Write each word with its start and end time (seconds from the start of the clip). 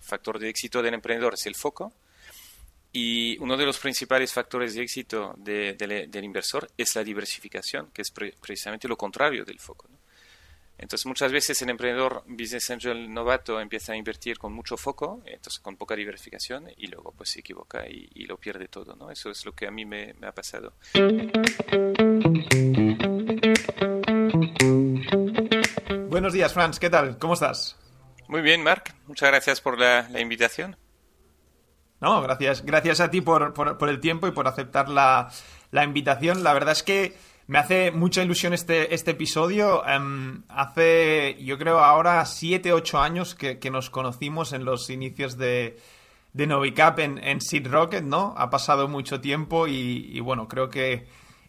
factor 0.00 0.38
de 0.38 0.48
éxito 0.48 0.82
del 0.82 0.94
emprendedor 0.94 1.34
es 1.34 1.46
el 1.46 1.54
foco 1.54 1.92
y 2.92 3.36
uno 3.38 3.56
de 3.56 3.66
los 3.66 3.78
principales 3.78 4.32
factores 4.32 4.74
de 4.74 4.82
éxito 4.82 5.34
del 5.36 6.24
inversor 6.24 6.70
es 6.78 6.94
la 6.96 7.04
diversificación, 7.04 7.90
que 7.92 8.02
es 8.02 8.10
precisamente 8.10 8.88
lo 8.88 8.96
contrario 8.96 9.44
del 9.44 9.58
foco. 9.58 9.86
Entonces 10.78 11.06
muchas 11.06 11.32
veces 11.32 11.60
el 11.62 11.70
emprendedor 11.70 12.22
business 12.26 12.70
angel 12.70 13.12
novato 13.12 13.60
empieza 13.60 13.92
a 13.92 13.96
invertir 13.96 14.38
con 14.38 14.52
mucho 14.52 14.76
foco, 14.76 15.22
entonces 15.24 15.58
con 15.60 15.76
poca 15.76 15.96
diversificación 15.96 16.70
y 16.76 16.86
luego 16.88 17.12
pues 17.12 17.30
se 17.30 17.40
equivoca 17.40 17.86
y, 17.88 18.24
lo 18.26 18.36
pierde 18.38 18.68
todo, 18.68 18.94
¿no? 18.96 19.10
Eso 19.10 19.30
es 19.30 19.44
lo 19.46 19.52
que 19.52 19.66
a 19.66 19.70
mí 19.70 19.84
me, 19.84 20.14
ha 20.22 20.32
pasado. 20.32 20.74
Buenos 26.08 26.32
días, 26.32 26.52
Franz, 26.52 26.78
¿qué 26.78 26.90
tal? 26.90 27.18
¿Cómo 27.18 27.34
estás? 27.34 27.76
Muy 28.28 28.42
bien, 28.42 28.62
Marc. 28.62 28.94
Muchas 29.06 29.30
gracias 29.30 29.60
por 29.60 29.78
la, 29.78 30.08
invitación. 30.20 30.76
No, 32.00 32.20
gracias, 32.22 32.64
gracias 32.64 33.00
a 33.00 33.10
ti 33.10 33.20
por, 33.20 33.54
por, 33.54 33.88
el 33.88 34.00
tiempo 34.00 34.26
y 34.26 34.32
por 34.32 34.48
aceptar 34.48 34.88
la, 34.88 35.30
la 35.70 35.84
invitación. 35.84 36.42
La 36.44 36.52
verdad 36.52 36.72
es 36.72 36.82
que 36.82 37.16
me 37.48 37.58
hace 37.58 37.92
mucha 37.92 38.22
ilusión 38.22 38.52
este, 38.52 38.92
este 38.94 39.12
episodio. 39.12 39.86
Em, 39.86 40.42
hace, 40.48 41.36
yo 41.40 41.58
creo, 41.58 41.78
ahora 41.78 42.24
7, 42.24 42.72
8 42.72 42.98
años 42.98 43.34
que, 43.34 43.70
nos 43.70 43.88
conocimos 43.88 44.52
en 44.52 44.64
los 44.64 44.90
inicios 44.90 45.38
de, 45.38 45.78
de 46.32 46.46
Novicap 46.46 46.98
en, 46.98 47.22
en 47.22 47.40
Seed 47.40 47.68
Rocket, 47.68 48.02
¿no? 48.02 48.34
Ha 48.36 48.50
pasado 48.50 48.88
mucho 48.88 49.20
tiempo 49.20 49.68
y, 49.68 50.18
bueno, 50.20 50.48
creo 50.48 50.68
que 50.68 51.06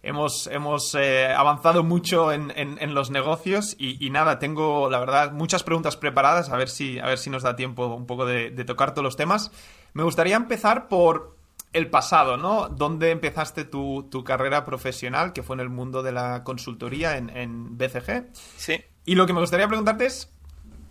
hemos, 0.08 0.48
hemos 0.48 0.96
eh, 0.96 1.28
avanzado 1.28 1.84
mucho 1.84 2.32
en, 2.32 2.52
en, 2.56 2.94
los 2.94 3.12
negocios 3.12 3.76
y, 3.78 4.10
nada, 4.10 4.40
tengo, 4.40 4.90
la 4.90 5.00
verdad, 5.00 5.32
muchas 5.32 5.64
preguntas 5.64 5.98
preparadas, 5.98 6.50
a 6.50 6.58
ver 6.58 6.70
si, 6.70 7.00
a 7.00 7.06
ver 7.06 7.18
si 7.18 7.30
nos 7.30 7.44
da 7.44 7.56
tiempo 7.56 7.88
un 7.88 8.06
poco 8.06 8.26
de 8.26 8.52
tocar 8.66 8.94
todos 8.94 9.04
los 9.04 9.16
temas. 9.16 9.52
Me 9.94 10.04
gustaría 10.04 10.36
empezar 10.36 10.88
por 10.88 11.38
el 11.74 11.90
pasado, 11.90 12.38
¿no? 12.38 12.70
¿Dónde 12.70 13.12
empezaste 13.12 13.66
tu, 13.66 14.10
carrera 14.26 14.66
profesional, 14.66 15.34
que 15.34 15.44
fue 15.44 15.56
en 15.56 15.60
el 15.62 15.70
mundo 15.70 16.04
de 16.04 16.12
la 16.12 16.44
consultoría 16.44 17.18
en, 17.18 17.78
BCG? 17.78 18.28
Sí. 18.58 18.82
Y 19.06 19.16
lo 19.16 19.26
que 19.26 19.34
me 19.34 19.40
gustaría 19.40 19.68
preguntarte 19.68 20.06
es, 20.06 20.32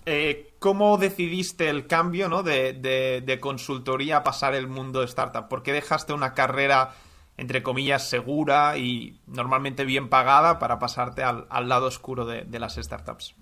eh, 0.06 0.53
¿cómo 0.58 0.97
decidiste 0.97 1.69
el 1.69 1.86
cambio 1.86 2.28
¿no? 2.28 2.42
de, 2.42 2.73
de, 2.73 3.41
consultoría 3.41 4.19
a 4.19 4.25
pasar 4.25 4.55
el 4.55 4.69
mundo 4.69 5.01
de 5.01 5.06
startup? 5.06 5.48
¿Por 5.48 5.62
qué 5.62 5.73
dejaste 5.73 6.12
una 6.12 6.34
carrera, 6.34 6.95
entre 7.37 7.62
comillas, 7.62 8.09
segura 8.09 8.79
y 8.79 9.20
normalmente 9.27 9.84
bien 9.84 10.09
pagada 10.09 10.59
para 10.59 10.79
pasarte 10.79 11.23
al, 11.23 11.69
lado 11.69 11.87
oscuro 11.87 12.25
de, 12.25 12.59
las 12.59 12.77
startups? 12.77 13.34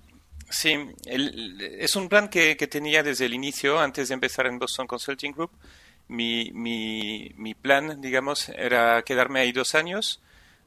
Sí, 0.50 0.76
es 1.06 1.96
un 1.96 2.08
plan 2.08 2.28
que, 2.28 2.56
que, 2.56 2.66
tenía 2.66 3.02
desde 3.02 3.26
el 3.26 3.34
inicio, 3.34 3.80
antes 3.80 4.08
de 4.08 4.14
empezar 4.14 4.46
en 4.46 4.58
Boston 4.58 4.86
Consulting 4.86 5.32
Group 5.32 5.50
mi, 6.08 6.50
mi, 6.52 7.32
mi 7.36 7.54
plan, 7.54 8.00
digamos, 8.00 8.48
era 8.50 9.02
quedarme 9.02 9.40
ahí 9.40 9.52
dos 9.52 9.74
años, 9.74 10.20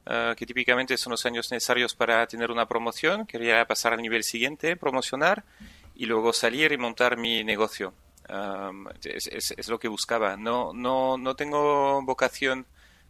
ah, 0.05 0.33
que 0.37 0.45
típicamente 0.45 0.97
son 0.97 1.11
los 1.11 1.25
años 1.25 1.51
necesarios 1.51 1.95
para 1.95 2.25
tener 2.27 2.51
una 2.51 2.67
promoción. 2.67 3.25
Quería 3.25 3.65
pasar 3.65 3.93
al 3.93 4.01
nivel 4.01 4.23
siguiente, 4.23 4.75
promocionar 4.75 5.43
y 5.95 6.05
luego 6.05 6.33
salir 6.33 6.71
y 6.71 6.77
montar 6.77 7.17
mi 7.17 7.43
negocio. 7.43 7.93
es, 9.03 9.51
es, 9.51 9.69
lo 9.69 9.79
que 9.79 9.87
buscaba. 9.87 10.37
No, 10.37 10.73
no, 10.73 11.17
no 11.17 11.35
tengo 11.35 12.01
vocación, 12.03 12.65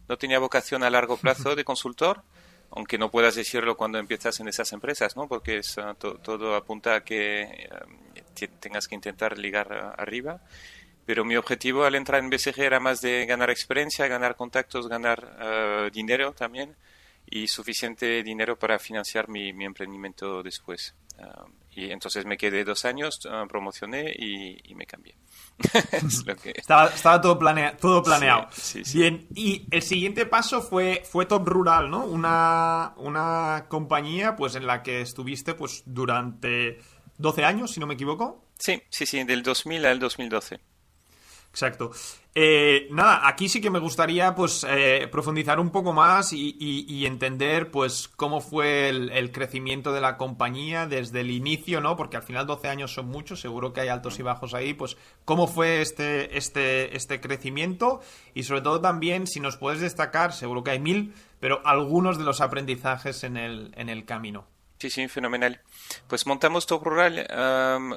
no 0.08 0.16
tenía 0.16 0.38
vocación 0.38 0.82
a 0.82 0.90
largo 0.90 1.16
plazo 1.16 1.54
de 1.54 1.64
consultor, 1.64 2.22
aunque 2.70 2.98
no 2.98 3.10
puedas 3.10 3.34
decirlo 3.34 3.76
cuando 3.76 3.98
empiezas 3.98 4.40
en 4.40 4.48
esas 4.48 4.72
empresas, 4.72 5.16
¿no? 5.16 5.28
Porque 5.28 5.58
es, 5.58 5.78
ah, 5.78 5.94
todo 5.98 6.54
apunta 6.54 6.96
a 6.96 7.04
que 7.04 7.68
tengas 8.60 8.86
que 8.88 8.94
intentar 8.94 9.38
ligar 9.38 9.72
ah, 9.72 9.94
arriba 9.96 10.40
pero 11.08 11.24
mi 11.24 11.36
objetivo 11.36 11.84
al 11.84 11.94
entrar 11.94 12.22
en 12.22 12.28
BCG 12.28 12.60
era 12.60 12.80
más 12.80 13.00
de 13.00 13.24
ganar 13.24 13.48
experiencia, 13.48 14.06
ganar 14.08 14.36
contactos, 14.36 14.88
ganar 14.88 15.38
eh, 15.40 15.90
dinero 15.90 16.34
también 16.34 16.76
y 17.24 17.48
suficiente 17.48 18.22
dinero 18.22 18.58
para 18.58 18.78
financiar 18.78 19.26
mi, 19.26 19.48
emprendimiento 19.64 20.42
después. 20.42 20.94
Eh, 21.18 21.24
y 21.78 21.92
entonces 21.92 22.26
me 22.26 22.36
quedé 22.36 22.64
dos 22.64 22.84
años, 22.84 23.20
eh, 23.24 23.44
promocioné 23.48 24.12
y, 24.18 24.74
me 24.74 24.84
cambié. 24.84 25.14
estaba, 26.56 26.90
todo, 27.20 27.38
todo 27.80 28.02
planeado. 28.02 28.48
Bien, 28.92 29.28
y 29.32 29.64
el 29.70 29.82
siguiente 29.82 30.26
paso 30.26 30.60
fue, 30.60 31.02
fue 31.08 31.26
Top 31.26 31.46
Rural, 31.46 31.88
¿no? 31.88 32.04
Una, 32.04 32.94
una 32.96 33.66
compañía 33.68 34.34
pues 34.34 34.56
en 34.56 34.66
la 34.66 34.82
que 34.82 35.02
estuviste 35.02 35.54
pues 35.54 35.84
durante 35.86 36.80
12 37.18 37.44
años, 37.44 37.70
si 37.70 37.78
no 37.78 37.86
me 37.86 37.94
equivoco. 37.94 38.44
Sí, 38.58 38.82
sí, 38.90 39.06
sí, 39.06 39.22
del 39.22 39.44
2000 39.44 39.86
al 39.86 40.00
2012. 40.00 40.58
Exacto. 41.50 41.90
Eh, 42.40 42.86
nada, 42.92 43.26
aquí 43.26 43.48
sí 43.48 43.60
que 43.60 43.68
me 43.68 43.80
gustaría 43.80 44.32
pues 44.36 44.64
eh, 44.68 45.08
profundizar 45.10 45.58
un 45.58 45.70
poco 45.70 45.92
más 45.92 46.32
y, 46.32 47.04
entender 47.04 47.72
pues 47.72 48.06
cómo 48.06 48.40
fue 48.40 48.90
el, 48.90 49.32
crecimiento 49.32 49.92
de 49.92 50.00
la 50.00 50.16
compañía 50.16 50.86
desde 50.86 51.22
el 51.22 51.32
inicio, 51.32 51.80
¿no? 51.80 51.96
Porque 51.96 52.16
al 52.16 52.22
final 52.22 52.46
12 52.46 52.68
años 52.68 52.94
son 52.94 53.08
muchos, 53.08 53.40
seguro 53.40 53.72
que 53.72 53.80
hay 53.80 53.88
altos 53.88 54.20
y 54.20 54.22
bajos 54.22 54.54
ahí, 54.54 54.72
pues 54.72 54.96
cómo 55.24 55.48
fue 55.48 55.80
este, 55.80 56.38
este, 56.38 56.96
este 56.96 57.20
crecimiento 57.20 58.00
y 58.34 58.44
sobre 58.44 58.60
todo 58.60 58.80
también 58.80 59.26
si 59.26 59.40
nos 59.40 59.56
puedes 59.56 59.80
destacar, 59.80 60.32
seguro 60.32 60.62
que 60.62 60.70
hay 60.70 60.78
mil, 60.78 61.14
pero 61.40 61.60
algunos 61.64 62.18
de 62.18 62.24
los 62.24 62.40
aprendizajes 62.40 63.24
en 63.24 63.36
el, 63.36 63.72
en 63.76 63.88
el 63.88 64.04
camino. 64.04 64.46
Sí, 64.78 64.90
sí, 64.90 65.08
fenomenal. 65.08 65.60
Pues 66.06 66.24
montamos 66.24 66.66
Top 66.66 66.84
Rural 66.84 67.26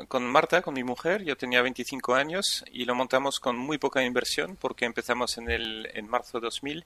con 0.08 0.26
Marta, 0.26 0.64
con 0.64 0.74
mi 0.74 0.84
mujer. 0.84 1.24
Yo 1.24 1.38
tenía 1.38 1.62
25 1.62 2.16
años 2.16 2.66
y 2.72 2.86
lo 2.86 2.96
montamos 2.96 3.40
con 3.40 3.56
muy 3.56 3.78
poca 3.78 4.04
inversión 4.04 4.58
porque 4.60 4.86
empezamos 4.86 5.38
en, 5.38 5.52
el, 5.52 5.90
en 5.94 6.10
marzo 6.10 6.40
de 6.40 6.46
2000, 6.46 6.84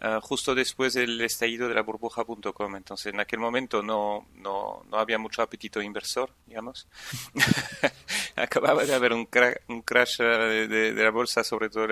ah, 0.00 0.20
justo 0.22 0.54
después 0.54 0.92
del 0.92 1.18
estallido 1.22 1.68
de 1.68 1.74
la 1.74 1.80
burbuja.com. 1.80 2.76
Entonces, 2.76 3.14
en 3.14 3.20
aquel 3.20 3.38
momento 3.38 3.82
no, 3.82 4.26
no, 4.34 4.82
no 4.90 4.98
había 4.98 5.18
mucho 5.18 5.40
apetito 5.40 5.80
inversor, 5.80 6.30
digamos. 6.46 6.86
Acababa 8.36 8.84
de 8.84 8.94
haber 8.94 9.14
un, 9.14 9.26
un 9.68 9.82
crash 9.82 10.20
ah, 10.20 10.36
de, 10.44 10.92
la 10.92 11.10
bolsa, 11.10 11.42
sobre 11.44 11.70
todo. 11.70 11.86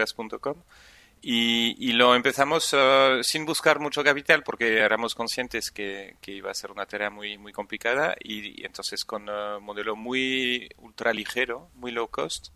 Y, 1.21 1.93
lo 1.93 2.15
empezamos 2.15 2.73
uh, 2.73 3.23
sin 3.23 3.45
buscar 3.45 3.81
mucho 3.81 4.05
capital 4.05 4.43
porque 4.45 4.79
éramos 4.79 5.15
conscientes 5.15 5.71
que, 5.71 6.17
iba 6.27 6.51
a 6.51 6.55
ser 6.55 6.71
una 6.71 6.87
tarea 6.87 7.11
muy, 7.11 7.39
muy 7.39 7.53
complicada 7.53 8.15
y, 8.21 8.65
entonces 8.65 9.05
con 9.05 9.29
un 9.29 9.63
modelo 9.63 9.97
muy 9.97 10.69
ultra 10.79 11.13
ligero, 11.13 11.71
muy 11.75 11.91
low 11.91 12.09
cost 12.09 12.49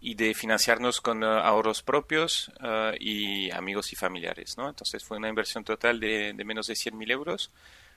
y 0.00 0.14
de 0.14 0.34
financiarnos 0.34 1.00
con 1.00 1.22
uh, 1.22 1.26
ahorros 1.26 1.82
propios 1.82 2.52
uh, 2.60 2.94
y 2.98 3.50
amigos 3.50 3.92
y 3.92 3.96
familiares. 3.96 4.56
¿no? 4.56 4.68
Entonces 4.68 5.04
fue 5.04 5.18
una 5.18 5.28
inversión 5.28 5.64
total 5.64 6.00
de, 6.00 6.32
de 6.34 6.44
menos 6.44 6.66
de 6.66 6.74
100.000 6.74 7.10
euros 7.10 7.50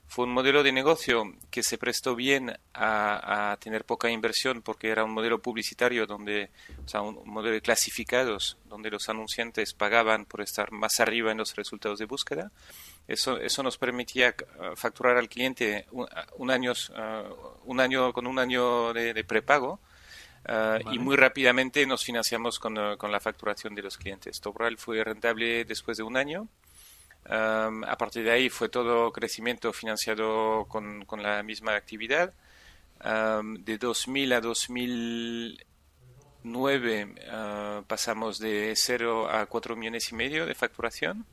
fue 0.07 0.25
un 0.25 0.31
modelo 0.31 0.63
de 0.63 0.72
negocio 0.72 1.34
que 1.51 1.62
se 1.62 1.78
prestó 1.78 2.16
bien 2.16 2.57
a, 2.73 3.57
tener 3.59 3.84
poca 3.84 4.09
inversión 4.09 4.62
porque 4.62 4.90
era 4.90 5.03
un 5.03 5.12
modelo 5.12 5.41
publicitario 5.41 6.07
donde, 6.07 6.50
o 6.85 6.88
sea, 6.88 7.01
un, 7.01 7.22
modelo 7.25 7.53
de 7.53 7.62
clasificados 7.62 8.57
donde 8.66 8.90
los 8.90 9.09
anunciantes 9.09 9.73
pagaban 9.73 10.25
por 10.25 10.41
estar 10.41 10.72
más 10.72 11.00
arriba 11.00 11.31
en 11.31 11.38
los 11.38 11.56
resultados 11.56 12.00
de 12.00 12.06
búsqueda. 12.06 12.51
Eso, 13.07 13.38
eso 13.38 13.63
nos 13.63 13.78
permitía 13.78 14.34
uh, 14.59 14.75
facturar 14.75 15.17
al 15.17 15.28
cliente 15.28 15.85
un, 15.91 16.07
uh, 16.50 16.51
año, 16.51 16.72
uh, 16.72 17.69
un 17.69 17.79
año 17.79 18.13
con 18.13 18.28
un 18.28 18.40
año 18.40 18.94
de, 18.94 19.23
prepago. 19.23 19.79
Y 20.91 21.00
muy 21.00 21.17
rápidamente 21.17 21.85
nos 21.85 22.06
financiamos 22.06 22.57
con, 22.57 22.96
con, 22.96 23.12
la 23.12 23.19
facturación 23.19 23.75
de 23.75 23.81
los 23.81 23.97
clientes. 23.97 24.40
Tobral 24.40 24.78
fue 24.78 25.03
rentable 25.03 25.66
después 25.66 25.97
de 25.97 26.03
un 26.03 26.16
año 26.16 26.47
a 27.29 27.97
partir 27.97 28.23
de 28.23 28.31
ahí 28.31 28.49
fue 28.49 28.69
todo 28.69 29.11
crecimiento 29.11 29.73
financiado 29.73 30.65
con, 30.69 31.03
con 31.05 31.21
la 31.21 31.43
misma 31.43 31.75
actividad. 31.75 32.33
de 33.01 33.77
2000 33.77 34.33
a 34.33 34.41
2009 34.41 37.16
ah, 37.29 37.84
pasamos 37.87 38.40
de 38.40 38.73
0 38.75 39.29
a 39.29 39.46
4 39.46 39.75
millones 39.75 40.11
y 40.11 40.16
medio 40.16 40.46
de 40.46 40.55
facturación 40.55 41.25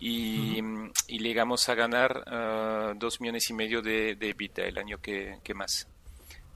y, 0.00 0.62
y 1.08 1.18
llegamos 1.18 1.68
a 1.68 1.74
ganar 1.74 2.18
uh, 2.18 2.30
ah, 2.30 2.92
2 2.96 3.20
millones 3.20 3.50
y 3.50 3.54
medio 3.54 3.82
de, 3.82 4.14
de 4.14 4.28
EBITDA 4.28 4.66
el 4.66 4.78
año 4.78 5.00
que, 5.00 5.40
que 5.42 5.54
más, 5.54 5.88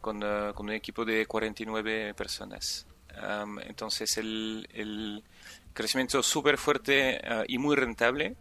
con, 0.01 0.23
ah, 0.23 0.53
con, 0.55 0.67
un 0.67 0.73
equipo 0.73 1.05
de 1.05 1.27
49 1.27 2.15
personas. 2.15 2.87
entonces 3.67 4.17
el, 4.19 4.69
el 4.73 5.25
crecimiento 5.75 6.23
súper 6.23 6.59
fuerte 6.59 7.21
y 7.49 7.59
muy 7.59 7.75
rentable 7.75 8.27
eh, 8.27 8.37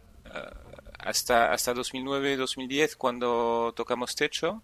hasta, 0.98 1.52
hasta 1.52 1.74
2009-2010 1.74 2.96
cuando 2.96 3.72
tocamos 3.76 4.14
techo. 4.14 4.62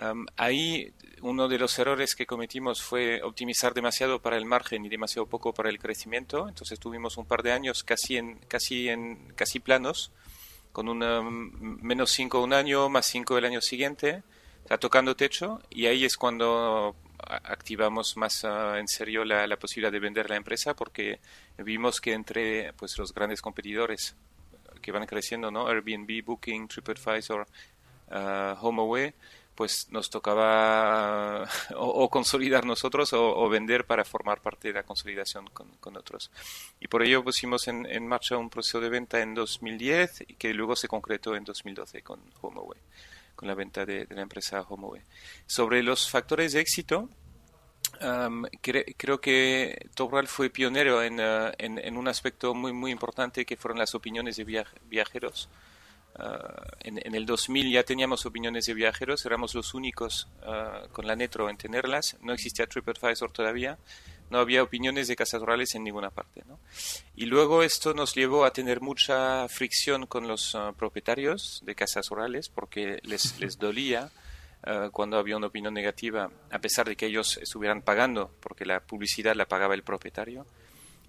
Um, 0.00 0.26
ahí 0.36 0.92
uno 1.22 1.48
de 1.48 1.58
los 1.58 1.78
errores 1.78 2.14
que 2.14 2.26
cometimos 2.26 2.82
fue 2.82 3.22
optimizar 3.22 3.72
demasiado 3.72 4.20
para 4.20 4.36
el 4.36 4.44
margen 4.44 4.84
y 4.84 4.88
demasiado 4.88 5.26
poco 5.26 5.54
para 5.54 5.70
el 5.70 5.78
crecimiento. 5.78 6.48
Entonces 6.48 6.78
tuvimos 6.78 7.16
un 7.16 7.26
par 7.26 7.42
de 7.42 7.52
años 7.52 7.82
casi 7.82 8.16
en 8.16 8.36
casi 8.48 8.88
en 8.88 9.32
casi 9.34 9.58
planos, 9.58 10.12
con 10.72 10.88
un 10.88 11.02
um, 11.02 11.78
menos 11.80 12.10
5 12.12 12.42
un 12.42 12.52
año, 12.52 12.88
más 12.88 13.06
5 13.06 13.38
el 13.38 13.46
año 13.46 13.60
siguiente, 13.60 14.22
tocando 14.80 15.16
techo. 15.16 15.62
Y 15.70 15.86
ahí 15.86 16.04
es 16.04 16.16
cuando 16.16 16.94
activamos 17.18 18.16
más 18.18 18.44
en 18.44 18.86
serio 18.88 19.24
la, 19.24 19.46
la, 19.46 19.58
posibilidad 19.58 19.90
de 19.90 20.00
vender 20.00 20.28
la 20.28 20.36
empresa 20.36 20.76
porque 20.76 21.18
vimos 21.56 22.00
que 22.00 22.12
entre 22.12 22.74
pues 22.74 22.98
los 22.98 23.14
grandes 23.14 23.40
competidores 23.40 24.14
que 24.86 24.92
van 24.92 25.04
creciendo, 25.04 25.50
¿no? 25.50 25.66
Airbnb, 25.66 26.24
Booking, 26.24 26.68
TripAdvisor, 26.68 27.44
HomeAway, 28.08 29.12
pues 29.56 29.88
nos 29.90 30.10
tocaba 30.10 31.48
o, 31.74 32.08
consolidar 32.08 32.64
nosotros 32.64 33.12
o, 33.12 33.48
vender 33.48 33.84
para 33.84 34.04
formar 34.04 34.40
parte 34.40 34.68
de 34.68 34.74
la 34.74 34.84
consolidación 34.84 35.50
con, 35.50 35.96
otros. 35.96 36.30
Y 36.78 36.86
por 36.86 37.02
ello 37.02 37.24
pusimos 37.24 37.66
en, 37.66 38.06
marcha 38.06 38.36
un 38.36 38.48
proceso 38.48 38.80
de 38.80 38.88
venta 38.88 39.20
en 39.20 39.34
2010 39.34 40.26
y 40.28 40.34
que 40.34 40.54
luego 40.54 40.76
se 40.76 40.86
concretó 40.86 41.34
en 41.34 41.42
2012 41.42 42.02
con 42.02 42.20
HomeAway, 42.40 42.78
con 43.34 43.48
la 43.48 43.56
venta 43.56 43.84
de, 43.84 44.06
la 44.08 44.22
empresa 44.22 44.60
HomeAway. 44.60 45.02
Sobre 45.46 45.82
los 45.82 46.08
factores 46.08 46.52
de 46.52 46.60
éxito, 46.60 47.10
creo 48.60 49.20
que 49.20 49.88
Topral 49.94 50.28
fue 50.28 50.50
pionero 50.50 51.02
en, 51.02 51.20
uh, 51.20 51.52
en, 51.58 51.78
en, 51.78 51.96
un 51.96 52.08
aspecto 52.08 52.54
muy, 52.54 52.72
muy 52.72 52.90
importante 52.90 53.44
que 53.44 53.56
fueron 53.56 53.78
las 53.78 53.94
opiniones 53.94 54.36
de 54.36 54.64
viajeros. 54.88 55.48
Ah, 56.18 56.66
en, 56.80 57.14
el 57.14 57.26
2000 57.26 57.70
ya 57.70 57.82
teníamos 57.82 58.24
opiniones 58.24 58.64
de 58.66 58.74
viajeros, 58.74 59.26
éramos 59.26 59.54
los 59.54 59.74
únicos 59.74 60.28
ah, 60.42 60.84
con 60.92 61.06
la 61.06 61.14
Netro 61.14 61.50
en 61.50 61.58
tenerlas, 61.58 62.16
no 62.22 62.32
existía 62.32 62.66
TripAdvisor 62.66 63.30
todavía, 63.32 63.78
no 64.30 64.38
había 64.38 64.62
opiniones 64.62 65.08
de 65.08 65.16
casas 65.16 65.42
rurales 65.42 65.74
en 65.74 65.84
ninguna 65.84 66.10
parte. 66.10 66.42
¿no? 66.46 66.58
Y 67.16 67.26
luego 67.26 67.62
esto 67.62 67.92
nos 67.92 68.14
llevó 68.14 68.46
a 68.46 68.52
tener 68.52 68.80
mucha 68.80 69.46
fricción 69.48 70.06
con 70.06 70.26
los 70.26 70.54
ah, 70.54 70.72
propietarios 70.76 71.60
de 71.66 71.74
casas 71.74 72.08
rurales 72.08 72.48
porque 72.48 72.98
les, 73.02 73.38
les 73.38 73.58
dolía 73.58 74.10
cuando 74.92 75.16
había 75.18 75.36
una 75.36 75.46
opinión 75.46 75.74
negativa, 75.74 76.30
a 76.50 76.58
pesar 76.58 76.88
de 76.88 76.96
que 76.96 77.06
ellos 77.06 77.38
estuvieran 77.38 77.82
pagando, 77.82 78.32
porque 78.40 78.64
la 78.64 78.80
publicidad 78.80 79.36
la 79.36 79.46
pagaba 79.46 79.74
el 79.74 79.82
propietario. 79.82 80.46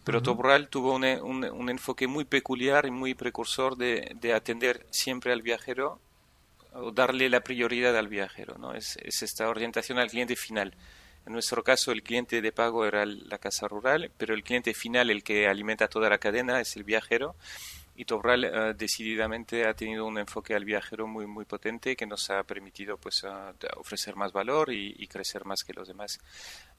Pero 0.04 0.20
uh 0.20 0.68
tuvo 0.70 0.96
un, 0.96 1.04
un, 1.04 1.70
enfoque 1.70 2.08
muy 2.08 2.24
peculiar 2.24 2.86
y 2.86 2.92
muy 2.92 3.14
precursor 3.14 3.76
de, 3.76 4.16
de, 4.22 4.34
atender 4.34 4.86
siempre 4.90 5.34
al 5.34 5.42
viajero 5.42 6.00
o 6.72 6.92
darle 6.92 7.30
la 7.30 7.42
prioridad 7.42 7.98
al 7.98 8.08
viajero. 8.08 8.58
¿no? 8.58 8.74
Es, 8.74 8.98
es, 9.02 9.22
esta 9.22 9.50
orientación 9.50 9.98
al 9.98 10.10
cliente 10.10 10.38
final. 10.38 10.74
En 11.26 11.34
nuestro 11.34 11.62
caso, 11.62 11.92
el 11.92 12.04
cliente 12.04 12.42
de 12.42 12.52
pago 12.54 12.86
era 12.86 13.06
la 13.06 13.38
casa 13.38 13.68
rural, 13.68 14.10
pero 14.18 14.34
el 14.34 14.44
cliente 14.44 14.74
final, 14.74 15.10
el 15.10 15.24
que 15.24 15.46
alimenta 15.46 15.90
toda 15.90 16.10
la 16.10 16.20
cadena, 16.20 16.62
es 16.62 16.78
el 16.78 16.86
viajero 16.86 17.36
y 17.98 18.06
Tobral 18.06 18.44
eh, 18.44 18.74
decididamente 18.78 19.68
ha 19.68 19.74
tenido 19.74 20.06
un 20.06 20.20
enfoque 20.20 20.54
al 20.54 20.64
viajero 20.64 21.08
muy 21.08 21.26
muy 21.26 21.46
potente 21.46 21.96
que 21.96 22.06
nos 22.06 22.30
ha 22.30 22.44
permitido 22.44 22.98
pues 22.98 23.26
ofrecer 23.76 24.16
más 24.16 24.32
valor 24.32 24.72
y, 24.72 25.08
crecer 25.08 25.46
más 25.46 25.64
que 25.64 25.74
los 25.74 25.88
demás. 25.88 26.20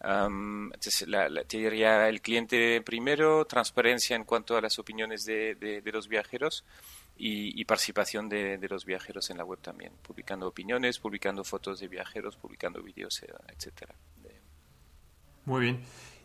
entonces, 0.00 1.08
la, 1.08 1.28
te 1.44 1.58
diría 1.58 2.08
el 2.08 2.20
cliente 2.20 2.80
primero, 2.82 3.44
transparencia 3.46 4.14
en 4.14 4.24
cuanto 4.24 4.56
a 4.56 4.60
las 4.60 4.78
opiniones 4.78 5.24
de, 5.24 5.56
de, 5.56 5.92
los 5.92 6.06
viajeros 6.06 6.64
y, 7.16 7.64
participación 7.64 8.28
de, 8.28 8.58
de, 8.58 8.68
los 8.68 8.84
viajeros 8.84 9.28
en 9.30 9.38
la 9.38 9.44
web 9.44 9.58
también, 9.60 9.92
publicando 10.02 10.46
opiniones, 10.46 10.98
publicando 11.00 11.42
fotos 11.42 11.80
de 11.80 11.88
viajeros, 11.88 12.36
publicando 12.36 12.80
vídeos, 12.80 13.22
eh, 13.22 13.32
etcétera. 13.48 13.94
Muy 15.46 15.62
bien. 15.62 15.82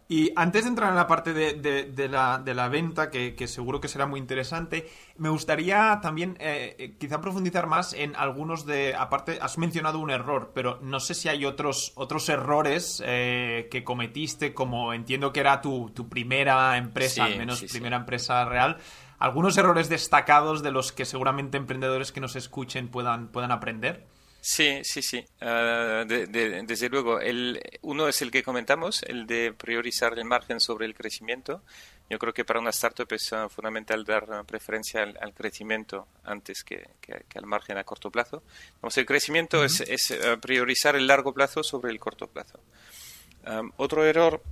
Y 0.07 0.31
antes 0.35 0.63
de 0.63 0.69
entrar 0.69 0.89
en 0.89 0.95
la 0.95 1.07
parte 1.07 1.33
de, 1.33 1.53
de, 1.53 2.07
la, 2.09 2.37
de 2.37 2.53
la, 2.53 2.67
venta, 2.67 3.09
que, 3.09 3.47
seguro 3.47 3.79
que 3.79 3.87
será 3.87 4.05
muy 4.05 4.19
interesante, 4.19 4.89
me 5.17 5.29
gustaría 5.29 5.99
también 6.01 6.35
eh, 6.39 6.75
eh, 6.77 6.95
quizá 6.99 7.21
profundizar 7.21 7.67
más 7.67 7.93
en 7.93 8.15
algunos 8.15 8.65
de... 8.65 8.95
Aparte, 8.95 9.39
has 9.41 9.57
mencionado 9.57 9.99
un 9.99 10.11
error, 10.11 10.51
pero 10.53 10.79
no 10.81 10.99
sé 10.99 11.13
si 11.13 11.29
hay 11.29 11.45
otros, 11.45 11.93
otros 11.95 12.27
errores 12.29 13.01
eh, 13.05 13.69
que 13.71 13.83
cometiste, 13.83 14.53
como 14.53 14.93
entiendo 14.93 15.31
que 15.31 15.39
era 15.39 15.61
tu, 15.61 15.89
tu 15.91 16.09
primera 16.09 16.77
empresa, 16.77 17.25
al 17.25 17.37
menos 17.37 17.63
primera 17.63 17.95
empresa 17.95 18.43
real. 18.45 18.77
Algunos 19.19 19.57
errores 19.57 19.87
destacados 19.87 20.63
de 20.63 20.71
los 20.71 20.91
que 20.91 21.05
seguramente 21.05 21.57
emprendedores 21.57 22.11
que 22.11 22.19
nos 22.19 22.35
escuchen 22.35 22.89
puedan, 22.89 23.29
puedan 23.29 23.51
aprender. 23.51 24.05
Sí, 24.45 24.81
sí, 24.83 25.01
sí. 25.01 25.25
Ah, 25.39 26.03
desde 26.05 26.89
luego, 26.89 27.21
el, 27.21 27.61
uno 27.81 28.09
es 28.09 28.21
el 28.21 28.29
que 28.29 28.43
comentamos, 28.43 29.01
el 29.03 29.25
de 29.25 29.53
priorizar 29.53 30.19
el 30.19 30.25
margen 30.25 30.59
sobre 30.59 30.85
el 30.85 30.93
crecimiento. 30.93 31.61
Yo 32.09 32.19
creo 32.19 32.33
que 32.33 32.43
para 32.43 32.59
una 32.59 32.71
startup 32.71 33.07
es 33.13 33.31
ah, 33.31 33.47
fundamental 33.47 34.03
dar 34.03 34.43
preferencia 34.45 35.01
al, 35.01 35.33
crecimiento 35.33 36.09
antes 36.25 36.65
que, 36.65 36.89
al 37.35 37.45
margen 37.45 37.77
a 37.77 37.85
corto 37.85 38.11
plazo. 38.11 38.43
el 38.97 39.05
crecimiento 39.05 39.63
es, 39.63 39.79
es 39.79 40.11
ah, 40.11 40.35
priorizar 40.41 40.97
el 40.97 41.07
largo 41.07 41.33
plazo 41.33 41.63
sobre 41.63 41.93
el 41.93 41.99
corto 42.01 42.27
plazo. 42.27 42.59
otro 43.77 44.03
error 44.03 44.43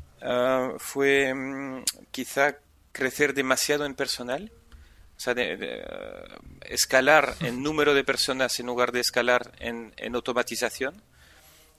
fue 0.77 1.33
mm, 1.33 1.83
quizá 2.11 2.59
crecer 2.93 3.33
demasiado 3.33 3.83
en 3.83 3.95
personal 3.95 4.53
sea, 5.21 5.33
de, 5.33 5.57
eh, 5.59 5.83
escalar 6.65 7.35
en 7.41 7.61
número 7.63 7.93
de 7.93 8.03
personas 8.03 8.59
en 8.59 8.65
lugar 8.65 8.91
de 8.91 8.99
escalar 8.99 9.51
en, 9.59 9.93
automatización. 10.15 11.01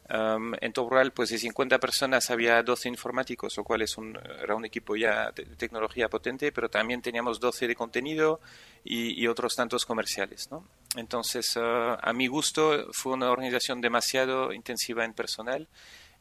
en 0.09 0.73
Top 0.73 0.91
Rural, 0.91 1.12
pues 1.12 1.31
de 1.31 1.39
50 1.39 1.79
personas 1.79 2.31
había 2.31 2.62
12 2.62 2.89
informáticos, 2.89 3.56
lo 3.56 3.65
cual 3.65 3.83
es 3.83 3.97
un, 3.97 4.19
era 4.43 4.55
un 4.55 4.65
equipo 4.65 4.94
ya 4.94 5.31
de, 5.33 5.44
tecnología 5.56 6.09
potente, 6.09 6.53
pero 6.53 6.69
también 6.69 7.00
teníamos 7.00 7.41
12 7.41 7.67
de 7.67 7.75
contenido 7.75 8.41
y, 8.85 9.27
otros 9.27 9.56
tantos 9.56 9.87
comerciales. 9.87 10.50
¿no? 10.50 10.65
Entonces, 10.97 11.56
eh, 11.56 11.97
a 12.00 12.12
mi 12.12 12.27
gusto, 12.27 12.93
fue 12.93 13.15
una 13.15 13.31
organización 13.31 13.81
demasiado 13.81 14.53
intensiva 14.53 15.05
en 15.05 15.15
personal 15.15 15.69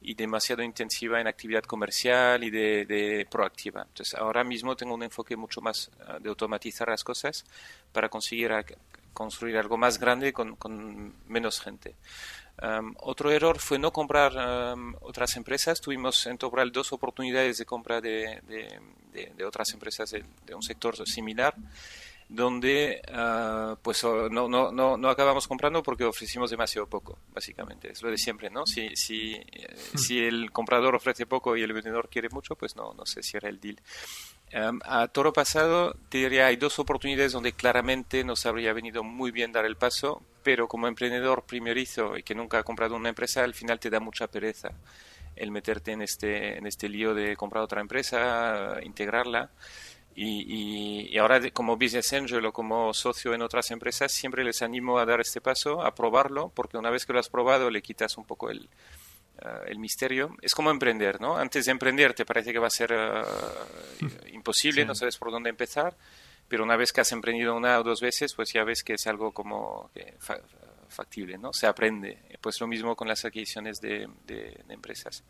y 0.02 0.16
demasiado 0.16 0.64
intensiva 0.64 1.22
en 1.22 1.28
actividad 1.28 1.64
comercial 1.64 2.44
y 2.44 2.50
de, 2.50 3.28
proactiva. 3.30 3.84
Entonces, 3.88 4.16
ahora 4.16 4.44
mismo 4.44 4.76
tengo 4.76 4.96
un 4.96 5.04
enfoque 5.04 5.36
mucho 5.36 5.62
más 5.62 5.92
ah, 6.08 6.18
de 6.20 6.30
automatizar 6.30 6.90
las 6.90 7.04
cosas 7.04 7.46
para 7.92 8.10
conseguir 8.10 8.52
construir 9.14 9.58
algo 9.58 9.78
más 9.78 10.00
grande 10.00 10.34
con, 10.34 11.14
menos 11.28 11.62
gente. 11.62 11.96
otro 13.02 13.32
error 13.32 13.60
fue 13.60 13.78
no 13.78 13.92
comprar 13.92 14.32
otras 15.02 15.36
empresas. 15.36 15.82
Tuvimos 15.82 16.26
en 16.26 16.38
Tobral 16.38 16.72
dos 16.72 16.92
oportunidades 16.94 17.58
de 17.58 17.66
compra 17.66 18.02
de 18.02 18.42
otras 19.46 19.72
empresas 19.74 20.12
de, 20.12 20.56
un 20.56 20.64
sector 20.64 21.08
similar 21.08 21.54
donde 22.32 23.02
uh, 23.10 23.76
pues 23.82 24.04
no, 24.06 24.48
no, 24.48 24.72
no, 24.72 24.98
no, 24.98 25.10
acabamos 25.10 25.50
comprando 25.50 25.84
porque 25.84 26.06
ofrecimos 26.06 26.50
demasiado 26.50 26.88
poco, 26.88 27.20
básicamente. 27.34 27.92
Es 27.92 28.02
lo 28.02 28.10
de 28.10 28.18
siempre, 28.18 28.50
¿no? 28.50 28.66
Si, 28.66 28.96
si, 28.96 29.34
eh, 29.34 29.76
si 29.96 30.20
el 30.20 30.50
comprador 30.52 30.96
ofrece 30.96 31.26
poco 31.26 31.58
y 31.58 31.62
el 31.62 31.74
vendedor 31.74 32.08
quiere 32.08 32.30
mucho, 32.30 32.56
pues 32.56 32.78
no, 32.78 32.94
no 32.94 33.06
se 33.06 33.22
cierra 33.22 33.50
el 33.50 33.60
deal. 33.60 33.82
a 34.86 35.10
toro 35.10 35.34
pasado, 35.34 35.94
te 36.08 36.20
diría, 36.20 36.48
hay 36.48 36.56
dos 36.56 36.80
oportunidades 36.80 37.34
donde 37.34 37.52
claramente 37.52 38.24
nos 38.24 38.46
habría 38.46 38.72
venido 38.72 39.04
muy 39.04 39.32
bien 39.32 39.52
dar 39.52 39.66
el 39.66 39.76
paso, 39.76 40.24
pero 40.42 40.70
como 40.70 40.88
emprendedor 40.88 41.44
primerizo 41.44 42.18
y 42.18 42.24
que 42.24 42.34
nunca 42.34 42.60
ha 42.60 42.64
comprado 42.64 42.96
una 42.96 43.10
empresa, 43.10 43.44
al 43.44 43.54
final 43.54 43.78
te 43.78 43.90
da 43.90 44.00
mucha 44.00 44.28
pereza 44.28 44.72
el 45.36 45.52
meterte 45.52 45.92
en 45.92 46.02
este, 46.02 46.58
en 46.58 46.66
este 46.66 46.88
lío 46.88 47.14
de 47.14 47.36
comprar 47.36 47.64
otra 47.64 47.82
empresa, 47.82 48.78
integrarla. 48.84 49.50
Y, 50.16 51.18
ahora 51.18 51.40
como 51.52 51.78
business 51.78 52.14
angel 52.14 52.46
o 52.46 52.52
como 52.54 52.94
socio 52.94 53.34
en 53.34 53.42
otras 53.42 53.72
empresas 53.72 54.12
siempre 54.12 54.44
les 54.44 54.62
animo 54.62 55.00
a 55.00 55.06
dar 55.06 55.22
este 55.22 55.42
paso, 55.42 55.82
a 55.82 55.96
probarlo, 55.96 56.52
porque 56.54 56.78
una 56.78 56.90
vez 56.90 57.06
que 57.06 57.14
lo 57.14 57.20
has 57.20 57.30
probado 57.30 57.70
le 57.70 57.82
quitas 57.82 58.18
un 58.18 58.26
poco 58.26 58.50
el, 58.50 58.70
eh, 59.42 59.48
el 59.68 59.80
misterio. 59.80 60.36
Es 60.42 60.54
como 60.54 60.70
emprender, 60.70 61.22
¿no? 61.22 61.38
Antes 61.38 61.66
de 61.66 61.72
emprender 61.72 62.14
te 62.14 62.26
parece 62.26 62.52
que 62.52 62.60
va 62.60 62.68
a 62.68 62.72
ser 62.72 62.92
eh, 62.94 63.24
imposible, 64.34 64.86
no 64.86 64.96
sabes 64.96 65.18
por 65.18 65.32
dónde 65.32 65.50
empezar, 65.50 65.96
pero 66.48 66.64
una 66.64 66.76
vez 66.76 66.92
que 66.92 67.02
has 67.02 67.12
emprendido 67.12 67.56
una 67.56 67.80
o 67.80 67.84
dos 67.84 68.02
veces, 68.02 68.34
pues 68.34 68.52
ya 68.52 68.64
ves 68.64 68.84
que 68.84 68.94
es 68.94 69.08
algo 69.08 69.32
como 69.32 69.92
factible, 70.90 71.38
¿no? 71.38 71.54
Se 71.54 71.68
aprende. 71.68 72.18
Pues 72.42 72.60
lo 72.60 72.68
mismo 72.68 72.96
con 72.96 73.08
las 73.08 73.24
adquisiciones 73.24 73.80
de, 73.80 74.10
de 74.26 74.62
empresas. 74.68 75.24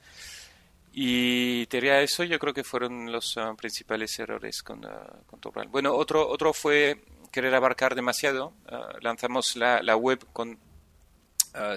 Y 0.93 1.67
te 1.67 2.03
eso, 2.03 2.23
yo 2.23 2.37
creo 2.37 2.53
que 2.53 2.63
fueron 2.63 3.11
los 3.11 3.37
ah, 3.37 3.53
principales 3.57 4.17
errores 4.19 4.61
con, 4.61 4.83
uh, 4.83 5.23
con 5.25 5.71
Bueno, 5.71 5.93
otro, 5.95 6.27
otro 6.27 6.53
fue 6.53 7.01
querer 7.31 7.55
abarcar 7.55 7.95
demasiado. 7.95 8.53
Ah, 8.67 8.93
lanzamos 8.99 9.55
la, 9.55 9.81
la, 9.81 9.95
web 9.95 10.25
con 10.33 10.59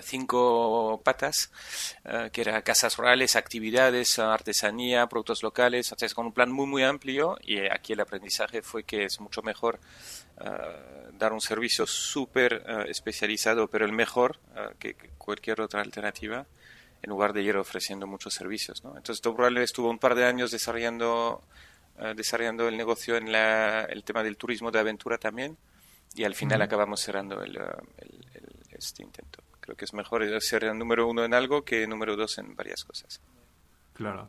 cinco 0.03 1.01
patas, 1.05 1.51
que 2.33 2.41
era 2.43 2.63
casas 2.63 2.97
rurales, 2.97 3.35
actividades, 3.35 4.21
artesanía, 4.21 5.09
productos 5.09 5.43
locales, 5.43 5.89
entonces 5.89 6.15
con 6.15 6.27
un 6.27 6.33
plan 6.33 6.53
muy, 6.53 6.67
muy 6.67 6.85
amplio. 6.85 7.37
Y 7.43 7.59
aquí 7.67 7.93
el 7.93 8.01
aprendizaje 8.01 8.63
fue 8.63 8.85
que 8.85 9.05
es 9.07 9.19
mucho 9.19 9.43
mejor 9.43 9.81
dar 11.19 11.33
un 11.33 11.41
servicio 11.41 11.89
súper 11.89 12.65
especializado, 12.87 13.67
pero 13.67 13.85
el 13.85 13.91
mejor 13.91 14.39
que 14.79 14.95
cualquier 15.19 15.61
otra 15.61 15.81
alternativa 15.81 16.47
en 17.05 17.11
lugar 17.11 17.35
de 17.35 17.43
ir 17.43 17.57
ofreciendo 17.57 18.07
muchos 18.07 18.33
servicios. 18.33 18.83
¿no? 18.83 18.97
Entonces, 18.97 19.21
Top 19.21 19.39
estuvo 19.59 19.91
un 19.91 19.99
par 19.99 20.15
de 20.15 20.25
años 20.25 20.51
desarrollando, 20.51 21.43
eh, 21.99 22.15
desarrollando 22.17 22.67
el 22.67 22.77
negocio 22.79 23.17
en 23.17 23.31
la, 23.31 23.83
el 23.85 24.03
tema 24.05 24.23
del 24.23 24.39
turismo 24.39 24.71
de 24.71 24.81
aventura 24.81 25.19
también 25.19 25.59
y 26.15 26.25
al 26.25 26.35
final 26.35 26.63
acabamos 26.63 27.01
cerrando 27.01 27.43
el, 27.43 27.57
el, 27.57 28.23
este 28.71 29.03
intento. 29.03 29.43
Creo 29.61 29.77
que 29.77 29.85
es 29.85 29.93
mejor 29.93 30.25
ser 30.41 30.65
el 30.65 30.79
número 30.79 31.07
uno 31.07 31.25
en 31.25 31.35
algo 31.35 31.63
que 31.63 31.87
número 31.87 32.17
dos 32.17 32.39
en 32.39 32.57
varias 32.57 32.85
cosas. 32.85 33.21
Claro. 33.93 34.29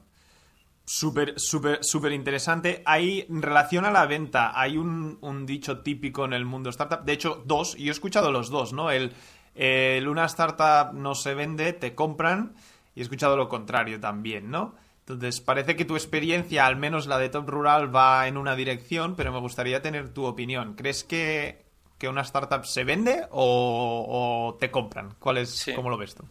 Súper, 0.87 1.33
súper, 1.37 1.79
súper 1.81 2.11
interesante. 2.11 2.83
Hay, 2.85 3.25
en 3.27 3.41
relación 3.41 3.85
a 3.85 3.91
la 3.91 4.05
venta, 4.05 4.59
hay 4.59 4.77
un, 4.77 5.45
dicho 5.45 5.79
típico 5.79 6.25
en 6.25 6.33
el 6.33 6.45
mundo 6.45 6.69
startup. 6.69 7.03
De 7.03 7.13
hecho, 7.13 7.41
dos, 7.45 7.75
y 7.77 7.87
he 7.87 7.91
escuchado 7.91 8.31
los 8.31 8.49
dos, 8.49 8.73
¿no? 8.73 8.91
El, 8.91 9.11
el 9.55 10.07
una 10.07 10.25
startup 10.25 10.93
no 10.93 11.15
se 11.15 11.33
vende, 11.33 11.73
te 11.73 11.95
compran, 11.95 12.53
y 12.93 12.99
he 12.99 13.03
escuchado 13.03 13.37
lo 13.37 13.49
contrario 13.49 13.99
también, 13.99 14.51
¿no? 14.51 14.75
Entonces, 15.07 15.39
parece 15.39 15.75
que 15.75 15.85
tu 15.85 15.95
experiencia, 15.95 16.65
al 16.65 16.77
menos 16.77 17.05
la 17.05 17.19
de 17.19 17.29
Top 17.29 17.47
Rural, 17.47 17.95
va 17.95 18.27
en 18.27 18.37
una 18.37 18.55
dirección, 18.55 19.15
pero 19.15 19.31
me 19.31 19.39
gustaría 19.39 19.81
tener 19.81 20.09
tu 20.09 20.25
opinión. 20.25 20.73
¿Crees 20.73 21.03
que, 21.03 21.63
una 22.07 22.21
startup 22.21 22.65
se 22.65 22.83
vende 22.83 23.25
o, 23.31 24.57
te 24.59 24.69
compran? 24.69 25.15
¿Cuál 25.17 25.37
es, 25.37 25.65
¿Cómo 25.75 25.89
lo 25.89 25.97
ves 25.97 26.13
tú? 26.15 26.23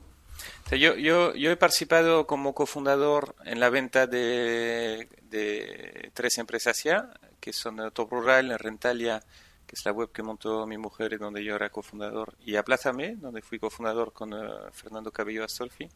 Yo, 0.77 0.97
yo, 0.97 1.35
yo 1.35 1.51
he 1.51 1.57
participado 1.57 2.27
como 2.27 2.55
cofundador 2.55 3.37
en 3.45 3.61
la 3.61 3.71
venta 3.71 4.07
de, 4.07 5.09
tres 6.13 6.39
empresas 6.39 6.83
ya, 6.83 7.11
que 7.41 7.53
son 7.53 7.91
Top 7.93 8.11
Rural, 8.11 8.59
Rentalia, 8.59 9.23
que 9.75 9.81
es 9.81 9.85
la 9.85 9.93
web 9.93 10.13
que 10.13 10.23
montó 10.23 10.67
mi 10.67 10.79
mujer 10.79 11.13
y 11.13 11.17
donde 11.17 11.43
yo 11.43 11.57
era 11.57 11.69
cofundador, 11.69 12.35
y 12.47 12.55
Aplázame, 12.55 13.17
donde 13.17 13.43
fui 13.43 13.59
cofundador 13.59 14.13
con 14.13 14.33
eh, 14.33 14.37
Fernando 14.73 15.11
Cabello 15.11 15.45
Astolfi. 15.45 15.89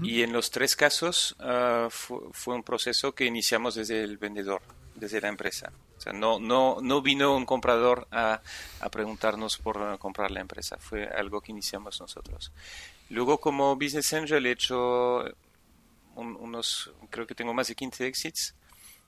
Y 0.00 0.22
en 0.22 0.32
los 0.32 0.52
tres 0.52 0.76
casos 0.76 1.34
ah, 1.40 1.88
fue, 1.90 2.54
un 2.54 2.62
proceso 2.62 3.12
que 3.16 3.24
iniciamos 3.24 3.74
desde 3.74 4.04
el 4.04 4.16
vendedor, 4.16 4.62
desde 4.94 5.20
la 5.20 5.26
empresa. 5.26 5.72
O 5.98 6.00
sea, 6.00 6.12
no, 6.12 6.38
no, 6.38 6.76
no 6.80 7.02
vino 7.02 7.36
un 7.36 7.44
comprador 7.44 8.06
a, 8.12 8.40
a 8.78 8.90
preguntarnos 8.90 9.58
por 9.58 9.98
comprar 9.98 10.30
la 10.30 10.40
empresa, 10.40 10.76
fue 10.78 11.08
algo 11.08 11.40
que 11.40 11.50
iniciamos 11.50 12.00
nosotros. 12.00 12.52
Luego 13.10 13.38
como 13.38 13.74
Business 13.74 14.12
Angel 14.12 14.46
he 14.46 14.52
hecho 14.52 15.24
unos, 16.14 16.92
creo 17.10 17.26
que 17.26 17.34
tengo 17.34 17.52
más 17.52 17.66
de 17.66 17.74
15 17.74 18.06
exits 18.06 18.54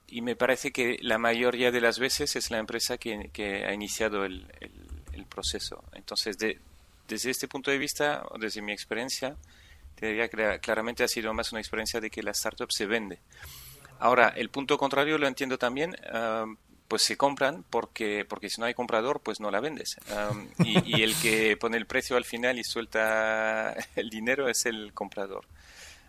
y 0.09 0.21
me 0.21 0.37
parece 0.37 0.73
que 0.73 0.99
la 1.01 1.19
mayoría 1.19 1.71
de 1.71 1.81
las 1.81 1.99
veces 1.99 2.37
es 2.37 2.51
la 2.51 2.59
empresa 2.59 2.99
que, 2.99 3.31
que 3.33 3.65
ha 3.65 3.73
iniciado 3.73 4.25
el, 4.25 4.47
el, 4.61 5.25
proceso. 5.27 5.83
Entonces, 5.95 6.39
de, 6.39 6.61
desde 7.09 7.31
este 7.31 7.49
punto 7.49 7.71
de 7.71 7.79
vista, 7.79 8.25
desde 8.39 8.63
mi 8.63 8.73
experiencia, 8.73 9.37
te 9.97 10.07
diría 10.07 10.29
que 10.29 10.61
claramente 10.61 11.03
ha 11.03 11.09
sido 11.09 11.35
más 11.35 11.51
una 11.51 11.61
experiencia 11.61 12.01
de 12.01 12.11
que 12.11 12.23
la 12.23 12.31
startup 12.31 12.71
se 12.71 12.87
vende. 12.87 13.19
Ahora, 13.99 14.29
el 14.29 14.51
punto 14.51 14.79
contrario 14.79 15.19
lo 15.19 15.27
entiendo 15.27 15.59
también, 15.59 15.97
ah, 16.13 16.47
pues 16.89 17.03
se 17.03 17.17
compran 17.17 17.65
porque, 17.71 18.25
porque 18.29 18.51
si 18.51 18.61
no 18.61 18.67
hay 18.67 18.75
comprador, 18.75 19.21
pues 19.21 19.41
no 19.41 19.51
la 19.51 19.61
vendes. 19.61 19.97
y, 20.59 21.03
el 21.03 21.15
que 21.17 21.57
pone 21.57 21.77
el 21.77 21.87
precio 21.87 22.17
al 22.17 22.25
final 22.25 22.59
y 22.59 22.65
suelta 22.65 23.75
el 23.97 24.11
dinero 24.11 24.49
es 24.49 24.67
el 24.67 24.93
comprador. 24.93 25.45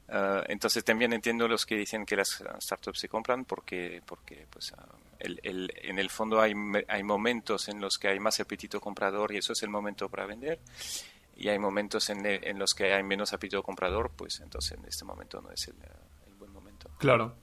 Ah, 0.10 0.44
entonces 0.48 0.84
también 0.84 1.14
entiendo 1.14 1.48
los 1.48 1.66
que 1.66 1.76
dicen 1.76 2.06
que 2.06 2.16
las 2.16 2.44
startups 2.60 3.00
se 3.00 3.10
compran 3.10 3.46
porque, 3.46 4.02
porque 4.06 4.46
pues, 4.50 4.74
ah, 4.74 4.86
el, 5.20 5.40
el, 5.44 5.72
en 5.82 6.00
el 6.00 6.10
fondo 6.10 6.40
hay, 6.42 6.54
hay 6.88 7.04
momentos 7.04 7.68
en 7.70 7.82
los 7.82 7.98
que 7.98 8.10
hay 8.10 8.20
más 8.20 8.40
apetito 8.40 8.80
comprador 8.80 9.32
y 9.34 9.38
eso 9.38 9.54
es 9.54 9.64
el 9.64 9.70
momento 9.70 10.10
para 10.10 10.26
vender. 10.26 10.60
Y 11.38 11.50
hay 11.50 11.60
momentos 11.60 12.10
en, 12.10 12.26
en 12.26 12.60
los 12.60 12.74
que 12.74 12.94
hay 12.94 13.04
menos 13.04 13.34
apetito 13.34 13.62
comprador, 13.62 14.12
pues 14.16 14.40
entonces 14.40 14.78
en 14.78 14.86
este 14.86 15.04
momento 15.04 15.42
no 15.42 15.52
es 15.52 15.68
el, 15.68 15.76
buen 16.38 16.52
momento. 16.52 16.90
Claro. 16.98 17.36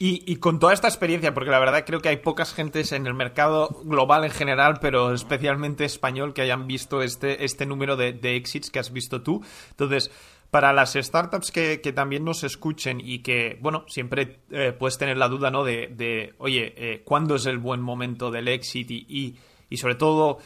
Y, 0.00 0.36
con 0.36 0.60
toda 0.60 0.74
esta 0.74 0.86
experiencia, 0.86 1.34
porque 1.34 1.50
la 1.50 1.58
verdad 1.58 1.84
creo 1.84 2.00
que 2.00 2.08
hay 2.08 2.18
pocas 2.18 2.54
gentes 2.54 2.92
en 2.92 3.08
el 3.08 3.14
mercado 3.14 3.80
global 3.82 4.22
en 4.22 4.30
general, 4.30 4.78
pero 4.80 5.12
especialmente 5.12 5.84
español, 5.84 6.34
que 6.34 6.42
hayan 6.42 6.68
visto 6.68 7.02
este, 7.02 7.44
este 7.44 7.66
número 7.66 7.96
de, 7.96 8.36
exits 8.36 8.70
que 8.70 8.78
has 8.78 8.92
visto 8.92 9.22
tú. 9.22 9.44
Entonces, 9.70 10.12
para 10.50 10.72
las 10.72 10.94
startups 10.94 11.50
que, 11.50 11.78
también 11.94 12.24
nos 12.24 12.42
escuchen 12.44 13.00
y 13.02 13.20
que, 13.20 13.58
bueno, 13.60 13.84
siempre 13.88 14.40
eh, 14.50 14.72
puedes 14.72 14.98
tener 14.98 15.16
la 15.16 15.28
duda, 15.28 15.50
¿no? 15.50 15.64
De, 15.64 16.34
oye, 16.38 16.74
eh, 16.76 17.02
¿cuándo 17.04 17.34
es 17.34 17.46
el 17.46 17.58
buen 17.58 17.80
momento 17.80 18.30
del 18.30 18.48
exit? 18.48 18.90
Y, 18.90 19.36
y, 19.68 19.76
sobre 19.76 19.94
todo, 19.94 20.38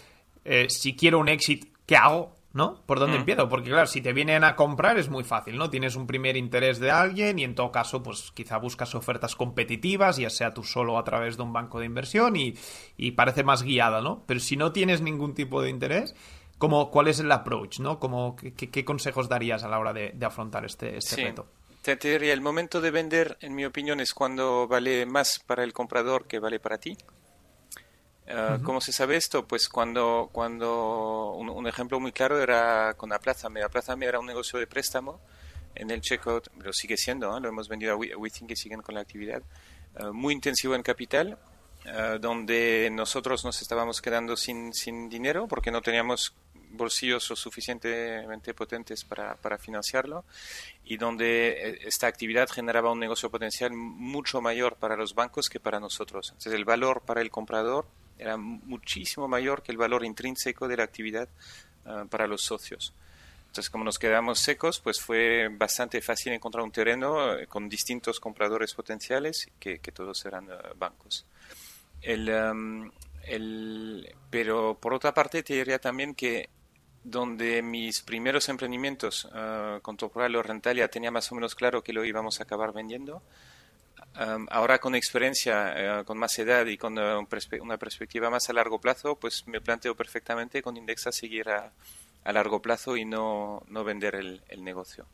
eh, 0.44 0.66
si 0.68 0.97
quiero 0.97 1.18
un 1.18 1.28
exit, 1.28 1.73
¿qué 1.87 1.97
hago? 1.97 2.35
¿no? 2.52 2.82
¿Por 2.87 2.99
dónde 2.99 3.16
mm. 3.16 3.21
empiezo? 3.21 3.49
Porque 3.49 3.71
claro, 3.71 3.87
si 3.87 4.00
te 4.00 4.12
vienen 4.12 4.44
a 4.44 4.56
comprar 4.56 4.99
es 4.99 5.09
muy 5.09 5.25
fácil, 5.25 5.56
¿no? 5.56 5.71
Tienes 5.71 5.97
un 5.97 6.06
primer 6.06 6.37
interés 6.37 6.78
de 6.80 6.90
alguien 6.90 7.38
y 7.38 7.44
en 7.44 7.54
todo 7.54 7.73
caso, 7.73 8.02
pues 8.02 8.30
quizá 8.35 8.59
buscas 8.59 8.94
ofertas 8.94 9.35
competitivas, 9.37 10.18
ya 10.18 10.30
sea 10.30 10.52
tú 10.52 10.62
solo 10.62 10.99
a 10.99 11.04
través 11.04 11.37
de 11.37 11.42
un 11.42 11.52
banco 11.52 11.80
de 11.80 11.87
inversión 11.87 12.37
y, 12.37 12.52
parece 13.12 13.44
más 13.44 13.62
guiada, 13.62 14.00
¿no? 14.00 14.25
Pero 14.26 14.40
si 14.40 14.56
no 14.56 14.73
tienes 14.73 15.00
ningún 15.00 15.35
tipo 15.35 15.62
de 15.62 15.71
interés, 15.71 16.14
¿cómo, 16.62 16.92
¿cuál 16.92 17.09
es 17.09 17.19
el 17.19 17.33
approach, 17.33 17.81
¿no? 17.81 17.99
¿Cómo, 17.99 18.37
qué, 18.37 18.85
consejos 18.85 19.28
darías 19.28 19.64
a 19.64 19.69
la 19.69 19.81
hora 19.81 19.92
de, 19.92 20.14
afrontar 20.25 20.64
este, 20.64 20.97
este 20.97 21.16
reto? 21.16 21.49
Te, 21.83 21.97
diría, 21.97 22.33
el 22.33 22.40
momento 22.40 22.81
de 22.81 22.92
vender, 22.92 23.37
en 23.40 23.57
mi 23.57 23.64
opinión, 23.64 23.99
es 23.99 24.14
cuando 24.14 24.69
vale 24.69 25.04
más 25.04 25.40
para 25.40 25.64
el 25.64 25.73
comprador 25.73 26.28
que 26.28 26.38
vale 26.38 26.61
para 26.61 26.78
ti. 26.78 26.97
Ah, 28.28 28.61
¿Cómo 28.62 28.81
se 28.81 28.92
sabe 28.92 29.16
esto? 29.16 29.45
Pues 29.45 29.69
cuando, 29.69 30.31
cuando 30.31 31.33
un, 31.33 31.66
ejemplo 31.66 31.99
muy 31.99 32.12
claro 32.12 32.40
era 32.40 32.95
con 32.95 33.12
Aplázame. 33.12 33.64
Aplázame 33.64 34.07
era 34.07 34.21
un 34.21 34.26
negocio 34.26 34.61
de 34.61 34.69
préstamo 34.69 35.19
en 35.75 35.90
el 35.90 36.00
checkout, 36.00 36.47
lo 36.62 36.73
sigue 36.73 36.97
siendo, 36.97 37.40
lo 37.40 37.49
hemos 37.49 37.69
vendido 37.69 37.95
a 37.95 37.97
WeThink 37.97 38.50
que 38.50 38.54
siguen 38.54 38.83
con 38.83 38.95
la 38.95 39.00
actividad, 39.00 39.42
ah, 39.97 40.12
muy 40.12 40.33
intensivo 40.33 40.76
en 40.76 40.85
capital, 40.85 41.38
ah, 41.87 42.19
donde 42.21 42.88
nosotros 42.92 43.45
nos 43.45 43.61
estábamos 43.61 44.00
quedando 44.00 44.37
sin, 44.37 44.73
sin 44.73 45.09
dinero 45.09 45.49
porque 45.49 45.73
no 45.73 45.83
teníamos 45.83 46.37
bolsillos 46.73 47.29
lo 47.31 47.37
suficientemente 47.37 48.55
potentes 48.55 49.05
para, 49.05 49.37
para, 49.37 49.59
financiarlo 49.59 50.25
y 50.85 50.97
donde 50.97 51.49
eh, 51.49 51.79
esta 51.85 52.07
actividad 52.07 52.49
generaba 52.49 52.91
un 52.91 52.99
negocio 52.99 53.31
potencial 53.31 53.73
mucho 53.73 54.41
mayor 54.41 54.76
para 54.76 54.97
los 54.97 55.14
bancos 55.14 55.49
que 55.49 55.61
para 55.61 55.81
nosotros. 55.81 56.29
Entonces 56.31 56.55
el 56.55 56.64
valor 56.64 57.02
para 57.02 57.21
el 57.21 57.31
comprador 57.31 57.87
era 58.19 58.37
muchísimo 58.37 59.29
mayor 59.29 59.62
que 59.62 59.73
el 59.73 59.79
valor 59.79 60.05
intrínseco 60.05 60.69
de 60.69 60.76
la 60.76 60.85
actividad 60.85 61.29
ah, 61.85 62.05
para 62.09 62.26
los 62.26 62.43
socios. 62.43 62.95
Entonces, 63.52 63.69
como 63.69 63.85
nos 63.85 63.99
quedamos 63.99 64.38
secos, 64.38 64.81
pues 64.81 64.99
fue 64.99 65.49
bastante 65.49 66.00
fácil 66.00 66.33
encontrar 66.33 66.64
un 66.64 66.73
terreno 66.73 67.35
eh, 67.35 67.47
con 67.47 67.69
distintos 67.69 68.19
compradores 68.19 68.73
potenciales, 68.73 69.50
que, 69.59 69.79
todos 69.79 70.25
eran 70.25 70.50
ah, 70.50 70.73
bancos. 70.75 71.26
pero 74.31 74.79
por 74.81 74.95
otra 74.95 75.12
parte, 75.12 75.43
te 75.43 75.55
diría 75.55 75.79
también 75.79 76.14
que 76.14 76.49
donde 77.04 77.62
mis 77.62 78.02
primeros 78.02 78.49
emprendimientos 78.49 79.25
uh, 79.25 79.80
con 79.80 79.97
Toporal 79.97 80.37
o 80.37 80.42
Rentalia 80.42 80.88
tenía 80.88 81.11
más 81.11 81.30
o 81.32 81.35
menos 81.35 81.54
claro 81.54 81.82
que 81.82 81.92
lo 81.92 82.04
íbamos 82.04 82.40
a 82.40 82.44
acabar 82.44 82.73
vendiendo, 82.73 83.23
ahora 84.50 84.78
con 84.78 84.94
experiencia, 84.94 86.00
eh, 86.00 86.04
con 86.04 86.18
más 86.18 86.38
edad 86.38 86.66
y 86.66 86.76
con 86.76 86.99
eh, 86.99 87.14
una 87.61 87.78
perspectiva 87.78 88.30
más 88.30 88.49
a 88.49 88.52
largo 88.52 88.80
plazo, 88.80 89.16
pues 89.16 89.47
me 89.47 89.61
planteo 89.61 89.94
perfectamente 89.94 90.62
con 90.62 90.76
Indexa 90.76 91.12
seguir 91.12 91.49
a, 91.49 91.73
largo 92.25 92.61
plazo 92.62 92.97
y 92.97 93.04
no, 93.04 93.62
no 93.68 93.85
vender 93.85 94.14
el, 94.14 94.64
negocio. 94.64 95.06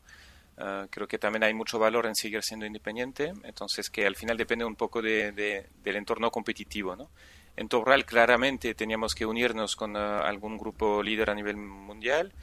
Ah, 0.57 0.85
creo 0.89 1.07
que 1.07 1.17
también 1.17 1.43
hay 1.43 1.53
mucho 1.53 1.79
valor 1.79 2.05
en 2.05 2.15
seguir 2.15 2.43
siendo 2.43 2.65
independiente, 2.65 3.33
entonces 3.43 3.89
que 3.89 4.05
al 4.05 4.15
final 4.15 4.37
depende 4.37 4.65
un 4.65 4.75
poco 4.75 5.01
de, 5.01 5.31
del 5.31 5.95
entorno 5.95 6.29
competitivo. 6.29 6.95
¿no? 6.95 7.09
En 7.55 7.67
Tobral 7.67 8.05
claramente 8.05 8.73
teníamos 8.73 9.15
que 9.15 9.25
unirnos 9.25 9.75
con 9.75 9.95
ah, 9.97 10.21
algún 10.21 10.57
grupo 10.57 11.03
líder 11.03 11.29
a 11.29 11.35
nivel 11.35 11.57
mundial 11.57 12.33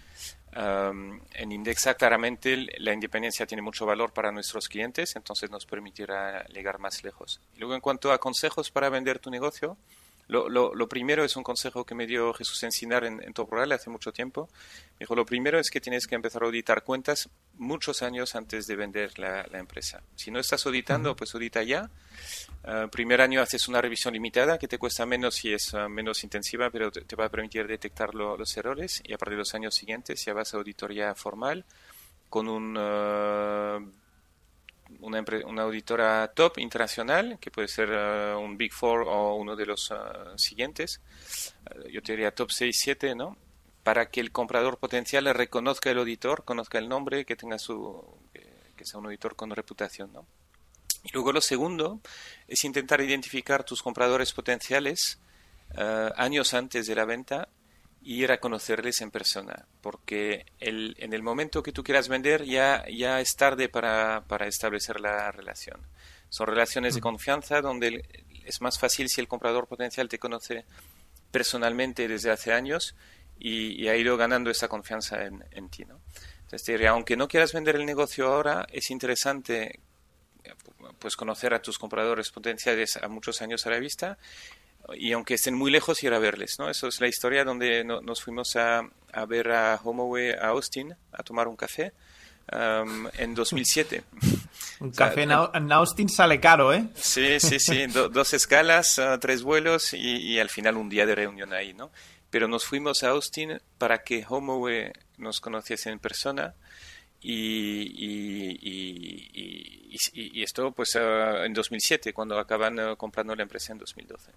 en 1.34 1.52
Indexa 1.52 1.94
claramente 1.94 2.66
la 2.78 2.92
independencia 2.92 3.46
tiene 3.46 3.62
mucho 3.62 3.84
valor 3.84 4.12
para 4.12 4.32
nuestros 4.32 4.68
clientes, 4.68 5.14
entonces 5.16 5.50
nos 5.50 5.66
permitirá 5.66 6.46
llegar 6.46 6.78
más 6.78 7.04
lejos. 7.04 7.40
luego 7.56 7.74
en 7.74 7.80
cuanto 7.80 8.10
a 8.10 8.18
consejos 8.18 8.70
para 8.70 8.88
vender 8.88 9.18
tu 9.18 9.30
negocio, 9.30 9.76
lo, 10.28 10.74
lo, 10.74 10.88
primero 10.88 11.24
es 11.24 11.36
un 11.36 11.44
consejo 11.44 11.84
que 11.84 11.94
me 11.94 12.06
dio 12.06 12.32
Jesús 12.34 12.60
Encinar 12.64 13.04
en, 13.04 13.22
en 13.22 13.32
Top 13.32 13.50
Rural 13.50 13.70
hace 13.70 13.90
mucho 13.90 14.12
tiempo. 14.12 14.48
Me 14.94 15.00
dijo, 15.00 15.14
lo 15.14 15.24
primero 15.24 15.60
es 15.60 15.70
que 15.70 15.80
tienes 15.80 16.08
que 16.08 16.16
empezar 16.16 16.42
a 16.42 16.46
auditar 16.46 16.82
cuentas 16.82 17.28
muchos 17.54 18.02
años 18.02 18.34
antes 18.34 18.66
de 18.66 18.74
vender 18.74 19.18
la, 19.20 19.46
la 19.50 19.58
empresa. 19.58 20.02
Si 20.16 20.32
no 20.32 20.40
estás 20.40 20.66
auditando, 20.66 21.14
pues 21.14 21.32
audita 21.34 21.62
ya. 21.62 21.90
Uh, 22.64 22.88
primer 22.88 23.20
año 23.20 23.40
haces 23.40 23.68
una 23.68 23.80
revisión 23.80 24.14
limitada 24.14 24.58
que 24.58 24.66
te 24.66 24.78
cuesta 24.78 25.06
menos 25.06 25.44
y 25.44 25.52
es 25.52 25.72
uh, 25.74 25.88
menos 25.88 26.24
intensiva, 26.24 26.70
pero 26.70 26.90
te, 26.90 27.14
va 27.14 27.26
a 27.26 27.30
permitir 27.30 27.68
detectar 27.68 28.12
los 28.14 28.56
errores. 28.56 29.02
Y 29.04 29.12
a 29.12 29.18
partir 29.18 29.34
de 29.34 29.40
los 29.40 29.54
años 29.54 29.76
siguientes 29.76 30.24
ya 30.24 30.34
vas 30.34 30.54
a 30.54 30.56
auditoría 30.56 31.14
formal 31.14 31.64
con 32.28 32.48
un... 32.48 32.76
Uh, 32.76 34.05
una, 35.00 35.24
una, 35.46 35.62
auditora 35.62 36.28
top 36.34 36.58
internacional, 36.58 37.38
que 37.40 37.50
puede 37.50 37.68
ser 37.68 37.90
uh, 37.90 38.38
un 38.38 38.56
Big 38.56 38.72
Four 38.72 39.02
o 39.06 39.34
uno 39.34 39.56
de 39.56 39.66
los 39.66 39.90
uh, 39.90 40.36
siguientes, 40.36 41.00
uh, 41.70 41.88
yo 41.88 42.02
te 42.02 42.12
diría 42.12 42.34
top 42.34 42.50
6, 42.50 42.76
7, 42.78 43.14
¿no? 43.14 43.36
Para 43.82 44.10
que 44.10 44.20
el 44.20 44.32
comprador 44.32 44.78
potencial 44.78 45.24
reconozca 45.34 45.90
el 45.90 45.98
auditor, 45.98 46.44
conozca 46.44 46.78
el 46.78 46.88
nombre, 46.88 47.24
que 47.24 47.36
tenga 47.36 47.58
su, 47.58 48.04
que, 48.76 48.84
sea 48.84 48.98
un 48.98 49.06
auditor 49.06 49.36
con 49.36 49.50
reputación, 49.50 50.12
¿no? 50.12 50.26
Y 51.04 51.10
luego 51.12 51.32
lo 51.32 51.40
segundo 51.40 52.00
es 52.48 52.64
intentar 52.64 53.00
identificar 53.00 53.64
tus 53.64 53.82
compradores 53.82 54.32
potenciales 54.32 55.20
años 56.16 56.54
antes 56.54 56.86
de 56.86 56.94
la 56.94 57.04
venta 57.04 57.48
ir 58.06 58.30
a 58.30 58.38
conocerles 58.38 59.00
en 59.00 59.10
persona, 59.10 59.66
porque 59.80 60.46
el, 60.60 60.94
en 60.98 61.12
el 61.12 61.24
momento 61.24 61.62
que 61.62 61.72
tú 61.72 61.82
quieras 61.82 62.08
vender 62.08 62.44
ya, 62.44 62.84
ya 62.88 63.20
es 63.20 63.34
tarde 63.34 63.68
para, 63.68 64.22
para 64.28 64.46
establecer 64.46 65.00
la 65.00 65.32
relación. 65.32 65.80
Son 66.28 66.46
relaciones 66.46 66.94
de 66.94 67.00
confianza 67.00 67.60
donde 67.60 68.04
es 68.44 68.60
más 68.60 68.78
fácil 68.78 69.08
si 69.08 69.20
el 69.20 69.26
comprador 69.26 69.66
potencial 69.66 70.08
te 70.08 70.20
conoce 70.20 70.64
personalmente 71.32 72.06
desde 72.06 72.30
hace 72.30 72.52
años 72.52 72.94
y, 73.40 73.88
ha 73.88 73.96
ido 73.96 74.16
ganando 74.16 74.50
esa 74.50 74.68
confianza 74.68 75.24
en, 75.24 75.44
en 75.50 75.68
ti. 75.68 75.84
¿no? 75.84 76.00
Entonces, 76.42 76.86
aunque 76.86 77.16
no 77.16 77.26
quieras 77.26 77.52
vender 77.52 77.74
el 77.74 77.86
negocio 77.86 78.28
ahora, 78.28 78.66
es 78.70 78.90
interesante 78.90 79.80
pues 81.00 81.16
conocer 81.16 81.54
a 81.54 81.60
tus 81.60 81.76
compradores 81.76 82.30
potenciales 82.30 82.96
a 82.96 83.08
muchos 83.08 83.42
años 83.42 83.66
a 83.66 83.70
la 83.70 83.80
vista 83.80 84.16
y 84.94 85.12
aunque 85.12 85.34
estén 85.34 85.54
muy 85.54 85.70
lejos 85.70 86.02
ir 86.02 86.12
a 86.12 86.18
verles, 86.18 86.58
¿no? 86.58 86.70
Eso 86.70 86.88
es 86.88 87.00
la 87.00 87.08
historia 87.08 87.44
donde 87.44 87.84
nos 87.84 88.22
fuimos 88.22 88.56
a, 88.56 88.88
a, 89.12 89.26
ver 89.26 89.50
a 89.50 89.80
Homoway 89.82 90.30
a 90.30 90.48
Austin 90.48 90.94
a 91.12 91.22
tomar 91.22 91.48
un 91.48 91.56
café 91.56 91.92
um, 92.52 93.08
en 93.18 93.34
2007. 93.34 94.04
un 94.80 94.90
café 94.92 95.22
en, 95.22 95.72
Austin 95.72 96.08
sale 96.08 96.40
caro, 96.40 96.72
¿eh? 96.72 96.86
Sí, 96.94 97.40
sí, 97.40 97.58
sí, 97.58 97.86
dos 97.86 98.34
escalas, 98.34 98.98
uh, 98.98 99.18
tres 99.18 99.42
vuelos 99.42 99.92
y, 99.92 99.98
y, 99.98 100.38
al 100.38 100.50
final 100.50 100.76
un 100.76 100.88
día 100.88 101.06
de 101.06 101.14
reunión 101.14 101.52
ahí, 101.52 101.74
¿no? 101.74 101.90
Pero 102.30 102.48
nos 102.48 102.64
fuimos 102.64 103.02
a 103.02 103.10
Austin 103.10 103.60
para 103.78 104.02
que 104.02 104.24
Homoway 104.28 104.92
nos 105.18 105.40
conociese 105.40 105.90
en 105.90 105.98
persona 105.98 106.54
y, 107.28 107.82
y, 110.12 110.42
esto 110.42 110.70
pues 110.72 110.94
uh, 110.94 111.44
en 111.44 111.52
2007, 111.52 112.12
cuando 112.12 112.38
acaban 112.38 112.78
uh, 112.78 112.96
comprando 112.96 113.34
la 113.34 113.42
empresa 113.42 113.72
en 113.72 113.78
2012. 113.78 114.30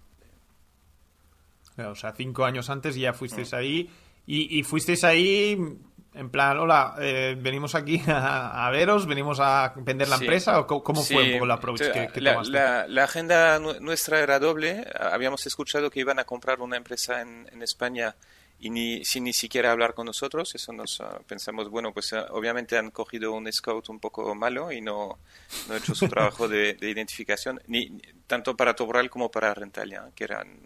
O 1.86 1.94
sea, 1.94 2.12
cinco 2.12 2.44
años 2.44 2.70
antes 2.70 2.94
ya 2.96 3.12
fuisteis 3.12 3.52
mm. 3.52 3.56
ahí 3.56 3.90
y, 4.26 4.62
fuisteis 4.62 5.02
ahí 5.02 5.58
en 6.14 6.30
plan, 6.30 6.58
hola, 6.58 6.94
eh, 7.00 7.36
venimos 7.40 7.74
aquí 7.74 8.00
a, 8.06 8.68
veros, 8.70 9.06
venimos 9.06 9.38
a 9.40 9.72
vender 9.76 10.08
la 10.08 10.16
empresa 10.16 10.60
o 10.60 10.66
cómo, 10.66 11.02
fue 11.02 11.24
un 11.24 11.32
poco 11.32 11.44
el 11.44 11.50
approach 11.50 11.80
que, 11.80 12.20
la, 12.20 12.86
la, 12.86 13.04
agenda 13.04 13.58
nuestra 13.58 14.20
era 14.20 14.38
doble. 14.38 14.86
Habíamos 14.98 15.46
escuchado 15.46 15.90
que 15.90 16.00
iban 16.00 16.18
a 16.18 16.24
comprar 16.24 16.60
una 16.60 16.76
empresa 16.76 17.20
en, 17.20 17.48
en 17.52 17.62
España 17.62 18.14
y 18.60 18.68
ni, 18.68 19.04
sin 19.04 19.24
ni 19.24 19.32
siquiera 19.32 19.72
hablar 19.72 19.94
con 19.94 20.06
nosotros. 20.06 20.54
Eso 20.54 20.72
nos 20.72 21.00
ah, 21.00 21.20
pensamos, 21.26 21.70
bueno, 21.70 21.92
pues 21.92 22.12
ah, 22.12 22.26
obviamente 22.30 22.76
han 22.76 22.90
cogido 22.90 23.32
un 23.32 23.50
scout 23.50 23.88
un 23.88 23.98
poco 23.98 24.34
malo 24.34 24.70
y 24.70 24.82
no, 24.82 25.18
no 25.68 25.76
hecho 25.76 25.94
su 25.94 26.08
trabajo 26.08 26.46
de, 26.46 26.76
identificación, 26.80 27.60
ni 27.66 27.98
tanto 28.26 28.56
para 28.56 28.74
Tobral 28.74 29.08
como 29.08 29.30
para 29.30 29.54
Rentalia, 29.54 30.10
que 30.14 30.24
eran 30.24 30.58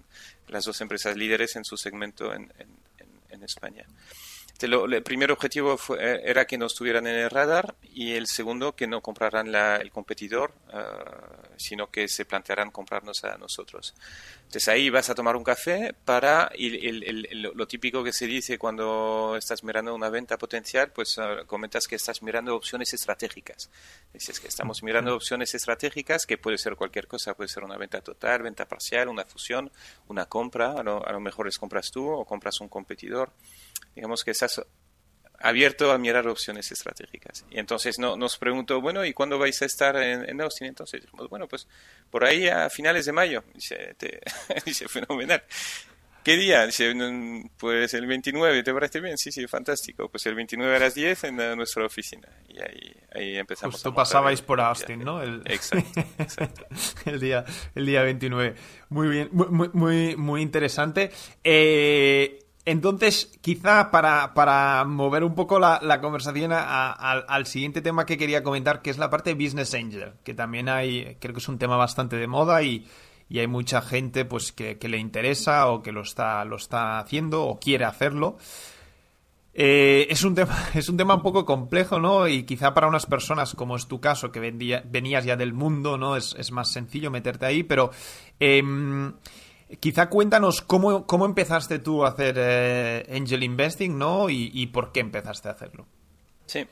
las 0.48 0.64
dos 0.64 0.80
empresas 0.80 1.16
líderes 1.16 1.56
en 1.56 1.64
su 1.64 1.76
segmento 1.76 2.32
en, 2.34 2.52
en, 2.58 2.68
en 3.30 3.42
España 3.42 3.86
el 4.61 5.02
primer 5.02 5.32
objetivo 5.32 5.78
eh, 5.99 6.23
era 6.25 6.46
que 6.46 6.56
no 6.56 6.66
estuvieran 6.66 7.06
en 7.06 7.16
el 7.16 7.30
radar 7.30 7.75
y 7.82 8.12
el 8.12 8.26
segundo 8.26 8.75
que 8.75 8.87
no 8.87 9.00
compraran 9.00 9.52
el 9.54 9.90
competidor, 9.90 10.52
eh, 10.73 10.80
sino 11.56 11.90
que 11.90 12.06
se 12.08 12.25
plantearan 12.25 12.70
comprarnos 12.70 13.25
a 13.25 13.37
nosotros. 13.37 13.94
Entonces 14.44 14.68
ahí 14.68 14.90
vas 14.90 15.11
a 15.11 15.14
tomar 15.14 15.34
un 15.34 15.42
café 15.42 15.94
para 16.04 16.52
lo 16.54 17.66
típico 17.66 18.04
que 18.04 18.12
se 18.12 18.26
dice 18.26 18.56
cuando 18.56 19.34
estás 19.37 19.64
mirando 19.64 19.94
una 19.94 20.08
venta 20.08 20.38
potencial, 20.38 20.92
pues 20.92 21.18
eh, 21.18 21.44
comentas 21.46 21.88
que 21.88 21.96
estás 21.96 22.23
mirando 22.23 22.54
opciones 22.54 22.94
estratégicas. 22.94 23.70
Dices 24.12 24.38
que 24.38 24.46
estamos 24.46 24.84
mirando 24.84 25.16
opciones 25.16 25.52
estratégicas, 25.54 26.26
que 26.26 26.38
puede 26.38 26.58
ser 26.58 26.76
cualquier 26.76 27.08
cosa, 27.08 27.34
puede 27.34 27.49
ser 27.49 27.64
una 27.64 27.76
venta 27.76 28.00
total, 28.00 28.42
venta 28.42 28.66
parcial, 28.66 29.08
una 29.08 29.25
fusión, 29.25 29.73
una 30.06 30.26
compra, 30.26 30.73
a 30.73 30.82
lo, 30.84 31.04
a 31.04 31.12
lo 31.12 31.20
mejor 31.20 31.49
es 31.49 31.58
compras 31.58 31.90
tú 31.90 32.08
o 32.08 32.25
compras 32.25 32.61
un 32.61 32.68
competidor 32.68 33.32
digamos 33.94 34.24
que 34.24 34.30
estás 34.32 34.60
abierto 35.44 35.92
a 35.92 35.98
mirar 35.98 36.26
opciones 36.26 36.72
estratégicas. 36.72 37.44
Y 37.50 37.58
entonces 37.58 37.98
no, 37.98 38.16
nos 38.16 38.38
preguntó, 38.38 38.80
bueno, 38.80 39.04
¿y 39.04 39.12
cuándo 39.12 39.38
vais 39.38 39.60
a 39.62 39.66
estar 39.66 39.96
en, 39.96 40.40
Austin? 40.40 40.68
Entonces 40.68 41.02
dijimos, 41.02 41.28
bueno, 41.28 41.46
pues 41.46 41.68
por 42.10 42.24
ahí 42.24 42.48
a 42.48 42.70
finales 42.70 43.04
de 43.06 43.12
mayo. 43.12 43.44
Dice, 43.54 43.94
dice 44.64 44.88
fenomenal. 44.88 45.42
¿Qué 46.22 46.38
día? 46.38 46.64
Dice, 46.64 46.94
pues 47.59 47.92
el 47.92 48.06
29, 48.06 48.62
¿te 48.62 48.72
parece 48.72 48.98
bien? 49.00 49.18
Sí, 49.18 49.30
sí, 49.30 49.46
fantástico. 49.46 50.09
Pues 50.09 50.24
el 50.24 50.35
29 50.35 50.74
a 50.74 50.78
las 50.78 50.94
10 50.94 51.24
en 51.24 51.37
nuestra 51.54 51.85
oficina. 51.85 52.26
Y 52.48 52.59
ahí, 52.59 52.96
ahí 53.14 53.37
empezamos. 53.37 53.74
Justo 53.74 53.94
pasabais 53.94 54.40
por 54.40 54.59
Austin, 54.59 55.00
¿no? 55.00 55.22
El... 55.22 55.42
Exacto, 55.46 56.00
exacto. 56.18 56.66
el, 57.04 57.20
día, 57.20 57.44
el 57.74 57.85
día 57.85 58.02
29. 58.02 58.54
Muy 58.88 59.09
bien, 59.09 59.28
muy, 59.32 59.68
muy, 59.74 60.16
muy 60.16 60.40
interesante. 60.40 61.12
Eh, 61.42 62.43
entonces, 62.66 63.31
quizá 63.42 63.90
para, 63.90 64.85
mover 64.87 65.22
un 65.22 65.35
poco 65.35 65.59
la, 65.59 66.00
conversación 66.00 66.53
al 66.53 67.46
siguiente 67.46 67.83
tema 67.83 68.07
que 68.07 68.16
quería 68.16 68.42
comentar, 68.42 68.81
que 68.81 68.90
es 68.90 68.96
la 68.96 69.11
parte 69.11 69.35
de 69.35 69.44
Business 69.44 69.74
Angel, 69.74 70.12
que 70.24 70.33
también 70.33 70.70
hay, 70.70 71.16
creo 71.20 71.35
que 71.35 71.40
es 71.40 71.48
un 71.48 71.59
tema 71.59 71.77
bastante 71.77 72.16
de 72.16 72.27
moda 72.27 72.62
y, 72.62 72.87
hay 73.31 73.48
mucha 73.48 73.83
gente 73.83 74.24
pues 74.24 74.53
que, 74.53 74.79
le 74.81 74.96
interesa 74.96 75.66
o 75.68 75.83
que 75.83 75.92
lo 75.92 76.03
está, 76.03 76.44
lo 76.44 76.57
está 76.57 76.98
haciendo 77.00 77.44
o 77.44 77.59
quiere 77.59 77.85
hacerlo. 77.85 78.38
Eh, 79.53 80.07
es, 80.09 80.24
un 80.24 80.35
tema, 80.35 80.57
es 80.74 80.88
un 80.88 80.96
tema 80.96 81.16
un 81.16 81.22
poco 81.22 81.44
complejo, 81.44 82.00
¿no? 82.00 82.29
Y 82.29 82.44
quizá 82.44 82.72
para 82.72 82.87
unas 82.87 83.07
personas, 83.07 83.55
como 83.55 83.77
es 83.77 83.88
tu 83.88 84.00
caso, 84.00 84.33
que 84.33 84.40
venías 84.40 85.24
ya 85.24 85.37
del 85.37 85.53
mundo, 85.53 85.98
¿no? 85.98 86.16
Es, 86.16 86.50
más 86.50 86.72
sencillo 86.72 87.11
meterte 87.11 87.44
ahí, 87.44 87.62
pero... 87.62 87.90
Em, 88.40 89.12
Quizá 89.80 90.08
cuéntanos 90.08 90.60
cómo, 90.60 91.06
cómo 91.06 91.24
empezaste 91.26 91.78
tú 91.78 92.04
a 92.04 92.08
hacer 92.08 92.37
eh, 92.38 93.06
angel 93.14 93.42
investing, 93.42 93.96
¿no? 93.96 94.28
Y, 94.30 94.66
por 94.68 94.92
qué 94.92 95.00
empezaste 95.00 95.48
a 95.48 95.52
hacerlo. 95.52 95.87
Sí. 96.46 96.66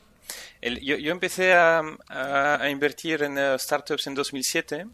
yo, 0.61 0.97
yo, 0.97 1.11
empecé 1.11 1.53
a, 1.53 1.81
a, 2.07 2.69
invertir 2.69 3.23
en 3.23 3.37
eh, 3.37 3.57
startups 3.57 4.07
en 4.07 4.13
2007 4.13 4.85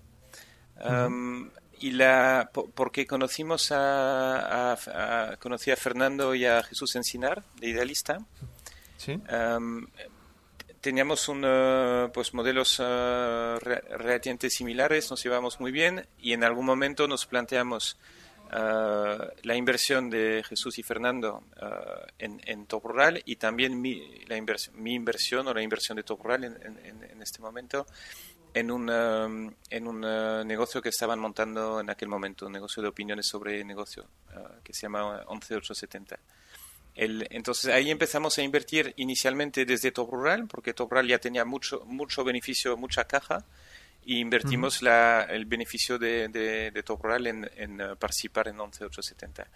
um, 0.85 1.49
y 1.79 1.91
la, 1.91 2.49
porque 2.73 3.05
conocimos 3.05 3.71
a, 3.71 4.73
a, 4.73 5.37
conocí 5.37 5.71
a 5.71 5.75
Fernando 5.75 6.35
y 6.35 6.45
a 6.45 6.63
Jesús 6.63 6.95
Encinar, 6.95 7.43
de 7.59 7.69
Idealista. 7.69 8.19
¿Sí? 8.97 9.13
Um, 9.13 9.87
teníamos 10.81 11.27
un, 11.27 11.43
eh, 11.45 12.09
pues 12.13 12.33
modelos 12.33 12.79
uh, 12.79 13.57
relativamente 13.59 14.49
similares, 14.49 15.09
nos 15.09 15.23
llevamos 15.23 15.59
muy 15.59 15.71
bien 15.71 16.05
y 16.19 16.33
en 16.33 16.43
algún 16.43 16.65
momento 16.65 17.07
nos 17.07 17.25
planteamos 17.25 17.97
uh, 18.47 19.23
la 19.43 19.55
inversión 19.55 20.09
de 20.09 20.43
Jesús 20.47 20.79
y 20.79 20.83
Fernando 20.83 21.43
uh, 21.61 22.07
en, 22.17 22.41
en, 22.45 22.65
Top 22.65 22.85
Rural 22.85 23.21
y 23.25 23.35
también 23.35 23.79
mi, 23.79 24.23
la 24.25 24.41
mi 24.73 24.93
inversión 24.93 25.47
o 25.47 25.53
la 25.53 25.61
inversión 25.61 25.97
de 25.97 26.03
Top 26.03 26.23
Rural 26.23 26.43
en, 26.45 26.79
en, 26.83 27.21
este 27.21 27.41
momento 27.41 27.85
en 28.53 28.71
un, 28.71 28.89
um, 28.89 29.53
en 29.69 29.87
un 29.87 30.01
negocio 30.47 30.81
que 30.81 30.89
estaban 30.89 31.19
montando 31.19 31.79
en 31.79 31.89
aquel 31.89 32.07
momento, 32.07 32.47
un 32.47 32.53
negocio 32.53 32.81
de 32.81 32.89
opiniones 32.89 33.27
sobre 33.27 33.63
negocio 33.63 34.07
que 34.63 34.73
se 34.73 34.83
llama 34.83 35.23
11870 35.27 36.19
entonces 36.99 37.71
ahí 37.73 37.89
empezamos 37.89 38.37
a 38.37 38.41
invertir 38.41 38.93
inicialmente 38.97 39.65
desde 39.65 39.91
Top 39.91 40.11
Rural, 40.11 40.47
porque 40.47 40.73
Top 40.73 40.91
Rural 40.91 41.07
ya 41.07 41.19
tenía 41.19 41.45
mucho, 41.45 41.83
mucho 41.85 42.23
beneficio, 42.23 42.75
mucha 42.75 43.05
caja, 43.05 43.45
y 44.03 44.19
invertimos 44.19 44.81
la, 44.81 45.23
el 45.23 45.45
beneficio 45.45 45.97
de, 45.97 46.27
de, 46.27 46.83
Top 46.83 47.01
Rural 47.03 47.27
en, 47.27 47.49
en 47.55 47.81
uh, 47.81 47.95
participar 47.95 48.47
en 48.49 48.57
11870. 48.57 49.47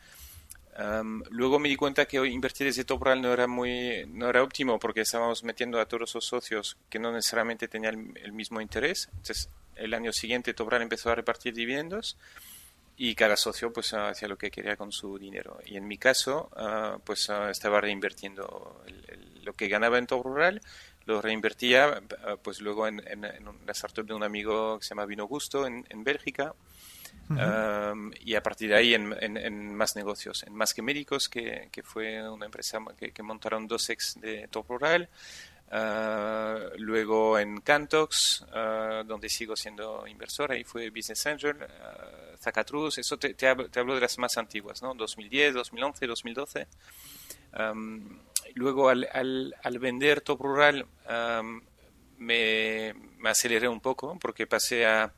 Um, 0.80 1.22
luego 1.30 1.60
me 1.60 1.70
di 1.70 1.76
cuenta 1.76 2.06
que 2.06 2.18
invertir 2.26 2.68
desde 2.68 2.84
Top 2.84 3.02
Rural 3.02 3.22
no 3.22 3.32
era 3.32 3.46
muy 3.46 4.06
no 4.08 4.28
era 4.28 4.42
óptimo 4.42 4.80
porque 4.80 5.02
estábamos 5.02 5.44
metiendo 5.44 5.80
a 5.80 5.86
todos 5.86 6.16
los 6.16 6.26
socios 6.26 6.78
que 6.90 6.98
no 6.98 7.12
necesariamente 7.12 7.68
tenían 7.68 8.14
el, 8.16 8.26
el 8.26 8.32
mismo 8.32 8.60
interés. 8.62 9.10
Entonces 9.12 9.50
el 9.76 9.94
año 9.94 10.12
siguiente 10.14 10.54
Top 10.54 10.68
Rural 10.68 10.82
empezó 10.82 11.12
a 11.12 11.16
repartir 11.16 11.54
dividendos 11.54 12.18
y 13.04 13.16
cada 13.16 13.36
socio 13.36 13.74
pues 13.74 13.94
hacía 13.94 14.30
lo 14.30 14.38
que 14.38 14.50
quería 14.50 14.78
con 14.78 14.94
su 14.94 15.20
dinero. 15.20 15.60
Y 15.66 15.76
en 15.76 15.86
mi 15.86 15.98
caso, 15.98 16.50
ah, 16.56 16.98
pues 17.04 17.30
ah, 17.30 17.52
estaba 17.52 17.82
reinvirtiendo 17.82 18.82
lo 19.44 19.52
que 19.52 19.68
ganaba 19.68 19.98
en 19.98 20.08
todo 20.08 20.24
rural, 20.24 20.62
lo 21.06 21.22
reinvertía 21.22 22.02
ah, 22.26 22.38
pues 22.42 22.62
luego 22.62 22.88
en, 22.88 23.06
en, 23.06 23.46
una 23.46 23.74
startup 23.74 24.06
de 24.08 24.14
un 24.14 24.24
amigo 24.24 24.80
que 24.80 24.86
se 24.86 24.92
llama 24.92 25.06
Vino 25.06 25.26
Gusto 25.26 25.68
en, 25.68 25.86
en 25.90 26.06
Bélgica. 26.06 26.56
y 28.22 28.36
a 28.36 28.42
partir 28.42 28.70
de 28.70 28.78
ahí 28.78 28.94
en, 28.94 29.14
en, 29.20 29.76
más 29.76 29.98
negocios, 29.98 30.44
en 30.44 30.56
Más 30.56 30.74
que 30.74 30.82
Médicos, 30.82 31.28
que, 31.28 31.68
que 31.74 31.84
fue 31.84 32.26
una 32.30 32.46
empresa 32.46 32.80
que, 32.98 33.12
que 33.12 33.22
montaron 33.22 33.68
dos 33.68 33.90
ex 33.90 34.18
de 34.22 34.48
Top 34.48 34.70
Rural, 34.70 35.10
Uh, 35.72 36.78
luego 36.78 37.40
en 37.40 37.62
Cantox, 37.62 38.42
uh, 38.42 39.04
donde 39.06 39.28
sigo 39.28 39.56
siendo 39.56 40.06
inversor, 40.06 40.52
ahí 40.52 40.64
fue 40.64 40.92
Business 40.92 41.26
Angel, 41.26 41.56
uh, 41.56 42.38
Zacatrus, 42.38 43.00
eso 43.00 43.18
te, 43.18 43.34
te, 43.34 43.48
hablo, 43.48 43.96
de 43.96 44.02
las 44.02 44.20
más 44.20 44.38
antiguas, 44.38 44.84
¿no? 44.84 44.94
2010, 44.94 45.56
2011, 45.56 46.06
2012. 46.06 46.68
Um, 47.58 48.20
luego 48.54 48.90
al, 48.90 49.08
al, 49.12 49.56
al, 49.64 49.80
vender 49.80 50.22
Top 50.22 50.42
Rural 50.42 50.86
um, 51.10 51.62
me, 52.18 52.94
me, 53.18 53.30
aceleré 53.30 53.68
un 53.68 53.80
poco 53.80 54.18
porque 54.20 54.48
pasé 54.48 54.86
a, 54.86 55.12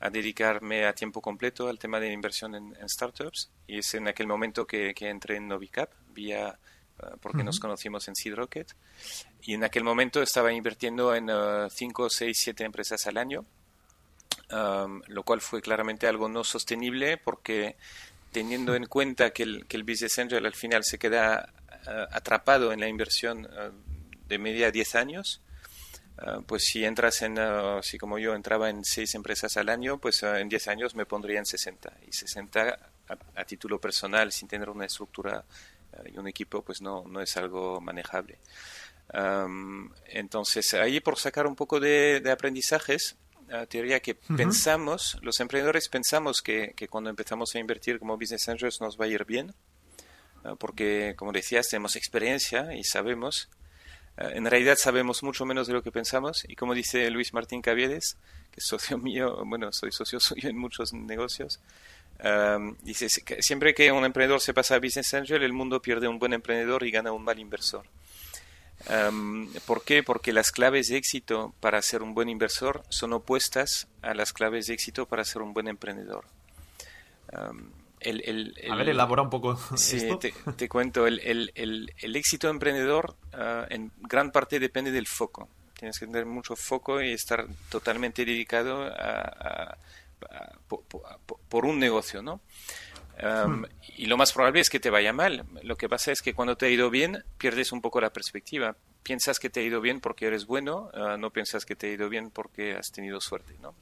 a, 0.00 0.10
dedicarme 0.10 0.86
a 0.86 0.94
tiempo 0.94 1.20
completo 1.20 1.68
al 1.68 1.78
tema 1.78 2.00
de 2.00 2.12
inversión 2.12 2.54
en, 2.54 2.76
en 2.78 2.88
startups 2.88 3.50
y 3.66 3.78
es 3.78 3.94
en 3.94 4.08
aquel 4.08 4.26
momento 4.26 4.66
que, 4.66 4.94
que 4.94 5.08
entré 5.08 5.36
en 5.36 5.48
Novicap, 5.48 5.90
vía 6.08 6.58
porque 7.20 7.44
nos 7.44 7.60
conocimos 7.60 8.06
en 8.08 8.16
Seed 8.16 8.34
Rocket. 8.34 8.74
Y 9.42 9.54
en 9.54 9.64
aquel 9.64 9.84
momento 9.84 10.22
estaba 10.22 10.52
invirtiendo 10.52 11.14
en 11.14 11.30
5, 11.70 12.10
6, 12.10 12.38
7 12.38 12.64
empresas 12.64 13.06
al 13.06 13.16
año, 13.16 13.44
lo 15.08 15.22
cual 15.22 15.40
fue 15.40 15.62
claramente 15.62 16.06
algo 16.06 16.28
no 16.28 16.44
sostenible 16.44 17.16
porque 17.16 17.76
teniendo 18.32 18.74
en 18.74 18.86
cuenta 18.86 19.30
que 19.30 19.42
el, 19.42 19.66
que 19.66 19.76
el 19.76 19.84
Business 19.84 20.18
Angel 20.18 20.44
al 20.44 20.54
final 20.54 20.84
se 20.84 20.98
queda 20.98 21.52
atrapado 22.12 22.72
en 22.72 22.80
la 22.80 22.88
inversión 22.88 23.48
de 24.28 24.38
media 24.38 24.70
10 24.70 24.94
años, 24.94 25.40
pues 26.46 26.64
si 26.64 26.84
entras 26.84 27.22
en, 27.22 27.38
así 27.38 27.98
como 27.98 28.18
yo 28.18 28.34
entraba 28.34 28.68
en 28.68 28.84
6 28.84 29.14
empresas 29.14 29.56
al 29.56 29.68
año, 29.68 29.98
pues 29.98 30.22
en 30.22 30.48
10 30.48 30.68
años 30.68 30.94
me 30.94 31.06
pondría 31.06 31.38
en 31.38 31.46
60. 31.46 31.92
Y 32.06 32.12
60 32.12 32.78
a, 33.34 33.44
título 33.44 33.80
personal, 33.80 34.30
sin 34.30 34.46
tener 34.46 34.68
una 34.68 34.84
estructura 34.84 35.44
y 36.12 36.18
un 36.18 36.28
equipo, 36.28 36.62
pues 36.62 36.80
no, 36.80 37.04
no 37.06 37.20
es 37.20 37.36
algo 37.36 37.80
manejable. 37.80 38.38
entonces, 40.06 40.74
ahí 40.74 41.00
por 41.00 41.18
sacar 41.18 41.46
un 41.46 41.56
poco 41.56 41.80
de, 41.80 42.22
aprendizajes, 42.30 43.16
teoría 43.68 44.00
que 44.00 44.14
pensamos, 44.14 45.18
los 45.22 45.40
emprendedores 45.40 45.88
pensamos 45.88 46.40
que, 46.40 46.72
que, 46.76 46.88
cuando 46.88 47.10
empezamos 47.10 47.54
a 47.54 47.58
invertir 47.58 47.98
como 47.98 48.16
business 48.16 48.48
angels 48.48 48.80
nos 48.80 48.98
va 48.98 49.06
a 49.06 49.08
ir 49.08 49.24
bien, 49.24 49.52
porque, 50.58 51.14
como 51.16 51.32
decías, 51.32 51.68
tenemos 51.68 51.96
experiencia 51.96 52.74
y 52.74 52.84
sabemos. 52.84 53.50
en 54.16 54.44
realidad 54.46 54.76
sabemos 54.76 55.22
mucho 55.22 55.44
menos 55.44 55.66
de 55.66 55.72
lo 55.72 55.82
que 55.82 55.92
pensamos 55.92 56.44
y 56.48 56.54
como 56.54 56.74
dice 56.74 57.10
Luis 57.10 57.32
Martín 57.32 57.62
Caviedes, 57.62 58.16
que 58.50 58.60
es 58.60 58.66
socio 58.66 58.98
mío, 59.08 59.42
bueno, 59.44 59.72
soy 59.72 59.92
socio 59.92 60.20
suyo 60.20 60.48
en 60.48 60.56
muchos 60.56 60.92
negocios, 60.92 61.60
dice, 62.82 63.08
siempre 63.40 63.74
que 63.74 63.92
un 63.92 64.04
emprendedor 64.04 64.40
se 64.40 64.54
pasa 64.54 64.74
a 64.74 64.78
Business 64.78 65.14
Angel, 65.14 65.42
el 65.42 65.52
mundo 65.52 65.80
pierde 65.80 66.08
un 66.08 66.18
buen 66.18 66.32
emprendedor 66.32 66.84
y 66.84 66.90
gana 66.90 67.12
un 67.12 67.24
mal 67.24 67.38
inversor. 67.38 67.84
¿Por 69.66 69.84
qué? 69.84 70.02
Porque 70.02 70.32
las 70.32 70.52
claves 70.52 70.88
de 70.88 70.96
éxito 70.96 71.54
para 71.60 71.80
ser 71.82 72.02
un 72.02 72.14
buen 72.14 72.28
inversor 72.28 72.82
son 72.88 73.12
opuestas 73.12 73.88
a 74.02 74.14
las 74.14 74.32
claves 74.32 74.66
de 74.66 74.74
éxito 74.74 75.06
para 75.06 75.24
ser 75.24 75.42
un 75.42 75.52
buen 75.52 75.68
emprendedor. 75.68 76.24
el, 78.00 78.54
a 78.70 78.76
ver, 78.76 78.88
elabora 78.88 79.22
un 79.22 79.30
poco. 79.30 79.58
Sí, 79.76 80.08
Te, 80.56 80.68
cuento, 80.68 81.06
el, 81.06 81.52
éxito 82.00 82.48
emprendedor 82.48 83.16
ah, 83.32 83.66
en 83.68 83.92
gran 83.98 84.30
parte 84.30 84.58
depende 84.58 84.90
del 84.90 85.06
foco. 85.06 85.48
Tienes 85.74 85.98
que 85.98 86.06
tener 86.06 86.26
mucho 86.26 86.56
foco 86.56 87.00
y 87.00 87.12
estar 87.12 87.46
totalmente 87.70 88.26
dedicado 88.26 88.84
a 88.84 89.78
por, 91.48 91.64
un 91.64 91.78
negocio, 91.78 92.22
¿no? 92.22 92.40
Hmm. 93.22 93.64
Y 93.96 94.06
lo 94.06 94.16
más 94.16 94.32
probable 94.32 94.60
es 94.60 94.70
que 94.70 94.80
te 94.80 94.90
vaya 94.90 95.12
mal. 95.12 95.44
Lo 95.62 95.76
que 95.76 95.88
pasa 95.88 96.12
es 96.12 96.22
que 96.22 96.34
cuando 96.34 96.56
te 96.56 96.66
ha 96.66 96.70
ido 96.70 96.90
bien, 96.90 97.24
pierdes 97.38 97.72
un 97.72 97.80
poco 97.80 98.00
la 98.00 98.10
perspectiva. 98.10 98.76
Piensas 99.02 99.38
que 99.38 99.50
te 99.50 99.60
ha 99.60 99.62
ido 99.62 99.80
bien 99.80 100.00
porque 100.00 100.26
eres 100.26 100.46
bueno, 100.46 100.90
ah, 100.94 101.16
no 101.18 101.30
piensas 101.30 101.64
que 101.64 101.76
te 101.76 101.88
ha 101.88 101.92
ido 101.92 102.08
bien 102.08 102.30
porque 102.30 102.74
has 102.74 102.90
tenido 102.90 103.20
suerte, 103.20 103.56
¿no? 103.60 103.74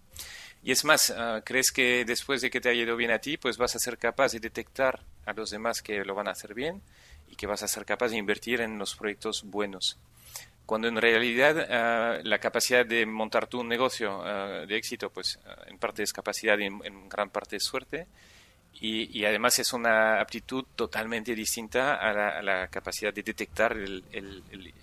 Y 0.63 0.73
es 0.73 0.85
más, 0.85 1.11
ah, 1.11 1.43
crees 1.45 1.71
que 1.71 2.05
después 2.05 2.41
de 2.41 2.51
que 2.51 2.61
te 2.61 2.69
haya 2.69 2.83
ido 2.83 2.97
bien 2.97 3.13
a 3.13 3.21
ti, 3.21 3.37
pues 3.37 3.59
vas 3.59 3.77
a 3.77 3.79
ser 3.79 3.99
capaz 3.99 4.33
de 4.33 4.41
detectar 4.41 5.05
a 5.25 5.33
los 5.33 5.51
demás 5.51 5.83
que 5.83 6.05
lo 6.05 6.15
van 6.15 6.29
a 6.29 6.33
hacer 6.33 6.55
bien 6.55 6.83
y 7.29 7.37
que 7.37 7.47
vas 7.47 7.63
a 7.63 7.69
ser 7.69 7.85
capaz 7.85 8.09
de 8.09 8.17
invertir 8.17 8.61
en 8.61 8.79
los 8.79 8.97
proyectos 8.97 9.45
buenos 9.45 9.99
cuando 10.69 10.87
en 10.87 11.01
realidad 11.01 11.67
ah, 11.71 12.19
la 12.25 12.39
capacidad 12.39 12.85
de 12.85 13.07
montar 13.07 13.47
tu 13.47 13.65
negocio 13.65 14.21
ah, 14.23 14.67
de 14.69 14.77
éxito, 14.77 15.09
pues 15.09 15.39
ah, 15.47 15.65
en 15.67 15.79
parte 15.79 16.03
es 16.03 16.13
capacidad 16.13 16.59
y 16.59 16.67
en, 16.67 17.09
gran 17.09 17.31
parte 17.31 17.57
es 17.57 17.65
suerte. 17.65 18.07
Y, 18.75 19.25
además 19.25 19.59
es 19.59 19.73
una 19.73 20.21
aptitud 20.21 20.67
totalmente 20.77 21.35
distinta 21.35 21.95
a 21.95 22.43
la, 22.43 22.69
capacidad 22.69 23.15
de 23.15 23.23
detectar 23.23 23.73
el, 23.73 24.05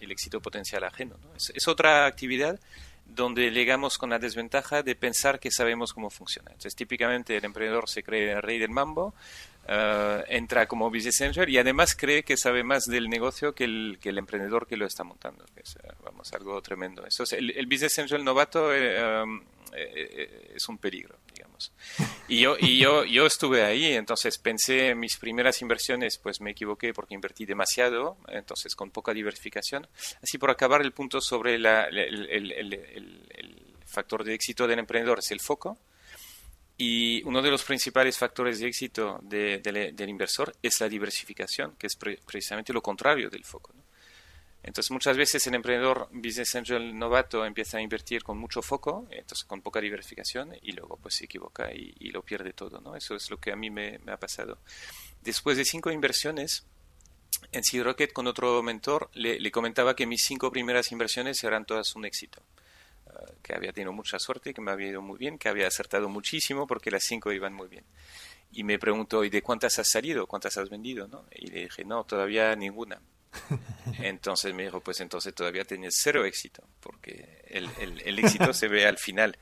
éxito 0.01 0.41
potencial 0.41 0.83
ajeno. 0.83 1.17
Es, 1.37 1.67
otra 1.67 2.07
actividad 2.07 2.59
donde 3.05 3.51
llegamos 3.51 3.99
con 3.99 4.09
la 4.09 4.17
desventaja 4.17 4.81
de 4.81 4.95
pensar 4.95 5.39
que 5.39 5.51
sabemos 5.51 5.93
cómo 5.93 6.09
funciona. 6.09 6.49
Entonces, 6.49 6.75
típicamente 6.75 7.37
el 7.37 7.45
emprendedor 7.45 7.87
se 7.87 8.01
cree 8.01 8.31
el 8.31 8.41
rey 8.41 8.57
del 8.57 8.71
mambo, 8.71 9.13
eh, 9.67 10.23
entra 10.27 10.67
como 10.67 10.91
business 10.91 11.21
angel 11.21 11.49
y 11.49 11.57
además 11.57 11.95
cree 11.95 12.23
que 12.23 12.37
sabe 12.37 12.63
más 12.63 12.85
del 12.85 13.09
negocio 13.09 13.55
que 13.55 13.63
el, 13.63 13.97
que 13.99 14.09
el 14.09 14.17
emprendedor 14.19 14.67
que 14.67 14.77
lo 14.77 14.85
está 14.85 15.03
montando. 15.03 15.43
es, 15.55 15.75
eh, 15.77 15.87
vamos, 16.03 16.31
algo 16.33 16.61
tremendo. 16.61 17.03
el, 17.31 17.51
el, 17.51 17.65
business 17.65 17.97
angel 17.97 18.23
novato 18.23 18.73
eh, 18.73 19.23
es 20.53 20.69
un 20.69 20.77
peligro, 20.77 21.17
digamos. 21.33 21.71
Y 22.27 22.41
yo, 22.41 22.57
y 22.59 22.77
yo, 22.77 23.05
yo 23.05 23.25
estuve 23.25 23.63
ahí, 23.63 23.93
entonces 23.93 24.37
pensé 24.37 24.89
en 24.89 24.99
mis 24.99 25.17
primeras 25.17 25.61
inversiones, 25.61 26.19
pues 26.19 26.41
me 26.41 26.51
equivoqué 26.51 26.93
porque 26.93 27.15
invertí 27.15 27.45
demasiado, 27.45 28.17
entonces 28.27 28.75
con 28.75 28.91
poca 28.91 29.13
diversificación. 29.13 29.87
Así 30.21 30.37
por 30.37 30.51
acabar 30.51 30.81
el 30.81 30.91
punto 30.91 31.21
sobre 31.21 31.57
la, 31.57 31.85
el, 31.85 32.29
el, 32.29 32.51
el 32.53 33.73
factor 33.85 34.23
de 34.23 34.35
éxito 34.35 34.67
del 34.67 34.79
emprendedor 34.79 35.19
es 35.19 35.31
el 35.31 35.39
foco 35.39 35.79
y 36.77 37.23
uno 37.23 37.41
de 37.41 37.51
los 37.51 37.63
principales 37.63 38.17
factores 38.17 38.59
de 38.59 38.67
éxito 38.67 39.19
del 39.21 40.09
inversor 40.09 40.53
es 40.61 40.79
la 40.81 40.89
diversificación, 40.89 41.75
que 41.77 41.87
es 41.87 41.95
precisamente 41.95 42.73
lo 42.73 42.81
contrario 42.81 43.29
del 43.29 43.45
foco. 43.45 43.73
Entonces, 44.61 44.91
muchas 44.91 45.15
veces 45.15 45.45
el 45.45 45.53
emprendedor 45.53 46.09
business 46.11 46.55
angel 46.55 46.97
novato 46.97 47.45
empieza 47.45 47.77
a 47.77 47.81
invertir 47.81 48.23
con 48.23 48.37
mucho 48.39 48.63
foco, 48.63 49.07
entonces 49.11 49.45
con 49.45 49.61
poca 49.61 49.79
diversificación, 49.79 50.55
y 50.61 50.71
luego 50.71 50.97
pues 50.97 51.15
se 51.15 51.25
equivoca 51.25 51.71
y, 51.71 52.09
lo 52.09 52.23
pierde 52.23 52.51
todo. 52.51 52.81
¿no? 52.81 52.95
Eso 52.95 53.15
es 53.15 53.29
lo 53.29 53.37
que 53.37 53.51
a 53.51 53.55
mí 53.55 53.69
me, 53.69 53.99
ha 54.07 54.17
pasado. 54.17 54.57
Después 55.21 55.55
de 55.57 55.65
cinco 55.65 55.91
inversiones, 55.91 56.65
en 57.51 57.63
Seed 57.63 57.83
Rocket 57.83 58.11
con 58.11 58.27
otro 58.27 58.61
mentor 58.63 59.09
le 59.13 59.51
comentaba 59.51 59.95
que 59.95 60.07
mis 60.07 60.23
cinco 60.25 60.51
primeras 60.51 60.91
inversiones 60.91 61.43
eran 61.43 61.65
todas 61.65 61.95
un 61.95 62.05
éxito 62.05 62.41
que 63.41 63.53
había 63.53 63.71
tenido 63.71 63.93
mucha 63.93 64.19
suerte, 64.19 64.53
que 64.53 64.61
me 64.61 64.71
había 64.71 64.87
ido 64.89 65.01
muy 65.01 65.17
bien, 65.17 65.37
que 65.37 65.49
había 65.49 65.67
acertado 65.67 66.09
muchísimo 66.09 66.67
porque 66.67 66.91
las 66.91 67.03
cinco 67.03 67.31
iban 67.31 67.53
muy 67.53 67.67
bien. 67.67 67.85
Y 68.51 68.63
me 68.63 68.79
preguntó, 68.79 69.23
¿y 69.23 69.29
de 69.29 69.41
cuántas 69.41 69.77
has 69.79 69.89
salido? 69.89 70.27
¿Cuántas 70.27 70.57
has 70.57 70.69
vendido? 70.69 71.07
¿no? 71.07 71.25
Y 71.31 71.47
le 71.47 71.63
dije, 71.63 71.83
no, 71.83 72.03
todavía 72.03 72.55
ninguna. 72.55 73.01
Entonces 73.99 74.53
me 74.53 74.63
dijo, 74.63 74.79
pues 74.79 74.99
entonces 75.01 75.33
todavía 75.33 75.65
tienes 75.65 75.95
cero 75.97 76.25
éxito, 76.25 76.63
porque 76.79 77.43
el, 77.47 77.69
el, 77.79 78.19
éxito 78.19 78.53
se 78.53 78.67
ve 78.67 78.85
al 78.85 78.97
final. 78.97 79.37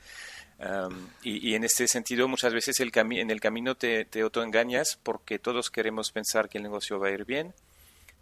y, 1.22 1.54
en 1.54 1.64
este 1.64 1.88
sentido, 1.88 2.28
muchas 2.28 2.52
veces 2.52 2.80
el 2.80 2.90
en 2.94 3.30
el 3.30 3.40
camino 3.40 3.76
te, 3.76 4.04
te 4.04 4.20
autoengañas 4.20 4.98
porque 5.02 5.38
todos 5.38 5.70
queremos 5.70 6.10
pensar 6.12 6.48
que 6.48 6.58
el 6.58 6.64
negocio 6.64 6.98
va 6.98 7.08
a 7.08 7.12
ir 7.12 7.24
bien, 7.24 7.54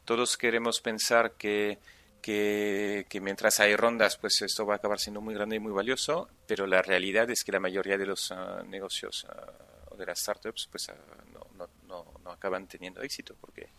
todos 0.05 0.37
queremos 0.37 0.81
pensar 0.81 1.33
que 1.33 1.79
que, 2.23 3.21
mientras 3.21 3.59
hay 3.61 3.75
rondas, 3.75 4.17
pues 4.17 4.41
esto 4.43 4.65
va 4.65 4.75
a 4.75 4.77
acabar 4.77 4.99
siendo 4.99 5.21
muy 5.21 5.35
grande 5.35 5.57
y 5.57 5.59
muy 5.59 5.73
valioso, 5.73 6.29
pero 6.47 6.67
la 6.67 6.81
realidad 6.81 7.29
es 7.31 7.43
que 7.43 7.53
la 7.53 7.61
mayoría 7.61 7.99
de 7.99 8.07
los 8.07 8.31
ah, 8.31 8.63
negocios 8.65 9.27
ah, 9.29 9.53
o 9.91 9.97
de 9.97 10.07
las 10.07 10.21
startups, 10.21 10.69
pues 10.71 10.89
ah, 10.89 10.95
no, 11.33 11.69
no, 11.89 12.15
no, 12.25 12.31
acaban 12.31 12.67
teniendo 12.67 13.03
éxito, 13.03 13.37
porque, 13.41 13.71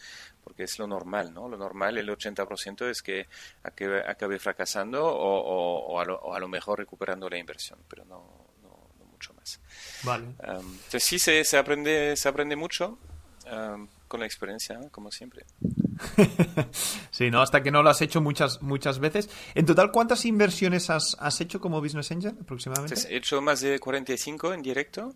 porque 0.44 0.64
es 0.64 0.78
lo 0.78 0.86
normal, 0.86 1.34
¿no? 1.34 1.48
Lo 1.48 1.58
normal, 1.58 1.98
el 1.98 2.08
80% 2.10 2.90
es 2.90 3.02
que 3.02 3.28
acabe, 3.64 4.08
acabe 4.08 4.38
fracasando 4.40 5.06
o, 5.06 5.94
o, 5.94 6.00
a 6.00 6.06
lo, 6.06 6.34
a 6.34 6.40
lo, 6.40 6.48
mejor 6.48 6.80
recuperando 6.80 7.30
la 7.30 7.38
inversión, 7.38 7.80
pero 7.88 8.04
no, 8.06 8.48
no, 8.62 9.06
mucho 9.10 9.34
más. 9.34 9.60
Vale. 10.04 10.26
entonces 10.26 11.04
sí, 11.04 11.18
se, 11.18 11.44
se, 11.46 11.58
aprende, 11.58 12.16
se 12.18 12.28
aprende 12.28 12.56
mucho 12.58 13.00
con 14.08 14.20
la 14.20 14.26
experiencia, 14.26 14.80
como 14.92 15.12
siempre. 15.12 15.46
sí, 17.12 17.30
¿no? 17.32 17.42
Hasta 17.42 17.64
que 17.64 17.72
no 17.72 17.84
lo 17.84 17.90
has 17.90 18.02
hecho 18.02 18.22
muchas, 18.22 18.62
muchas 18.62 19.00
veces. 19.00 19.30
En 19.56 19.66
total, 19.66 19.92
¿cuántas 19.92 20.26
inversiones 20.26 20.90
has, 20.90 21.16
has 21.20 21.40
hecho 21.42 21.60
como 21.60 21.82
Business 21.82 22.12
Angel 22.12 22.36
aproximadamente? 22.42 22.96
he 23.10 23.18
hecho 23.18 23.42
más 23.42 23.62
de 23.62 23.80
45 23.80 24.54
en 24.54 24.62
directo 24.62 25.14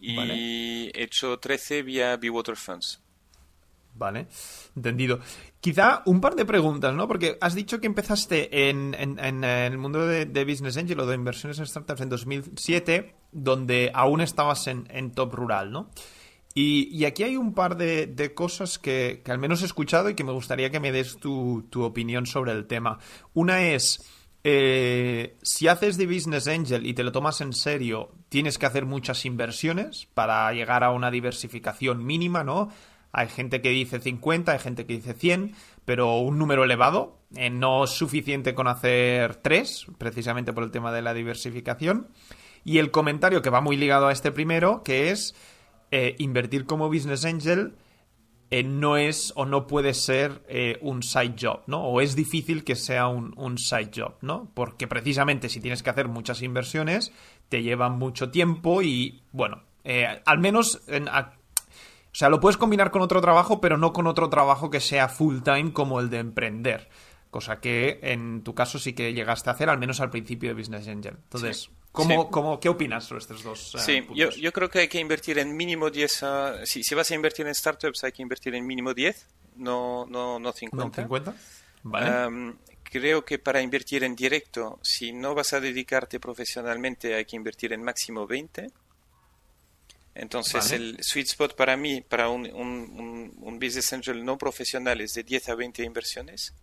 y 0.00 0.90
he 0.94 1.02
hecho 1.02 1.38
13 1.38 1.82
vía 1.82 2.18
Water 2.30 2.56
Funds. 2.56 3.00
Vale, 3.96 4.26
entendido. 4.74 5.20
Quizá 5.60 6.02
un 6.06 6.20
par 6.20 6.34
de 6.34 6.44
preguntas, 6.44 6.92
¿no? 6.94 7.06
Porque 7.06 7.38
has 7.40 7.54
dicho 7.54 7.80
que 7.80 7.86
empezaste 7.86 8.68
en, 8.68 8.94
en, 8.98 9.44
el 9.44 9.78
mundo 9.78 10.06
de, 10.06 10.44
Business 10.44 10.76
Angel 10.76 10.98
o 10.98 11.06
de 11.06 11.14
inversiones 11.14 11.58
en 11.60 11.66
startups 11.66 12.00
en 12.00 12.08
2007, 12.08 13.14
donde 13.30 13.92
aún 13.94 14.20
estabas 14.20 14.66
en, 14.66 14.88
en 14.90 15.12
Top 15.12 15.32
Rural, 15.32 15.70
¿no? 15.70 15.90
Y, 16.56 17.04
aquí 17.04 17.24
hay 17.24 17.36
un 17.36 17.52
par 17.52 17.76
de, 17.76 18.32
cosas 18.34 18.78
que, 18.78 19.22
al 19.26 19.38
menos 19.38 19.62
he 19.62 19.66
escuchado 19.66 20.08
y 20.08 20.14
que 20.14 20.22
me 20.22 20.30
gustaría 20.30 20.70
que 20.70 20.78
me 20.78 20.92
des 20.92 21.16
tu, 21.16 21.66
opinión 21.74 22.26
sobre 22.26 22.52
el 22.52 22.66
tema. 22.66 23.00
Una 23.32 23.62
es, 23.62 24.08
eh, 24.44 25.36
si 25.42 25.66
haces 25.66 25.96
de 25.96 26.06
Business 26.06 26.46
Angel 26.46 26.86
y 26.86 26.94
te 26.94 27.02
lo 27.02 27.10
tomas 27.10 27.40
en 27.40 27.52
serio, 27.52 28.12
tienes 28.28 28.56
que 28.56 28.66
hacer 28.66 28.86
muchas 28.86 29.24
inversiones 29.24 30.06
para 30.14 30.52
llegar 30.52 30.84
a 30.84 30.92
una 30.92 31.10
diversificación 31.10 32.06
mínima, 32.06 32.44
¿no? 32.44 32.68
Hay 33.10 33.28
gente 33.28 33.60
que 33.60 33.70
dice 33.70 33.98
50, 33.98 34.52
hay 34.52 34.58
gente 34.60 34.86
que 34.86 34.94
dice 34.94 35.14
100, 35.14 35.54
pero 35.84 36.18
un 36.18 36.38
número 36.38 36.62
elevado. 36.62 37.18
Eh, 37.34 37.50
no 37.50 37.82
es 37.82 37.90
suficiente 37.90 38.54
con 38.54 38.68
hacer 38.68 39.36
3, 39.36 39.86
precisamente 39.98 40.52
por 40.52 40.62
el 40.62 40.70
tema 40.70 40.92
de 40.92 41.02
la 41.02 41.14
diversificación. 41.14 42.08
Y 42.64 42.78
el 42.78 42.92
comentario 42.92 43.42
que 43.42 43.50
va 43.50 43.60
muy 43.60 43.76
ligado 43.76 44.06
a 44.06 44.12
este 44.12 44.30
primero, 44.32 44.82
que 44.82 45.10
es 45.10 45.34
eh, 45.96 46.16
invertir 46.18 46.66
como 46.66 46.88
business 46.88 47.24
angel 47.24 47.76
eh, 48.50 48.64
no 48.64 48.96
es 48.96 49.32
o 49.36 49.46
no 49.46 49.68
puede 49.68 49.94
ser 49.94 50.42
eh, 50.48 50.76
un 50.80 51.04
side 51.04 51.36
job, 51.40 51.60
¿no? 51.68 51.84
O 51.84 52.00
es 52.00 52.16
difícil 52.16 52.64
que 52.64 52.74
sea 52.74 53.06
un, 53.06 53.58
side 53.58 53.92
job, 53.94 54.16
¿no? 54.20 54.50
Porque 54.54 54.88
precisamente 54.88 55.48
si 55.48 55.60
tienes 55.60 55.84
que 55.84 55.90
hacer 55.90 56.08
muchas 56.08 56.42
inversiones, 56.42 57.12
te 57.48 57.62
llevan 57.62 57.96
mucho 57.96 58.32
tiempo 58.32 58.82
y, 58.82 59.22
bueno, 59.30 59.62
al 60.24 60.38
menos... 60.40 60.82
En, 60.88 61.06
o 61.06 61.12
sea, 62.10 62.28
lo 62.28 62.40
puedes 62.40 62.56
combinar 62.56 62.90
con 62.90 63.02
otro 63.02 63.20
trabajo, 63.20 63.60
pero 63.60 63.78
no 63.78 63.92
con 63.92 64.08
otro 64.08 64.28
trabajo 64.28 64.70
que 64.70 64.80
sea 64.80 65.08
full 65.08 65.42
time 65.42 65.72
como 65.72 66.00
el 66.00 66.10
de 66.10 66.18
emprender. 66.18 66.88
Cosa 67.30 67.60
que 67.60 68.00
en 68.02 68.42
tu 68.42 68.52
caso 68.52 68.80
sí 68.80 68.94
que 68.94 69.12
llegaste 69.12 69.48
a 69.48 69.52
hacer, 69.52 69.70
al 69.70 69.78
menos 69.78 70.00
al 70.00 70.10
principio 70.10 70.48
de 70.48 70.60
Business 70.60 70.88
Angel. 70.88 71.14
Entonces. 71.22 71.70
¿Cómo, 71.94 72.22
sí. 72.24 72.28
cómo, 72.30 72.60
¿qué 72.60 72.68
opinas 72.68 73.04
sobre 73.04 73.20
estos 73.20 73.42
dos? 73.42 73.74
Uh, 73.74 73.78
sí, 73.78 74.06
yo, 74.14 74.28
yo, 74.30 74.52
creo 74.52 74.68
que 74.68 74.80
hay 74.80 74.88
que 74.88 74.98
invertir 74.98 75.38
en 75.38 75.56
mínimo 75.56 75.90
10. 75.90 76.22
Uh, 76.22 76.26
si, 76.64 76.82
si, 76.82 76.94
vas 76.94 77.10
a 77.10 77.14
invertir 77.14 77.46
en 77.46 77.54
startups, 77.54 78.04
hay 78.04 78.12
que 78.12 78.20
invertir 78.20 78.54
en 78.54 78.66
mínimo 78.66 78.92
10, 78.92 79.26
no, 79.56 80.04
no, 80.06 80.38
no 80.38 80.52
50. 80.52 80.84
¿No 80.84 80.92
50? 80.92 81.34
Vale. 81.84 82.26
Um, 82.26 82.56
creo 82.82 83.24
que 83.24 83.38
para 83.38 83.62
invertir 83.62 84.02
en 84.02 84.16
directo, 84.16 84.80
si 84.82 85.12
no 85.12 85.34
vas 85.34 85.52
a 85.52 85.60
dedicarte 85.60 86.18
profesionalmente, 86.18 87.14
hay 87.14 87.24
que 87.24 87.36
invertir 87.36 87.72
en 87.72 87.82
máximo 87.82 88.26
20. 88.26 88.70
Entonces, 90.16 90.70
vale. 90.70 90.76
el 90.76 90.98
sweet 91.02 91.26
spot 91.26 91.56
para 91.56 91.76
mí, 91.76 92.00
para 92.00 92.28
un, 92.28 92.46
un, 92.52 92.90
un, 92.98 93.32
un 93.40 93.58
business 93.58 93.92
angel 93.92 94.24
no 94.24 94.36
profesional, 94.36 95.00
es 95.00 95.14
de 95.14 95.22
10 95.22 95.48
a 95.48 95.54
20 95.54 95.82
inversiones 95.84 96.54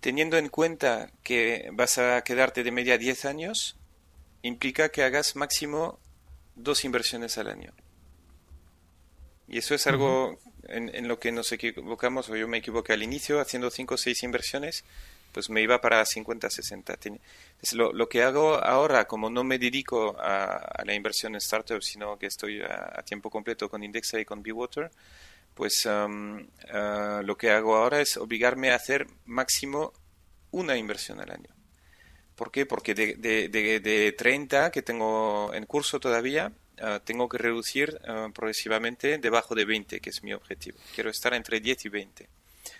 teniendo 0.00 0.38
en 0.38 0.48
cuenta 0.48 1.10
que 1.22 1.70
vas 1.72 1.98
a 1.98 2.22
quedarte 2.22 2.64
de 2.64 2.72
media 2.72 2.98
10 2.98 3.26
años, 3.26 3.76
implica 4.42 4.88
que 4.90 5.02
hagas 5.02 5.36
máximo 5.36 5.98
dos 6.54 6.84
inversiones 6.84 7.38
al 7.38 7.48
año. 7.48 7.72
Y 9.48 9.58
eso 9.58 9.74
es 9.74 9.86
algo 9.86 10.38
en, 10.68 10.94
en, 10.94 11.08
lo 11.08 11.18
que 11.18 11.32
nos 11.32 11.50
equivocamos, 11.50 12.28
o 12.28 12.36
yo 12.36 12.46
me 12.46 12.58
equivoqué 12.58 12.92
al 12.92 13.02
inicio, 13.02 13.40
haciendo 13.40 13.70
5 13.70 13.94
o 13.94 13.98
6 13.98 14.22
inversiones, 14.22 14.84
pues 15.32 15.50
me 15.50 15.60
iba 15.60 15.80
para 15.80 16.04
50, 16.04 16.48
60. 16.48 16.92
Entonces, 16.92 17.72
lo, 17.72 17.92
lo, 17.92 18.08
que 18.08 18.22
hago 18.22 18.62
ahora, 18.62 19.06
como 19.06 19.28
no 19.28 19.42
me 19.42 19.58
dedico 19.58 20.16
a, 20.20 20.56
a 20.56 20.84
la 20.84 20.94
inversión 20.94 21.34
en 21.34 21.40
startups, 21.40 21.86
sino 21.86 22.18
que 22.18 22.26
estoy 22.26 22.60
a, 22.62 22.92
a, 22.96 23.02
tiempo 23.02 23.30
completo 23.30 23.68
con 23.68 23.82
Indexa 23.82 24.20
y 24.20 24.24
con 24.24 24.42
BeWater, 24.42 24.90
pues 25.54 25.84
um, 25.86 26.38
uh, 26.38 27.22
lo 27.22 27.36
que 27.36 27.50
hago 27.50 27.76
ahora 27.76 28.00
es 28.00 28.16
obligarme 28.16 28.70
a 28.70 28.76
hacer 28.76 29.06
máximo 29.26 29.92
una 30.52 30.76
inversión 30.76 31.20
al 31.20 31.30
año. 31.30 31.59
¿Por 32.40 32.50
qué? 32.50 32.64
Porque 32.64 32.94
de, 32.94 33.16
de, 33.16 33.50
de, 33.50 33.80
de 33.80 34.12
30 34.12 34.70
que 34.70 34.80
tengo 34.80 35.52
en 35.52 35.66
curso 35.66 36.00
todavía, 36.00 36.50
uh, 36.80 36.98
tengo 37.04 37.28
que 37.28 37.36
reducir 37.36 38.00
uh, 38.08 38.32
progresivamente 38.32 39.18
debajo 39.18 39.54
de 39.54 39.66
20, 39.66 40.00
que 40.00 40.08
es 40.08 40.22
mi 40.22 40.32
objetivo. 40.32 40.78
Quiero 40.94 41.10
estar 41.10 41.34
entre 41.34 41.60
10 41.60 41.84
y 41.84 41.88
20. 41.90 42.28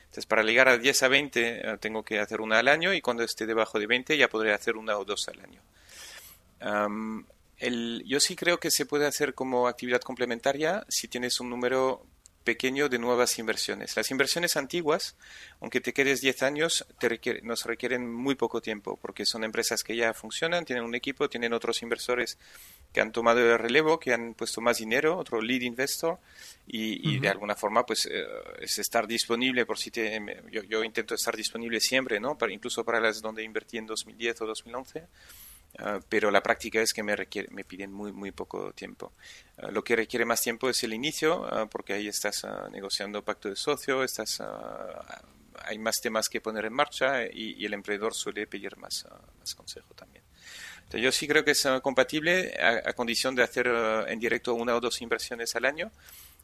Entonces, 0.04 0.24
para 0.24 0.42
llegar 0.44 0.70
a 0.70 0.78
10 0.78 1.02
a 1.02 1.08
20, 1.08 1.76
tengo 1.78 2.02
que 2.02 2.20
hacer 2.20 2.40
una 2.40 2.58
al 2.58 2.68
año 2.68 2.94
y 2.94 3.02
cuando 3.02 3.22
esté 3.22 3.44
debajo 3.44 3.78
de 3.78 3.86
20 3.86 4.16
ya 4.16 4.28
podré 4.28 4.54
hacer 4.54 4.78
una 4.78 4.96
o 4.96 5.04
dos 5.04 5.28
al 5.28 5.40
año. 5.40 5.60
Yo 8.06 8.18
sí 8.18 8.36
creo 8.36 8.58
que 8.58 8.70
se 8.70 8.86
puede 8.86 9.06
hacer 9.06 9.34
como 9.34 9.68
actividad 9.68 10.00
complementaria 10.00 10.86
si 10.88 11.06
tienes 11.06 11.38
un 11.38 11.50
número 11.50 12.06
pequeño 12.44 12.88
de 12.88 12.98
nuevas 12.98 13.38
inversiones. 13.38 13.96
Las 13.96 14.10
inversiones 14.10 14.56
antiguas, 14.56 15.16
aunque 15.60 15.80
te 15.80 15.92
quedes 15.92 16.20
10 16.20 16.42
años, 16.42 16.86
te 16.98 17.08
requiere, 17.08 17.42
nos 17.42 17.64
requieren 17.64 18.10
muy 18.10 18.34
poco 18.34 18.60
tiempo, 18.60 18.98
porque 19.00 19.26
son 19.26 19.44
empresas 19.44 19.82
que 19.82 19.94
ya 19.94 20.14
funcionan, 20.14 20.64
tienen 20.64 20.84
un 20.84 20.94
equipo, 20.94 21.28
tienen 21.28 21.52
otros 21.52 21.82
inversores 21.82 22.38
que 22.92 23.00
han 23.00 23.12
tomado 23.12 23.40
el 23.40 23.58
relevo, 23.58 24.00
que 24.00 24.12
han 24.12 24.34
puesto 24.34 24.60
más 24.60 24.78
dinero, 24.78 25.18
otro 25.18 25.40
lead 25.40 25.60
investor, 25.60 26.18
y, 26.66 27.10
y 27.10 27.16
uh 27.16 27.18
-huh. 27.18 27.22
de 27.22 27.28
alguna 27.28 27.54
forma 27.54 27.84
pues 27.84 28.06
eh, 28.06 28.24
es 28.60 28.78
estar 28.78 29.06
disponible 29.06 29.66
por 29.66 29.78
si 29.78 29.90
te... 29.90 30.20
Yo, 30.50 30.62
yo, 30.62 30.82
intento 30.82 31.14
estar 31.14 31.36
disponible 31.36 31.80
siempre, 31.80 32.18
¿no? 32.20 32.36
Para, 32.36 32.52
incluso 32.52 32.84
para 32.84 33.00
las 33.00 33.20
donde 33.20 33.42
invertí 33.44 33.78
en 33.78 33.86
2010 33.86 34.40
o 34.40 34.46
2011. 34.46 35.04
Uh, 35.78 36.00
pero 36.08 36.30
la 36.30 36.42
práctica 36.42 36.80
es 36.80 36.92
que 36.92 37.02
me, 37.02 37.14
requiere, 37.14 37.48
me 37.52 37.64
piden 37.64 37.92
muy, 37.92 38.12
muy 38.12 38.32
poco 38.32 38.72
tiempo. 38.72 39.12
Uh, 39.56 39.70
lo 39.70 39.84
que 39.84 39.96
requiere 39.96 40.24
más 40.24 40.40
tiempo 40.40 40.68
es 40.68 40.82
el 40.82 40.92
inicio, 40.92 41.42
uh, 41.42 41.68
porque 41.68 41.92
ahí 41.92 42.08
estás 42.08 42.46
negociando 42.70 43.22
pacto 43.22 43.48
de 43.48 43.56
socio, 43.56 44.02
estás, 44.02 44.42
hay 45.62 45.78
más 45.78 46.00
temas 46.00 46.28
que 46.28 46.40
poner 46.40 46.64
en 46.64 46.72
marcha 46.72 47.24
y, 47.24 47.64
el 47.64 47.74
emprendedor 47.74 48.14
suele 48.14 48.46
pedir 48.46 48.76
más, 48.76 49.06
consejo 49.56 49.94
también. 49.94 50.24
Entonces, 50.78 51.02
yo 51.02 51.12
sí 51.12 51.28
creo 51.28 51.44
que 51.44 51.52
es 51.52 51.66
compatible 51.82 52.52
a, 52.60 52.92
condición 52.94 53.34
de 53.34 53.44
hacer 53.44 53.68
en 54.08 54.18
directo 54.18 54.54
una 54.54 54.74
o 54.74 54.80
dos 54.80 55.00
inversiones 55.02 55.54
al 55.54 55.64
año. 55.64 55.92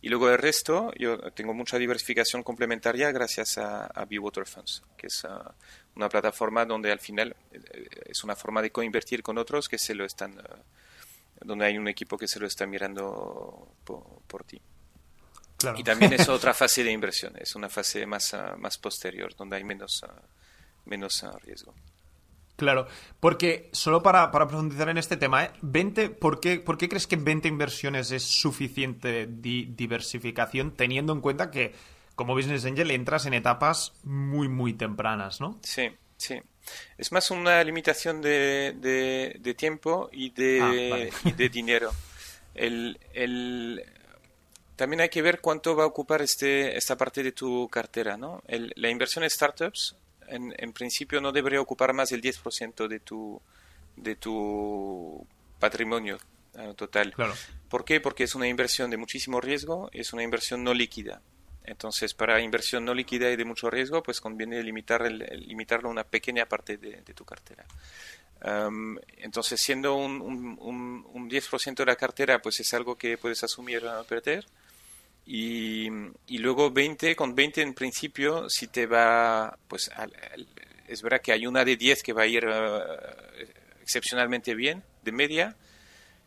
Y 0.03 0.09
luego 0.09 0.31
el 0.31 0.39
resto, 0.39 0.93
yo 0.97 1.19
tengo 1.33 1.55
mucha 1.55 1.79
diversificación 1.79 2.43
complementaria 2.43 3.11
gracias 3.13 3.59
a, 3.59 3.87
a 3.87 4.07
Water 4.21 4.47
Funds, 4.47 4.83
que 4.97 5.07
es 5.07 5.25
uh, 5.25 5.29
una 5.97 6.09
plataforma 6.09 6.65
donde 6.65 6.93
al 6.93 7.01
final 7.01 7.35
eh, 7.51 7.89
es 8.07 8.23
una 8.23 8.37
forma 8.37 8.63
de 8.63 8.71
coinvertir 8.71 9.23
con 9.23 9.39
otros 9.39 9.69
que 9.69 9.79
se 9.79 9.95
lo 9.95 10.05
están, 10.05 10.39
uh, 10.39 11.45
donde 11.45 11.65
hay 11.65 11.79
un 11.79 11.89
equipo 11.89 12.19
que 12.19 12.29
se 12.29 12.39
lo 12.39 12.47
está 12.47 12.67
mirando 12.67 13.75
por, 13.85 14.05
por 14.27 14.45
ti. 14.45 14.61
Claro. 15.57 15.79
Y 15.79 15.83
también 15.83 16.13
es 16.13 16.29
otra 16.29 16.53
fase 16.53 16.85
de 16.85 16.93
inversión, 16.93 17.35
es 17.39 17.55
una 17.57 17.69
fase 17.69 18.07
más, 18.07 18.33
uh, 18.35 18.57
más 18.59 18.79
posterior, 18.79 19.35
donde 19.35 19.57
hay 19.57 19.65
menos, 19.65 20.05
menos 20.85 21.25
riesgo. 21.43 21.75
Claro, 22.57 22.87
porque 23.21 23.69
solo 23.73 24.03
para, 24.03 24.31
para, 24.31 24.49
profundizar 24.49 24.89
en 24.89 24.97
este 24.97 25.19
tema, 25.19 25.45
¿eh? 25.45 25.51
20, 25.61 26.09
¿por, 26.11 26.41
qué, 26.41 26.59
¿por 26.59 26.79
qué 26.79 26.89
crees 26.89 27.07
que 27.07 27.17
20 27.17 27.49
inversiones 27.49 28.11
es 28.11 28.23
suficiente 28.23 29.27
di 29.27 29.67
diversificación 29.67 30.71
teniendo 30.73 31.13
en 31.13 31.21
cuenta 31.21 31.51
que 31.51 31.75
como 32.15 32.35
Business 32.35 32.65
Angel 32.65 32.91
entras 32.91 33.27
en 33.27 33.35
etapas 33.35 33.93
muy, 34.03 34.49
muy 34.49 34.73
tempranas, 34.73 35.41
¿no? 35.41 35.59
Sí, 35.63 35.91
sí. 36.17 36.41
Es 36.97 37.13
más 37.13 37.31
una 37.31 37.63
limitación 37.63 38.23
de, 38.23 38.75
de, 38.79 39.37
de 39.39 39.55
tiempo 39.55 40.09
y 40.11 40.31
de, 40.31 40.61
ah, 40.63 40.91
vale. 40.91 41.13
y 41.25 41.33
de 41.33 41.49
dinero. 41.51 41.93
El, 42.55 42.99
el, 43.13 43.85
también 44.77 45.03
hay 45.03 45.11
que 45.11 45.21
ver 45.21 45.41
cuánto 45.43 45.77
va 45.77 45.85
a 45.85 45.87
ocupar 45.87 46.23
este, 46.23 46.77
esta 46.77 46.97
parte 46.97 47.23
de 47.23 47.33
tu 47.33 47.69
cartera, 47.69 48.17
¿no? 48.17 48.43
El, 48.49 48.73
la 48.77 48.89
inversión 48.89 49.23
en 49.23 49.31
startups 49.31 49.95
en, 50.29 50.55
en, 50.59 50.73
principio 50.73 51.21
no 51.21 51.33
debería 51.33 51.61
ocupar 51.61 51.93
más 51.93 52.11
del 52.11 52.23
10% 52.23 52.89
de 52.89 53.01
tu, 53.01 53.41
de 53.97 54.17
tu 54.17 55.27
patrimonio 55.59 56.19
uh, 56.55 56.75
total. 56.75 57.13
Claro. 57.13 57.35
¿Por 57.69 57.85
qué? 57.85 58.01
Porque 58.01 58.25
es 58.25 58.35
una 58.35 58.49
inversión 58.49 58.91
de 58.91 58.97
muchísimo 58.97 59.41
riesgo, 59.41 59.91
es 59.93 60.13
una 60.13 60.23
inversión 60.23 60.63
no 60.65 60.75
líquida. 60.75 61.21
Entonces, 61.65 62.15
para 62.15 62.41
inversión 62.41 62.85
no 62.85 62.95
líquida 62.95 63.31
y 63.31 63.37
de 63.37 63.45
mucho 63.45 63.69
riesgo, 63.71 64.03
pues 64.03 64.21
conviene 64.21 64.63
limitar 64.63 65.03
el, 65.03 65.19
limitarlo 65.47 65.89
a 65.89 65.93
una 65.93 66.05
pequeña 66.05 66.47
parte 66.47 66.77
de, 66.77 67.03
de 67.03 67.15
tu 67.15 67.25
cartera. 67.25 67.67
Um, 68.45 68.99
entonces, 69.17 69.61
siendo 69.61 69.95
un, 69.95 70.21
un, 70.21 70.57
un, 70.61 71.07
un 71.13 71.31
10% 71.31 71.75
de 71.75 71.87
la 71.87 71.97
cartera, 71.97 72.41
pues 72.41 72.61
es 72.61 72.73
algo 72.75 72.97
que 72.97 73.19
puedes 73.19 73.43
asumir 73.43 73.85
a 73.87 74.05
perder. 74.05 74.47
Y, 75.29 75.89
y, 76.29 76.39
luego 76.39 76.71
20, 76.71 77.17
con 77.17 77.35
20 77.35 77.61
en 77.61 77.75
principio, 77.75 78.49
si 78.49 78.69
te 78.69 78.87
va, 78.87 79.59
pues 79.67 79.89
al, 79.89 80.13
al, 80.33 80.47
es 80.89 81.03
verdad 81.03 81.21
que 81.21 81.33
hay 81.33 81.47
una 81.47 81.65
de 81.65 81.77
10 81.77 82.03
que 82.03 82.13
va 82.13 82.23
a 82.23 82.27
ir 82.27 82.47
uh, 82.47 82.81
excepcionalmente 83.83 84.55
bien, 84.55 84.83
de 85.03 85.13
media. 85.13 85.57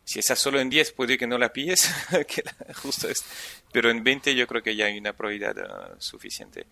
Si 0.04 0.18
estás 0.18 0.38
solo 0.38 0.60
en 0.60 0.68
10 0.68 0.92
puede 0.92 1.16
que 1.16 1.26
no 1.26 1.38
la 1.38 1.52
pilles, 1.52 1.90
que 2.28 2.42
la, 2.42 2.74
justo 2.74 3.08
es. 3.08 3.24
Pero 3.72 3.90
en 3.90 4.04
20 4.04 4.34
yo 4.34 4.46
creo 4.46 4.62
que 4.62 4.76
ya 4.76 4.86
hay 4.86 4.98
una 4.98 5.14
probabilidad 5.14 5.56
uh, 5.56 6.00
suficiente. 6.00 6.66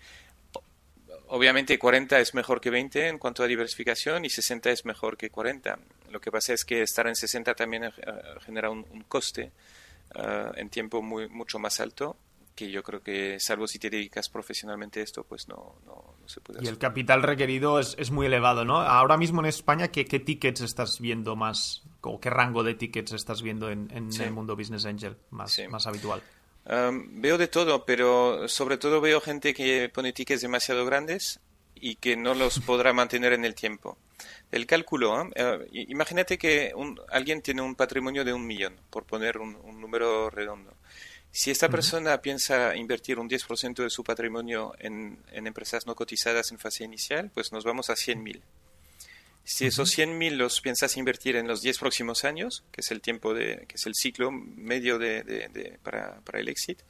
Obviamente 1.29 1.79
40 1.79 2.21
es 2.21 2.35
mejor 2.35 2.61
que 2.61 2.71
20 2.71 3.09
en 3.09 3.19
cuanto 3.19 3.43
a 3.43 3.47
diversificación 3.47 4.25
y 4.25 4.31
60 4.31 4.71
es 4.71 4.85
mejor 4.85 5.17
que 5.17 5.31
40. 5.31 5.79
Lo 6.11 6.21
que 6.21 6.31
pasa 6.31 6.55
es 6.55 6.65
que 6.65 6.83
estar 6.83 7.07
en 7.07 7.17
60 7.17 7.55
también 7.55 7.85
uh, 7.85 8.41
genera 8.45 8.71
un, 8.71 8.87
un 8.91 9.03
coste. 9.03 9.51
Uh, 10.15 10.57
en 10.57 10.71
tiempo 10.71 11.03
muy, 11.03 11.29
mucho 11.29 11.59
más 11.59 11.81
alto 11.81 12.17
que 12.59 12.71
yo 12.71 12.83
creo 12.83 13.01
que 13.01 13.39
salvo 13.39 13.69
si 13.69 13.79
te 13.79 13.89
dedicas 13.89 14.29
profesionalmente 14.29 14.99
a 14.99 15.05
esto 15.05 15.23
pues 15.23 15.47
no, 15.49 15.77
no, 15.87 16.17
no 16.21 16.29
se 16.29 16.41
puede 16.41 16.65
y 16.65 16.67
el 16.67 16.77
capital 16.77 17.23
requerido 17.23 17.79
es, 17.79 17.95
es, 17.99 18.11
muy 18.11 18.27
elevado 18.27 18.65
¿no? 18.65 18.79
ahora 18.79 19.17
mismo 19.17 19.41
en 19.41 19.47
España 19.47 19.89
¿qué, 19.89 20.07
qué 20.07 20.19
tickets 20.19 20.63
estás 20.63 20.99
viendo 20.99 21.37
más 21.37 21.85
o 22.01 22.19
qué 22.19 22.31
rango 22.31 22.65
de 22.65 22.75
tickets 22.75 23.13
estás 23.13 23.43
viendo 23.43 23.71
en, 23.71 23.91
en 23.93 24.11
sí. 24.11 24.25
el 24.25 24.33
mundo 24.33 24.57
Business 24.57 24.87
Angel 24.87 25.17
más, 25.31 25.53
sí. 25.53 25.69
más 25.69 25.87
habitual 25.87 26.21
um, 26.65 27.21
veo 27.21 27.39
de 27.39 27.47
todo 27.47 27.85
pero 27.85 28.49
sobre 28.49 28.77
todo 28.77 29.01
veo 29.01 29.21
gente 29.21 29.55
que 29.55 29.89
pone 29.89 30.13
tickets 30.13 30.43
demasiado 30.43 30.85
grandes 30.85 31.39
y 31.77 31.97
que 31.97 32.17
no 32.17 32.35
los 32.35 32.59
podrá 32.59 32.93
mantener 32.93 33.35
en 33.35 33.45
el 33.45 33.55
tiempo 33.55 33.99
el 34.51 34.67
cálculo, 34.67 35.31
¿eh? 35.35 35.45
Uh, 35.45 35.65
imagínate 35.73 36.39
que 36.39 36.73
un, 36.75 37.01
alguien 37.11 37.43
tiene 37.43 37.63
un 37.63 37.75
patrimonio 37.75 38.25
de 38.25 38.33
un 38.33 38.47
millón, 38.47 38.77
por 38.91 39.05
poner 39.05 39.39
un, 39.39 39.57
un 39.57 39.81
número 39.81 40.31
redondo. 40.31 40.75
Si 41.31 41.51
esta 41.51 41.69
persona 41.69 42.15
uh 42.15 42.15
-huh. 42.15 42.21
piensa 42.21 42.75
invertir 42.75 43.19
un 43.19 43.29
10% 43.29 43.83
de 43.83 43.91
su 43.91 44.03
patrimonio 44.03 44.75
en, 44.79 45.19
en, 45.31 45.47
empresas 45.47 45.87
no 45.87 45.95
cotizadas 45.95 46.51
en 46.51 46.59
fase 46.59 46.85
inicial, 46.85 47.31
pues 47.33 47.53
nos 47.53 47.65
vamos 47.65 47.91
a 47.91 47.95
100.000. 47.95 48.41
Si 49.45 49.65
uh 49.65 49.67
-huh. 49.67 49.69
esos 49.69 49.97
100.000 49.97 50.37
los 50.37 50.61
piensas 50.61 50.97
invertir 50.97 51.37
en 51.37 51.47
los 51.47 51.61
10 51.61 51.79
próximos 51.79 52.25
años, 52.25 52.65
que 52.73 52.81
es 52.81 52.91
el 52.91 53.01
tiempo 53.01 53.35
de, 53.35 53.67
que 53.69 53.77
es 53.77 53.87
el 53.87 53.95
ciclo 53.95 54.31
medio 54.31 54.99
de, 54.99 55.23
de, 55.23 55.49
de 55.49 55.79
para, 55.83 56.21
para, 56.23 56.41
el 56.41 56.49
exit, 56.49 56.81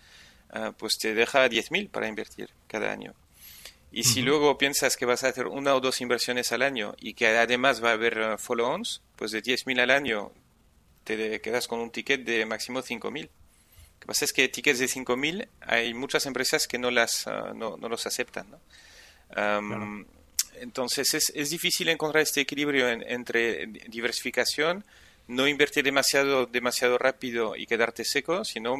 ah, 0.51 0.73
pues 0.79 0.97
te 0.99 1.15
deja 1.15 1.49
10.000 1.49 1.91
para 1.91 2.07
invertir 2.09 2.51
cada 2.69 2.93
año. 2.93 3.15
Y 3.91 4.05
si 4.05 4.21
luego 4.21 4.59
piensas 4.59 4.97
que 4.97 5.07
vas 5.07 5.25
a 5.25 5.29
hacer 5.29 5.47
una 5.47 5.75
o 5.75 5.81
dos 5.81 6.01
inversiones 6.01 6.53
al 6.53 6.63
año 6.63 6.95
y 6.99 7.15
que 7.15 7.27
además 7.29 7.83
va 7.83 7.91
a 7.91 7.95
haber 7.95 8.19
ah, 8.21 8.39
follow-ons, 8.39 9.01
pues 9.17 9.31
de 9.31 9.43
10.000 9.43 9.81
al 9.81 9.91
año 9.91 10.31
te 11.05 11.41
quedas 11.41 11.67
con 11.67 11.81
un 11.81 11.91
ticket 11.91 12.23
de 12.25 12.45
máximo 12.45 12.83
5.000. 12.83 13.23
Lo 13.23 14.01
que 14.01 14.07
pasa 14.07 14.27
es 14.27 14.33
que 14.33 14.49
tickets 14.49 14.79
de 14.79 14.87
5.000 14.87 15.49
hay 15.63 15.95
muchas 15.95 16.27
empresas 16.27 16.67
que 16.67 16.79
no, 16.79 16.91
las, 16.91 17.27
ah, 17.27 17.53
no, 17.55 17.77
los 17.77 18.07
aceptan. 18.07 18.47
Entonces 20.61 21.15
es, 21.15 21.33
es, 21.35 21.51
difícil 21.51 21.89
encontrar 21.89 22.23
este 22.23 22.41
equilibrio 22.41 22.89
entre 22.89 23.67
diversificación, 23.67 24.85
no 25.29 25.47
invertir 25.47 25.85
demasiado, 25.85 26.47
demasiado 26.47 26.99
rápido 26.99 27.55
y 27.57 27.67
quedarte 27.67 28.05
seco, 28.05 28.45
sino 28.45 28.77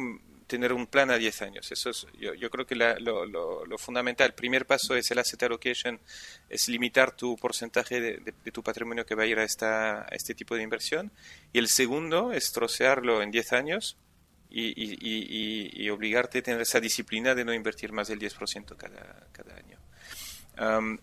tener 0.49 0.73
un 0.73 0.87
plan 0.87 1.09
a 1.11 1.17
10 1.17 1.41
años. 1.43 1.71
Eso 1.71 1.91
es, 1.91 2.05
yo, 2.19 2.33
yo 2.33 2.49
creo 2.49 2.65
que 2.65 2.75
lo, 2.75 3.25
lo, 3.25 3.65
lo, 3.65 3.77
fundamental. 3.77 4.27
El 4.27 4.33
primer 4.33 4.65
paso 4.65 4.95
es 4.95 5.09
el 5.11 5.19
asset 5.19 5.41
allocation, 5.43 5.99
es 6.49 6.67
limitar 6.67 7.15
tu 7.15 7.37
porcentaje 7.37 8.01
de, 8.01 8.33
tu 8.51 8.61
patrimonio 8.61 9.05
que 9.05 9.15
va 9.15 9.23
a 9.23 9.27
ir 9.27 9.39
a, 9.39 9.43
esta, 9.43 10.01
a 10.01 10.09
este 10.11 10.35
tipo 10.35 10.55
de 10.55 10.63
inversión. 10.63 11.11
Y 11.53 11.59
el 11.59 11.69
segundo 11.69 12.33
es 12.33 12.51
trocearlo 12.51 13.21
en 13.21 13.31
10 13.31 13.53
años 13.53 13.97
y, 14.49 14.73
y, 14.75 15.83
y, 15.85 15.89
obligarte 15.91 16.39
a 16.39 16.43
tener 16.43 16.61
esa 16.61 16.79
disciplina 16.79 17.35
de 17.35 17.45
no 17.45 17.53
invertir 17.53 17.93
más 17.93 18.07
del 18.07 18.19
10% 18.19 18.75
cada, 18.75 19.27
cada 19.31 19.55
año 19.55 19.79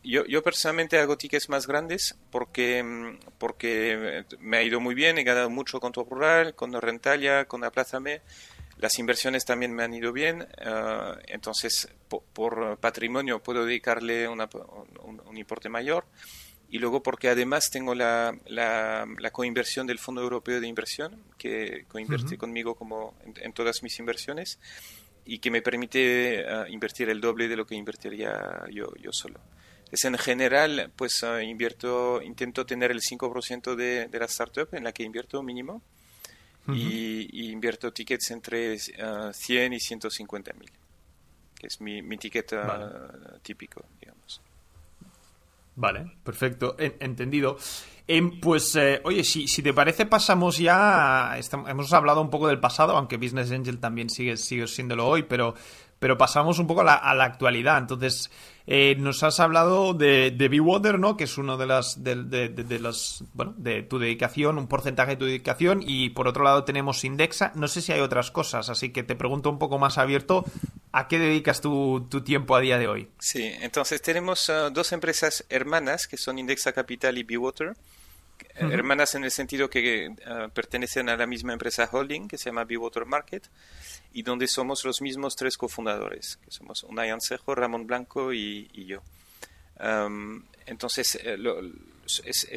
yo, 0.02 0.26
yo, 0.26 0.42
personalmente 0.42 0.98
hago 0.98 1.16
tickets 1.16 1.48
más 1.48 1.66
grandes 1.66 2.16
porque, 2.30 2.82
mm, 2.82 3.18
porque 3.38 4.24
me 4.38 4.58
ha 4.58 4.62
ido 4.62 4.80
muy 4.80 4.94
bien, 4.94 5.16
he 5.18 5.24
ganado 5.24 5.48
mucho 5.48 5.80
con 5.80 5.92
Top 5.92 6.10
Rural, 6.10 6.54
con 6.54 6.72
Rentalia, 6.74 7.46
con 7.46 7.64
Aplázame. 7.64 8.20
Las 8.78 8.98
inversiones 8.98 9.44
también 9.44 9.72
me 9.72 9.82
han 9.82 9.94
ido 9.94 10.12
bien, 10.12 10.46
ah, 10.64 11.16
entonces 11.26 11.88
por, 12.08 12.78
patrimonio 12.78 13.42
puedo 13.42 13.64
dedicarle 13.64 14.28
un, 14.28 14.40
un, 14.40 15.36
importe 15.36 15.68
mayor. 15.68 16.04
Y 16.68 16.78
luego 16.78 17.00
porque 17.02 17.28
además 17.28 17.70
tengo 17.70 17.94
la, 17.94 18.36
la, 18.46 19.06
la 19.18 19.30
coinversión 19.30 19.86
del 19.86 20.00
Fondo 20.00 20.20
Europeo 20.20 20.60
de 20.60 20.66
Inversión, 20.66 21.22
que 21.38 21.84
coinvierte 21.88 22.36
conmigo 22.36 22.74
como 22.74 23.14
en, 23.36 23.52
todas 23.52 23.84
mis 23.84 23.98
inversiones 24.00 24.58
y 25.24 25.38
que 25.38 25.50
me 25.50 25.62
permite 25.62 26.44
uh, 26.44 26.66
invertir 26.66 27.08
el 27.08 27.20
doble 27.20 27.46
de 27.46 27.56
lo 27.56 27.66
que 27.66 27.76
invertiría 27.76 28.64
yo, 28.72 28.92
yo 29.00 29.12
solo. 29.12 29.40
Es 29.92 30.04
en 30.04 30.18
general, 30.18 30.90
pues 30.96 31.22
uh, 31.22 31.38
invierto, 31.38 32.20
intento 32.20 32.66
tener 32.66 32.90
el 32.90 33.00
5% 33.00 33.76
de, 33.76 34.08
de 34.08 34.18
la 34.18 34.26
startup 34.26 34.68
en 34.72 34.82
la 34.82 34.92
que 34.92 35.04
invierto 35.04 35.44
mínimo 35.44 35.82
y, 36.68 37.28
y, 37.32 37.50
invierto 37.50 37.92
tickets 37.92 38.30
entre 38.30 38.74
uh, 38.74 39.32
100 39.32 39.72
y 39.72 39.80
150 39.80 40.52
mil, 40.54 40.70
que 41.58 41.66
es 41.66 41.80
mi, 41.80 42.02
mi 42.02 42.16
ticket 42.18 42.52
vale. 42.52 42.86
típico, 43.42 43.84
digamos. 44.00 44.40
Vale, 45.76 46.16
perfecto, 46.24 46.74
entendido. 46.78 47.58
Eh, 48.08 48.22
pues, 48.40 48.76
eh, 48.76 49.00
oye, 49.04 49.24
si, 49.24 49.46
si, 49.48 49.62
te 49.62 49.74
parece, 49.74 50.06
pasamos 50.06 50.58
ya. 50.58 51.36
estamos, 51.38 51.68
hemos 51.68 51.92
hablado 51.92 52.20
un 52.20 52.30
poco 52.30 52.48
del 52.48 52.60
pasado, 52.60 52.96
aunque 52.96 53.16
Business 53.16 53.50
Angel 53.50 53.78
también 53.78 54.08
sigue, 54.08 54.36
sigue 54.36 54.66
siéndolo 54.68 55.06
hoy, 55.06 55.24
pero, 55.24 55.54
pero 55.98 56.18
pasamos 56.18 56.58
un 56.58 56.66
poco 56.66 56.82
a 56.82 56.84
la, 56.84 56.94
a 56.94 57.14
la 57.14 57.24
actualidad. 57.24 57.78
Entonces, 57.78 58.30
eh, 58.66 58.96
nos 58.98 59.22
has 59.22 59.38
hablado 59.38 59.94
de, 59.94 60.32
de 60.32 60.48
Be-Water, 60.48 60.98
¿no? 60.98 61.16
Que 61.16 61.24
es 61.24 61.38
uno 61.38 61.56
de 61.56 61.66
las, 61.66 62.02
de, 62.02 62.16
de, 62.24 62.48
de, 62.48 62.78
las, 62.80 63.22
bueno, 63.32 63.54
de 63.56 63.82
tu 63.82 63.98
dedicación, 63.98 64.58
un 64.58 64.66
porcentaje 64.66 65.12
de 65.12 65.16
tu 65.16 65.24
dedicación. 65.24 65.82
Y 65.86 66.10
por 66.10 66.26
otro 66.26 66.42
lado 66.42 66.64
tenemos 66.64 67.04
Indexa. 67.04 67.52
No 67.54 67.68
sé 67.68 67.80
si 67.80 67.92
hay 67.92 68.00
otras 68.00 68.30
cosas, 68.30 68.68
así 68.68 68.90
que 68.90 69.04
te 69.04 69.14
pregunto 69.14 69.50
un 69.50 69.58
poco 69.58 69.78
más 69.78 69.98
abierto. 69.98 70.44
¿A 70.92 71.08
qué 71.08 71.18
dedicas 71.18 71.60
tu, 71.60 72.08
tiempo 72.24 72.56
a 72.56 72.60
día 72.60 72.78
de 72.78 72.88
hoy? 72.88 73.08
Sí, 73.18 73.44
entonces 73.60 74.02
tenemos 74.02 74.48
uh, 74.48 74.70
dos 74.72 74.92
empresas 74.92 75.44
hermanas 75.48 76.08
que 76.08 76.16
son 76.16 76.38
Indexa 76.38 76.72
Capital 76.72 77.18
y 77.18 77.22
Be-Water. 77.22 77.76
Hermanas 78.58 79.14
en 79.14 79.24
el 79.24 79.30
sentido 79.30 79.68
que 79.68 80.08
uh, 80.08 80.50
pertenecen 80.50 81.08
a 81.08 81.16
la 81.16 81.26
misma 81.26 81.52
empresa 81.52 81.88
holding 81.90 82.26
que 82.28 82.38
se 82.38 82.50
llama 82.50 82.64
Be-Water 82.64 83.04
Market 83.04 83.44
y 84.12 84.22
donde 84.22 84.46
somos 84.48 84.84
los 84.84 85.02
mismos 85.02 85.36
tres 85.36 85.56
cofundadores, 85.56 86.38
que 86.44 86.50
somos 86.50 86.82
Unai 86.84 87.10
Ansejo, 87.10 87.54
Ramón 87.54 87.86
Blanco 87.86 88.32
y, 88.32 88.68
yo. 88.86 89.02
Um, 89.78 90.42
entonces, 90.64 91.18
eh, 91.22 91.36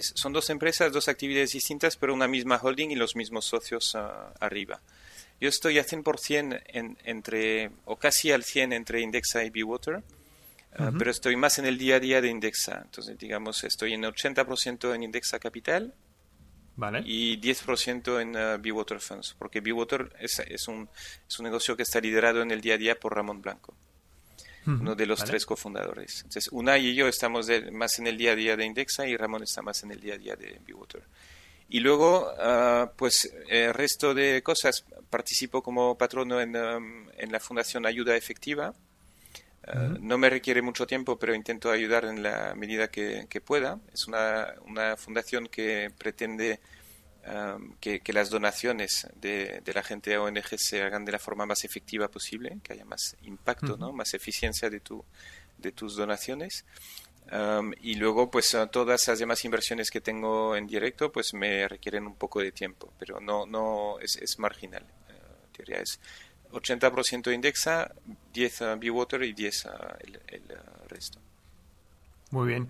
son 0.01 0.31
dos 0.31 0.49
empresas, 0.49 0.93
dos 0.93 1.09
actividades 1.09 1.51
distintas, 1.51 1.97
pero 1.97 2.13
una 2.13 2.27
misma 2.27 2.59
holding 2.61 2.91
y 2.91 2.95
los 2.95 3.15
mismos 3.15 3.45
socios 3.45 3.93
uh, 3.95 3.99
arriba. 4.39 4.79
Yo 5.41 5.49
estoy 5.49 5.79
a 5.79 5.85
100% 5.85 6.61
en, 6.67 6.97
entre, 7.03 7.71
o 7.85 7.97
casi 7.97 8.31
al 8.31 8.43
100 8.43 8.73
entre 8.73 9.01
Indexa 9.01 9.43
y 9.43 9.49
Bewater, 9.49 10.01
uh, 10.77 10.83
-huh. 10.83 10.97
pero 10.97 11.11
estoy 11.11 11.35
más 11.35 11.59
en 11.59 11.65
el 11.65 11.77
día 11.77 11.95
a 11.95 11.99
día 11.99 12.21
de 12.21 12.29
Indexa. 12.29 12.81
Entonces, 12.83 13.17
digamos, 13.17 13.63
estoy 13.63 13.93
en 13.93 14.03
80% 14.03 14.93
en 14.93 15.03
Indexa 15.03 15.39
Capital 15.39 15.93
Vale. 16.75 17.01
y 17.05 17.39
10% 17.39 18.21
en 18.21 18.35
uh, 18.35 18.61
Bewater 18.61 18.99
Funds, 18.99 19.35
porque 19.37 19.61
Bewater 19.61 20.13
es, 20.19 20.39
es, 20.39 20.67
un, 20.67 20.89
es 21.27 21.39
un 21.39 21.43
negocio 21.43 21.75
que 21.75 21.83
está 21.83 21.99
liderado 21.99 22.41
en 22.41 22.51
el 22.51 22.61
día 22.61 22.75
a 22.75 22.77
día 22.77 22.99
por 22.99 23.15
Ramón 23.15 23.41
Blanco, 23.41 23.73
uh 24.65 24.69
-huh. 24.69 24.79
uno 24.79 24.95
de 24.95 25.05
los 25.05 25.19
vale. 25.19 25.31
tres 25.31 25.45
cofundadores. 25.45 26.17
Entonces, 26.23 26.47
Unai 26.51 26.87
y 26.87 26.95
yo 26.95 27.07
estamos 27.07 27.47
de, 27.47 27.69
más 27.71 27.99
en 27.99 28.07
el 28.07 28.17
día 28.17 28.31
a 28.31 28.35
día 28.35 28.55
de 28.55 28.65
Indexa 28.65 29.07
y 29.07 29.17
Ramón 29.17 29.43
está 29.43 29.61
más 29.61 29.83
en 29.83 29.91
el 29.91 29.99
día 29.99 30.15
a 30.15 30.17
día 30.17 30.35
de 30.35 30.59
Bewater. 30.65 31.03
Y 31.71 31.81
luego, 31.81 32.33
uh, 32.33 32.89
pues, 32.95 33.31
el 33.47 33.73
resto 33.75 34.15
de 34.15 34.41
cosas, 34.41 34.85
participo 35.09 35.61
como 35.61 35.95
patrono 35.97 36.41
en, 36.41 36.55
um, 36.55 37.07
en 37.15 37.31
la 37.31 37.39
Fundación 37.39 37.85
Ayuda 37.85 38.15
Efectiva. 38.15 38.73
Uh, 39.67 39.71
-huh. 39.71 39.99
No 39.99 40.17
me 40.17 40.29
requiere 40.29 40.61
mucho 40.61 40.87
tiempo, 40.87 41.19
pero 41.19 41.35
intento 41.35 41.69
ayudar 41.69 42.05
en 42.05 42.23
la 42.23 42.55
medida 42.55 42.89
que, 42.89 43.27
que 43.29 43.41
pueda. 43.41 43.79
Es 43.93 44.07
una, 44.07 44.53
una 44.65 44.95
fundación 44.97 45.47
que 45.47 45.91
pretende 45.97 46.59
um, 47.27 47.75
que, 47.79 47.99
que, 47.99 48.13
las 48.13 48.29
donaciones 48.29 49.07
de, 49.15 49.61
de, 49.63 49.73
la 49.73 49.83
gente 49.83 50.15
a 50.15 50.21
ONG 50.21 50.57
se 50.57 50.81
hagan 50.81 51.05
de 51.05 51.11
la 51.11 51.19
forma 51.19 51.45
más 51.45 51.63
efectiva 51.65 52.07
posible, 52.07 52.57
que 52.63 52.73
haya 52.73 52.85
más 52.85 53.15
impacto, 53.23 53.73
uh 53.73 53.75
-huh. 53.75 53.79
¿no? 53.79 53.91
más 53.91 54.13
eficiencia 54.13 54.69
de, 54.69 54.79
tu, 54.79 55.03
de 55.57 55.71
tus 55.71 55.95
donaciones. 55.95 56.65
Um, 57.31 57.73
y 57.81 57.93
luego, 57.95 58.31
pues 58.31 58.57
todas 58.71 59.07
las 59.07 59.19
demás 59.19 59.45
inversiones 59.45 59.91
que 59.91 60.01
tengo 60.01 60.55
en 60.55 60.65
directo, 60.65 61.11
pues 61.11 61.33
me 61.33 61.67
requieren 61.67 62.07
un 62.07 62.15
poco 62.15 62.39
de 62.39 62.51
tiempo, 62.51 62.91
pero 62.97 63.19
no, 63.19 63.45
no 63.45 63.99
es, 63.99 64.15
es 64.15 64.39
marginal. 64.39 64.83
Uh, 64.83 65.55
teoría 65.55 65.81
es 65.81 65.99
80% 66.51 67.33
Indexa, 67.33 67.91
10 68.33 68.61
uh, 68.61 68.65
Bewater 68.79 69.23
y 69.23 69.33
10 69.33 69.65
uh, 69.65 69.69
el, 69.99 70.19
el 70.27 70.43
uh, 70.51 70.87
resto. 70.87 71.19
Muy 72.31 72.47
bien. 72.47 72.67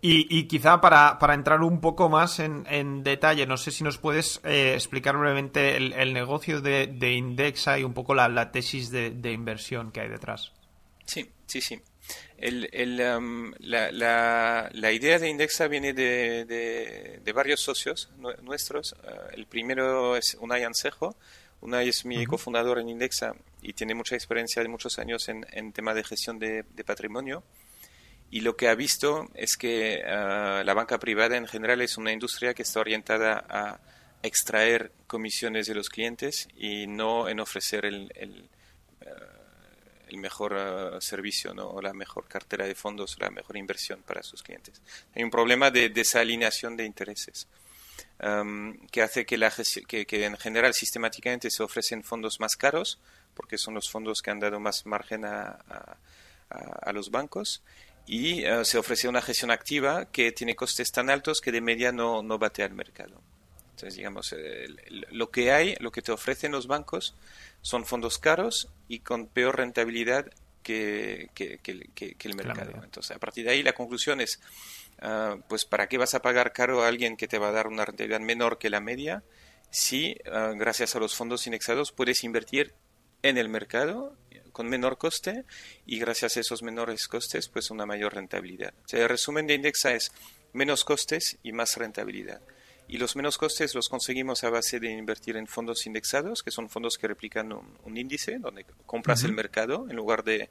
Y, 0.00 0.26
y 0.28 0.44
quizá 0.44 0.82
para, 0.82 1.18
para, 1.18 1.32
entrar 1.32 1.62
un 1.62 1.80
poco 1.80 2.10
más 2.10 2.38
en, 2.38 2.66
en, 2.68 3.02
detalle, 3.02 3.46
no 3.46 3.56
sé 3.56 3.70
si 3.70 3.82
nos 3.84 3.96
puedes 3.96 4.38
eh, 4.44 4.74
explicar 4.74 5.16
brevemente 5.16 5.78
el, 5.78 5.94
el 5.94 6.12
negocio 6.12 6.60
de, 6.60 6.86
de, 6.86 7.14
Indexa 7.14 7.78
y 7.78 7.84
un 7.84 7.94
poco 7.94 8.14
la, 8.14 8.28
la 8.28 8.52
tesis 8.52 8.90
de, 8.90 9.10
de, 9.12 9.32
inversión 9.32 9.92
que 9.92 10.02
hay 10.02 10.10
detrás. 10.10 10.52
Sí, 11.06 11.30
sí, 11.46 11.62
sí. 11.62 11.80
El, 12.36 12.68
el, 12.72 13.00
um, 13.16 13.54
la, 13.60 13.90
la, 13.92 14.68
la, 14.74 14.92
idea 14.92 15.18
de 15.18 15.30
Indexa 15.30 15.68
viene 15.68 15.94
de, 15.94 16.44
de 16.44 17.32
varios 17.32 17.62
socios 17.62 18.10
nuestros. 18.42 18.92
Uh, 18.92 19.32
el 19.32 19.46
primero 19.46 20.16
es 20.16 20.36
Unai 20.38 20.64
Ansejo, 20.64 21.16
Unai 21.60 21.88
es 21.88 22.04
mi 22.04 22.18
uh 22.18 22.20
-huh. 22.20 22.26
cofundador 22.26 22.78
en 22.78 22.88
Indexa 22.88 23.34
y 23.62 23.72
tiene 23.72 23.94
mucha 23.94 24.14
experiencia 24.14 24.62
de 24.62 24.68
muchos 24.68 24.98
años 24.98 25.28
en, 25.28 25.46
en 25.50 25.72
tema 25.72 25.94
de 25.94 26.04
gestión 26.04 26.38
de, 26.38 26.64
de, 26.74 26.84
patrimonio. 26.84 27.42
Y 28.30 28.40
lo 28.40 28.56
que 28.56 28.68
ha 28.68 28.74
visto 28.74 29.30
es 29.34 29.56
que 29.56 30.02
uh, 30.02 30.64
la 30.64 30.74
banca 30.74 30.98
privada 30.98 31.36
en 31.36 31.46
general 31.46 31.80
es 31.80 31.96
una 31.96 32.12
industria 32.12 32.52
que 32.52 32.62
está 32.62 32.80
orientada 32.80 33.44
a 33.48 33.80
extraer 34.22 34.92
comisiones 35.06 35.66
de 35.66 35.74
los 35.74 35.88
clientes 35.88 36.48
y 36.56 36.86
no 36.86 37.28
en 37.28 37.40
ofrecer 37.40 37.84
el, 37.84 38.10
el, 38.14 38.48
uh, 39.02 40.08
el 40.08 40.16
mejor 40.18 40.52
uh, 40.54 41.00
servicio 41.00 41.54
¿no? 41.54 41.68
o 41.68 41.80
la 41.80 41.92
mejor 41.92 42.26
cartera 42.26 42.66
de 42.66 42.74
fondos 42.74 43.16
o 43.16 43.20
la 43.20 43.30
mejor 43.30 43.56
inversión 43.56 44.02
para 44.02 44.22
sus 44.22 44.42
clientes. 44.42 44.82
Hay 45.14 45.22
un 45.22 45.30
problema 45.30 45.70
de 45.70 45.88
desalineación 45.90 46.76
de 46.76 46.84
intereses 46.84 47.46
um, 48.22 48.76
que 48.88 49.02
hace 49.02 49.24
que, 49.24 49.36
la, 49.36 49.52
que, 49.86 50.06
que, 50.06 50.24
en 50.24 50.36
general 50.36 50.74
sistemáticamente 50.74 51.50
se 51.50 51.62
ofrecen 51.62 52.02
fondos 52.02 52.40
más 52.40 52.56
caros, 52.56 52.98
porque 53.34 53.58
son 53.58 53.74
los 53.74 53.90
fondos 53.90 54.22
que 54.22 54.30
han 54.30 54.40
dado 54.40 54.60
más 54.60 54.86
margen 54.86 55.24
a, 55.24 55.58
a, 55.68 55.96
a 56.82 56.92
los 56.92 57.10
bancos, 57.10 57.62
y 58.06 58.46
uh, 58.48 58.64
se 58.64 58.78
ofrece 58.78 59.08
una 59.08 59.22
gestión 59.22 59.50
activa 59.50 60.06
que 60.06 60.32
tiene 60.32 60.54
costes 60.54 60.92
tan 60.92 61.10
altos 61.10 61.40
que 61.40 61.52
de 61.52 61.60
media 61.60 61.92
no, 61.92 62.22
no 62.22 62.38
bate 62.38 62.62
al 62.62 62.74
mercado. 62.74 63.20
Entonces, 63.70 63.96
digamos, 63.96 64.32
eh, 64.32 64.68
lo 65.10 65.30
que 65.30 65.50
hay, 65.50 65.74
lo 65.80 65.90
que 65.90 66.00
te 66.00 66.12
ofrecen 66.12 66.52
los 66.52 66.68
bancos 66.68 67.14
son 67.60 67.84
fondos 67.84 68.18
caros 68.18 68.68
y 68.86 69.00
con 69.00 69.26
peor 69.26 69.56
rentabilidad 69.56 70.30
que, 70.62 71.28
que, 71.34 71.58
que, 71.58 72.14
que 72.14 72.28
el 72.28 72.36
mercado. 72.36 72.72
Entonces, 72.84 73.16
a 73.16 73.18
partir 73.18 73.44
de 73.44 73.50
ahí 73.50 73.62
la 73.62 73.72
conclusión 73.72 74.20
es, 74.20 74.40
uh, 75.02 75.40
pues 75.48 75.64
¿para 75.64 75.88
qué 75.88 75.98
vas 75.98 76.14
a 76.14 76.22
pagar 76.22 76.52
caro 76.52 76.82
a 76.82 76.88
alguien 76.88 77.16
que 77.16 77.28
te 77.28 77.38
va 77.38 77.48
a 77.48 77.52
dar 77.52 77.66
una 77.66 77.84
rentabilidad 77.84 78.20
menor 78.20 78.58
que 78.58 78.70
la 78.70 78.80
media 78.80 79.22
si 79.70 80.16
uh, 80.26 80.56
gracias 80.56 80.94
a 80.96 81.00
los 81.00 81.14
fondos 81.14 81.46
indexados 81.46 81.92
puedes 81.92 82.24
invertir 82.24 82.74
en 83.22 83.38
el 83.38 83.48
mercado 83.48 84.16
con 84.54 84.68
menor 84.68 84.98
coste 84.98 85.44
y 85.84 85.98
gracias 85.98 86.36
a 86.36 86.40
esos 86.40 86.62
menores 86.62 87.08
costes, 87.08 87.48
pues 87.48 87.72
una 87.72 87.86
mayor 87.86 88.14
rentabilidad. 88.14 88.72
el 88.92 89.08
resumen 89.08 89.48
de 89.48 89.54
Indexa 89.54 89.92
es 89.94 90.12
menos 90.52 90.84
costes 90.84 91.38
y 91.42 91.50
más 91.50 91.76
rentabilidad. 91.76 92.40
Y 92.86 92.98
los 92.98 93.16
menos 93.16 93.36
costes 93.36 93.74
los 93.74 93.88
conseguimos 93.88 94.44
a 94.44 94.50
base 94.50 94.78
de 94.78 94.92
invertir 94.92 95.36
en 95.36 95.48
fondos 95.48 95.86
indexados, 95.86 96.42
que 96.42 96.52
son 96.52 96.70
fondos 96.70 96.98
que 96.98 97.08
replican 97.08 97.52
un, 97.52 97.96
índice, 97.96 98.38
donde 98.38 98.64
compras 98.86 99.24
el 99.24 99.32
mercado 99.32 99.86
en 99.90 99.96
lugar 99.96 100.22
de, 100.22 100.50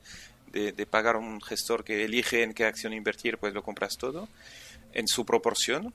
de, 0.54 0.86
pagar 0.86 1.16
a 1.16 1.18
un 1.18 1.42
gestor 1.42 1.84
que 1.84 2.06
elige 2.06 2.44
en 2.44 2.54
qué 2.54 2.66
acción 2.66 2.94
invertir, 2.94 3.38
pues 3.38 3.54
lo 3.54 3.64
compras 3.64 3.98
todo 3.98 4.30
en 4.94 5.08
su 5.08 5.26
proporción. 5.26 5.94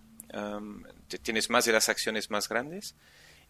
tienes 1.23 1.49
más 1.49 1.65
de 1.65 1.73
las 1.73 1.89
acciones 1.89 2.31
más 2.31 2.49
grandes. 2.49 2.95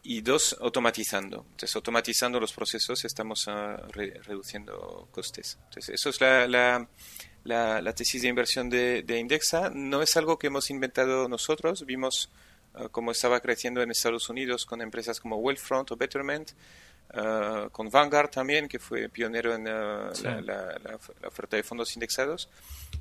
Y 0.03 0.21
dos, 0.21 0.57
automatizando. 0.61 1.45
Entonces, 1.51 1.75
automatizando 1.75 2.39
los 2.39 2.53
procesos 2.53 3.05
estamos 3.05 3.49
ah, 3.49 3.83
reduciendo 3.93 5.09
costes. 5.11 5.59
Entonces, 5.65 5.89
eso 5.89 6.11
es 6.11 6.21
la, 6.21 6.47
la, 6.47 7.81
la, 7.83 7.93
tesis 7.95 8.23
de 8.23 8.29
inversión 8.29 8.71
de, 8.71 9.03
de, 9.03 9.19
Indexa. 9.19 9.71
No 9.71 10.01
es 10.01 10.17
algo 10.17 10.39
que 10.39 10.47
hemos 10.47 10.71
inventado 10.71 11.29
nosotros. 11.29 11.85
Vimos 11.85 12.31
uh, 12.75 12.89
cómo 12.91 13.11
estaba 13.11 13.41
creciendo 13.41 13.83
en 13.83 13.91
Estados 13.91 14.29
Unidos 14.29 14.65
con 14.67 14.81
empresas 14.83 15.19
como 15.19 15.37
Wellfront 15.39 15.91
o 15.91 15.97
Betterment. 15.97 16.53
Ah, 17.15 17.69
con 17.73 17.89
Vanguard 17.89 18.31
también, 18.31 18.69
que 18.69 18.79
fue 18.79 19.09
pionero 19.09 19.55
en 19.55 19.65
la, 19.65 20.13
la, 20.43 20.99
oferta 21.27 21.57
de 21.57 21.63
fondos 21.63 21.95
indexados. 21.95 22.49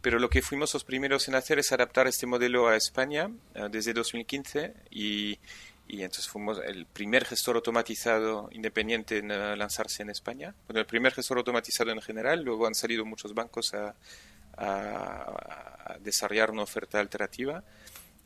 Pero 0.02 0.20
lo 0.20 0.30
que 0.30 0.42
fuimos 0.42 0.74
los 0.74 0.84
primeros 0.84 1.28
en 1.28 1.36
hacer 1.36 1.60
es 1.60 1.72
adaptar 1.72 2.08
este 2.08 2.26
modelo 2.26 2.68
a 2.68 2.76
España 2.76 3.30
desde 3.70 3.94
2015 3.94 4.74
y, 4.92 5.40
y 5.88 6.04
entonces 6.04 6.28
fuimos 6.28 6.60
el 6.66 6.86
primer 6.86 7.26
gestor 7.26 7.56
automatizado 7.56 8.50
independiente 8.52 9.20
en 9.20 9.32
eh, 9.32 9.56
lanzarse 9.56 10.04
en 10.04 10.10
España. 10.10 10.54
Bueno, 10.68 10.82
el 10.82 10.86
primer 10.86 11.14
gestor 11.14 11.38
automatizado 11.38 11.92
en 11.92 12.02
general, 12.02 12.44
luego 12.44 12.68
han 12.68 12.76
salido 12.76 13.06
muchos 13.06 13.34
bancos 13.34 13.74
a, 13.74 13.96
desarrollar 16.00 16.50
una 16.50 16.64
oferta 16.64 17.00
alternativa. 17.00 17.64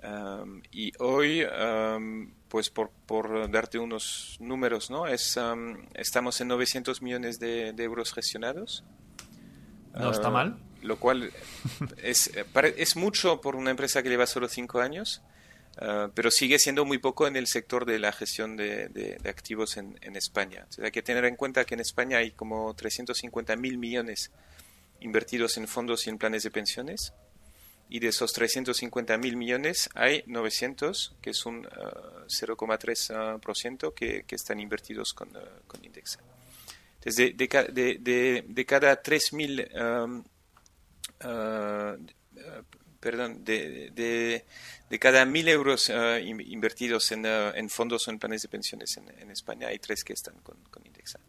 Um, 0.04 0.62
y 0.72 0.94
hoy, 1.00 1.44
um, 1.44 2.34
pues 2.48 2.70
por, 2.70 2.90
por, 3.06 3.50
darte 3.52 3.78
unos 3.78 4.38
números, 4.40 4.90
¿no? 4.90 5.08
Es, 5.08 5.38
um, 5.38 5.78
estamos 5.94 6.42
en 6.42 6.48
900 6.48 7.02
millones 7.02 7.40
de, 7.40 7.70
euros 7.78 8.14
gestionados. 8.14 8.84
No 9.94 10.12
está 10.12 10.30
uh, 10.30 10.34
mal. 10.34 10.58
Lo 10.82 11.00
cual 11.00 11.32
es, 12.04 12.32
es 12.78 12.96
mucho 12.96 13.42
por 13.42 13.56
una 13.56 13.72
empresa 13.72 14.02
que 14.02 14.10
lleva 14.10 14.26
solo 14.26 14.48
5 14.48 14.80
años. 14.80 15.22
Ah, 15.78 16.10
pero 16.14 16.32
sigue 16.32 16.60
siendo 16.60 16.86
muy 16.86 16.98
poco 16.98 17.28
en 17.28 17.36
el 17.36 17.48
sector 17.48 17.86
de 17.86 18.00
la 18.00 18.12
gestión 18.12 18.58
de, 18.58 19.18
activos 19.26 19.78
en, 19.78 19.98
España. 20.16 20.68
hay 20.82 20.92
que 20.92 21.02
tener 21.02 21.26
en 21.26 21.36
cuenta 21.36 21.66
que 21.66 21.76
en 21.76 21.80
España 21.80 22.18
hay 22.18 22.32
como 22.32 22.74
350 22.74 23.56
mil 23.56 23.78
millones 23.78 24.32
invertidos 25.00 25.58
en 25.58 25.68
fondos 25.68 26.06
y 26.06 26.10
en 26.10 26.18
planes 26.18 26.44
de 26.44 26.52
pensiones. 26.52 27.14
Y 27.92 28.00
de 28.00 28.08
esos 28.08 28.32
350 28.32 29.18
mil 29.18 29.36
millones 29.36 29.90
hay 29.94 30.24
900, 30.26 31.16
que 31.22 31.32
es 31.32 31.46
un 31.46 31.66
0,3%, 31.66 33.12
ah, 33.14 33.94
que, 33.94 34.24
que, 34.24 34.36
están 34.36 34.62
invertidos 34.62 35.14
con, 35.14 35.28
uh, 35.36 35.42
con 35.68 35.84
Indexa. 35.84 36.22
Entonces, 36.96 37.36
de, 37.38 37.98
de, 38.00 38.46
de 38.48 38.66
cada 38.66 39.04
3.000 39.04 40.24
perdón, 43.02 43.44
de, 43.44 43.92
de, 43.94 44.46
de 44.90 45.00
cada 45.00 45.26
mil 45.26 45.48
euros 45.50 45.90
eh, 45.90 46.22
invertidos 46.24 47.12
en, 47.12 47.26
en, 47.26 47.70
fondos 47.70 48.08
o 48.08 48.12
en 48.12 48.20
planes 48.20 48.44
de 48.44 48.48
pensiones 48.48 48.96
en, 48.98 49.10
en, 49.20 49.32
España, 49.32 49.68
hay 49.68 49.80
tres 49.80 50.04
que 50.04 50.14
están 50.14 50.36
con, 50.44 50.58
con 50.70 50.86
Indexa. 50.86 51.20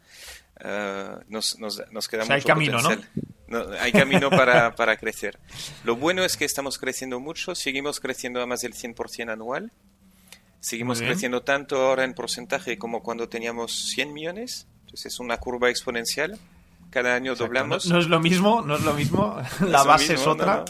Uh, 0.63 1.23
nos, 1.29 1.57
nos, 1.59 1.81
nos, 1.91 2.07
queda 2.07 2.21
mucho 2.23 2.33
hay 2.33 2.41
camino, 2.43 2.79
¿no? 2.79 2.89
Hay 3.79 3.91
camino 3.91 4.29
para, 4.29 4.75
para, 4.75 4.97
crecer. 4.97 5.39
Lo 5.83 5.95
bueno 5.95 6.23
es 6.23 6.37
que 6.37 6.45
estamos 6.45 6.77
creciendo 6.77 7.19
mucho, 7.19 7.55
seguimos 7.55 7.99
creciendo 7.99 8.41
a 8.41 8.45
más 8.45 8.61
del 8.61 8.73
100% 8.73 9.31
anual. 9.31 9.71
Seguimos 10.59 11.01
creciendo 11.01 11.41
tanto 11.41 11.75
ahora 11.75 12.05
en 12.05 12.13
porcentaje 12.13 12.77
como 12.77 13.03
cuando 13.03 13.27
teníamos 13.27 13.89
100 13.93 14.13
millones. 14.13 14.67
Entonces 14.85 15.13
es 15.13 15.19
una 15.19 15.37
curva 15.37 15.69
exponencial 15.69 16.39
cada 16.93 17.15
año 17.15 17.35
doblamos. 17.35 17.87
No, 17.87 17.97
es 17.97 18.07
lo 18.07 18.19
mismo, 18.19 18.61
no 18.61 18.75
es 18.75 18.83
lo 18.83 18.93
mismo, 18.93 19.35
la 19.67 19.83
base 19.83 20.13
es 20.13 20.27
otra. 20.27 20.63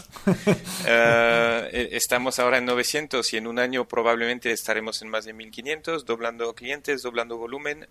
Eh, 0.86 1.68
e, 1.92 1.96
estamos 1.96 2.38
ahora 2.38 2.58
en 2.58 2.64
900 2.64 3.32
y 3.34 3.36
en 3.36 3.46
un 3.46 3.58
año 3.58 3.86
probablemente 3.86 4.50
estaremos 4.50 5.02
en 5.02 5.10
más 5.10 5.26
de 5.26 5.34
1500, 5.34 6.06
doblando 6.06 6.54
clientes, 6.54 7.02
doblando 7.02 7.36
volumen. 7.36 7.86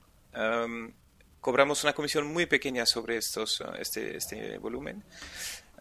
Cobramos 1.43 1.83
una 1.83 1.93
comisión 1.93 2.25
muy 2.25 2.45
pequeña 2.45 2.85
sobre 2.85 3.17
estos, 3.17 3.59
uh, 3.59 3.75
este, 3.77 4.15
este 4.15 4.57
volumen, 4.57 5.03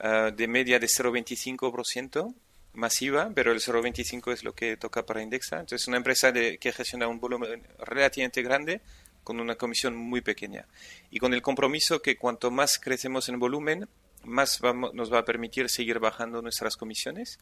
uh, 0.02 0.34
de 0.34 0.48
media 0.48 0.80
de 0.80 0.88
0,25% 0.88 2.34
masiva, 2.74 3.30
pero 3.32 3.52
el 3.52 3.60
0,25 3.60 4.32
es 4.32 4.42
lo 4.42 4.54
que 4.54 4.76
toca 4.76 5.06
para 5.06 5.22
Indexa. 5.22 5.60
Entonces, 5.60 5.86
una 5.86 5.98
empresa 5.98 6.32
de, 6.32 6.58
que 6.58 6.72
gestiona 6.72 7.06
un 7.06 7.20
volumen 7.20 7.62
relativamente 7.78 8.42
grande 8.42 8.80
con 9.22 9.38
una 9.38 9.54
comisión 9.54 9.94
muy 9.94 10.20
pequeña. 10.20 10.66
Y 11.12 11.20
con 11.20 11.32
el 11.32 11.42
compromiso 11.42 12.02
que 12.02 12.16
cuanto 12.16 12.50
más 12.50 12.78
crecemos 12.80 13.28
en 13.28 13.38
volumen, 13.38 13.88
más 14.24 14.60
nos 14.92 15.12
va 15.12 15.18
a 15.20 15.24
permitir 15.24 15.68
seguir 15.68 16.00
bajando 16.00 16.42
nuestras 16.42 16.76
comisiones 16.76 17.38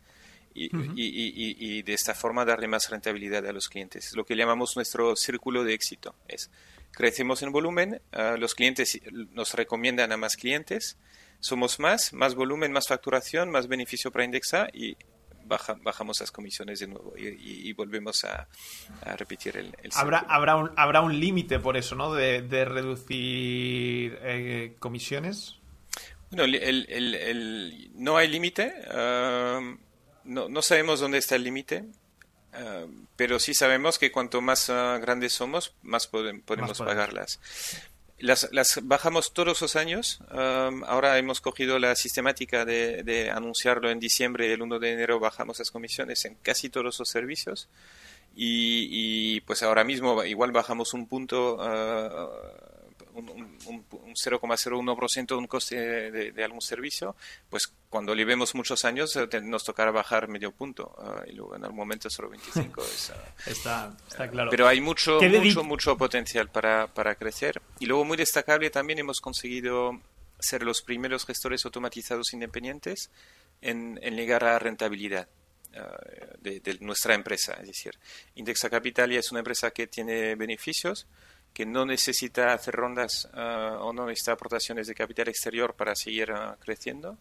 y, 0.53 0.69
y, 0.95 1.83
de 1.83 1.93
esta 1.95 2.15
forma 2.15 2.45
darle 2.45 2.69
más 2.69 2.91
rentabilidad 2.91 3.47
a 3.47 3.53
los 3.53 3.69
clientes. 3.69 4.09
Es 4.09 4.13
lo 4.15 4.25
que 4.25 4.37
llamamos 4.37 4.77
nuestro 4.77 5.17
círculo 5.17 5.65
de 5.65 5.75
éxito. 5.75 6.15
Es 6.29 6.51
crecemos 6.93 7.43
en 7.43 7.53
volumen, 7.53 8.01
ah, 8.13 8.37
los 8.39 8.55
clientes 8.55 9.01
nos 9.33 9.55
recomiendan 9.55 10.13
a 10.13 10.17
más 10.17 10.37
clientes, 10.37 10.99
somos 11.41 11.81
más, 11.81 12.13
más 12.13 12.35
volumen, 12.35 12.73
más 12.73 12.89
facturación, 12.89 13.51
más 13.51 13.67
beneficio 13.67 14.11
para 14.11 14.25
Indexa 14.25 14.69
y 14.73 14.97
bajamos 15.83 16.21
las 16.21 16.31
comisiones 16.31 16.79
de 16.79 16.87
nuevo 16.87 17.13
y, 17.17 17.73
volvemos 17.73 18.25
a, 18.25 18.47
repetir 19.17 19.57
el, 19.57 19.75
el 19.83 19.91
habrá 19.95 20.19
habrá 20.19 20.55
un 20.55 20.71
habrá 20.77 21.01
un 21.01 21.19
límite 21.19 21.59
por 21.59 21.77
eso 21.77 21.97
no 21.97 22.15
de, 22.15 22.65
reducir 22.65 24.19
eh, 24.23 24.77
comisiones. 24.79 25.57
Bueno 26.31 26.45
el, 26.45 27.91
no 27.95 28.17
hay 28.17 28.29
límite 28.29 28.73
um, 28.95 29.79
no, 30.25 30.49
no, 30.49 30.63
sabemos 30.63 31.01
dónde 31.01 31.19
está 31.19 31.35
el 31.35 31.43
límite 31.43 31.85
um, 32.59 33.07
pero 33.17 33.39
sí 33.39 33.55
sabemos 33.55 33.99
que 33.99 34.13
cuanto 34.13 34.41
más 34.41 34.69
uh, 34.69 35.01
grandes 35.01 35.33
somos 35.33 35.75
más 35.83 36.07
podemos 36.07 36.79
pagarlas 36.79 37.41
las, 38.21 38.49
las, 38.53 38.81
bajamos 38.83 39.33
todos 39.33 39.61
los 39.61 39.77
años. 39.77 40.21
ahora 40.31 41.19
hemos 41.19 41.41
cogido 41.41 41.79
la 41.79 41.97
sistemática 41.97 42.65
de, 42.65 43.03
de, 43.03 43.31
anunciarlo 43.31 43.91
en 43.91 43.99
diciembre 43.99 44.47
y 44.47 44.53
el 44.53 44.63
1 44.63 44.79
de 44.79 44.93
enero 44.93 45.19
bajamos 45.19 45.59
las 45.59 45.71
comisiones 45.71 46.25
en 46.27 46.37
casi 46.43 46.69
todos 46.69 46.99
los 46.99 47.09
servicios. 47.09 47.69
Y, 48.37 48.89
y 48.91 49.41
pues 49.41 49.63
ahora 49.63 49.83
mismo 49.85 50.23
igual 50.23 50.53
bajamos 50.53 50.95
un 50.95 51.07
punto 51.07 51.59
ah, 51.61 52.31
un, 53.21 53.59
un, 53.67 53.85
un 53.91 54.15
0,01% 54.15 55.27
de 55.27 55.35
un 55.35 55.47
coste 55.47 56.11
de, 56.11 56.45
algún 56.45 56.61
servicio, 56.61 57.17
pues 57.49 57.73
cuando 57.89 58.15
le 58.15 58.25
vemos 58.25 58.55
muchos 58.55 58.85
años 58.85 59.17
eh, 59.17 59.29
nos 59.43 59.65
tocará 59.65 59.91
bajar 59.91 60.29
medio 60.29 60.53
punto 60.53 60.95
ah, 60.99 61.23
y 61.27 61.33
luego 61.33 61.57
en 61.57 61.65
algún 61.65 61.79
momento 61.79 62.09
0,25 62.09 62.83
es, 62.85 63.11
ah, 63.11 63.35
está, 63.47 63.97
está 64.09 64.29
claro. 64.29 64.51
Pero 64.51 64.67
hay 64.67 64.81
mucho, 64.81 65.21
mucho, 65.21 65.65
mucho 65.65 65.97
potencial 65.97 66.49
para, 66.49 66.87
para 66.89 67.15
crecer. 67.15 67.61
Y 67.79 67.87
luego 67.87 68.05
muy 68.05 68.17
destacable 68.17 68.71
también 68.71 68.99
hemos 68.99 69.21
conseguido 69.21 70.01
ser 70.39 70.63
los 70.63 70.83
primeros 70.83 71.27
gestores 71.27 71.65
automatizados 71.65 72.33
independientes 72.33 73.11
en, 73.61 73.99
en 74.03 74.17
llegar 74.17 74.45
a 74.45 74.59
rentabilidad. 74.59 75.29
De, 76.41 76.59
de, 76.59 76.79
nuestra 76.81 77.15
empresa, 77.15 77.53
es 77.61 77.69
decir, 77.69 77.97
Indexa 78.35 78.69
Capital 78.69 79.13
ya 79.13 79.21
es 79.21 79.31
una 79.31 79.39
empresa 79.39 79.71
que 79.71 79.87
tiene 79.87 80.35
beneficios, 80.35 81.07
que 81.53 81.67
no 81.67 81.85
necesita 81.85 82.53
hacer 82.53 82.75
rondas 82.75 83.29
ah, 83.35 83.79
o 83.81 83.93
no 83.93 84.07
necesita 84.07 84.33
aportaciones 84.33 84.87
de 84.87 84.95
capital 84.95 85.29
exterior 85.29 85.75
para 85.75 85.95
seguir 85.95 86.31
ah, 86.33 86.57
creciendo 86.61 87.19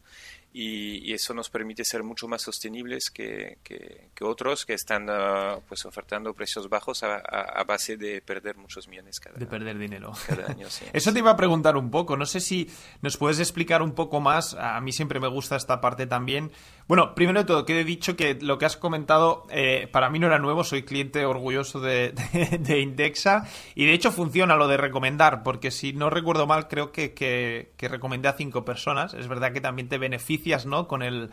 y, 0.52 1.14
eso 1.14 1.34
nos 1.34 1.50
permite 1.50 1.84
ser 1.86 2.04
mucho 2.04 2.28
más 2.28 2.41
sostenibles 2.41 3.10
que, 3.12 3.60
que, 3.64 4.10
otros 4.22 4.66
que 4.66 4.74
están 4.74 5.10
uh, 5.10 5.62
pues 5.68 5.86
ofertando 5.86 6.34
precios 6.34 6.70
bajos 6.70 7.04
a, 7.04 7.18
a, 7.18 7.64
base 7.64 7.97
de 7.97 8.22
perder 8.22 8.58
muchos 8.58 8.88
millones 8.88 9.20
cada, 9.20 9.38
de 9.38 9.45
perder 9.45 9.78
dinero. 9.78 10.12
Cada 10.28 10.47
año. 10.47 10.68
eso 10.93 11.14
te 11.14 11.20
iba 11.20 11.32
a 11.32 11.38
preguntar 11.38 11.78
un 11.78 11.91
poco, 11.91 12.18
no 12.18 12.26
sé 12.26 12.39
si 12.39 12.70
nos 13.02 13.18
puedes 13.18 13.39
explicar 13.39 13.82
un 13.82 13.93
poco 13.93 14.22
más, 14.22 14.56
a 14.56 14.80
mí 14.82 14.91
siempre 14.91 15.20
me 15.20 15.28
gusta 15.28 15.56
esta 15.56 15.82
parte 15.82 16.08
también. 16.08 16.52
Bueno, 16.88 17.14
primero 17.14 17.39
de 17.39 17.45
todo, 17.45 17.66
que 17.66 17.80
he 17.80 17.84
dicho 17.84 18.16
que 18.16 18.36
lo 18.41 18.58
que 18.58 18.66
has 18.66 18.76
comentado 18.76 19.45
eh, 19.52 19.88
para 19.91 20.10
mí 20.10 20.18
no 20.18 20.28
era 20.28 20.39
nuevo, 20.39 20.64
soy 20.64 20.84
cliente 20.84 21.26
orgulloso 21.26 21.80
de, 21.80 22.14
de, 22.60 22.80
Indexa. 22.80 23.45
Y 23.76 23.86
de 23.86 23.93
hecho 23.93 24.12
funciona 24.12 24.56
lo 24.56 24.68
de 24.68 24.78
recomendar, 24.78 25.43
porque 25.43 25.70
si 25.70 25.93
no 25.93 26.10
recuerdo 26.10 26.47
mal 26.47 26.68
creo 26.68 26.91
que, 26.91 27.14
que, 27.14 27.74
que 27.78 27.88
recomendé 27.88 28.28
a 28.28 28.34
cinco 28.34 28.66
personas, 28.66 29.14
es 29.14 29.28
verdad 29.28 29.54
que 29.54 29.62
también 29.62 29.88
te 29.88 30.00
beneficia 30.00 30.39
¿no? 30.66 30.88
Con 30.88 31.02
el, 31.02 31.32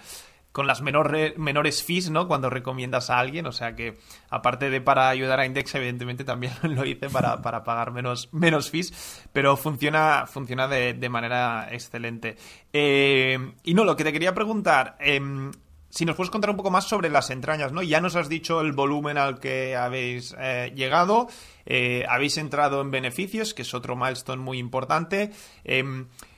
con 0.57 0.67
las 0.67 0.81
menores 0.81 1.83
fees, 1.85 2.09
¿no? 2.09 2.27
Cuando 2.27 2.49
recomiendas 2.49 3.11
a 3.11 3.19
alguien. 3.19 3.45
O 3.45 3.53
sea 3.53 3.77
que, 3.77 3.99
aparte 4.31 4.71
de 4.71 4.81
para 4.81 5.11
ayudar 5.11 5.39
a 5.39 5.45
Index, 5.45 5.75
evidentemente 5.75 6.25
también 6.25 6.55
lo 6.63 6.87
hice 6.87 7.11
para, 7.11 7.43
pagar 7.43 7.91
menos, 7.91 8.31
menos 8.33 8.71
fees. 8.71 9.29
Pero 9.35 9.59
funciona, 9.59 10.25
funciona 10.27 10.67
de, 10.67 11.09
manera 11.11 11.69
excelente. 11.71 12.37
Eh, 12.73 13.53
y 13.65 13.75
no, 13.75 13.85
lo 13.85 13.97
que 13.97 14.05
te 14.05 14.15
quería 14.15 14.33
preguntar. 14.33 14.97
Em, 14.99 15.53
si 15.91 16.07
nos 16.07 16.17
puedes 16.17 16.31
contar 16.31 16.49
un 16.49 16.57
poco 16.57 16.71
más 16.71 16.89
sobre 16.89 17.11
las 17.11 17.29
entrañas, 17.29 17.73
¿no? 17.73 17.83
Ya 17.83 18.01
nos 18.01 18.17
has 18.17 18.31
dicho 18.31 18.63
el 18.63 18.73
volumen 18.73 19.19
al 19.19 19.39
que 19.39 19.77
habéis 19.77 20.35
eh, 20.39 20.73
llegado, 20.75 21.29
eh, 21.67 22.07
habéis 22.09 22.39
entrado 22.39 22.81
en 22.81 22.91
beneficios, 22.91 23.53
que 23.53 23.61
es 23.61 23.75
otro 23.75 23.95
milestone 23.95 24.43
muy 24.43 24.59
importante. 24.59 25.33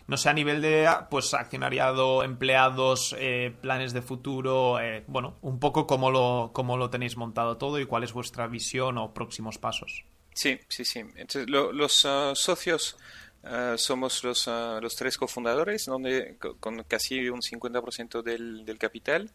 No 0.09 0.16
sé, 0.16 0.30
a 0.30 0.32
nivel 0.32 0.62
de 0.62 0.88
pues 1.11 1.34
accionariado, 1.34 2.24
empleados, 2.24 3.14
eh, 3.18 3.54
planes 3.61 3.92
de 3.92 4.02
futuro, 4.02 4.78
bueno, 5.06 5.36
un 5.42 5.61
poco 5.61 5.86
cómo 5.86 6.11
lo, 6.11 6.50
cómo 6.54 6.76
lo 6.78 6.88
tenéis 6.88 7.16
montado 7.16 7.59
todo 7.59 7.78
y 7.78 7.84
cuál 7.84 8.04
es 8.04 8.12
vuestra 8.14 8.46
visión 8.46 8.96
o 8.98 9.12
próximos 9.12 9.59
pasos. 9.59 10.04
Sí, 10.38 10.61
sí, 10.68 10.84
sí. 10.84 11.00
Entonces, 11.16 11.50
los 11.50 12.04
uh, 12.04 12.32
socios 12.32 12.96
uh, 13.42 13.76
somos 13.76 14.22
los, 14.22 14.46
uh, 14.46 14.78
los 14.80 14.94
tres 14.94 15.18
cofundadores, 15.18 15.86
donde 15.86 16.36
con 16.61 16.84
casi 16.84 17.28
un 17.28 17.40
50% 17.40 18.22
del, 18.22 18.64
del 18.64 18.78
capital. 18.78 19.30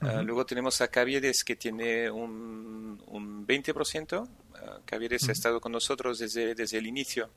Luego 0.00 0.44
tenemos 0.44 0.80
a 0.80 0.88
Caviedes 0.88 1.44
que 1.44 1.54
tiene 1.54 2.10
un, 2.10 3.00
un 3.06 3.46
20%. 3.46 4.20
Uh, 4.20 4.26
Caviedes 4.84 5.28
ha 5.28 5.32
estado 5.32 5.60
con 5.60 5.70
nosotros 5.70 6.18
desde, 6.18 6.56
desde 6.56 6.78
el 6.78 6.88
inicio 6.88 7.30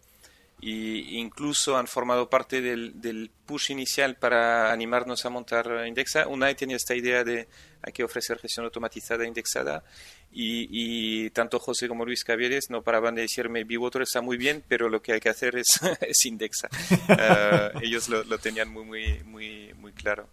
e 0.61 1.17
incluso 1.19 1.77
han 1.77 1.87
formado 1.87 2.29
parte 2.29 2.61
del, 2.61 2.99
del, 3.01 3.29
push 3.45 3.71
inicial 3.71 4.15
para 4.15 4.71
animarnos 4.71 5.25
a 5.25 5.29
montar 5.29 5.85
Indexa. 5.87 6.27
Unai 6.27 6.55
tenía 6.55 6.77
esta 6.77 6.95
idea 6.95 7.23
de 7.23 7.47
hay 7.81 7.93
que 7.93 8.03
ofrecer 8.03 8.39
gestión 8.39 8.65
automatizada 8.65 9.27
indexada 9.27 9.83
y, 10.31 10.67
y 10.71 11.29
tanto 11.29 11.59
José 11.59 11.87
como 11.87 12.05
Luis 12.05 12.23
Cavieres 12.23 12.69
no 12.69 12.81
paraban 12.81 13.13
de 13.13 13.21
decirme 13.21 13.63
Biwater 13.63 14.01
está 14.01 14.21
muy 14.21 14.37
bien, 14.37 14.63
pero 14.67 14.89
lo 14.89 15.01
que 15.01 15.13
hay 15.13 15.19
que 15.19 15.29
hacer 15.29 15.55
es, 15.55 15.79
es 16.01 16.25
Indexa. 16.25 16.69
Uh, 17.09 17.79
ellos 17.83 18.09
lo, 18.09 18.23
lo, 18.23 18.37
tenían 18.39 18.69
muy, 18.69 18.85
muy, 18.85 19.23
muy, 19.23 19.73
muy 19.75 19.91
claro 19.93 20.27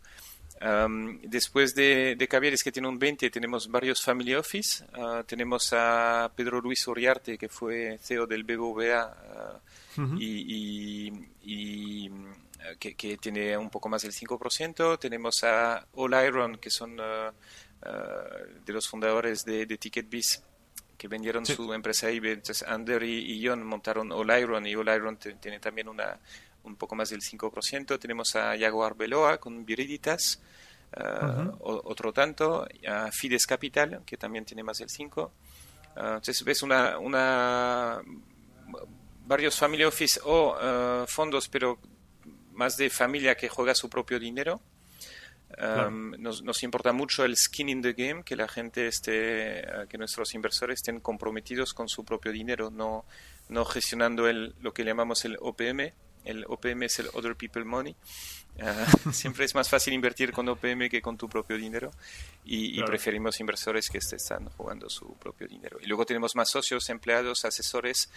después 1.22 1.74
de, 1.74 2.14
de 2.16 2.28
Cavieres, 2.28 2.62
que 2.62 2.72
tiene 2.72 2.88
un 2.88 2.98
20, 2.98 3.30
tenemos 3.30 3.68
varios 3.68 4.02
Family 4.02 4.34
Office. 4.34 4.84
Ah, 4.92 5.24
tenemos 5.26 5.72
a 5.72 6.30
Pedro 6.34 6.60
Luis 6.60 6.86
Uriarte, 6.86 7.36
que 7.36 7.48
fue 7.48 7.98
CEO 8.00 8.26
del 8.26 8.44
BBVA 8.44 9.60
ah, 9.98 10.16
y, 10.18 11.10
que, 12.78 13.16
tiene 13.16 13.56
un 13.56 13.70
poco 13.70 13.88
más 13.88 14.02
del 14.02 14.12
5%. 14.12 14.98
Tenemos 14.98 15.42
a 15.44 15.86
All 15.94 16.14
Iron, 16.26 16.58
que 16.58 16.70
son 16.70 16.98
ah, 17.00 17.32
de 18.64 18.72
los 18.72 18.88
fundadores 18.88 19.44
de, 19.44 19.66
de 19.66 19.78
TicketBiz 19.78 20.42
que 21.02 21.08
vendieron 21.08 21.44
su 21.44 21.74
empresa 21.74 22.06
ahí. 22.06 22.18
Entonces, 22.22 22.62
Ander 22.62 23.02
y, 23.02 23.44
John 23.44 23.66
montaron 23.66 24.12
All 24.12 24.38
Iron 24.38 24.64
y 24.68 24.76
All 24.76 24.86
Iron 24.86 25.16
tiene 25.16 25.58
también 25.58 25.88
una, 25.88 26.16
un 26.62 26.76
poco 26.76 26.94
más 26.94 27.10
del 27.10 27.20
5%. 27.20 27.98
Tenemos 27.98 28.36
a 28.36 28.54
Yago 28.54 28.84
Arbeloa 28.84 29.38
con 29.38 29.64
Viriditas, 29.64 30.40
uh, 30.96 31.56
otro 31.60 32.12
tanto, 32.12 32.68
a 32.88 33.10
Fides 33.10 33.46
Capital, 33.46 34.02
que 34.06 34.16
también 34.16 34.44
tiene 34.44 34.62
más 34.62 34.78
del 34.78 34.90
5%. 34.90 35.26
Uh, 35.26 35.30
entonces 35.96 36.44
ves 36.44 36.62
una, 36.62 37.00
una, 37.00 38.00
varios 39.32 39.56
family 39.56 39.84
office 39.84 40.20
o 40.24 40.54
uh, 40.54 41.06
fondos, 41.06 41.48
pero 41.48 41.78
más 42.52 42.76
de 42.76 42.90
familia 42.90 43.34
que 43.34 43.48
juega 43.48 43.74
su 43.74 43.88
propio 43.88 44.18
dinero. 44.18 44.60
Um, 45.58 46.12
nos, 46.18 46.42
nos, 46.42 46.62
importa 46.62 46.92
mucho 46.92 47.24
el 47.24 47.36
skin 47.36 47.68
in 47.68 47.82
the 47.82 47.92
game, 47.92 48.22
que 48.24 48.36
la 48.36 48.48
gente 48.48 48.86
esté, 48.86 49.62
uh, 49.66 49.86
que 49.86 49.98
nuestros 49.98 50.34
inversores 50.34 50.78
estén 50.78 51.00
comprometidos 51.00 51.74
con 51.74 51.88
su 51.88 52.04
propio 52.04 52.32
dinero, 52.32 52.70
no, 52.70 53.04
no 53.48 53.64
gestionando 53.64 54.28
el, 54.28 54.54
lo 54.60 54.72
que 54.72 54.82
llamamos 54.82 55.24
el 55.26 55.36
OPM, 55.40 55.92
el 56.24 56.44
OPM 56.46 56.84
es 56.84 56.98
el 57.00 57.08
Other 57.12 57.36
People 57.36 57.64
Money. 57.64 57.96
Ah, 58.60 58.86
siempre 59.12 59.44
es 59.44 59.54
más 59.54 59.68
fácil 59.68 59.94
invertir 59.94 60.32
con 60.32 60.48
OPM 60.48 60.88
que 60.88 61.00
con 61.00 61.16
tu 61.16 61.28
propio 61.28 61.56
dinero 61.56 61.90
y, 62.44 62.82
preferimos 62.82 63.40
inversores 63.40 63.88
que 63.88 63.98
están 63.98 64.48
jugando 64.50 64.88
su 64.88 65.16
propio 65.16 65.48
dinero. 65.48 65.78
Y 65.80 65.86
luego 65.86 66.04
tenemos 66.06 66.36
más 66.36 66.50
socios, 66.50 66.88
empleados, 66.90 67.44
asesores 67.44 68.10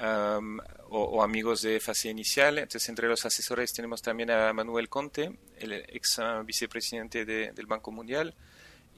o, 0.00 1.22
amigos 1.22 1.62
de 1.62 1.80
fase 1.80 2.08
inicial. 2.08 2.58
Entonces, 2.58 2.88
entre 2.88 3.08
los 3.08 3.24
asesores 3.24 3.72
tenemos 3.72 4.02
también 4.02 4.30
a 4.30 4.52
Manuel 4.52 4.88
Conte, 4.88 5.38
el 5.58 5.72
ex 5.72 6.18
ah, 6.18 6.42
vicepresidente 6.44 7.24
del 7.24 7.66
Banco 7.66 7.90
Mundial 7.90 8.34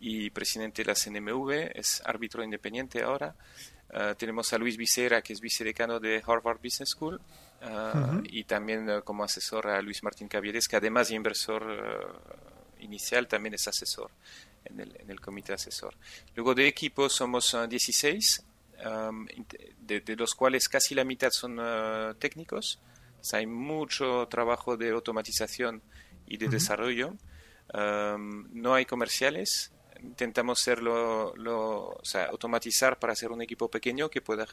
y 0.00 0.30
presidente 0.30 0.82
de 0.82 0.88
la 0.88 0.94
CNMV, 0.94 1.72
es 1.74 2.02
árbitro 2.04 2.42
independiente 2.42 3.02
ahora. 3.02 3.34
Ah, 3.92 4.14
tenemos 4.16 4.52
a 4.52 4.58
Luis 4.58 4.76
Vicera, 4.76 5.22
que 5.22 5.32
es 5.32 5.40
vicedecano 5.40 6.00
de 6.00 6.22
Harvard 6.26 6.58
Business 6.62 6.90
School, 6.90 7.20
Ah, 7.62 8.20
y 8.24 8.44
también 8.44 9.00
como 9.02 9.24
asesor 9.24 9.68
a 9.68 9.80
Luis 9.80 10.02
Martín 10.02 10.28
Cavieres, 10.28 10.68
que 10.68 10.76
además 10.76 11.08
de 11.08 11.14
inversor 11.14 12.20
inicial, 12.80 13.26
también 13.26 13.54
es 13.54 13.66
asesor 13.66 14.10
en 14.64 14.80
el, 14.80 14.96
en 15.00 15.10
el, 15.10 15.20
comité 15.20 15.54
asesor. 15.54 15.94
Luego 16.34 16.54
de 16.54 16.68
equipo 16.68 17.08
somos 17.08 17.56
16, 17.68 18.44
de, 19.78 20.16
los 20.16 20.34
cuales 20.34 20.68
casi 20.68 20.94
la 20.94 21.04
mitad 21.04 21.30
son 21.30 21.58
eh, 21.60 22.14
técnicos. 22.18 22.80
hay 23.32 23.46
mucho 23.46 24.26
trabajo 24.28 24.76
de 24.76 24.90
automatización 24.90 25.82
y 26.26 26.36
de 26.36 26.48
desarrollo. 26.48 27.14
no 27.72 28.74
hay 28.74 28.84
comerciales, 28.84 29.72
intentamos 30.00 30.60
serlo, 30.60 31.34
lo, 31.36 31.88
o 31.90 32.04
sea, 32.04 32.26
automatizar 32.26 32.98
para 32.98 33.14
ser 33.14 33.30
un 33.32 33.42
equipo 33.42 33.70
pequeño 33.70 34.08
que 34.08 34.20
pueda 34.20 34.46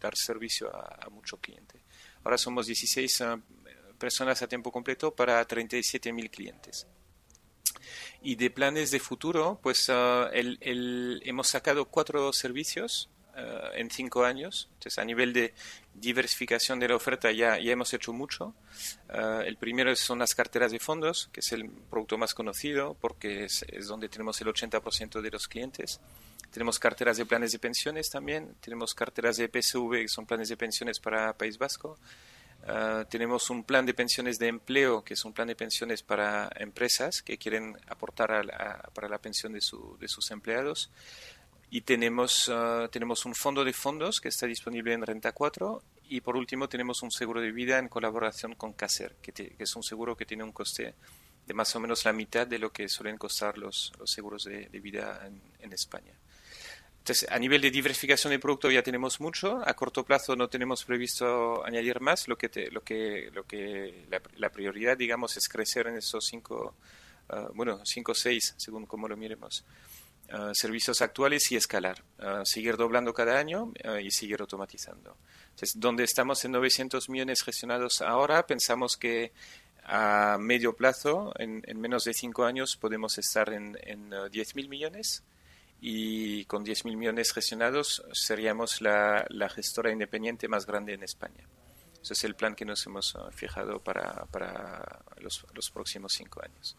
dar 0.00 0.16
servicio 0.16 0.74
a, 0.74 1.06
a 1.06 1.08
mucho 1.10 1.38
cliente. 1.38 1.80
Ahora 2.24 2.38
somos 2.38 2.66
16 2.66 3.20
eh, 3.20 3.36
personas 3.98 4.40
a 4.42 4.48
tiempo 4.48 4.72
completo 4.72 5.14
para 5.14 5.46
37.000 5.46 6.30
clientes. 6.30 6.86
Y 8.22 8.36
de 8.36 8.50
planes 8.50 8.90
de 8.90 9.00
futuro, 9.00 9.60
pues 9.62 9.90
eh, 9.92 10.56
el, 10.60 11.22
hemos 11.24 11.48
sacado 11.48 11.84
cuatro 11.84 12.32
servicios 12.32 13.10
eh, 13.36 13.70
en 13.74 13.90
cinco 13.90 14.24
años. 14.24 14.68
Entonces, 14.74 14.98
a 14.98 15.04
nivel 15.04 15.32
de 15.32 15.54
diversificación 15.94 16.78
de 16.80 16.88
la 16.88 16.96
oferta 16.96 17.30
ya, 17.32 17.58
ya 17.58 17.72
hemos 17.72 17.92
hecho 17.94 18.12
mucho. 18.12 18.54
el 19.44 19.56
primero 19.56 19.94
son 19.94 20.18
las 20.18 20.34
carteras 20.34 20.72
de 20.72 20.78
fondos, 20.78 21.28
que 21.32 21.40
es 21.40 21.52
el 21.52 21.68
producto 21.68 22.18
más 22.18 22.34
conocido 22.34 22.96
porque 23.00 23.44
es, 23.44 23.64
es 23.68 23.86
donde 23.86 24.08
tenemos 24.08 24.40
el 24.40 24.48
80% 24.48 25.20
de 25.20 25.30
los 25.30 25.46
clientes. 25.46 26.00
Tenemos 26.50 26.78
carteras 26.78 27.16
de 27.16 27.26
planes 27.26 27.52
de 27.52 27.58
pensiones 27.58 28.10
también, 28.10 28.54
tenemos 28.60 28.94
carteras 28.94 29.36
de 29.36 29.48
PSV, 29.48 30.02
que 30.02 30.08
son 30.08 30.26
planes 30.26 30.48
de 30.48 30.56
pensiones 30.56 31.00
para 31.00 31.32
País 31.36 31.58
Vasco. 31.58 31.98
Ah, 32.66 33.04
tenemos 33.10 33.50
un 33.50 33.62
plan 33.62 33.84
de 33.84 33.92
pensiones 33.92 34.38
de 34.38 34.48
empleo, 34.48 35.04
que 35.04 35.14
es 35.14 35.24
un 35.24 35.34
plan 35.34 35.48
de 35.48 35.54
pensiones 35.54 36.02
para 36.02 36.50
empresas 36.56 37.22
que 37.22 37.36
quieren 37.36 37.76
aportar 37.88 38.46
para 38.94 39.08
la 39.08 39.18
pensión 39.18 39.52
de, 39.52 39.60
de, 39.98 40.08
sus 40.08 40.30
empleados. 40.30 40.90
Y 41.74 41.80
tenemos, 41.80 42.48
ah, 42.54 42.88
tenemos 42.88 43.24
un 43.24 43.34
fondo 43.34 43.64
de 43.64 43.72
fondos 43.72 44.20
que 44.20 44.28
está 44.28 44.46
disponible 44.46 44.92
en 44.92 45.02
Renta 45.02 45.32
4. 45.32 45.82
Y 46.08 46.20
por 46.20 46.36
último, 46.36 46.68
tenemos 46.68 47.02
un 47.02 47.10
seguro 47.10 47.40
de 47.40 47.50
vida 47.50 47.80
en 47.80 47.88
colaboración 47.88 48.54
con 48.54 48.74
Caser, 48.74 49.16
que, 49.20 49.56
es 49.58 49.74
un 49.74 49.82
seguro 49.82 50.16
que 50.16 50.24
tiene 50.24 50.44
un 50.44 50.52
coste 50.52 50.94
de 51.44 51.52
más 51.52 51.74
o 51.74 51.80
menos 51.80 52.04
la 52.04 52.12
mitad 52.12 52.46
de 52.46 52.60
lo 52.60 52.70
que 52.70 52.88
suelen 52.88 53.18
costar 53.18 53.58
los, 53.58 53.92
los 53.98 54.08
seguros 54.08 54.44
de, 54.44 54.68
vida 54.78 55.28
en 55.58 55.72
España. 55.72 56.14
Entonces, 56.98 57.28
a 57.28 57.40
nivel 57.40 57.60
de 57.60 57.72
diversificación 57.72 58.30
de 58.30 58.38
producto 58.38 58.70
ya 58.70 58.84
tenemos 58.84 59.18
mucho. 59.18 59.60
A 59.66 59.74
corto 59.74 60.04
plazo 60.04 60.36
no 60.36 60.48
tenemos 60.48 60.84
previsto 60.84 61.66
añadir 61.66 62.00
más. 62.00 62.28
Lo 62.28 62.38
que, 62.38 62.70
lo 62.70 62.82
que, 62.84 63.30
lo 63.32 63.42
que 63.42 64.06
la, 64.36 64.48
prioridad, 64.50 64.96
digamos, 64.96 65.36
es 65.36 65.48
crecer 65.48 65.88
en 65.88 65.96
esos 65.96 66.24
cinco, 66.24 66.76
ah, 67.30 67.48
bueno, 67.52 67.84
cinco 67.84 68.12
o 68.12 68.14
seis, 68.14 68.54
según 68.58 68.86
como 68.86 69.08
lo 69.08 69.16
miremos, 69.16 69.64
ah, 70.34 70.50
servicios 70.54 71.00
actuales 71.02 71.50
y 71.52 71.56
escalar. 71.56 72.02
Ah, 72.18 72.42
seguir 72.44 72.76
doblando 72.76 73.14
cada 73.14 73.38
año 73.38 73.72
y 74.02 74.10
seguir 74.10 74.40
automatizando. 74.40 75.16
Entonces, 75.50 75.78
donde 75.78 76.04
estamos 76.04 76.44
en 76.44 76.52
900 76.52 77.08
millones 77.08 77.42
gestionados 77.42 78.02
ahora, 78.02 78.46
pensamos 78.46 78.96
que 78.96 79.32
a 79.84 80.38
medio 80.40 80.74
plazo, 80.74 81.32
en, 81.38 81.62
menos 81.78 82.04
de 82.04 82.14
cinco 82.14 82.44
años, 82.44 82.76
podemos 82.76 83.18
estar 83.18 83.52
en, 83.52 83.78
en 83.82 84.10
10.000 84.10 84.68
millones 84.68 85.22
y 85.80 86.46
con 86.46 86.64
10.000 86.64 86.96
millones 86.96 87.32
gestionados 87.32 88.02
seríamos 88.12 88.80
la, 88.80 89.26
la, 89.28 89.50
gestora 89.50 89.92
independiente 89.92 90.48
más 90.48 90.64
grande 90.64 90.94
en 90.94 91.02
España. 91.02 91.46
Ese 92.02 92.14
es 92.14 92.24
el 92.24 92.34
plan 92.34 92.54
que 92.54 92.64
nos 92.64 92.86
hemos 92.86 93.14
uh, 93.14 93.30
fijado 93.30 93.80
para, 93.80 94.24
para 94.26 95.02
los, 95.18 95.44
los, 95.52 95.70
próximos 95.70 96.14
cinco 96.14 96.42
años. 96.42 96.76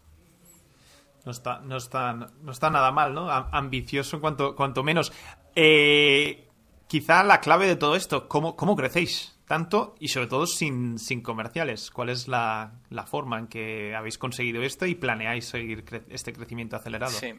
No 1.25 1.31
está, 1.31 1.59
no 1.59 1.77
está, 1.77 2.13
no 2.13 2.51
está 2.51 2.69
nada 2.69 2.91
mal, 2.91 3.13
¿no? 3.13 3.29
Ambicioso 3.29 4.21
cuanto, 4.21 4.55
cuanto 4.55 4.83
menos. 4.83 5.11
Eh, 5.55 6.47
quizá 6.87 7.23
la 7.23 7.41
clave 7.41 7.67
de 7.67 7.75
todo 7.75 7.95
esto, 7.95 8.27
¿cómo, 8.27 8.55
cómo 8.55 8.75
crecéis? 8.75 9.35
Tanto 9.47 9.95
y 9.99 10.07
sobre 10.07 10.27
todo 10.27 10.47
sin, 10.47 10.97
sin 10.97 11.21
comerciales. 11.21 11.91
¿Cuál 11.91 12.09
es 12.09 12.27
la, 12.27 12.73
forma 13.07 13.39
en 13.39 13.47
que 13.47 13.95
habéis 13.95 14.17
conseguido 14.17 14.63
esto 14.63 14.85
y 14.85 14.95
planeáis 14.95 15.45
seguir 15.45 15.83
este 16.09 16.33
crecimiento 16.33 16.75
acelerado? 16.75 17.11
Sí. 17.11 17.33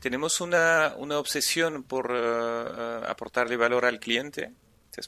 Tenemos 0.00 0.40
una, 0.40 0.94
una 0.98 1.18
obsesión 1.18 1.82
por 1.84 2.10
eh, 2.12 2.16
eh, 2.18 3.00
aportarle 3.08 3.56
valor 3.56 3.84
al 3.84 3.98
cliente. 3.98 4.52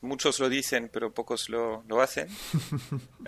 Muchos 0.03 0.41
lo 0.41 0.49
dicen, 0.49 0.91
pero 0.93 1.13
pocos 1.13 1.49
lo, 1.49 1.83
lo 1.87 2.01
hacen. 2.01 2.29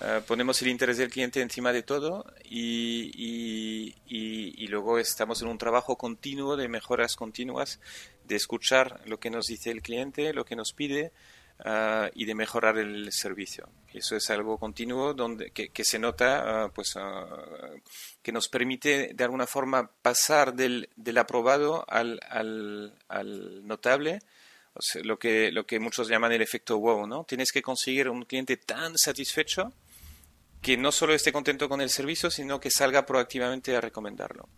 Eh, 0.00 0.20
ponemos 0.26 0.60
el 0.62 0.68
interés 0.68 0.98
del 0.98 1.10
cliente 1.10 1.40
encima 1.40 1.72
de 1.72 1.82
todo 1.82 2.24
y, 2.44 3.10
y, 3.14 3.94
y, 4.06 4.66
luego 4.68 4.98
estamos 4.98 5.42
en 5.42 5.48
un 5.48 5.58
trabajo 5.58 5.96
continuo 5.96 6.56
de 6.56 6.68
mejoras 6.68 7.16
continuas, 7.16 7.80
de 8.24 8.36
escuchar 8.36 9.00
lo 9.06 9.18
que 9.20 9.30
nos 9.30 9.46
dice 9.46 9.70
el 9.70 9.82
cliente, 9.82 10.32
lo 10.32 10.44
que 10.44 10.56
nos 10.56 10.72
pide, 10.72 11.12
Ah, 11.64 12.10
y 12.14 12.26
de 12.26 12.34
mejorar 12.34 12.76
el 12.76 13.10
servicio. 13.12 13.70
Eso 13.92 14.14
es 14.14 14.28
algo 14.28 14.58
continuo 14.58 15.14
donde, 15.14 15.52
que, 15.52 15.84
se 15.84 15.98
nota, 15.98 16.64
ah, 16.64 16.70
pues, 16.72 16.92
ah, 16.96 17.26
que 18.22 18.30
nos 18.30 18.48
permite 18.48 19.12
de 19.14 19.24
alguna 19.24 19.46
forma 19.46 19.90
pasar 20.02 20.52
del, 20.52 20.90
del 20.96 21.16
aprobado 21.16 21.82
al, 21.88 22.20
al, 22.28 22.94
al 23.08 23.66
notable, 23.66 24.18
lo, 25.02 25.18
que, 25.18 25.50
lo 25.52 25.66
que 25.66 25.80
muchos 25.80 26.08
llaman 26.08 26.32
el 26.32 26.42
efecto 26.42 26.78
wow, 26.78 27.06
¿no? 27.06 27.24
Tienes 27.24 27.52
que 27.52 27.62
conseguir 27.62 28.08
un 28.08 28.24
cliente 28.24 28.56
tan 28.56 28.96
satisfecho 28.96 29.72
que 30.60 30.76
no 30.76 30.90
solo 30.90 31.14
esté 31.14 31.32
contento 31.32 31.68
con 31.68 31.80
el 31.80 31.90
servicio, 31.90 32.30
sino 32.30 32.58
que 32.58 32.70
salga 32.70 33.06
proactivamente 33.06 33.76
a 33.76 33.80
recomendarlo. 33.80 34.48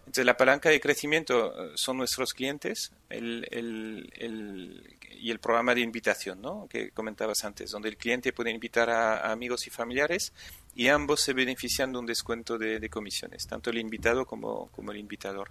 Entonces, 0.00 0.24
la 0.24 0.36
palanca 0.36 0.70
de 0.70 0.80
crecimiento 0.80 1.52
eh, 1.52 1.72
son 1.74 1.96
nuestros 1.96 2.32
clientes 2.32 2.92
el, 3.10 3.46
el, 3.50 4.96
y 5.18 5.30
el 5.30 5.40
programa 5.40 5.74
de 5.74 5.80
invitación 5.80 6.40
¿no? 6.40 6.68
que 6.68 6.90
comentabas 6.90 7.44
antes, 7.44 7.70
donde 7.70 7.88
el 7.88 7.96
cliente 7.96 8.32
puede 8.32 8.50
invitar 8.50 8.88
a, 8.88 9.32
amigos 9.32 9.66
y 9.66 9.70
familiares 9.70 10.32
y 10.76 10.88
ambos 10.88 11.22
se 11.22 11.32
benefician 11.32 11.92
de 11.92 11.98
un 11.98 12.06
descuento 12.06 12.58
de, 12.58 12.88
comisiones, 12.88 13.46
tanto 13.46 13.70
el 13.70 13.78
invitado 13.78 14.26
como, 14.26 14.68
como, 14.68 14.92
el 14.92 14.98
invitador. 14.98 15.50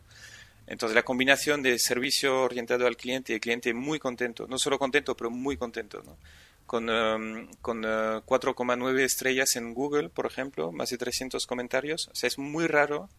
Entonces, 0.67 0.95
la 0.95 1.03
combinación 1.03 1.61
de 1.61 1.77
servicio 1.79 2.41
orientado 2.43 2.87
al 2.87 2.97
cliente 2.97 3.33
y 3.33 3.35
el 3.35 3.41
cliente 3.41 3.73
muy 3.73 3.99
contento, 3.99 4.47
no 4.47 4.57
solo 4.57 4.79
contento, 4.79 5.15
pero 5.15 5.29
muy 5.29 5.57
contento, 5.57 6.01
¿no? 6.03 6.17
con, 6.65 6.89
um, 6.89 7.47
con 7.61 7.83
4,9 7.83 8.93
uh, 8.93 8.97
estrellas 8.97 9.55
en 9.55 9.73
Google, 9.73 10.09
por 10.09 10.25
ejemplo, 10.25 10.71
más 10.71 10.89
de 10.89 10.97
300 10.97 11.45
comentarios. 11.45 12.09
O 12.11 12.15
sea, 12.15 12.27
es 12.27 12.37
muy 12.37 12.67
raro 12.67 13.09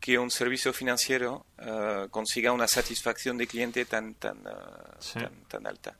que 0.00 0.18
un 0.18 0.30
servicio 0.30 0.72
financiero 0.72 1.44
uh, 1.58 2.08
consiga 2.08 2.52
una 2.52 2.66
satisfacción 2.66 3.36
de 3.36 3.46
cliente 3.46 3.84
tan, 3.84 4.14
tan, 4.14 4.38
uh, 4.38 5.46
tan, 5.48 5.66
alta. 5.66 5.98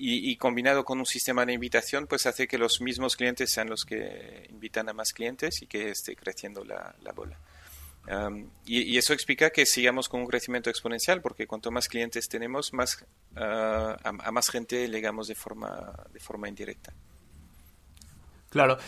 Y, 0.00 0.36
combinado 0.36 0.84
con 0.84 1.00
un 1.00 1.06
sistema 1.06 1.44
de 1.44 1.54
invitación, 1.54 2.06
pues 2.06 2.24
hace 2.26 2.46
que 2.46 2.56
los 2.56 2.80
mismos 2.80 3.16
clientes 3.16 3.50
sean 3.50 3.68
los 3.68 3.84
que 3.84 4.46
invitan 4.48 4.88
a 4.88 4.92
más 4.92 5.12
clientes 5.12 5.60
y 5.60 5.66
que 5.66 5.90
esté 5.90 6.14
creciendo 6.14 6.64
la, 6.64 6.94
la 7.02 7.10
bola. 7.10 7.36
Y, 8.64 8.96
eso 8.96 9.12
explica 9.12 9.50
que 9.50 9.66
sigamos 9.66 10.08
con 10.08 10.20
un 10.20 10.26
crecimiento 10.26 10.70
exponencial, 10.70 11.20
porque 11.20 11.46
cuanto 11.46 11.70
más 11.70 11.88
clientes 11.88 12.28
tenemos, 12.28 12.72
más, 12.72 13.04
uh, 13.36 13.96
a, 14.02 14.30
más 14.32 14.48
gente 14.48 14.88
llegamos 14.88 15.28
de 15.28 15.34
forma, 15.34 15.92
de 16.12 16.20
forma 16.20 16.48
indirecta. 16.48 16.92
Claro, 18.50 18.78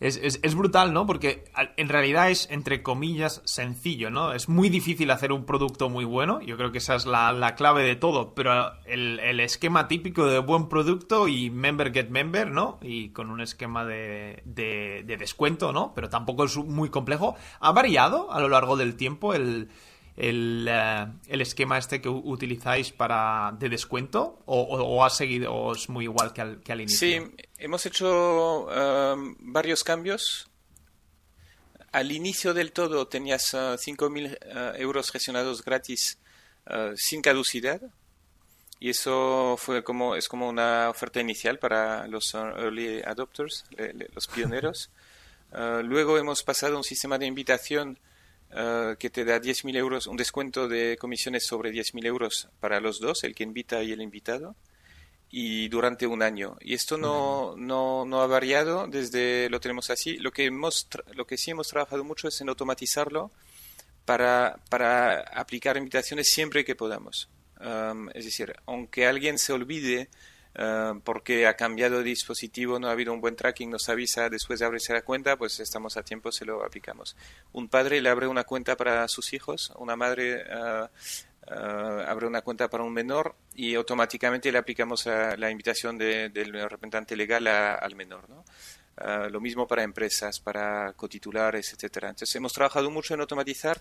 es, 0.00 0.54
brutal, 0.54 0.92
¿no? 0.92 1.06
Porque 1.06 1.44
en 1.76 1.88
realidad 1.88 2.30
es, 2.30 2.48
entre 2.50 2.82
comillas, 2.82 3.42
sencillo, 3.44 4.10
¿no? 4.10 4.32
Es 4.32 4.48
muy 4.48 4.68
difícil 4.68 5.10
hacer 5.10 5.32
un 5.32 5.44
producto 5.44 5.88
muy 5.88 6.04
bueno, 6.04 6.40
yo 6.40 6.56
creo 6.56 6.70
que 6.70 6.78
esa 6.78 6.94
es 6.94 7.04
la, 7.06 7.54
clave 7.56 7.82
de 7.82 7.96
todo, 7.96 8.34
pero 8.34 8.72
el, 8.84 9.40
esquema 9.40 9.88
típico 9.88 10.26
de 10.26 10.38
buen 10.38 10.68
producto 10.68 11.26
y 11.26 11.50
member 11.50 11.92
get 11.92 12.10
member, 12.10 12.50
¿no? 12.50 12.78
Y 12.82 13.10
con 13.10 13.30
un 13.30 13.40
esquema 13.40 13.84
de, 13.84 14.42
de 14.44 15.16
descuento, 15.18 15.72
¿no? 15.72 15.92
Pero 15.94 16.08
tampoco 16.08 16.44
es 16.44 16.56
muy 16.56 16.90
complejo. 16.90 17.34
¿Ha 17.60 17.72
variado 17.72 18.32
a 18.32 18.40
lo 18.40 18.48
largo 18.48 18.76
del 18.76 18.94
tiempo 18.94 19.34
el 19.34 19.68
eh, 20.20 21.06
el, 21.28 21.40
esquema 21.40 21.78
este 21.78 22.00
que 22.00 22.08
utilizáis 22.08 22.90
para 22.90 23.54
de 23.56 23.68
descuento 23.68 24.42
o, 24.46 25.04
ha 25.04 25.10
seguido 25.10 25.54
o 25.54 25.72
es 25.72 25.88
muy 25.88 26.06
igual 26.06 26.32
que 26.32 26.40
al, 26.40 26.60
que 26.60 26.72
al 26.72 26.80
inicio? 26.80 26.98
Sí, 26.98 27.34
hemos 27.56 27.86
hecho 27.86 28.66
um, 28.66 29.36
varios 29.38 29.84
cambios. 29.84 30.48
Al 31.92 32.10
inicio 32.10 32.52
del 32.52 32.72
todo 32.72 33.06
tenías 33.06 33.54
5.000 33.54 33.98
uh, 34.02 34.76
uh, 34.76 34.82
euros 34.82 35.10
gestionados 35.12 35.64
gratis 35.64 36.18
uh, 36.66 36.96
sin 36.96 37.22
caducidad 37.22 37.80
y 38.80 38.90
eso 38.90 39.56
fue 39.56 39.84
como 39.84 40.16
es 40.16 40.28
como 40.28 40.48
una 40.48 40.90
oferta 40.90 41.20
inicial 41.20 41.60
para 41.60 42.08
los 42.08 42.34
early 42.34 43.02
adopters, 43.02 43.64
los 44.14 44.26
pioneros. 44.26 44.90
luego 45.52 46.18
hemos 46.18 46.42
pasado 46.42 46.74
a 46.74 46.78
un 46.78 46.84
sistema 46.84 47.18
de 47.18 47.26
invitación 47.26 47.98
eh, 48.50 48.96
que 48.98 49.10
te 49.10 49.24
da 49.24 49.40
10.000 49.40 49.76
euros, 49.76 50.06
un 50.06 50.16
descuento 50.16 50.68
de 50.68 50.96
comisiones 50.98 51.46
sobre 51.46 51.70
10.000 51.70 52.06
euros 52.06 52.48
para 52.60 52.80
los 52.80 52.98
dos, 53.00 53.24
el 53.24 53.34
que 53.34 53.44
invita 53.44 53.82
y 53.82 53.92
el 53.92 54.00
invitado, 54.00 54.56
y 55.30 55.68
durante 55.68 56.06
un 56.06 56.22
año. 56.22 56.56
Y 56.60 56.74
esto 56.74 56.96
no, 56.96 57.54
no, 57.56 58.04
no 58.06 58.22
ha 58.22 58.26
variado 58.26 58.86
desde 58.86 59.50
lo 59.50 59.60
tenemos 59.60 59.90
así. 59.90 60.16
Lo 60.16 60.32
que, 60.32 60.46
hemos, 60.46 60.88
lo 61.12 61.26
que 61.26 61.36
sí 61.36 61.50
hemos 61.50 61.68
trabajado 61.68 62.04
mucho 62.04 62.28
es 62.28 62.40
en 62.40 62.48
automatizarlo 62.48 63.30
para, 64.06 64.58
para 64.70 65.20
aplicar 65.20 65.76
invitaciones 65.76 66.30
siempre 66.30 66.64
que 66.64 66.74
podamos. 66.74 67.28
es 68.14 68.24
decir, 68.24 68.54
aunque 68.64 69.06
alguien 69.06 69.38
se 69.38 69.52
olvide 69.52 70.08
eh, 70.60 71.00
porque 71.04 71.46
ha 71.46 71.54
cambiado 71.54 71.98
de 71.98 72.02
dispositivo, 72.02 72.80
no 72.80 72.88
ha 72.88 72.90
habido 72.90 73.12
un 73.12 73.20
buen 73.20 73.36
tracking, 73.36 73.70
nos 73.70 73.88
avisa 73.88 74.28
después 74.28 74.58
de 74.58 74.66
abrirse 74.66 74.92
la 74.92 75.02
cuenta, 75.02 75.36
pues 75.36 75.60
estamos 75.60 75.96
a 75.96 76.02
tiempo, 76.02 76.32
se 76.32 76.44
lo 76.44 76.64
aplicamos. 76.64 77.14
Un 77.52 77.68
padre 77.68 78.00
le 78.00 78.08
abre 78.08 78.26
una 78.26 78.42
cuenta 78.42 78.76
para 78.76 79.06
sus 79.06 79.32
hijos, 79.34 79.72
una 79.76 79.94
madre 79.94 80.42
eh, 80.42 80.86
eh, 81.46 82.04
abre 82.08 82.26
una 82.26 82.42
cuenta 82.42 82.68
para 82.68 82.82
un 82.82 82.92
menor 82.92 83.36
y 83.54 83.76
automáticamente 83.76 84.50
le 84.50 84.58
aplicamos 84.58 85.06
la 85.06 85.48
invitación 85.48 85.96
del 85.96 86.52
representante 86.52 87.14
legal 87.14 87.46
al 87.46 87.94
menor. 87.94 88.24
lo 89.30 89.40
mismo 89.40 89.64
para 89.68 89.84
empresas, 89.84 90.40
para 90.40 90.92
cotitulares, 90.94 91.72
etcétera. 91.72 92.08
Entonces 92.08 92.34
hemos 92.34 92.52
trabajado 92.52 92.90
mucho 92.90 93.14
en 93.14 93.20
automatizar 93.20 93.80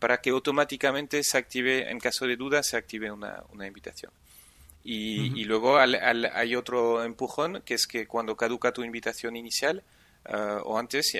para 0.00 0.20
que 0.20 0.30
automáticamente 0.30 1.22
se 1.22 1.38
active, 1.38 1.88
en 1.88 2.00
caso 2.00 2.26
de 2.26 2.36
duda, 2.36 2.64
se 2.64 2.76
active 2.76 3.12
una 3.12 3.66
invitación. 3.66 4.10
Y, 4.88 5.44
luego 5.44 5.78
hay 5.78 6.54
otro 6.54 7.02
empujón, 7.02 7.60
que 7.64 7.74
es 7.74 7.88
que 7.88 8.06
cuando 8.06 8.36
caduca 8.36 8.72
tu 8.72 8.84
invitación 8.84 9.34
inicial, 9.34 9.82
ah, 10.26 10.60
o 10.62 10.78
antes, 10.78 11.12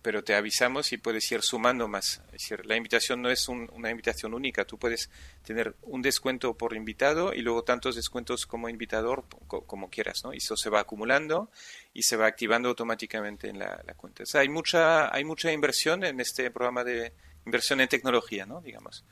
pero 0.00 0.24
te 0.24 0.34
avisamos 0.34 0.90
y 0.94 0.96
puedes 0.96 1.30
ir 1.30 1.42
sumando 1.42 1.86
más. 1.86 2.22
Es 2.28 2.32
decir, 2.32 2.64
la 2.64 2.76
invitación 2.76 3.20
no 3.20 3.28
es 3.28 3.46
una 3.48 3.90
invitación 3.90 4.32
única, 4.32 4.64
tú 4.64 4.78
puedes 4.78 5.10
tener 5.44 5.74
un 5.82 6.00
descuento 6.00 6.54
por 6.54 6.74
invitado 6.74 7.34
y 7.34 7.42
luego 7.42 7.62
tantos 7.62 7.94
descuentos 7.94 8.46
como 8.46 8.70
invitador 8.70 9.26
como 9.46 9.90
quieras, 9.90 10.24
¿no? 10.24 10.32
Y 10.32 10.38
eso 10.38 10.56
se 10.56 10.70
va 10.70 10.80
acumulando 10.80 11.50
y 11.92 12.04
se 12.04 12.16
va 12.16 12.26
activando 12.26 12.70
automáticamente 12.70 13.48
en 13.50 13.58
la, 13.58 13.82
cuenta. 13.98 14.24
hay, 14.32 14.48
mucha, 14.48 15.14
hay 15.14 15.24
mucha 15.24 15.52
inversión 15.52 16.04
en 16.04 16.20
este 16.20 16.50
programa 16.50 16.84
de 16.84 17.12
inversión 17.44 17.82
en 17.82 17.88
tecnología, 17.88 18.46
¿no? 18.46 18.62
Digamos 18.62 19.04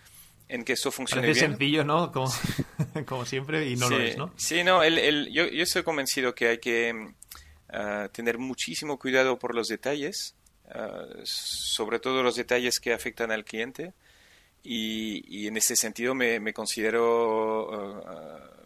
en 0.48 0.64
que 0.64 0.72
eso 0.72 0.90
funcione 0.90 1.22
Parece 1.22 1.40
sencillo, 1.40 1.84
¿no? 1.84 2.10
Como, 2.10 2.32
como, 3.06 3.24
siempre, 3.24 3.68
y 3.68 3.76
no 3.76 3.90
lo 3.90 3.98
es, 3.98 4.16
¿no? 4.16 4.32
Sí, 4.36 4.64
no, 4.64 4.82
el, 4.82 4.98
el, 4.98 5.30
yo, 5.32 5.46
yo, 5.46 5.62
estoy 5.62 5.82
convencido 5.82 6.34
que 6.34 6.48
hay 6.48 6.58
que 6.58 7.12
ah, 7.68 8.08
tener 8.12 8.38
muchísimo 8.38 8.98
cuidado 8.98 9.38
por 9.38 9.54
los 9.54 9.68
detalles, 9.68 10.34
ah, 10.70 11.04
sobre 11.24 11.98
todo 11.98 12.22
los 12.22 12.36
detalles 12.36 12.80
que 12.80 12.94
afectan 12.94 13.30
al 13.30 13.44
cliente, 13.44 13.92
y, 14.62 15.22
y 15.28 15.46
en 15.46 15.56
ese 15.56 15.76
sentido 15.76 16.14
me, 16.14 16.40
me 16.40 16.54
considero 16.54 18.02
ah, 18.06 18.58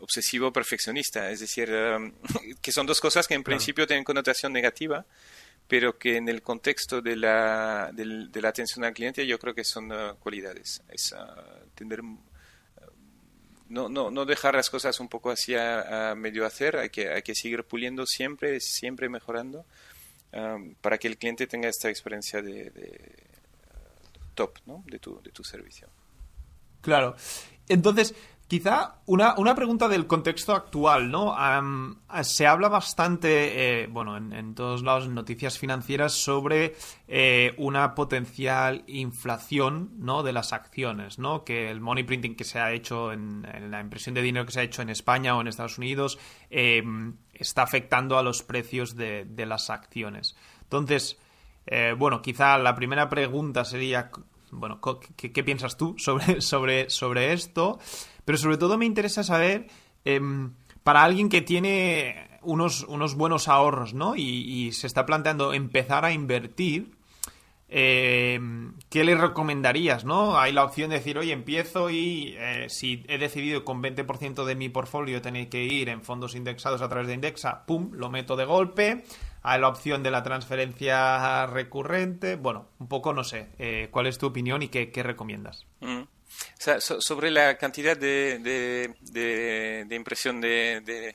obsesivo 0.00 0.52
perfeccionista, 0.52 1.28
es 1.30 1.40
decir, 1.40 1.70
que 2.62 2.72
son 2.72 2.86
dos 2.86 3.00
cosas 3.00 3.26
que 3.26 3.34
en 3.34 3.42
principio 3.42 3.86
tienen 3.86 4.04
connotación 4.04 4.52
negativa, 4.52 5.04
pero 5.68 5.98
que 5.98 6.16
en 6.16 6.28
el 6.28 6.42
contexto 6.42 7.02
de 7.02 7.14
la, 7.14 7.90
de, 7.92 8.40
la 8.40 8.48
atención 8.48 8.84
al 8.84 8.94
cliente 8.94 9.26
yo 9.26 9.38
creo 9.38 9.54
que 9.54 9.64
son 9.64 9.92
uh, 9.92 10.16
cualidades. 10.18 10.82
Es 10.88 11.12
uh, 11.12 11.68
tener, 11.74 12.00
uh, 12.00 12.18
no, 13.68 13.90
no, 13.90 14.10
no, 14.10 14.24
dejar 14.24 14.54
las 14.54 14.70
cosas 14.70 14.98
un 14.98 15.08
poco 15.08 15.30
así 15.30 15.54
a, 15.54 16.14
medio 16.16 16.46
hacer, 16.46 16.78
hay 16.78 16.88
que, 16.88 17.10
hay 17.10 17.20
que 17.20 17.34
seguir 17.34 17.64
puliendo 17.64 18.06
siempre, 18.06 18.58
siempre 18.60 19.10
mejorando 19.10 19.66
um, 20.32 20.74
para 20.80 20.96
que 20.96 21.06
el 21.06 21.18
cliente 21.18 21.46
tenga 21.46 21.68
esta 21.68 21.90
experiencia 21.90 22.40
de, 22.40 22.72
top 24.34 24.58
¿no? 24.64 24.82
de, 24.86 24.98
tu, 24.98 25.20
de 25.20 25.30
tu 25.30 25.44
servicio. 25.44 25.86
Claro. 26.80 27.14
Entonces, 27.68 28.14
Quizá 28.48 29.02
una, 29.04 29.34
una, 29.36 29.54
pregunta 29.54 29.88
del 29.88 30.06
contexto 30.06 30.54
actual, 30.54 31.10
¿no? 31.10 31.36
se 32.22 32.46
habla 32.46 32.70
bastante, 32.70 33.82
eh, 33.82 33.86
bueno, 33.88 34.16
en, 34.16 34.54
todos 34.54 34.82
lados, 34.82 35.04
en 35.04 35.14
noticias 35.14 35.58
financieras, 35.58 36.14
sobre 36.14 36.74
eh, 37.08 37.52
una 37.58 37.94
potencial 37.94 38.84
inflación, 38.86 39.90
¿no? 39.98 40.22
De 40.22 40.32
las 40.32 40.54
acciones, 40.54 41.18
¿no? 41.18 41.44
Que 41.44 41.70
el 41.70 41.82
money 41.82 42.04
printing 42.04 42.36
que 42.36 42.44
se 42.44 42.58
ha 42.58 42.72
hecho 42.72 43.12
en, 43.12 43.46
la 43.70 43.82
impresión 43.82 44.14
de 44.14 44.22
dinero 44.22 44.46
que 44.46 44.52
se 44.52 44.60
ha 44.60 44.62
hecho 44.62 44.80
en 44.80 44.88
España 44.88 45.36
o 45.36 45.42
en 45.42 45.48
Estados 45.48 45.76
Unidos 45.76 46.18
eh, 46.48 46.82
está 47.34 47.64
afectando 47.64 48.16
a 48.16 48.22
los 48.22 48.42
precios 48.42 48.96
de, 48.96 49.26
las 49.46 49.68
acciones. 49.68 50.36
Entonces, 50.62 51.18
bueno, 51.98 52.22
quizá 52.22 52.56
la 52.56 52.74
primera 52.74 53.10
pregunta 53.10 53.66
sería, 53.66 54.10
bueno, 54.52 54.80
¿qué, 55.16 55.32
qué 55.32 55.44
piensas 55.44 55.76
tú 55.76 55.96
sobre, 55.98 56.40
sobre, 56.40 56.88
sobre 56.88 57.34
esto? 57.34 57.78
Pero 58.28 58.36
sobre 58.36 58.58
todo 58.58 58.76
me 58.76 58.84
interesa 58.84 59.24
saber, 59.24 59.68
em, 60.04 60.52
para 60.82 61.02
alguien 61.02 61.30
que 61.30 61.40
tiene 61.40 62.28
unos, 62.42 62.82
unos 62.82 63.14
buenos 63.14 63.48
ahorros, 63.48 63.94
¿no? 63.94 64.16
Y, 64.16 64.70
se 64.72 64.86
está 64.86 65.06
planteando 65.06 65.54
empezar 65.54 66.04
a 66.04 66.12
invertir, 66.12 66.90
em, 67.70 68.74
¿qué 68.90 69.04
le 69.04 69.14
recomendarías, 69.14 70.04
no? 70.04 70.38
Hay 70.38 70.52
la 70.52 70.64
opción 70.64 70.90
de 70.90 70.96
decir, 70.96 71.16
oye, 71.16 71.32
empiezo 71.32 71.88
y 71.88 72.34
eh, 72.36 72.66
si 72.68 73.02
he 73.08 73.16
decidido 73.16 73.64
con 73.64 73.80
20% 73.80 74.44
de 74.44 74.56
mi 74.56 74.68
portfolio 74.68 75.22
tener 75.22 75.48
que 75.48 75.64
ir 75.64 75.88
en 75.88 76.02
fondos 76.02 76.34
indexados 76.34 76.82
a 76.82 76.88
través 76.90 77.08
de 77.08 77.14
Indexa, 77.14 77.64
¡pum!, 77.64 77.92
lo 77.94 78.10
meto 78.10 78.36
de 78.36 78.44
golpe. 78.44 79.04
Hay 79.40 79.58
la 79.58 79.68
opción 79.68 80.02
de 80.02 80.10
la 80.10 80.22
transferencia 80.22 81.46
recurrente. 81.46 82.36
Bueno, 82.36 82.66
un 82.78 82.88
poco 82.88 83.14
no 83.14 83.24
sé. 83.24 83.48
Eh, 83.58 83.88
¿Cuál 83.90 84.06
es 84.06 84.18
tu 84.18 84.26
opinión 84.26 84.62
y 84.62 84.68
qué, 84.68 85.02
recomiendas? 85.02 85.66
Mm 85.80 86.17
sobre 86.80 87.30
la 87.30 87.56
cantidad 87.56 87.96
de, 87.96 88.38
de, 88.38 89.94
impresión 89.94 90.40
de, 90.40 91.14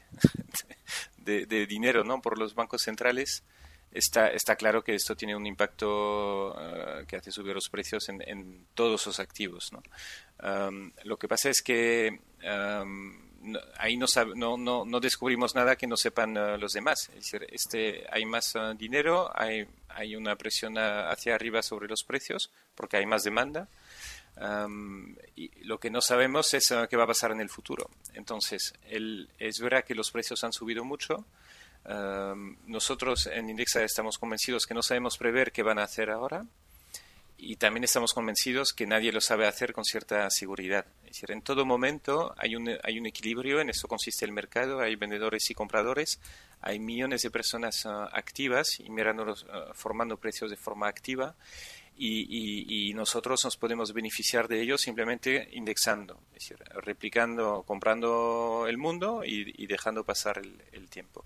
de, 1.18 1.68
dinero 1.68 2.03
¿no? 2.03 2.22
por 2.22 2.38
los 2.38 2.55
bancos 2.55 2.82
centrales, 2.82 3.43
está, 3.91 4.28
está 4.30 4.55
claro 4.55 4.84
que 4.84 4.95
esto 4.95 5.16
tiene 5.16 5.36
un 5.36 5.45
impacto 5.45 6.55
eh, 6.59 7.05
que 7.07 7.18
hace 7.18 7.32
subir 7.32 7.53
los 7.53 7.70
precios 7.70 8.09
en, 8.09 8.22
en 8.28 8.68
todos 8.74 9.05
los 9.05 9.20
activos. 9.20 9.72
¿no? 9.72 9.82
lo 11.03 11.18
que 11.18 11.28
pasa 11.28 11.49
es 11.49 11.61
que 11.61 12.20
ahí 13.78 13.97
no, 13.97 14.07
no, 14.57 14.86
no, 14.86 14.99
descubrimos 14.99 15.55
nada 15.55 15.76
que 15.76 15.88
no 15.88 15.97
sepan 15.97 16.36
eh, 16.38 16.57
los 16.57 16.74
demás. 16.74 17.09
Es 17.09 17.32
decir, 17.32 17.47
este, 17.49 18.05
hay 18.11 18.26
más 18.26 18.55
eh, 18.55 18.74
dinero, 18.78 19.32
hay, 19.34 19.68
hay 19.89 20.16
una 20.16 20.36
presión 20.36 20.78
hacia 20.78 21.36
arriba 21.36 21.61
sobre 21.61 21.88
los 21.88 22.03
precios 22.03 22.51
porque 22.76 22.97
hay 22.97 23.05
más 23.05 23.24
demanda 23.24 23.68
y 25.36 25.51
lo 25.65 25.79
que 25.79 25.89
no 25.89 26.01
sabemos 26.01 26.53
es 26.53 26.71
uh, 26.71 26.88
qué 26.89 26.97
va 26.97 27.03
a 27.03 27.07
pasar 27.07 27.31
en 27.31 27.41
el 27.41 27.49
futuro. 27.49 27.89
Entonces, 28.13 28.73
el, 28.89 29.29
es 29.39 29.59
verdad 29.59 29.84
que 29.84 29.95
los 29.95 30.11
precios 30.11 30.43
han 30.43 30.53
subido 30.53 30.84
mucho. 30.84 31.25
nosotros 32.65 33.27
en 33.27 33.49
Indexa 33.49 33.84
estamos 33.84 34.17
convencidos 34.17 34.65
que 34.65 34.73
no 34.73 34.81
sabemos 34.81 35.17
prever 35.17 35.51
qué 35.51 35.63
van 35.63 35.79
a 35.79 35.84
hacer 35.84 36.09
ahora 36.09 36.45
y 37.45 37.57
también 37.57 37.84
estamos 37.84 38.13
convencidos 38.13 38.71
que 38.71 38.88
nadie 38.88 39.11
lo 39.11 39.19
sabe 39.19 39.47
hacer 39.47 39.73
con 39.73 39.84
cierta 39.84 40.29
seguridad. 40.29 40.86
Es 41.03 41.17
decir, 41.17 41.31
en 41.31 41.41
todo 41.41 41.65
momento 41.65 42.34
hay 42.38 42.55
un, 42.55 42.69
hay 42.84 42.97
un 42.97 43.05
equilibrio, 43.05 43.59
en 43.59 43.69
eso 43.69 43.88
consiste 43.88 44.23
el 44.23 44.31
mercado, 44.31 44.79
hay 44.79 44.95
vendedores 44.95 45.49
y 45.49 45.53
compradores, 45.53 46.21
hay 46.61 46.79
millones 46.79 47.21
de 47.21 47.31
personas 47.31 47.84
uh, 47.84 48.07
activas 48.13 48.79
y 48.79 48.89
mirando, 48.89 49.34
uh, 49.34 49.73
formando 49.73 50.15
precios 50.15 50.49
de 50.49 50.55
forma 50.55 50.88
activa 50.88 51.36
y, 51.95 52.93
nosotros 52.93 53.43
nos 53.43 53.57
podemos 53.57 53.93
beneficiar 53.93 54.47
de 54.47 54.61
ello 54.61 54.77
simplemente 54.77 55.49
indexando, 55.53 56.19
es 56.27 56.47
decir, 56.47 56.57
replicando, 56.75 57.63
comprando 57.63 58.65
el 58.67 58.77
mundo 58.77 59.23
y, 59.25 59.65
dejando 59.67 60.03
pasar 60.03 60.39
el, 60.39 60.89
tiempo. 60.89 61.25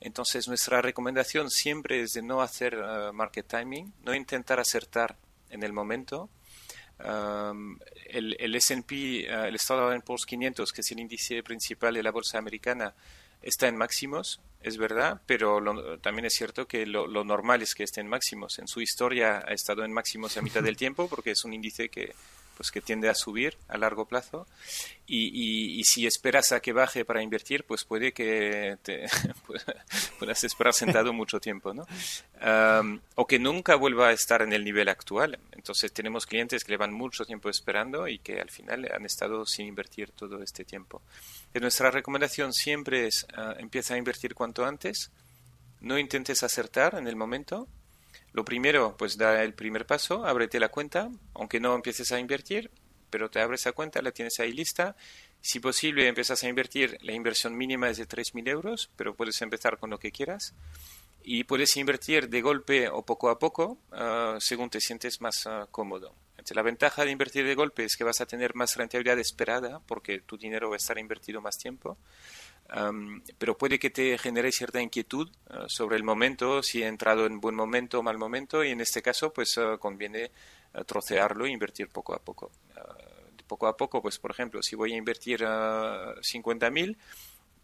Entonces, 0.00 0.48
nuestra 0.48 0.80
recomendación 0.80 1.50
siempre 1.50 2.02
es 2.02 2.12
de 2.12 2.22
no 2.22 2.40
hacer 2.40 2.76
uh, 2.76 3.12
market 3.12 3.46
timing, 3.46 3.92
no 4.04 4.14
intentar 4.14 4.60
acertar 4.60 5.16
en 5.50 5.62
el 5.62 5.72
momento. 5.72 6.30
El, 8.06 8.36
el 8.38 8.54
S&P, 8.54 9.26
uh, 9.28 9.44
el 9.44 9.54
Standard 9.56 10.02
Poor's 10.02 10.24
500, 10.24 10.72
que 10.72 10.80
es 10.80 10.90
el 10.92 11.00
índice 11.00 11.42
principal 11.42 11.94
de 11.94 12.02
la 12.02 12.12
bolsa 12.12 12.38
americana, 12.38 12.94
está 13.42 13.68
en 13.68 13.76
máximos, 13.76 14.40
es 14.62 14.76
verdad, 14.76 15.20
pero 15.26 15.60
también 16.00 16.26
es 16.26 16.34
cierto 16.34 16.66
que 16.66 16.86
lo, 16.86 17.06
normal 17.24 17.62
es 17.62 17.74
que 17.74 17.84
esté 17.84 18.00
en 18.00 18.08
máximos. 18.08 18.58
En 18.58 18.68
su 18.68 18.80
historia 18.80 19.42
ha 19.46 19.54
estado 19.54 19.84
en 19.84 19.92
máximos 19.92 20.36
a 20.36 20.42
mitad 20.42 20.62
del 20.62 20.76
tiempo 20.76 21.08
porque 21.08 21.30
es 21.30 21.44
un 21.44 21.54
índice 21.54 21.88
que, 21.88 22.14
pues, 22.60 22.70
que 22.70 22.82
tiende 22.82 23.08
a 23.08 23.14
subir 23.14 23.56
a 23.68 23.78
largo 23.78 24.04
plazo. 24.04 24.46
Y, 25.06 25.82
si 25.84 26.06
esperas 26.06 26.52
a 26.52 26.60
que 26.60 26.74
baje 26.74 27.06
para 27.06 27.22
invertir, 27.22 27.64
pues 27.64 27.84
puede 27.84 28.12
que 28.12 28.76
te 28.82 29.06
puedas 30.18 30.44
esperar 30.44 30.74
sentado 30.74 31.14
mucho 31.14 31.40
tiempo, 31.40 31.72
¿no? 31.72 31.86
o 33.14 33.26
que 33.26 33.38
nunca 33.38 33.76
vuelva 33.76 34.08
a 34.08 34.12
estar 34.12 34.42
en 34.42 34.52
el 34.52 34.62
nivel 34.62 34.90
actual. 34.90 35.38
Entonces 35.52 35.90
tenemos 35.92 36.26
clientes 36.26 36.62
que 36.62 36.72
llevan 36.72 36.92
mucho 36.92 37.24
tiempo 37.24 37.48
esperando 37.48 38.06
y 38.06 38.18
que 38.18 38.40
al 38.40 38.50
final 38.50 38.86
han 38.94 39.06
estado 39.06 39.46
sin 39.46 39.66
invertir 39.66 40.10
todo 40.10 40.42
este 40.42 40.64
tiempo 40.64 41.00
nuestra 41.58 41.90
recomendación 41.90 42.52
siempre 42.52 43.06
es 43.06 43.26
uh, 43.36 43.58
empieza 43.58 43.94
a 43.94 43.96
invertir 43.96 44.34
cuanto 44.34 44.64
antes, 44.64 45.10
no 45.80 45.98
intentes 45.98 46.42
acertar 46.42 46.94
en 46.94 47.08
el 47.08 47.16
momento. 47.16 47.66
Lo 48.32 48.44
primero, 48.44 48.96
pues 48.96 49.16
da 49.16 49.42
el 49.42 49.54
primer 49.54 49.86
paso, 49.86 50.24
ábrete 50.24 50.60
la 50.60 50.68
cuenta, 50.68 51.10
aunque 51.34 51.60
no 51.60 51.74
empieces 51.74 52.12
a 52.12 52.20
invertir, 52.20 52.70
pero 53.10 53.28
te 53.28 53.40
abres 53.40 53.64
la 53.64 53.72
cuenta, 53.72 54.02
la 54.02 54.12
tienes 54.12 54.38
ahí 54.38 54.52
lista. 54.52 54.96
Si 55.40 55.58
posible, 55.58 56.06
empiezas 56.06 56.42
a 56.44 56.48
invertir, 56.48 56.98
la 57.02 57.12
inversión 57.12 57.56
mínima 57.56 57.88
es 57.88 57.96
de 57.96 58.06
3.000 58.06 58.48
euros, 58.48 58.90
pero 58.96 59.14
puedes 59.14 59.40
empezar 59.42 59.78
con 59.78 59.90
lo 59.90 59.98
que 59.98 60.12
quieras. 60.12 60.54
Y 61.22 61.44
puedes 61.44 61.76
invertir 61.76 62.28
de 62.28 62.40
golpe 62.40 62.88
o 62.88 63.04
poco 63.04 63.30
a 63.30 63.38
poco, 63.38 63.78
uh, 63.92 64.40
según 64.40 64.70
te 64.70 64.80
sientes 64.80 65.20
más 65.20 65.44
uh, 65.46 65.66
cómodo 65.70 66.14
la 66.54 66.62
ventaja 66.62 67.04
de 67.04 67.10
invertir 67.10 67.46
de 67.46 67.54
golpe 67.54 67.84
es 67.84 67.96
que 67.96 68.04
vas 68.04 68.20
a 68.20 68.26
tener 68.26 68.54
más 68.54 68.76
rentabilidad 68.76 69.18
esperada 69.18 69.80
porque 69.86 70.20
tu 70.20 70.36
dinero 70.36 70.68
va 70.68 70.76
a 70.76 70.78
estar 70.78 70.98
invertido 70.98 71.40
más 71.40 71.56
tiempo. 71.56 71.96
Pero 73.38 73.58
puede 73.58 73.78
que 73.78 73.90
te 73.90 74.16
genere 74.18 74.52
cierta 74.52 74.80
inquietud 74.80 75.28
uh, 75.28 75.68
sobre 75.68 75.96
el 75.96 76.04
momento, 76.04 76.62
si 76.62 76.82
he 76.82 76.86
entrado 76.86 77.26
en 77.26 77.40
buen 77.40 77.54
momento 77.54 77.98
o 77.98 78.02
mal 78.02 78.18
momento, 78.18 78.64
y 78.64 78.70
en 78.70 78.80
este 78.80 79.02
caso, 79.02 79.32
pues 79.32 79.56
uh, 79.56 79.78
conviene 79.78 80.30
uh, 80.74 80.84
trocearlo 80.84 81.46
e 81.46 81.50
invertir 81.50 81.88
poco 81.88 82.14
a 82.14 82.18
poco. 82.18 82.50
poco 83.46 83.66
a 83.66 83.76
poco, 83.76 84.00
pues 84.00 84.18
por 84.18 84.30
ejemplo, 84.30 84.62
si 84.62 84.76
voy 84.76 84.92
a 84.92 84.96
invertir 84.96 85.40
50.000, 85.40 86.96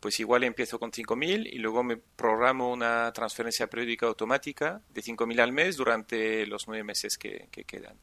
pues 0.01 0.19
igual 0.19 0.43
empiezo 0.43 0.81
con 0.81 0.91
5.000 0.91 1.49
y 1.53 1.59
luego 1.59 1.85
me 1.85 1.97
programo 1.97 2.73
una 2.73 3.13
transferencia 3.13 3.69
periódica 3.69 4.07
automática 4.07 4.83
de 4.91 5.03
5.000 5.03 5.41
al 5.41 5.53
mes 5.53 5.77
durante 5.77 6.45
los 6.47 6.67
nueve 6.67 6.83
meses 6.83 7.17
que 7.17 7.49
quedan 7.67 7.97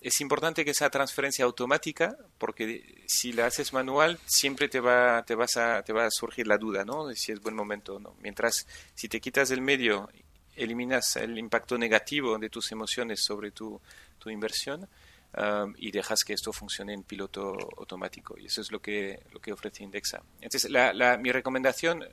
es 0.00 0.20
importante 0.20 0.64
que 0.64 0.74
sea 0.74 0.90
transferencia 0.90 1.44
automática 1.44 2.16
porque 2.38 3.04
si 3.06 3.32
la 3.32 3.46
haces 3.46 3.72
manual 3.72 4.18
siempre 4.26 4.68
te 4.68 4.80
va, 4.80 5.24
te 5.24 5.34
vas 5.34 5.56
a, 5.56 5.82
surgir 6.10 6.46
la 6.46 6.58
duda, 6.58 6.84
¿no? 6.84 7.06
De 7.06 7.14
si 7.14 7.32
es 7.32 7.40
buen 7.40 7.54
momento 7.54 7.94
o 7.94 7.98
no. 8.00 8.16
Mientras 8.20 8.66
si 8.94 9.08
te 9.08 9.20
quitas 9.20 9.48
del 9.50 9.60
medio, 9.60 10.08
eliminas 10.56 11.16
el 11.16 11.38
impacto 11.38 11.78
negativo 11.78 12.38
de 12.38 12.50
tus 12.50 12.72
emociones 12.72 13.22
sobre 13.22 13.52
tu, 13.52 13.80
inversión 14.26 14.88
y 15.78 15.90
dejas 15.90 16.22
que 16.24 16.32
esto 16.32 16.52
funcione 16.52 16.92
en 16.92 17.04
piloto 17.04 17.56
automático. 17.78 18.36
Y 18.38 18.46
eso 18.46 18.60
es 18.60 18.72
lo 18.72 18.80
que, 18.80 19.22
ofrece 19.52 19.84
Indexa. 19.84 20.22
Entonces, 20.40 20.70
mi 21.20 21.30
recomendación, 21.30 22.04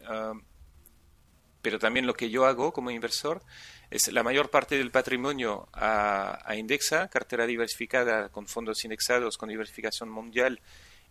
pero 1.62 1.80
también 1.80 2.06
lo 2.06 2.14
que 2.14 2.30
yo 2.30 2.46
hago 2.46 2.72
como 2.72 2.92
inversor, 2.92 3.44
es 3.90 4.12
la 4.12 4.22
mayor 4.24 4.50
parte 4.50 4.78
del 4.78 4.92
patrimonio 4.92 5.68
a, 5.74 6.56
Indexa, 6.56 7.08
cartera 7.08 7.48
diversificada 7.48 8.30
con 8.30 8.46
fondos 8.46 8.84
indexados, 8.84 9.38
con 9.38 9.50
diversificación 9.50 10.10
mundial 10.10 10.62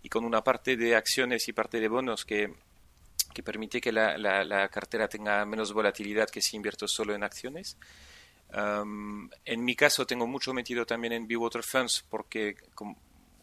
y 0.03 0.09
con 0.09 0.25
una 0.25 0.45
parte 0.45 0.77
de 0.77 0.95
acciones 0.95 1.49
y 1.49 1.53
parte 1.53 1.81
de 1.81 1.89
bonos 1.89 2.25
que, 2.25 2.55
que 3.35 3.43
permite 3.43 3.81
que 3.81 3.91
la, 3.91 4.17
la, 4.17 4.69
cartera 4.69 5.09
tenga 5.09 5.45
menos 5.45 5.73
volatilidad 5.73 6.29
que 6.29 6.41
si 6.41 6.57
invierto 6.57 6.87
solo 6.87 7.15
en 7.15 7.25
acciones. 7.25 7.77
en 8.53 9.65
mi 9.65 9.75
caso 9.75 10.07
tengo 10.07 10.29
mucho 10.29 10.55
metido 10.55 10.87
también 10.87 11.15
en 11.15 11.37
Water 11.37 11.65
Funds 11.65 12.05
porque 12.09 12.55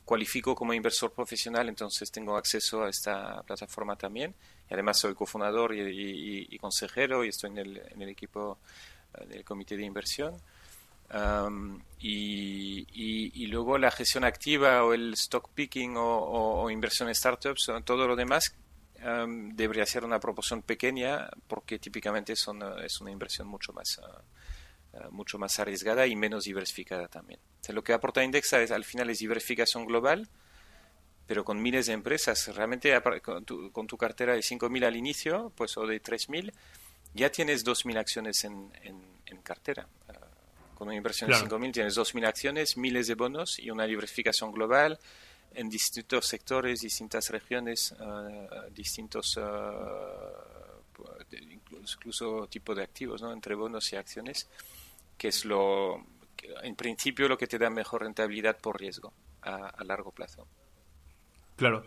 cualifico 0.06 0.56
como 0.56 0.74
inversor 0.74 1.12
profesional, 1.12 1.68
entonces 1.68 2.10
tengo 2.10 2.38
acceso 2.38 2.84
a 2.84 2.90
esta 2.90 3.42
plataforma 3.44 3.98
también. 3.98 4.34
Además 4.70 5.00
soy 5.00 5.14
cofundador 5.14 5.76
y, 5.76 5.82
y, 5.82 6.48
y 6.52 6.58
consejero 6.58 7.26
y 7.26 7.30
estoy 7.30 7.50
en 7.50 7.58
el, 7.58 7.82
en 7.90 8.02
el 8.02 8.10
equipo 8.10 8.60
del 9.28 9.44
comité 9.44 9.78
de 9.78 9.84
inversión. 9.84 10.36
y, 12.00 13.48
luego 13.48 13.78
la 13.78 13.92
gestión 13.92 14.24
activa 14.24 14.84
o 14.84 14.94
el 14.94 15.14
stock 15.14 15.50
picking 15.54 15.96
o, 15.98 16.70
inversión 16.70 17.08
en 17.08 17.16
startups, 17.16 17.72
todo 17.86 18.08
lo 18.08 18.16
demás 18.16 18.56
debería 19.54 19.86
ser 19.86 20.04
una 20.04 20.20
proporción 20.20 20.62
pequeña 20.62 21.30
porque 21.48 21.80
típicamente 21.80 22.36
son, 22.36 22.62
es 22.84 23.00
una 23.02 23.12
inversión 23.12 23.48
mucho 23.48 23.72
más, 23.72 24.02
ah, 24.04 25.10
mucho 25.12 25.38
más 25.38 25.60
arriesgada 25.60 26.08
y 26.08 26.16
menos 26.16 26.46
diversificada 26.46 27.08
también. 27.08 27.40
lo 27.70 27.84
que 27.84 27.94
aporta 27.94 28.24
Indexa 28.24 28.62
es, 28.62 28.72
al 28.72 28.84
final 28.84 29.10
es 29.10 29.20
diversificación 29.20 29.86
global, 29.86 30.28
pero 31.28 31.44
con 31.44 31.62
miles 31.62 31.88
de 31.88 31.94
empresas. 31.94 32.48
Realmente 32.56 32.94
con 33.22 33.88
tu, 33.88 33.98
cartera 33.98 34.34
de 34.34 34.40
5.000 34.40 34.86
al 34.86 34.96
inicio, 34.96 35.52
pues 35.56 35.78
o 35.78 35.86
de 35.86 36.02
3.000, 36.02 36.54
ya 37.16 37.32
tienes 37.32 37.66
2.000 37.66 37.98
acciones 37.98 38.44
en, 38.44 38.72
en, 38.84 39.42
cartera. 39.42 39.88
Ah, 40.10 40.14
con 40.74 40.88
una 40.88 40.98
inversión 40.98 41.30
de 41.30 41.36
5.000 41.36 41.72
tienes 41.72 41.98
2.000 41.98 42.28
acciones, 42.28 42.78
miles 42.78 43.08
de 43.08 43.16
bonos 43.16 43.60
y 43.60 43.70
una 43.70 43.86
diversificación 43.86 44.52
global 44.52 45.00
en 45.54 45.70
distintos 45.70 46.26
sectores, 46.26 46.82
distintas 46.82 47.30
regiones, 47.30 47.94
uh, 48.00 48.70
distintos, 48.72 49.38
uh, 49.38 49.42
incluso, 51.32 52.48
tipo 52.48 52.76
de 52.76 52.84
activos, 52.84 53.22
¿no? 53.22 53.32
entre 53.32 53.56
bonos 53.56 53.92
y 53.94 53.96
acciones, 53.96 54.50
que 55.18 55.30
es 55.30 55.46
lo, 55.46 56.04
en 56.64 56.76
principio 56.76 57.28
lo 57.30 57.38
que 57.38 57.48
te 57.48 57.58
da 57.58 57.70
mejor 57.70 58.02
rentabilidad 58.02 58.58
por 58.58 58.80
riesgo 58.80 59.14
a, 59.44 59.84
largo 59.84 60.12
plazo. 60.12 60.48
Claro. 61.56 61.86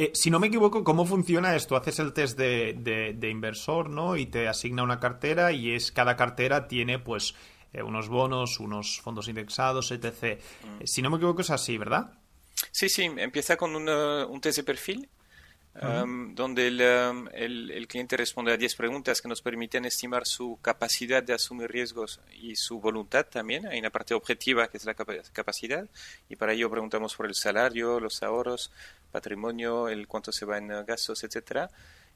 Eh, 0.00 0.12
si 0.14 0.30
no 0.30 0.38
me 0.38 0.46
equivoco, 0.46 0.84
¿cómo 0.84 1.04
funciona 1.04 1.56
esto? 1.56 1.74
Haces 1.74 1.98
el 1.98 2.12
test 2.12 2.38
de, 2.38 2.72
de, 3.18 3.30
inversor, 3.30 3.90
¿no? 3.90 4.16
Y 4.16 4.26
te 4.26 4.46
asigna 4.46 4.84
una 4.84 5.00
cartera 5.00 5.50
y 5.50 5.72
es 5.72 5.90
cada 5.90 6.16
cartera 6.16 6.68
tiene, 6.68 7.00
pues, 7.00 7.34
eh, 7.72 7.82
unos 7.82 8.08
bonos, 8.08 8.60
unos 8.60 9.00
fondos 9.00 9.26
indexados, 9.26 9.90
etc. 9.90 10.38
Mm. 10.62 10.84
Si 10.84 11.02
no 11.02 11.10
me 11.10 11.16
equivoco 11.16 11.40
es 11.40 11.50
así, 11.50 11.76
¿verdad? 11.78 12.12
Sí, 12.70 12.88
sí, 12.88 13.10
empieza 13.16 13.56
con 13.56 13.74
un 13.74 14.40
test 14.40 14.58
de 14.58 14.62
perfil 14.62 15.08
um, 15.82 16.34
donde 16.34 16.68
um, 17.10 17.28
el, 17.32 17.70
el, 17.70 17.86
cliente 17.86 18.16
responde 18.16 18.52
a 18.52 18.56
10 18.56 18.74
preguntas 18.76 19.20
que 19.20 19.28
nos 19.28 19.42
permiten 19.42 19.84
estimar 19.84 20.26
su 20.26 20.58
capacidad 20.62 21.22
de 21.22 21.34
asumir 21.34 21.70
riesgos 21.70 22.20
y 22.40 22.56
su 22.56 22.80
voluntad 22.80 23.26
también. 23.26 23.66
Hay 23.66 23.78
una 23.78 23.90
parte 23.90 24.14
objetiva 24.14 24.68
que 24.68 24.76
es 24.76 24.84
la 24.84 24.94
capacidad 24.94 25.88
y 26.28 26.36
para 26.36 26.52
ello 26.52 26.70
preguntamos 26.70 27.14
por 27.14 27.26
el 27.26 27.34
salario, 27.34 28.00
los 28.00 28.22
ahorros, 28.22 28.70
patrimonio, 29.10 29.88
el 29.88 30.06
cuánto 30.06 30.32
se 30.32 30.44
va 30.44 30.58
en 30.58 30.68
gastos, 30.86 31.24
etcétera. 31.24 31.70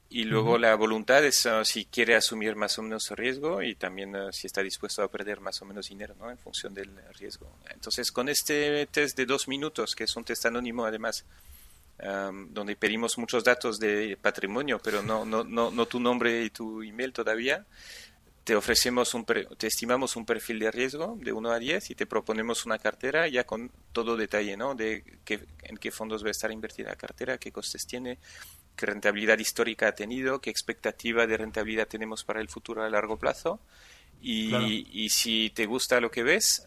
Y 0.09 0.25
luego 0.25 0.59
la 0.59 0.75
voluntad 0.75 1.25
es 1.25 1.43
uh, 1.47 1.65
si 1.65 1.85
quiere 1.85 2.15
asumir 2.15 2.55
más 2.55 2.77
o 2.77 2.83
menos 2.83 3.09
riesgo 3.11 3.63
y 3.63 3.73
también 3.73 4.15
uh, 4.15 4.31
si 4.31 4.45
está 4.45 4.61
dispuesto 4.61 5.01
a 5.01 5.07
perder 5.07 5.39
más 5.39 5.59
o 5.63 5.65
menos 5.65 5.89
dinero 5.89 6.13
¿no? 6.19 6.29
en 6.29 6.37
función 6.37 6.73
del 6.73 6.91
riesgo. 7.17 7.57
Entonces, 7.71 8.11
con 8.11 8.29
este 8.29 8.85
test 8.87 9.17
de 9.17 9.25
dos 9.25 9.47
minutos, 9.47 9.95
que 9.95 10.03
es 10.03 10.15
un 10.15 10.23
test 10.23 10.45
anónimo 10.45 10.85
además, 10.85 11.25
um, 12.03 12.53
donde 12.53 12.75
pedimos 12.75 13.17
muchos 13.17 13.43
datos 13.43 13.79
de 13.79 14.15
patrimonio, 14.21 14.79
pero 14.83 15.01
no, 15.01 15.25
no, 15.25 15.43
no, 15.43 15.71
no 15.71 15.85
tu 15.87 15.99
nombre 15.99 16.43
y 16.43 16.51
tu 16.51 16.83
email 16.83 17.11
todavía, 17.11 17.65
te 18.43 18.55
ofrecemos 18.55 19.13
un 19.13 19.25
te 19.25 19.67
estimamos 19.67 20.15
un 20.15 20.25
perfil 20.25 20.59
de 20.59 20.71
riesgo 20.71 21.17
de 21.19 21.31
1 21.31 21.51
a 21.51 21.59
10 21.59 21.91
y 21.91 21.95
te 21.95 22.05
proponemos 22.05 22.65
una 22.65 22.77
cartera 22.77 23.27
ya 23.27 23.45
con 23.45 23.71
todo 23.93 24.17
detalle, 24.17 24.57
¿no? 24.57 24.75
De 24.75 25.03
qué, 25.23 25.45
en 25.63 25.77
qué 25.77 25.91
fondos 25.91 26.23
va 26.23 26.27
a 26.27 26.31
estar 26.31 26.51
invertida 26.51 26.89
la 26.89 26.95
cartera, 26.97 27.37
qué 27.37 27.51
costes 27.51 27.87
tiene, 27.87 28.17
qué 28.75 28.85
rentabilidad 28.85 29.39
histórica 29.39 29.87
ha 29.87 29.95
tenido, 29.95 30.41
qué 30.41 30.49
expectativa 30.49 31.25
de 31.25 31.37
rentabilidad 31.37 31.87
tenemos 31.87 32.23
para 32.25 32.41
el 32.41 32.49
futuro 32.49 32.83
a 32.83 32.89
largo 32.89 33.17
plazo. 33.17 33.59
Y, 34.25 35.09
si 35.09 35.49
te 35.49 35.65
gusta 35.65 35.99
lo 35.99 36.09
que 36.09 36.23
ves, 36.23 36.65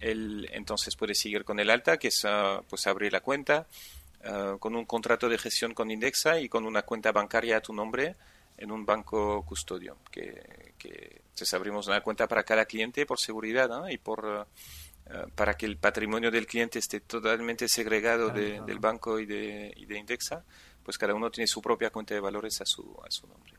el, 0.00 0.48
entonces 0.50 0.96
puedes 0.96 1.18
seguir 1.18 1.44
con 1.44 1.60
el 1.60 1.68
alta, 1.68 1.98
que 1.98 2.08
es 2.08 2.24
uh, 2.24 2.62
pues 2.66 2.86
abrir 2.86 3.12
la 3.12 3.20
cuenta 3.20 3.66
uh, 4.24 4.58
con 4.58 4.74
un 4.74 4.86
contrato 4.86 5.28
de 5.28 5.36
gestión 5.36 5.74
con 5.74 5.90
Indexa 5.90 6.40
y 6.40 6.48
con 6.48 6.64
una 6.64 6.82
cuenta 6.82 7.12
bancaria 7.12 7.58
a 7.58 7.60
tu 7.60 7.74
nombre 7.74 8.16
en 8.58 8.70
un 8.70 8.84
banco 8.84 9.44
custodio. 9.44 9.98
Que, 10.10 10.74
que 10.76 11.22
entonces 11.22 11.54
abrimos 11.54 11.86
una 11.86 12.00
cuenta 12.02 12.26
para 12.26 12.44
cada 12.44 12.64
cliente 12.64 13.06
por 13.06 13.18
seguridad 13.18 13.70
y 13.88 13.98
por 13.98 14.24
uh, 14.26 15.30
para 15.34 15.54
que 15.54 15.66
el 15.66 15.78
patrimonio 15.78 16.30
del 16.30 16.46
cliente 16.46 16.78
esté 16.78 17.00
totalmente 17.00 17.68
segregado 17.68 18.30
del 18.30 18.78
banco 18.78 19.18
y 19.18 19.26
de, 19.26 19.72
y 19.76 19.86
de 19.86 19.98
Indexa 19.98 20.44
pues 20.88 20.96
cada 20.96 21.12
uno 21.12 21.30
tiene 21.30 21.46
su 21.46 21.60
propia 21.60 21.90
cuenta 21.90 22.14
de 22.14 22.20
valores 22.20 22.62
a 22.62 22.64
su, 22.64 22.98
a 23.06 23.10
su 23.10 23.26
nombre. 23.26 23.52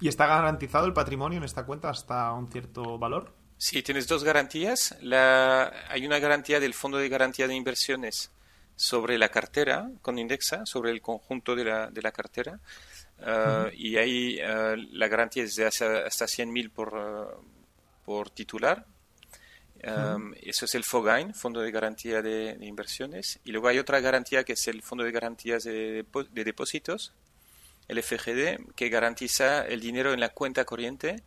¿Y 0.00 0.08
está 0.08 0.26
garantizado 0.26 0.86
el 0.86 0.92
patrimonio 0.92 1.38
en 1.38 1.44
esta 1.44 1.64
cuenta 1.64 1.88
hasta 1.88 2.32
un 2.32 2.50
cierto 2.50 2.98
valor? 2.98 3.32
Sí, 3.56 3.80
tienes 3.84 4.08
dos 4.08 4.24
garantías. 4.24 4.96
La, 5.02 5.72
hay 5.88 6.04
una 6.04 6.18
garantía 6.18 6.58
del 6.58 6.74
Fondo 6.74 6.98
de 6.98 7.08
Garantía 7.08 7.46
de 7.46 7.54
Inversiones 7.54 8.32
sobre 8.74 9.18
la 9.18 9.28
cartera 9.28 9.88
con 10.02 10.18
Indexa, 10.18 10.66
sobre 10.66 10.90
el 10.90 11.00
conjunto 11.00 11.54
de 11.54 11.64
la, 11.64 11.90
de 11.92 12.02
la 12.02 12.10
cartera. 12.10 12.58
Uh, 13.22 13.70
y 13.74 13.96
ahí 13.96 14.40
uh, 14.42 14.76
la 14.92 15.06
garantía 15.08 15.44
es 15.44 15.54
de 15.54 15.64
hasta, 15.64 16.06
hasta 16.06 16.24
100.000 16.24 16.70
por, 16.70 16.94
uh, 16.94 18.04
por 18.04 18.30
titular 18.30 18.84
Um, 19.84 20.32
eso 20.40 20.64
es 20.64 20.74
el 20.76 20.84
FOGAIN, 20.84 21.34
Fondo 21.34 21.60
de 21.60 21.72
Garantía 21.72 22.22
de, 22.22 22.56
Inversiones. 22.60 23.40
Y 23.44 23.50
luego 23.50 23.68
hay 23.68 23.78
otra 23.78 24.00
garantía 24.00 24.44
que 24.44 24.52
es 24.52 24.68
el 24.68 24.82
Fondo 24.82 25.02
de 25.02 25.10
Garantías 25.10 25.64
de, 25.64 26.04
Depósitos, 26.32 27.12
el 27.88 28.00
FGD, 28.02 28.74
que 28.76 28.88
garantiza 28.88 29.66
el 29.66 29.80
dinero 29.80 30.12
en 30.12 30.20
la 30.20 30.28
cuenta 30.28 30.64
corriente 30.64 31.22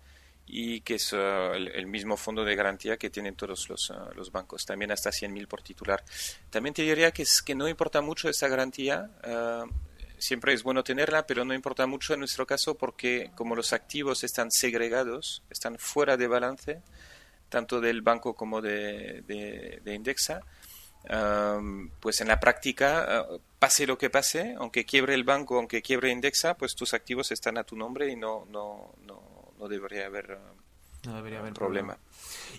y 0.48 0.82
que 0.82 0.96
es 0.96 1.12
uh, 1.12 1.54
el, 1.54 1.88
mismo 1.88 2.18
fondo 2.18 2.46
de 2.46 2.56
garantía 2.56 2.98
que 2.98 3.10
tienen 3.10 3.36
todos 3.36 3.68
los, 3.68 3.90
uh, 3.90 4.14
los 4.16 4.32
bancos, 4.32 4.64
también 4.64 4.92
hasta 4.92 5.10
100.000 5.10 5.48
por 5.48 5.62
titular. 5.62 6.04
También 6.50 6.74
te 6.74 6.84
diría 6.84 7.12
que, 7.12 7.24
es, 7.24 7.42
que 7.42 7.56
no 7.56 7.68
importa 7.68 8.00
mucho 8.02 8.30
esta 8.30 8.48
garantía, 8.48 9.10
uh, 9.28 9.70
siempre 10.20 10.54
es 10.54 10.64
bueno 10.64 10.84
tenerla, 10.84 11.26
pero 11.26 11.46
no 11.46 11.54
importa 11.54 11.88
mucho 11.88 12.14
en 12.14 12.20
nuestro 12.20 12.46
caso 12.46 12.76
porque 12.76 13.32
como 13.36 13.56
los 13.56 13.74
activos 13.74 14.24
están 14.24 14.52
segregados, 14.52 15.44
están 15.50 15.78
fuera 15.78 16.18
de 16.18 16.28
balance, 16.28 16.82
tanto 17.50 17.82
del 17.82 18.02
banco 18.02 18.36
como 18.36 18.62
de, 18.62 19.22
de, 19.84 19.94
Indexa, 19.94 20.42
pues 22.00 22.22
en 22.22 22.28
la 22.28 22.40
práctica, 22.40 23.06
ah, 23.08 23.28
pase 23.60 23.88
lo 23.88 23.98
que 23.98 24.10
pase, 24.10 24.56
aunque 24.58 24.86
quiebre 24.86 25.14
el 25.14 25.24
banco, 25.24 25.58
aunque 25.58 25.82
quiebre 25.82 26.12
Indexa, 26.12 26.56
pues 26.56 26.76
tus 26.76 26.94
activos 26.94 27.32
están 27.32 27.58
a 27.58 27.64
tu 27.64 27.76
nombre 27.76 28.10
y 28.10 28.16
no, 28.16 28.46
no, 28.50 28.94
no, 29.06 29.54
no 29.58 29.68
debería 29.68 30.08
haber, 30.08 30.38
no 31.06 31.16
debería 31.16 31.40
haber 31.40 31.54
problema. 31.54 31.98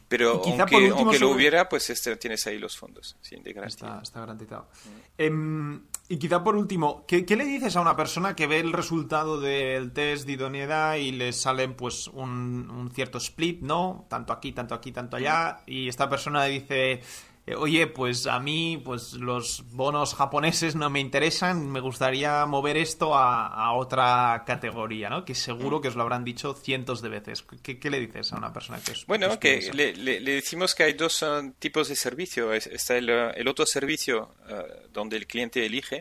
Pero 0.09 0.43
aunque, 0.45 1.19
lo 1.19 1.31
hubiera, 1.31 1.69
pues 1.69 1.91
este, 1.91 2.17
tienes 2.17 2.47
ahí 2.47 2.59
los 2.59 2.77
fondos 2.77 3.17
de 3.31 3.53
garantía. 3.53 4.01
Está, 4.03 4.21
garantizado. 4.21 4.69
Em, 5.19 5.83
y 6.09 6.19
quizá 6.19 6.45
por 6.45 6.57
último, 6.57 7.05
¿qué, 7.07 7.25
le 7.29 7.45
dices 7.45 7.75
a 7.77 7.81
una 7.81 7.97
persona 7.97 8.37
que 8.37 8.47
ve 8.47 8.61
el 8.61 8.73
resultado 8.73 9.41
del 9.41 9.93
test 9.93 10.27
de 10.27 10.33
idoneidad 10.33 10.97
y 10.97 11.13
le 11.13 11.33
salen 11.33 11.75
pues 11.75 12.09
un, 12.09 12.71
un 12.71 12.91
cierto 12.93 13.19
split, 13.19 13.63
¿no? 13.63 14.07
Tanto 14.09 14.33
aquí, 14.33 14.53
tanto 14.53 14.75
aquí, 14.75 14.93
tanto 14.93 15.17
allá, 15.17 15.61
y 15.67 15.89
esta 15.89 16.09
persona 16.09 16.45
dice 16.45 17.03
oye, 17.55 17.87
pues 17.87 18.27
a 18.27 18.41
mí, 18.41 18.83
pues 18.85 19.13
los 19.13 19.65
bonos 19.71 20.15
japoneses 20.15 20.75
no 20.75 20.91
me 20.91 20.99
interesan, 20.99 21.71
me 21.71 21.79
gustaría 21.79 22.45
mover 22.45 22.77
esto 22.77 23.15
a, 23.15 23.73
otra 23.75 24.43
categoría, 24.45 25.09
¿no? 25.09 25.25
Que 25.25 25.35
seguro 25.37 25.81
que 25.81 25.89
os 25.89 25.95
lo 25.95 26.03
habrán 26.03 26.25
dicho 26.25 26.55
cientos 26.55 27.03
de 27.03 27.09
veces. 27.09 27.45
¿Qué, 27.63 27.79
le 27.89 28.01
dices 28.01 28.33
a 28.33 28.37
una 28.37 28.53
persona 28.53 28.81
que 28.85 28.93
es 28.93 29.07
Bueno, 29.07 29.39
que 29.39 29.71
le, 29.73 29.95
le, 29.95 30.21
decimos 30.21 30.75
que 30.75 30.83
hay 30.83 30.95
dos 30.95 31.23
uh, 31.23 31.53
tipos 31.59 31.89
de 31.89 31.95
servicio. 31.95 32.53
Está 32.53 32.97
el, 32.97 33.11
uh, 33.11 33.31
el 33.37 33.47
otro 33.47 33.65
servicio 33.65 34.35
uh, 34.49 34.89
donde 34.93 35.17
el 35.17 35.29
cliente 35.29 35.65
elige, 35.65 36.01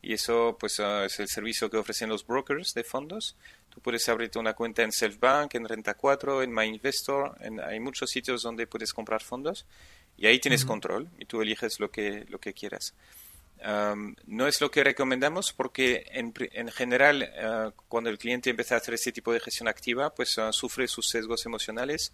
y 0.00 0.12
eso 0.12 0.56
pues 0.60 0.78
es 0.78 1.18
el 1.18 1.26
servicio 1.26 1.68
que 1.68 1.76
ofrecen 1.76 2.08
los 2.08 2.24
brokers 2.24 2.72
de 2.74 2.84
fondos. 2.84 3.36
Tú 3.68 3.80
puedes 3.80 4.08
abrirte 4.08 4.38
una 4.38 4.54
cuenta 4.54 4.84
en 4.84 4.92
Selfbank, 4.92 5.56
en 5.56 5.68
Renta 5.68 5.94
4, 5.94 6.44
en 6.44 6.52
MyInvestor, 6.52 7.36
en, 7.40 7.58
hay 7.58 7.80
muchos 7.80 8.10
sitios 8.10 8.42
donde 8.42 8.68
puedes 8.68 8.92
comprar 8.92 9.24
fondos 9.24 9.66
y 10.18 10.26
ahí 10.26 10.40
tienes 10.40 10.64
control 10.64 11.08
y 11.18 11.24
tú 11.24 11.40
eliges 11.40 11.78
lo 11.78 11.90
que, 11.90 12.26
lo 12.28 12.40
que 12.40 12.52
quieras. 12.52 12.92
no 14.26 14.46
es 14.48 14.60
lo 14.60 14.70
que 14.70 14.84
recomendamos 14.84 15.52
porque 15.52 16.04
en, 16.10 16.34
en 16.52 16.68
general 16.68 17.22
eh, 17.22 17.70
cuando 17.86 18.10
el 18.10 18.18
cliente 18.18 18.50
empieza 18.50 18.74
a 18.74 18.78
hacer 18.78 18.94
este 18.94 19.12
tipo 19.12 19.32
de 19.32 19.40
gestión 19.40 19.68
activa 19.68 20.10
pues 20.10 20.36
uh, 20.38 20.52
sufre 20.52 20.88
sus 20.88 21.08
sesgos 21.08 21.46
emocionales, 21.46 22.12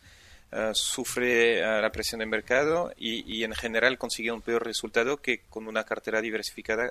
uh, 0.53 0.75
sufre 0.75 1.63
uh, 1.63 1.81
la 1.81 1.91
presión 1.91 2.19
del 2.19 2.29
mercado 2.29 2.93
y, 2.97 3.25
y, 3.35 3.43
en 3.45 3.55
general 3.55 3.97
consigue 3.97 4.31
un 4.33 4.43
peor 4.43 4.65
resultado 4.65 5.17
que 5.17 5.41
con 5.49 5.67
una 5.67 5.85
cartera 5.85 6.21
diversificada 6.21 6.91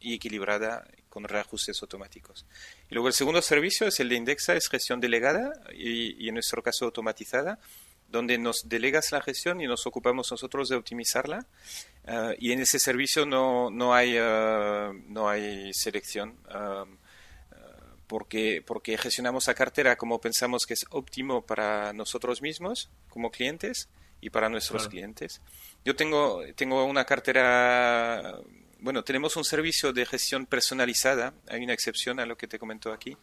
y 0.00 0.14
equilibrada 0.14 0.86
con 1.08 1.24
reajustes 1.24 1.82
automáticos. 1.82 2.46
Y 2.88 2.94
luego 2.94 3.08
el 3.08 3.14
segundo 3.14 3.42
servicio 3.42 3.88
es 3.88 3.98
el 3.98 4.08
de 4.08 4.14
Indexa, 4.14 4.54
es 4.54 4.68
gestión 4.68 5.00
delegada 5.00 5.52
y, 5.74 6.24
y 6.24 6.28
en 6.28 6.34
nuestro 6.34 6.62
caso 6.62 6.84
automatizada 6.84 7.58
donde 8.08 8.38
nos 8.38 8.68
delegas 8.68 9.12
la 9.12 9.20
gestión 9.20 9.60
y 9.60 9.66
nos 9.66 9.86
ocupamos 9.86 10.30
nosotros 10.30 10.68
de 10.68 10.76
optimizarla. 10.76 11.46
Eh, 12.06 12.36
y 12.40 12.52
en 12.52 12.60
ese 12.60 12.78
servicio 12.78 13.26
no, 13.26 13.70
no, 13.70 13.94
hay, 13.94 14.14
eh, 14.16 14.90
no 15.06 15.28
hay 15.28 15.72
selección. 15.74 16.36
Eh, 16.48 16.84
porque, 18.06 18.62
porque 18.66 18.96
gestionamos 18.96 19.46
la 19.46 19.54
cartera 19.54 19.96
como 19.96 20.18
pensamos 20.18 20.66
que 20.66 20.72
es 20.74 20.86
óptimo 20.90 21.42
para 21.42 21.92
nosotros 21.92 22.40
mismos 22.40 22.90
como 23.10 23.30
clientes 23.30 23.88
y 24.20 24.30
para 24.30 24.48
nuestros 24.48 24.88
clientes. 24.88 25.42
Yo 25.84 25.94
tengo, 25.94 26.42
tengo 26.56 26.84
una 26.84 27.04
cartera, 27.04 28.38
bueno, 28.80 29.04
tenemos 29.04 29.36
un 29.36 29.44
servicio 29.44 29.92
de 29.92 30.06
gestión 30.06 30.46
personalizada, 30.46 31.34
hay 31.48 31.62
una 31.62 31.74
excepción 31.74 32.18
a 32.18 32.26
lo 32.26 32.36
que 32.38 32.48
te 32.48 32.58
comento 32.58 32.92
aquí, 32.92 33.16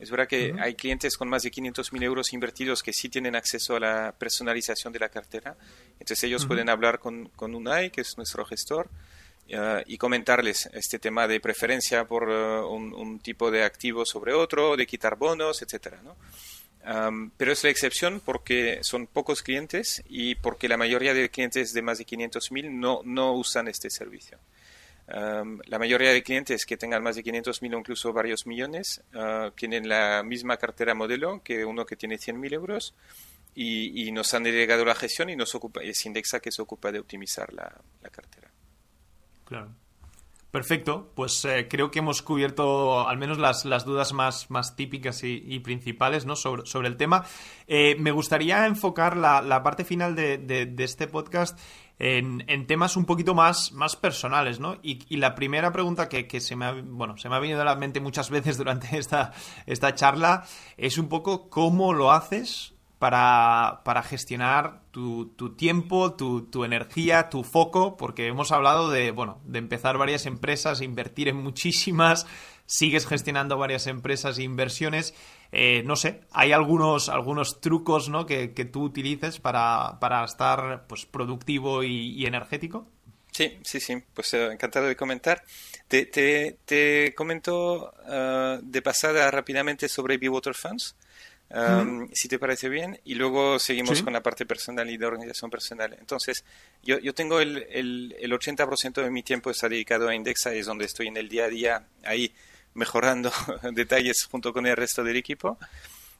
es 0.00 0.10
verdad 0.10 0.26
que 0.26 0.54
hay 0.58 0.74
clientes 0.74 1.16
con 1.16 1.28
más 1.28 1.42
de 1.42 1.50
500.000 1.50 2.02
euros 2.02 2.32
invertidos 2.32 2.82
que 2.82 2.92
sí 2.92 3.08
tienen 3.08 3.36
acceso 3.36 3.76
a 3.76 3.80
la 3.80 4.14
personalización 4.18 4.92
de 4.92 4.98
la 4.98 5.10
cartera. 5.10 5.56
Entonces 5.92 6.24
ellos 6.24 6.46
pueden 6.46 6.70
hablar 6.70 6.98
con, 6.98 7.28
con 7.36 7.54
UNAI, 7.54 7.90
que 7.90 8.00
es 8.00 8.16
nuestro 8.16 8.44
gestor, 8.46 8.88
y 9.86 9.98
comentarles 9.98 10.68
este 10.72 10.98
tema 10.98 11.26
de 11.26 11.40
preferencia 11.40 12.06
por 12.06 12.28
un, 12.28 13.18
tipo 13.20 13.50
de 13.50 13.64
activo 13.64 14.06
sobre 14.06 14.32
otro, 14.32 14.76
de 14.76 14.86
quitar 14.86 15.16
bonos, 15.16 15.62
etcétera, 15.62 16.00
¿no? 16.02 16.16
pero 17.36 17.52
es 17.52 17.62
la 17.62 17.70
excepción 17.70 18.22
porque 18.24 18.78
son 18.82 19.06
pocos 19.06 19.42
clientes 19.42 20.02
y 20.08 20.36
porque 20.36 20.68
la 20.68 20.78
mayoría 20.78 21.12
de 21.12 21.28
clientes 21.28 21.74
de 21.74 21.82
más 21.82 21.98
de 21.98 22.06
500.000 22.06 22.70
no, 22.70 23.02
no 23.04 23.32
usan 23.34 23.68
este 23.68 23.90
servicio. 23.90 24.38
La 25.10 25.78
mayoría 25.78 26.12
de 26.12 26.22
clientes 26.22 26.64
que 26.64 26.76
tengan 26.76 27.02
más 27.02 27.16
de 27.16 27.24
500.000 27.24 27.74
o 27.74 27.78
incluso 27.78 28.12
varios 28.12 28.46
millones 28.46 29.02
ah, 29.14 29.50
tienen 29.56 29.88
la 29.88 30.22
misma 30.22 30.56
cartera 30.56 30.94
modelo 30.94 31.42
que 31.42 31.64
uno 31.64 31.84
que 31.84 31.96
tiene 31.96 32.16
100.000 32.16 32.52
euros 32.54 32.94
y, 33.54 34.10
nos 34.12 34.32
han 34.34 34.44
delegado 34.44 34.84
la 34.84 34.94
gestión 34.94 35.28
y 35.28 35.36
nos 35.36 35.54
ocupa, 35.54 35.82
es 35.82 36.04
Indexa 36.06 36.40
que 36.40 36.52
se 36.52 36.62
ocupa 36.62 36.92
de 36.92 37.00
optimizar 37.00 37.52
la, 37.52 37.72
cartera. 38.10 38.50
Claro. 39.44 39.74
Perfecto, 40.50 41.12
pues 41.14 41.44
eh, 41.44 41.68
creo 41.68 41.92
que 41.92 42.00
hemos 42.00 42.22
cubierto 42.22 43.06
al 43.06 43.18
menos 43.18 43.38
las, 43.38 43.62
dudas 43.84 44.12
más, 44.12 44.50
más 44.50 44.74
típicas 44.74 45.22
y, 45.22 45.60
principales 45.60 46.26
¿no? 46.26 46.34
sobre, 46.34 46.66
sobre, 46.66 46.88
el 46.88 46.96
tema. 46.96 47.24
Eh, 47.68 47.96
me 48.00 48.10
gustaría 48.10 48.66
enfocar 48.66 49.16
la, 49.16 49.62
parte 49.62 49.84
final 49.84 50.16
de, 50.16 50.74
este 50.78 51.06
podcast 51.06 51.56
en, 52.00 52.66
temas 52.66 52.96
un 52.96 53.04
poquito 53.04 53.34
más, 53.34 53.72
más 53.72 53.94
personales, 53.94 54.58
¿no? 54.58 54.78
Y, 54.82 55.16
la 55.18 55.34
primera 55.34 55.70
pregunta 55.70 56.08
que, 56.08 56.40
se, 56.40 56.56
me 56.56 56.64
ha, 56.64 56.72
bueno, 56.72 57.18
se 57.18 57.28
me 57.28 57.36
ha 57.36 57.38
venido 57.38 57.60
a 57.60 57.64
la 57.64 57.76
mente 57.76 58.00
muchas 58.00 58.30
veces 58.30 58.56
durante 58.56 58.98
esta, 58.98 59.32
esta 59.66 59.94
charla 59.94 60.44
es 60.78 60.96
un 60.96 61.08
poco 61.08 61.50
cómo 61.50 61.92
lo 61.92 62.10
haces 62.10 62.74
para, 62.98 63.82
para 63.84 64.02
gestionar 64.02 64.80
tu, 64.90 65.26
tu 65.36 65.54
tiempo, 65.56 66.14
tu, 66.14 66.46
tu, 66.46 66.64
energía, 66.64 67.28
tu 67.28 67.44
foco, 67.44 67.98
porque 67.98 68.26
hemos 68.26 68.50
hablado 68.50 68.90
de, 68.90 69.10
bueno, 69.10 69.40
de 69.44 69.58
empezar 69.58 69.98
varias 69.98 70.24
empresas, 70.24 70.80
invertir 70.80 71.28
en 71.28 71.36
muchísimas, 71.36 72.26
sigues 72.64 73.06
gestionando 73.06 73.58
varias 73.58 73.86
empresas 73.86 74.38
e 74.38 74.42
inversiones. 74.42 75.14
Eh, 75.52 75.82
no 75.84 75.96
sé, 75.96 76.20
hay 76.30 76.52
algunos, 76.52 77.08
algunos 77.08 77.60
trucos 77.60 78.08
¿no? 78.08 78.24
que, 78.24 78.52
que 78.52 78.64
tú 78.64 78.84
utilices 78.84 79.40
para, 79.40 79.98
para 80.00 80.24
estar 80.24 80.84
pues, 80.86 81.06
productivo 81.06 81.82
y, 81.82 82.24
energético. 82.24 82.86
Sí, 83.32 83.58
sí, 83.62 83.80
sí, 83.80 83.96
pues 84.14 84.34
eh, 84.34 84.52
encantado 84.52 84.86
de 84.86 84.96
comentar. 84.96 85.42
Te, 85.88 86.06
te, 86.06 86.56
te 86.64 87.14
comento 87.14 87.92
uh, 88.06 88.60
de 88.62 88.82
pasada 88.82 89.30
rápidamente 89.30 89.88
sobre 89.88 90.18
B-Water 90.18 90.54
Funds 90.54 90.94
si 92.12 92.28
te 92.28 92.38
parece 92.38 92.68
bien, 92.68 93.00
y 93.04 93.14
luego 93.14 93.58
seguimos 93.58 94.02
con 94.02 94.12
la 94.12 94.22
parte 94.22 94.46
personal 94.46 94.88
y 94.88 94.96
de 94.96 95.06
organización 95.06 95.50
personal. 95.50 95.96
Entonces, 95.98 96.44
yo, 96.82 96.98
yo 97.00 97.12
tengo 97.12 97.40
el, 97.40 97.66
el, 97.70 98.16
el 98.20 98.32
80% 98.32 99.02
de 99.02 99.10
mi 99.10 99.22
tiempo 99.24 99.50
está 99.50 99.68
dedicado 99.68 100.08
a 100.08 100.14
Indexa, 100.14 100.54
es 100.54 100.66
donde 100.66 100.84
estoy 100.84 101.08
en 101.08 101.16
el 101.16 101.28
día 101.28 101.46
a 101.46 101.48
día 101.48 101.84
ahí 102.04 102.32
mejorando 102.74 103.32
detalles 103.72 104.26
junto 104.30 104.52
con 104.52 104.66
el 104.66 104.76
resto 104.76 105.04
del 105.04 105.16
equipo. 105.16 105.58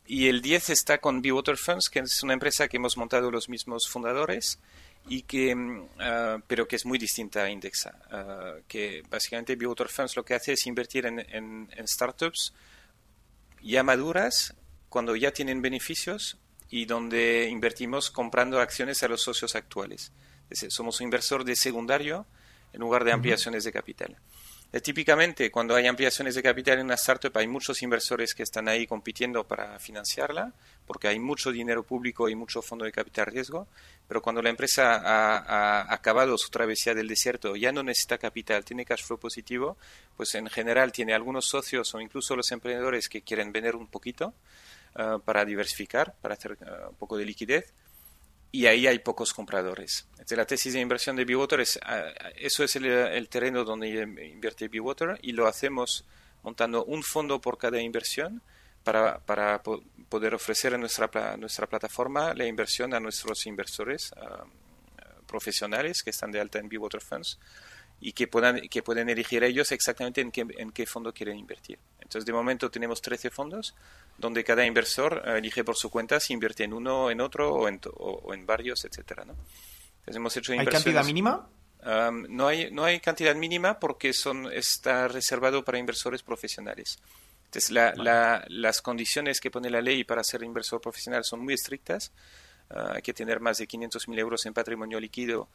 Y 0.06 0.28
el 0.28 0.42
10 0.42 0.70
está 0.70 0.98
con 0.98 1.22
Be 1.22 1.30
Water 1.30 1.56
Funds, 1.56 1.88
que 1.88 2.00
es 2.00 2.22
una 2.22 2.32
empresa 2.32 2.66
que 2.68 2.78
hemos 2.78 2.96
montado 2.96 3.30
los 3.30 3.48
mismos 3.48 3.88
fundadores 3.88 4.58
y 5.08 5.22
que 5.22 5.56
ah, 6.00 6.38
pero 6.46 6.66
que 6.68 6.76
es 6.76 6.84
muy 6.84 6.98
distinta 6.98 7.44
a 7.44 7.50
Indexa 7.50 7.98
ah, 8.10 8.54
que 8.68 9.02
básicamente 9.08 9.56
Be 9.56 9.66
Water 9.66 9.88
Funds 9.88 10.14
lo 10.14 10.24
que 10.24 10.34
hace 10.34 10.52
es 10.52 10.66
invertir 10.66 11.06
en, 11.06 11.20
en, 11.20 11.70
en 11.74 11.88
startups 11.88 12.52
ya 13.62 13.82
maduras 13.82 14.54
cuando 14.88 15.16
ya 15.16 15.32
tienen 15.32 15.62
beneficios 15.62 16.38
y 16.70 16.84
donde 16.84 17.48
invertimos 17.50 18.10
comprando 18.10 18.60
acciones 18.60 19.02
a 19.02 19.08
los 19.08 19.22
socios 19.22 19.54
actuales. 19.56 20.12
somos 20.68 21.00
un 21.00 21.04
inversor 21.04 21.44
de 21.44 21.56
secundario 21.56 22.26
en 22.72 22.80
lugar 22.80 23.04
de 23.04 23.12
ampliaciones 23.12 23.64
de 23.64 23.72
capital. 23.72 24.16
Típicamente, 24.70 25.50
cuando 25.50 25.74
hay 25.74 25.88
ampliaciones 25.88 26.36
de 26.36 26.44
capital 26.44 26.78
en 26.78 26.84
una 26.84 26.94
startup, 26.94 27.36
hay 27.36 27.48
muchos 27.48 27.82
inversores 27.82 28.34
que 28.34 28.44
están 28.44 28.68
ahí 28.68 28.86
compitiendo 28.86 29.42
para 29.42 29.80
financiarla, 29.80 30.52
porque 30.86 31.08
hay 31.08 31.18
mucho 31.18 31.50
dinero 31.50 31.82
público 31.82 32.28
y 32.28 32.36
mucho 32.36 32.62
fondo 32.62 32.84
de 32.84 32.92
capital 32.92 33.26
riesgo. 33.26 33.66
Pero 34.06 34.22
cuando 34.22 34.40
la 34.42 34.50
empresa 34.50 34.94
ha, 34.94 35.38
ha, 35.38 35.92
acabado 35.92 36.38
su 36.38 36.50
travesía 36.50 36.94
del 36.94 37.08
desierto, 37.08 37.56
ya 37.56 37.72
no 37.72 37.82
necesita 37.82 38.16
capital, 38.16 38.64
tiene 38.64 38.84
cash 38.84 39.02
flow 39.02 39.18
positivo, 39.18 39.76
pues 40.16 40.36
en 40.36 40.46
general 40.46 40.92
tiene 40.92 41.14
algunos 41.14 41.46
socios 41.46 41.92
o 41.96 42.00
incluso 42.00 42.36
los 42.36 42.52
emprendedores 42.52 43.08
que 43.08 43.22
quieren 43.22 43.50
vender 43.50 43.74
un 43.74 43.88
poquito 43.88 44.34
eh, 44.94 45.18
para 45.24 45.44
diversificar, 45.44 46.14
para 46.20 46.34
hacer 46.34 46.58
eh, 46.60 46.88
un 46.88 46.94
poco 46.94 47.16
de 47.16 47.24
liquidez. 47.24 47.72
Y 48.52 48.66
ahí 48.66 48.86
hay 48.86 48.98
pocos 48.98 49.32
compradores. 49.32 50.06
Entonces, 50.12 50.38
la 50.38 50.44
tesis 50.44 50.72
de 50.72 50.80
inversión 50.80 51.16
de 51.16 51.24
Bewater 51.24 51.60
es, 51.60 51.76
eh, 51.76 52.14
eso 52.36 52.64
es 52.64 52.74
el, 52.76 53.28
terreno 53.28 53.64
donde 53.64 53.88
invierte 53.88 54.68
Bewater 54.68 55.18
y 55.22 55.32
lo 55.32 55.46
hacemos 55.46 56.04
montando 56.42 56.84
un 56.84 57.02
fondo 57.02 57.40
por 57.40 57.58
cada 57.58 57.80
inversión 57.80 58.42
para, 58.82 59.20
para 59.20 59.62
poder 59.62 60.34
ofrecer 60.34 60.72
en 60.72 60.80
nuestra, 60.80 61.36
nuestra 61.36 61.66
plataforma 61.68 62.34
la 62.34 62.46
inversión 62.46 62.94
a 62.94 63.00
nuestros 63.00 63.46
inversores 63.46 64.12
profesionales 65.26 66.02
que 66.02 66.10
están 66.10 66.32
de 66.32 66.40
alta 66.40 66.58
en 66.58 66.68
Bewater 66.68 67.00
Funds 67.00 67.38
y 68.00 68.12
que 68.12 68.26
puedan, 68.26 68.60
que 68.68 68.82
pueden 68.82 69.08
elegir 69.08 69.44
ellos 69.44 69.70
exactamente 69.72 70.20
en 70.20 70.30
qué, 70.32 70.46
en 70.56 70.72
qué 70.72 70.86
fondo 70.86 71.12
quieren 71.12 71.38
invertir. 71.38 71.78
Entonces, 72.00 72.24
de 72.24 72.32
momento 72.32 72.70
tenemos 72.70 73.02
13 73.02 73.30
fondos 73.30 73.74
donde 74.16 74.42
cada 74.42 74.64
inversor 74.64 75.22
eh, 75.26 75.38
elige 75.38 75.64
por 75.64 75.76
su 75.76 75.90
cuenta 75.90 76.18
si 76.18 76.32
invierte 76.32 76.64
en 76.64 76.72
uno, 76.72 77.10
en 77.10 77.20
otro 77.20 77.52
o 77.52 77.68
en, 77.68 77.80
o, 77.94 78.32
en 78.32 78.46
varios, 78.46 78.84
etcétera, 78.84 79.24
¿no? 79.24 79.34
Entonces, 80.00 80.16
hemos 80.16 80.36
hecho 80.36 80.52
¿Hay 80.52 80.66
cantidad 80.66 81.04
mínima? 81.04 81.48
no, 82.28 82.48
hay, 82.48 82.70
no 82.70 82.84
hay 82.84 83.00
cantidad 83.00 83.34
mínima 83.34 83.78
porque 83.78 84.12
son, 84.12 84.50
está 84.52 85.08
reservado 85.08 85.64
para 85.64 85.78
inversores 85.78 86.22
profesionales. 86.22 86.98
Entonces, 87.46 87.70
la, 87.70 88.44
las 88.48 88.80
condiciones 88.80 89.40
que 89.40 89.50
pone 89.50 89.68
la 89.70 89.82
ley 89.82 90.04
para 90.04 90.22
ser 90.22 90.42
inversor 90.42 90.80
profesional 90.80 91.24
son 91.24 91.40
muy 91.40 91.54
estrictas. 91.54 92.12
Ah, 92.70 92.92
hay 92.94 93.02
que 93.02 93.12
tener 93.12 93.40
más 93.40 93.58
de 93.58 93.66
500.000 93.66 94.18
euros 94.18 94.46
en 94.46 94.54
patrimonio 94.54 95.00
líquido 95.00 95.48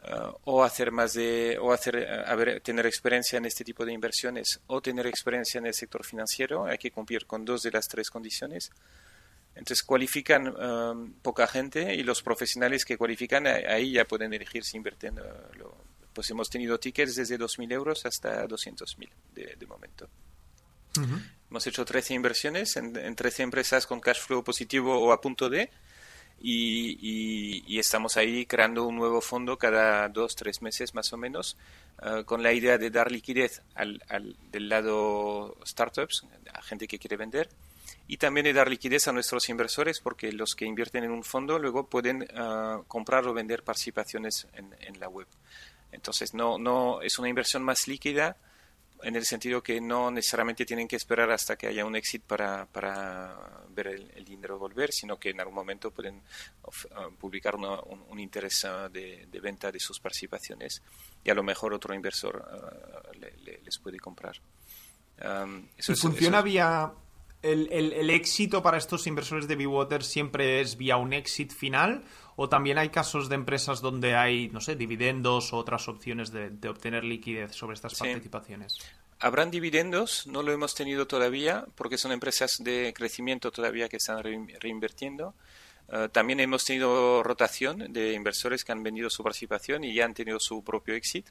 Uh, 0.00 0.32
o 0.44 0.62
hacer 0.62 0.92
más 0.92 1.12
de 1.12 1.58
o 1.60 1.72
hacer 1.72 1.96
uh, 1.96 2.60
tener 2.60 2.86
experiencia 2.86 3.36
en 3.36 3.46
este 3.46 3.64
tipo 3.64 3.84
de 3.84 3.92
inversiones 3.92 4.60
o 4.68 4.80
tener 4.80 5.08
experiencia 5.08 5.58
en 5.58 5.66
el 5.66 5.74
sector 5.74 6.06
financiero 6.06 6.66
hay 6.66 6.78
que 6.78 6.92
cumplir 6.92 7.26
con 7.26 7.44
dos 7.44 7.62
de 7.62 7.72
las 7.72 7.88
tres 7.88 8.08
condiciones. 8.08 8.70
Entonces 9.56 9.82
cualifican 9.82 10.54
um, 10.56 11.14
poca 11.14 11.48
gente 11.48 11.96
y 11.96 12.04
los 12.04 12.22
profesionales 12.22 12.84
que 12.84 12.96
cualifican 12.96 13.48
ahí 13.48 13.90
ya 13.90 14.04
pueden 14.04 14.32
elegir 14.32 14.62
si 14.64 14.76
invierten 14.76 15.18
uh, 15.18 15.68
pues 16.12 16.30
hemos 16.30 16.48
tenido 16.48 16.78
tickets 16.78 17.16
desde 17.16 17.36
2.000 17.36 17.72
euros 17.72 18.06
hasta 18.06 18.46
200.000 18.46 19.08
de, 19.34 19.56
de 19.56 19.66
momento. 19.66 20.08
Hemos 21.50 21.66
hecho 21.66 21.84
13 21.84 22.14
inversiones 22.14 22.76
en, 22.76 22.96
en 22.96 23.14
13 23.14 23.42
empresas 23.42 23.86
con 23.86 24.00
cash 24.00 24.20
flow 24.20 24.42
positivo 24.42 24.98
o 24.98 25.12
a 25.12 25.20
punto 25.20 25.48
de 25.48 25.70
y, 26.40 27.78
estamos 27.78 28.16
ahí 28.16 28.46
creando 28.46 28.84
un 28.84 28.96
nuevo 28.96 29.20
fondo 29.20 29.56
cada 29.56 30.08
dos, 30.08 30.34
tres 30.34 30.62
meses 30.62 30.94
más 30.94 31.12
o 31.12 31.16
menos, 31.16 31.56
eh, 32.02 32.24
con 32.24 32.42
la 32.42 32.52
idea 32.52 32.78
de 32.78 32.90
dar 32.90 33.10
liquidez 33.10 33.62
al, 33.74 34.02
del 34.50 34.68
lado 34.68 35.56
startups, 35.64 36.24
a 36.52 36.62
gente 36.62 36.86
que 36.86 36.98
quiere 36.98 37.16
vender, 37.16 37.48
y 38.06 38.16
también 38.16 38.44
de 38.44 38.52
dar 38.52 38.68
liquidez 38.68 39.08
a 39.08 39.12
nuestros 39.12 39.48
inversores, 39.48 40.00
porque 40.00 40.32
los 40.32 40.54
que 40.54 40.64
invierten 40.64 41.04
en 41.04 41.10
un 41.10 41.24
fondo 41.24 41.58
luego 41.58 41.86
pueden 41.86 42.22
eh, 42.22 42.78
comprar 42.86 43.26
o 43.26 43.34
vender 43.34 43.62
participaciones 43.62 44.46
en, 44.54 44.74
en, 44.80 44.98
la 45.00 45.08
web. 45.08 45.26
Entonces, 45.92 46.34
no, 46.34 46.58
no 46.58 47.00
es 47.02 47.18
una 47.18 47.28
inversión 47.28 47.62
más 47.62 47.86
líquida 47.86 48.36
en 49.02 49.16
el 49.16 49.24
sentido 49.24 49.62
que 49.62 49.80
no 49.80 50.10
necesariamente 50.10 50.64
tienen 50.64 50.88
que 50.88 50.96
esperar 50.96 51.30
hasta 51.30 51.56
que 51.56 51.66
haya 51.66 51.84
un 51.84 51.96
exit 51.96 52.22
para, 52.22 52.66
para 52.66 53.62
ver 53.70 53.88
el, 53.88 54.24
dinero 54.24 54.58
volver, 54.58 54.92
sino 54.92 55.18
que 55.18 55.30
en 55.30 55.40
algún 55.40 55.54
momento 55.54 55.90
pueden 55.90 56.22
ah, 56.92 57.08
publicar 57.18 57.54
un, 57.56 58.18
interés 58.18 58.64
ah, 58.64 58.88
de, 58.88 59.26
venta 59.40 59.70
de 59.70 59.80
sus 59.80 60.00
participaciones 60.00 60.82
y 61.24 61.30
a 61.30 61.34
lo 61.34 61.42
mejor 61.42 61.72
otro 61.74 61.94
inversor 61.94 62.44
ah, 62.50 63.02
les 63.64 63.78
puede 63.78 63.98
comprar. 63.98 64.36
¿Y 65.76 65.94
funciona 65.94 66.42
vía 66.42 66.92
el, 67.42 67.72
el, 67.72 68.10
éxito 68.10 68.62
para 68.62 68.78
estos 68.78 69.06
inversores 69.06 69.46
de 69.46 69.56
Bewater 69.56 70.02
siempre 70.02 70.60
es 70.60 70.76
vía 70.76 70.96
un 70.96 71.12
exit 71.12 71.52
final 71.52 72.04
o 72.40 72.48
también 72.48 72.78
hay 72.78 72.90
casos 72.90 73.28
de 73.28 73.34
empresas 73.34 73.80
donde 73.80 74.14
hay, 74.14 74.48
no 74.50 74.60
sé, 74.60 74.76
dividendos 74.76 75.52
o 75.52 75.56
otras 75.56 75.88
opciones 75.88 76.30
de, 76.30 76.68
obtener 76.68 77.02
liquidez 77.02 77.50
sobre 77.50 77.74
estas 77.74 77.98
participaciones? 77.98 78.76
Habrán 79.18 79.50
dividendos, 79.50 80.24
no 80.28 80.44
lo 80.44 80.52
hemos 80.52 80.76
tenido 80.76 81.08
todavía 81.08 81.66
porque 81.74 81.98
son 81.98 82.12
empresas 82.12 82.52
de 82.60 82.94
crecimiento 82.94 83.50
todavía 83.50 83.88
que 83.88 83.96
están 83.96 84.22
reinvirtiendo. 84.22 85.34
Eh, 85.90 86.10
también 86.12 86.38
hemos 86.38 86.64
tenido 86.64 87.24
rotación 87.24 87.92
de 87.92 88.12
inversores 88.12 88.62
que 88.62 88.70
han 88.70 88.84
vendido 88.84 89.10
su 89.10 89.24
participación 89.24 89.82
y 89.82 89.92
ya 89.92 90.04
han 90.04 90.14
tenido 90.14 90.38
su 90.38 90.62
propio 90.62 90.94
exit. 90.94 91.26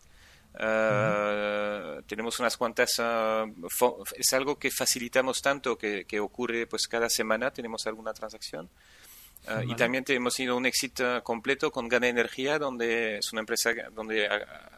Eh, 0.60 2.02
tenemos 2.06 2.38
unas 2.42 2.58
cuantas, 2.58 3.00
eh, 3.00 3.46
es 4.18 4.34
algo 4.34 4.60
que 4.60 4.72
facilitamos 4.72 5.42
tanto 5.42 5.78
que, 5.78 6.04
que, 6.04 6.20
ocurre 6.20 6.68
pues 6.68 6.86
cada 6.86 7.10
semana, 7.10 7.50
tenemos 7.52 7.88
alguna 7.88 8.12
transacción. 8.12 8.70
Y 9.66 9.76
también 9.76 10.04
hemos 10.08 10.36
tenido 10.36 10.58
un 10.58 10.66
éxito 10.66 11.24
completo 11.24 11.72
con 11.72 11.88
Gana 11.88 12.08
Energía, 12.08 12.60
donde 12.60 13.18
es 13.18 13.32
una 13.32 13.42
empresa 13.42 13.72
donde 13.94 14.28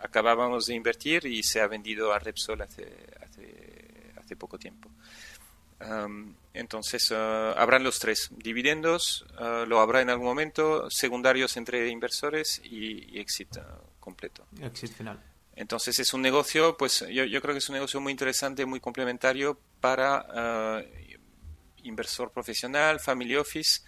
acabábamos 0.02 0.66
de 0.68 0.76
invertir 0.76 1.26
y 1.26 1.44
se 1.44 1.62
ha 1.62 1.68
vendido 1.68 2.14
a 2.14 2.20
Repsol 2.20 2.62
hace, 2.62 2.88
hace, 3.24 4.14
hace 4.18 4.36
poco 4.36 4.58
tiempo. 4.58 4.90
entonces, 6.54 7.12
habrán 7.12 7.84
los 7.84 8.00
tres. 8.00 8.30
Dividendos, 8.32 9.26
lo 9.68 9.80
habrá 9.80 10.02
en 10.02 10.10
algún 10.10 10.28
momento, 10.28 10.90
secundarios 10.90 11.58
entre 11.58 11.90
inversores 11.90 12.62
y, 12.64 13.16
y 13.16 13.20
exit 13.20 13.58
completo. 14.00 14.46
Exit 14.62 14.94
final. 14.94 15.20
Entonces 15.56 16.00
es 16.00 16.14
un 16.14 16.22
negocio, 16.22 16.78
pues 16.78 17.06
yo, 17.12 17.26
yo, 17.26 17.42
creo 17.42 17.54
que 17.54 17.58
es 17.58 17.68
un 17.68 17.74
negocio 17.74 18.00
muy 18.00 18.12
interesante, 18.12 18.66
muy 18.66 18.80
complementario 18.80 19.60
para 19.82 20.82
inversor 21.84 22.32
profesional, 22.32 23.00
family 23.00 23.36
office, 23.36 23.82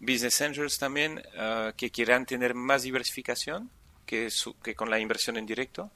business 0.00 0.40
angels 0.40 0.78
también, 0.78 1.22
uh, 1.34 1.72
que 1.76 1.90
quieran 1.90 2.26
tener 2.26 2.54
más 2.54 2.82
diversificación 2.82 3.70
que, 4.06 4.28
que, 4.62 4.74
con 4.74 4.90
la 4.90 4.98
inversión 4.98 5.36
en 5.36 5.46
directo 5.46 5.90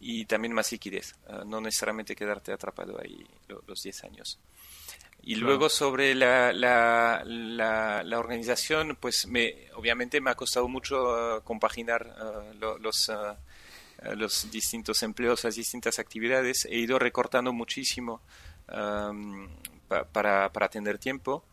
y 0.00 0.24
también 0.24 0.54
más 0.54 0.72
liquidez, 0.72 1.14
uh, 1.28 1.44
no 1.44 1.60
necesariamente 1.60 2.16
quedarte 2.16 2.52
atrapado 2.52 3.00
ahí 3.00 3.26
los 3.66 3.82
10 3.82 4.04
años. 4.04 4.38
Y 5.22 5.34
luego 5.34 5.68
sobre 5.68 6.14
la, 6.14 6.50
la, 6.54 7.22
la, 7.24 8.18
organización, 8.18 8.96
pues 8.98 9.26
me, 9.26 9.68
obviamente 9.74 10.18
me 10.18 10.30
ha 10.30 10.34
costado 10.34 10.66
mucho 10.66 11.36
uh, 11.36 11.42
compaginar 11.42 12.16
los, 12.80 13.12
los 14.16 14.50
distintos 14.50 15.02
empleos, 15.02 15.44
las 15.44 15.56
distintas 15.56 15.98
actividades. 15.98 16.64
He 16.64 16.78
ido 16.78 16.98
recortando 16.98 17.52
muchísimo 17.52 18.22
um, 18.72 19.46
para, 20.10 20.50
para 20.50 20.68
tener 20.70 20.98
tiempo. 20.98 21.44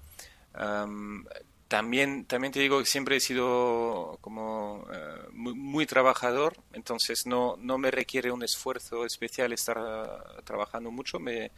También, 1.67 2.25
también 2.25 2.53
te 2.53 2.59
digo 2.59 2.79
que 2.79 2.85
siempre 2.85 3.17
he 3.17 3.19
sido 3.19 4.17
como 4.21 4.85
eh, 4.93 5.27
muy, 5.33 5.85
trabajador, 5.85 6.55
entonces 6.73 7.25
no, 7.25 7.55
no 7.59 7.77
me 7.77 7.91
requiere 7.91 8.31
un 8.31 8.43
esfuerzo 8.43 9.05
especial 9.05 9.51
estar 9.53 9.77
uh, 9.77 10.41
trabajando 10.43 10.91
mucho. 10.91 11.19
Me, 11.19 11.51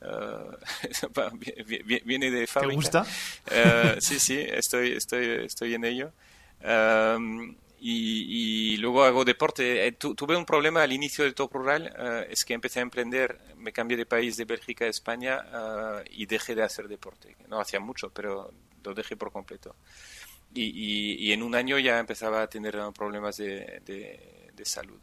uh, 0.02 1.36
viene 2.04 2.30
de 2.30 2.46
fábrica. 2.46 2.70
¿Te 2.70 2.74
gusta? 2.74 3.06
Sí, 4.00 4.20
sí, 4.20 4.38
estoy, 4.38 4.92
estoy, 4.92 5.44
estoy 5.44 5.74
en 5.74 5.84
ello. 5.84 6.12
Y, 7.78 8.76
luego 8.78 9.04
hago 9.04 9.24
deporte. 9.24 9.86
Eh, 9.86 9.92
tuve 9.92 10.36
un 10.36 10.44
problema 10.44 10.82
al 10.82 10.92
inicio 10.92 11.24
del 11.24 11.34
Top 11.34 11.52
Rural, 11.52 11.94
eh, 11.98 12.28
es 12.30 12.44
que 12.44 12.54
empecé 12.54 12.80
a 12.80 12.82
emprender, 12.82 13.38
me 13.56 13.72
cambié 13.72 13.96
de 13.96 14.06
país 14.06 14.36
de 14.36 14.44
Bélgica 14.44 14.86
a 14.86 14.88
España 14.88 15.44
eh, 15.52 16.04
y 16.12 16.26
dejé 16.26 16.54
de 16.54 16.62
hacer 16.62 16.88
deporte. 16.88 17.36
No 17.48 17.60
hacía 17.60 17.80
mucho, 17.80 18.10
pero 18.10 18.50
lo 18.82 18.94
dejé 18.94 19.16
por 19.16 19.30
completo. 19.30 19.76
Y, 20.54 21.32
en 21.32 21.42
un 21.42 21.54
año 21.54 21.78
ya 21.78 21.98
empezaba 21.98 22.42
a 22.42 22.46
tener 22.48 22.78
problemas 22.94 23.36
de, 23.36 23.82
de, 23.84 24.64
salud. 24.64 24.98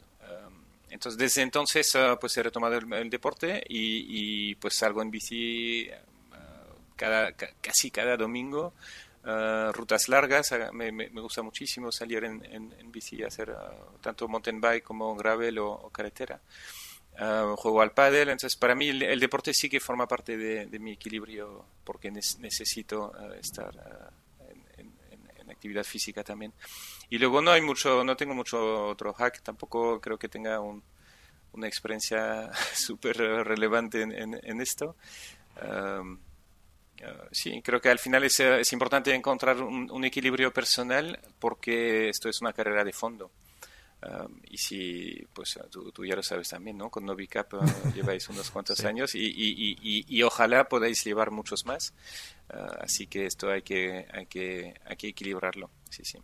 entonces, 0.90 1.18
desde 1.18 1.44
entonces, 1.44 1.96
pues 2.20 2.36
he 2.38 2.44
retomado 2.44 2.76
el, 2.76 3.10
deporte 3.10 3.64
y, 3.70 4.56
pues 4.56 4.76
salgo 4.76 5.04
en 5.04 5.12
bici 5.12 5.90
cada, 6.96 7.34
casi 7.34 7.92
cada 7.92 8.18
domingo. 8.18 8.74
Eh, 9.26 9.72
rutas 9.74 10.10
largas, 10.10 10.54
me, 10.74 11.08
gusta 11.22 11.42
muchísimo 11.42 11.92
salir 11.92 12.26
en, 12.26 12.44
en, 12.46 12.92
bici, 12.92 13.24
hacer 13.24 13.52
uh, 13.52 13.98
tanto 14.02 14.28
mountain 14.28 14.60
bike 14.60 14.84
como 14.84 15.16
gravel 15.16 15.60
o, 15.60 15.90
carretera. 15.90 16.42
juego 17.56 17.82
al 17.82 17.92
pádel, 17.92 18.30
entonces 18.30 18.58
para 18.58 18.76
mí 18.76 18.90
el, 18.90 19.20
deporte 19.20 19.54
sí 19.54 19.70
que 19.70 19.80
forma 19.80 20.08
parte 20.08 20.36
de, 20.36 20.80
mi 20.80 20.92
equilibrio 20.92 21.66
porque 21.84 22.12
necesito 22.12 23.14
estar 23.36 23.74
en, 24.78 24.92
en, 25.38 25.50
actividad 25.50 25.84
física 25.84 26.24
también. 26.24 26.52
Y 27.10 27.18
luego 27.18 27.42
no 27.42 27.52
hay 27.52 27.62
mucho, 27.62 28.04
no 28.04 28.18
tengo 28.18 28.34
mucho 28.34 28.88
otro 28.88 29.14
hack, 29.14 29.42
tampoco 29.42 30.02
creo 30.02 30.18
que 30.18 30.28
tenga 30.28 30.60
un, 30.60 30.84
una 31.54 31.68
experiencia 31.68 32.52
súper 32.74 33.18
relevante 33.18 34.02
en, 34.02 34.62
esto. 34.62 34.96
Eh, 37.04 37.28
sí, 37.32 37.62
creo 37.62 37.82
que 37.82 37.90
al 37.90 38.00
final 38.00 38.24
es, 38.24 38.40
es 38.40 38.72
importante 38.74 39.14
encontrar 39.14 39.62
un, 39.62 40.06
equilibrio 40.06 40.54
personal 40.54 41.20
porque 41.40 42.10
esto 42.10 42.30
es 42.30 42.42
una 42.42 42.54
carrera 42.54 42.84
de 42.84 42.94
fondo. 42.94 43.32
Eh, 44.02 44.08
y 44.52 44.58
si, 44.58 45.28
pues 45.34 45.60
tú, 45.70 46.06
ya 46.06 46.16
lo 46.16 46.24
sabes 46.24 46.50
también, 46.50 46.78
¿no? 46.78 46.90
Con 46.90 47.06
Novicap 47.06 47.54
uh, 47.54 47.60
lleváis 47.96 48.30
unos 48.30 48.50
cuantos 48.52 48.84
años 48.86 49.16
y, 49.16 49.26
y, 49.26 49.78
y, 49.82 50.06
y, 50.08 50.24
ojalá 50.24 50.64
podáis 50.70 51.04
llevar 51.04 51.32
muchos 51.32 51.66
más. 51.66 51.94
así 52.80 53.08
que 53.08 53.26
esto 53.26 53.50
hay 53.50 53.62
que, 53.62 54.08
hay 54.12 54.26
que, 54.28 54.74
hay 54.86 54.96
que 54.96 55.08
equilibrarlo. 55.10 55.70
Sí, 55.90 56.04
sí. 56.06 56.20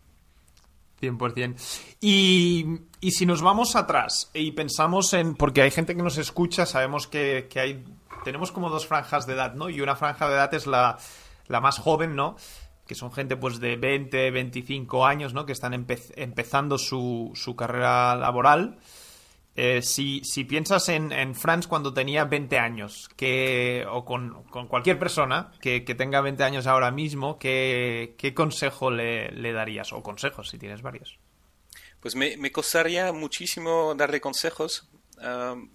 100%. 1.02 1.56
Y, 2.02 2.66
y 3.00 3.12
si 3.12 3.26
nos 3.26 3.42
vamos 3.42 3.76
atrás 3.76 4.30
y 4.34 4.52
pensamos 4.52 5.14
en, 5.14 5.36
porque 5.36 5.62
hay 5.62 5.72
gente 5.72 5.96
que 5.96 6.04
nos 6.04 6.18
escucha, 6.18 6.66
sabemos 6.66 7.08
que, 7.08 7.48
que 7.50 7.60
hay 7.60 7.84
tenemos 8.24 8.52
como 8.52 8.70
dos 8.70 8.88
franjas 8.88 9.26
de 9.26 9.34
edad, 9.34 9.54
¿no? 9.54 9.70
Y 9.70 9.82
una 9.82 9.96
franja 9.96 10.28
de 10.28 10.36
edad 10.36 10.54
es 10.54 10.68
la, 10.68 10.98
más 11.48 11.80
joven, 11.80 12.16
¿no? 12.16 12.36
Que 12.86 12.96
son 12.96 13.12
gente 13.12 13.38
pues 13.38 13.60
de 13.60 13.76
20, 13.76 14.32
25 14.32 15.06
años, 15.06 15.34
¿no? 15.34 15.46
Que 15.46 15.54
están 15.54 15.74
empezando 15.74 16.78
su, 16.78 17.32
su, 17.36 17.56
carrera 17.56 18.16
laboral. 18.16 18.80
Eh, 19.56 19.82
si, 19.82 20.22
si, 20.24 20.46
piensas 20.46 20.88
en, 20.90 21.12
en 21.12 21.36
Franz 21.36 21.68
cuando 21.68 21.94
tenía 21.94 22.24
20 22.26 22.58
años, 22.58 23.10
que, 23.16 23.86
o 23.90 24.06
con, 24.06 24.44
cualquier 24.68 24.98
persona 24.98 25.52
que, 25.60 25.82
tenga 25.82 26.22
20 26.22 26.44
años 26.44 26.66
ahora 26.66 26.92
mismo, 26.92 27.38
¿qué, 27.38 28.16
qué 28.18 28.34
consejo 28.34 28.90
le, 28.90 29.32
le, 29.32 29.52
darías? 29.52 29.92
O 29.92 30.02
consejos, 30.02 30.50
si 30.50 30.58
tienes 30.58 30.82
varios. 30.82 31.20
Pues 32.00 32.16
me, 32.16 32.38
me 32.38 32.52
costaría 32.52 33.12
muchísimo 33.12 33.94
darle 33.96 34.22
consejos, 34.22 34.88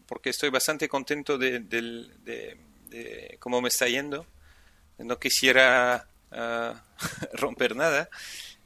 porque 0.06 0.30
estoy 0.30 0.50
bastante 0.50 0.88
contento 0.88 1.38
de, 1.38 2.56
cómo 3.38 3.60
me 3.60 3.68
está 3.68 3.88
yendo. 3.88 4.26
No 4.98 5.18
quisiera 5.18 6.06
ah, 6.30 6.84
romper 7.34 7.74
nada. 7.76 8.08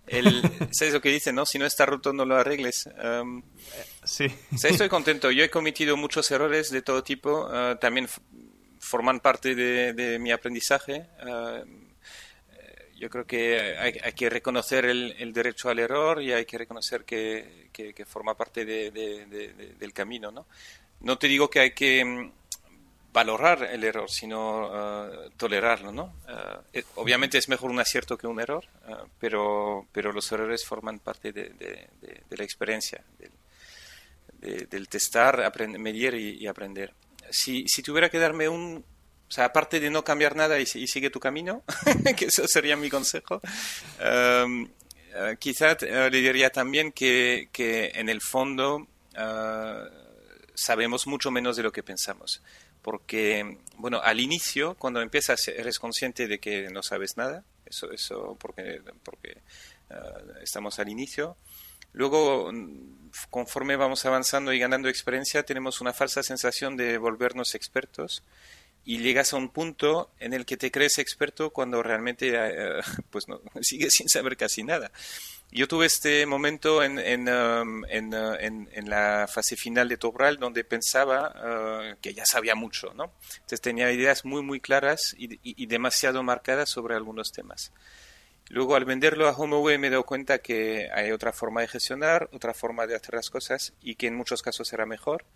El, 0.06 0.42
¿Sabes 0.72 0.94
lo 0.94 1.00
que 1.00 1.10
dicen? 1.10 1.34
No? 1.34 1.44
Si 1.44 1.58
no 1.58 1.66
está 1.66 1.84
roto, 1.86 2.12
no 2.12 2.24
lo 2.24 2.36
arregles. 2.36 2.88
sí. 4.04 4.26
estoy 4.52 4.88
contento. 4.88 5.30
Yo 5.30 5.44
he 5.44 5.50
cometido 5.50 5.96
muchos 5.96 6.30
errores 6.30 6.70
de 6.70 6.82
todo 6.82 7.02
tipo. 7.02 7.48
Ah, 7.50 7.78
también 7.80 8.08
forman 8.78 9.20
parte 9.20 9.54
de, 9.54 10.18
mi 10.18 10.32
aprendizaje. 10.32 11.06
Yo 12.98 13.08
creo 13.08 13.26
que 13.26 13.76
hay, 13.78 14.12
que 14.12 14.28
reconocer 14.28 14.84
el, 14.84 15.32
derecho 15.32 15.70
al 15.70 15.78
error 15.78 16.22
y 16.22 16.32
hay 16.32 16.44
que 16.44 16.58
reconocer 16.58 17.04
que, 17.04 17.68
que, 17.72 18.04
forma 18.04 18.34
parte 18.34 18.64
del 18.64 19.92
camino. 19.92 20.30
¿no? 20.30 20.46
no 21.00 21.18
te 21.18 21.28
digo 21.28 21.48
que 21.48 21.60
hay 21.60 21.70
que 21.72 22.04
mm, 22.04 22.32
valorar 23.12 23.64
el 23.64 23.84
error, 23.84 24.10
sino 24.10 24.68
uh, 24.68 25.30
tolerarlo, 25.36 25.92
¿no? 25.92 26.14
Uh, 26.28 26.62
eh, 26.72 26.84
obviamente 26.96 27.38
es 27.38 27.48
mejor 27.48 27.70
un 27.70 27.80
acierto 27.80 28.16
que 28.16 28.26
un 28.26 28.40
error, 28.40 28.64
uh, 28.88 29.06
pero, 29.18 29.86
pero 29.92 30.12
los 30.12 30.30
errores 30.32 30.64
forman 30.64 30.98
parte 30.98 31.32
de, 31.32 31.50
de, 31.50 31.88
de, 32.00 32.36
la 32.36 32.44
experiencia, 32.44 33.02
del, 34.40 34.88
testar, 34.88 35.52
medir 35.78 36.14
y, 36.14 36.46
aprender. 36.46 36.92
Si, 37.30 37.66
si, 37.66 37.82
tuviera 37.82 38.08
que 38.08 38.18
darme 38.18 38.48
un... 38.48 38.84
O 39.28 39.30
sea, 39.30 39.46
aparte 39.46 39.78
de 39.78 39.90
no 39.90 40.04
cambiar 40.04 40.36
nada 40.36 40.58
y, 40.58 40.62
y 40.62 40.86
sigue 40.86 41.10
tu 41.10 41.20
camino, 41.20 41.62
que 42.16 42.26
eso 42.26 42.48
sería 42.48 42.76
mi 42.76 42.88
consejo, 42.88 43.42
um, 44.44 44.68
quizá 45.38 45.76
le 45.80 46.10
diría 46.10 46.50
también 46.50 46.92
que, 46.92 47.50
que 47.52 47.92
en 47.94 48.08
el 48.08 48.22
fondo 48.22 48.86
sabemos 50.54 51.06
mucho 51.06 51.30
menos 51.30 51.56
de 51.56 51.62
lo 51.62 51.72
que 51.72 51.82
pensamos. 51.82 52.42
Porque, 52.82 53.58
bueno, 53.76 54.00
al 54.02 54.20
inicio, 54.20 54.74
cuando 54.76 55.02
empiezas, 55.02 55.48
eres 55.48 55.78
consciente 55.78 56.26
de 56.26 56.38
que 56.38 56.70
no 56.70 56.82
sabes 56.82 57.16
nada, 57.16 57.44
eso, 57.66 57.90
eso 57.90 58.36
porque, 58.40 58.80
porque 59.02 59.42
estamos 60.42 60.78
al 60.78 60.88
inicio. 60.88 61.36
Luego, 61.92 62.50
conforme 63.30 63.76
vamos 63.76 64.04
avanzando 64.04 64.52
y 64.52 64.58
ganando 64.58 64.88
experiencia, 64.88 65.42
tenemos 65.42 65.80
una 65.80 65.92
falsa 65.92 66.22
sensación 66.22 66.76
de 66.76 66.98
volvernos 66.98 67.54
expertos 67.54 68.22
y 68.88 69.00
llegas 69.00 69.34
a 69.34 69.36
un 69.36 69.50
punto 69.50 70.12
en 70.18 70.32
el 70.32 70.46
que 70.46 70.56
te 70.56 70.70
crees 70.70 70.96
experto 70.96 71.50
cuando 71.50 71.82
realmente 71.82 72.38
ah, 72.38 72.80
pues 73.10 73.28
no, 73.28 73.38
sigues 73.60 73.92
sin 73.92 74.08
saber 74.08 74.38
casi 74.38 74.64
nada. 74.64 74.90
Yo 75.50 75.68
tuve 75.68 75.84
este 75.84 76.24
momento 76.24 76.82
en, 76.82 76.98
en, 76.98 77.28
um, 77.28 77.84
en, 77.84 78.14
uh, 78.14 78.34
en, 78.40 78.88
la 78.88 79.28
fase 79.28 79.56
final 79.56 79.90
de 79.90 79.98
Tobral 79.98 80.38
donde 80.38 80.64
pensaba 80.64 81.34
uh, 81.36 82.00
que 82.00 82.14
ya 82.14 82.24
sabía 82.24 82.54
mucho, 82.54 82.94
¿no? 82.94 83.12
Entonces 83.34 83.60
tenía 83.60 83.92
ideas 83.92 84.24
muy, 84.24 84.40
muy 84.40 84.58
claras 84.58 85.14
y, 85.18 85.38
y, 85.42 85.66
demasiado 85.66 86.22
marcadas 86.22 86.70
sobre 86.70 86.94
algunos 86.94 87.30
temas. 87.30 87.72
Luego 88.48 88.74
al 88.74 88.86
venderlo 88.86 89.28
a 89.28 89.32
HomeAway 89.32 89.76
me 89.76 89.88
he 89.88 89.90
dado 89.90 90.04
cuenta 90.04 90.38
que 90.38 90.88
hay 90.94 91.12
otra 91.12 91.34
forma 91.34 91.60
de 91.60 91.68
gestionar, 91.68 92.30
otra 92.32 92.54
forma 92.54 92.86
de 92.86 92.96
hacer 92.96 93.14
las 93.14 93.28
cosas 93.28 93.74
y 93.82 93.96
que 93.96 94.06
en 94.06 94.16
muchos 94.16 94.40
casos 94.40 94.72
era 94.72 94.86
mejor. 94.86 95.26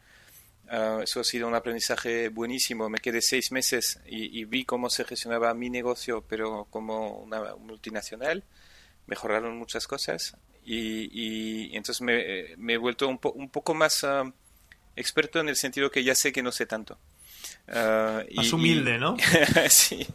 Uh, 0.73 1.03
eso 1.03 1.21
ha 1.21 1.25
sido 1.25 1.47
un 1.47 1.55
aprendizaje 1.55 2.31
buenísimo. 2.31 2.89
Me 2.89 2.99
quedé 2.99 3.21
seis 3.21 3.53
meses 3.53 4.01
y, 4.07 4.41
y 4.41 4.45
vi 4.47 4.65
cómo 4.65 4.89
se 4.89 5.05
gestionaba 5.05 5.53
mi 5.53 5.69
negocio, 5.69 6.25
pero 6.27 6.67
como 6.71 7.19
una 7.19 7.55
multinacional 7.57 8.43
mejoraron 9.07 9.59
muchas 9.59 9.87
cosas 9.87 10.35
y, 10.65 11.77
entonces 11.77 12.01
me, 12.01 12.73
he 12.73 12.77
vuelto 12.77 13.09
un, 13.09 13.19
un 13.35 13.49
poco 13.49 13.75
más 13.75 14.05
ah, 14.05 14.33
experto 14.97 15.41
en 15.41 15.49
el 15.49 15.57
sentido 15.57 15.91
que 15.91 16.05
ya 16.05 16.15
sé 16.15 16.33
que 16.33 16.43
no 16.43 16.53
sé 16.53 16.67
tanto. 16.67 16.99
Uh, 17.69 18.35
más 18.35 18.53
humilde, 18.53 18.99
¿no? 18.99 19.17
sí. 19.69 20.07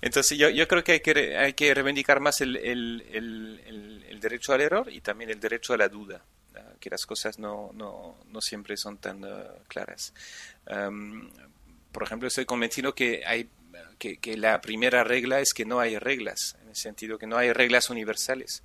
Entonces 0.00 0.36
yo, 0.36 0.48
yo, 0.50 0.66
creo 0.66 0.82
que 0.82 0.92
hay 0.92 1.00
que, 1.00 1.36
hay 1.36 1.52
que 1.52 1.72
reivindicar 1.74 2.20
más 2.20 2.40
el, 2.40 2.56
el, 2.56 3.04
el, 4.08 4.20
derecho 4.20 4.52
al 4.52 4.60
error 4.60 4.88
y 4.92 5.00
también 5.00 5.30
el 5.30 5.40
derecho 5.40 5.72
a 5.74 5.76
la 5.76 5.88
duda, 5.88 6.24
que 6.82 6.90
las 6.90 7.06
cosas 7.06 7.38
no, 7.38 7.70
no, 7.74 8.16
no 8.26 8.40
siempre 8.40 8.76
son 8.76 8.98
tan 8.98 9.24
claras. 9.68 10.12
por 11.92 12.02
ejemplo, 12.02 12.28
estoy 12.28 12.44
convencido 12.44 12.94
que 12.94 13.22
hay 13.24 13.48
que, 13.98 14.36
la 14.36 14.60
primera 14.60 15.04
regla 15.04 15.40
es 15.40 15.54
que 15.54 15.64
no 15.64 15.78
hay 15.78 15.96
reglas, 15.96 16.56
en 16.60 16.70
el 16.70 16.76
sentido 16.76 17.18
que 17.18 17.28
no 17.28 17.36
hay 17.36 17.52
reglas 17.52 17.88
universales. 17.88 18.62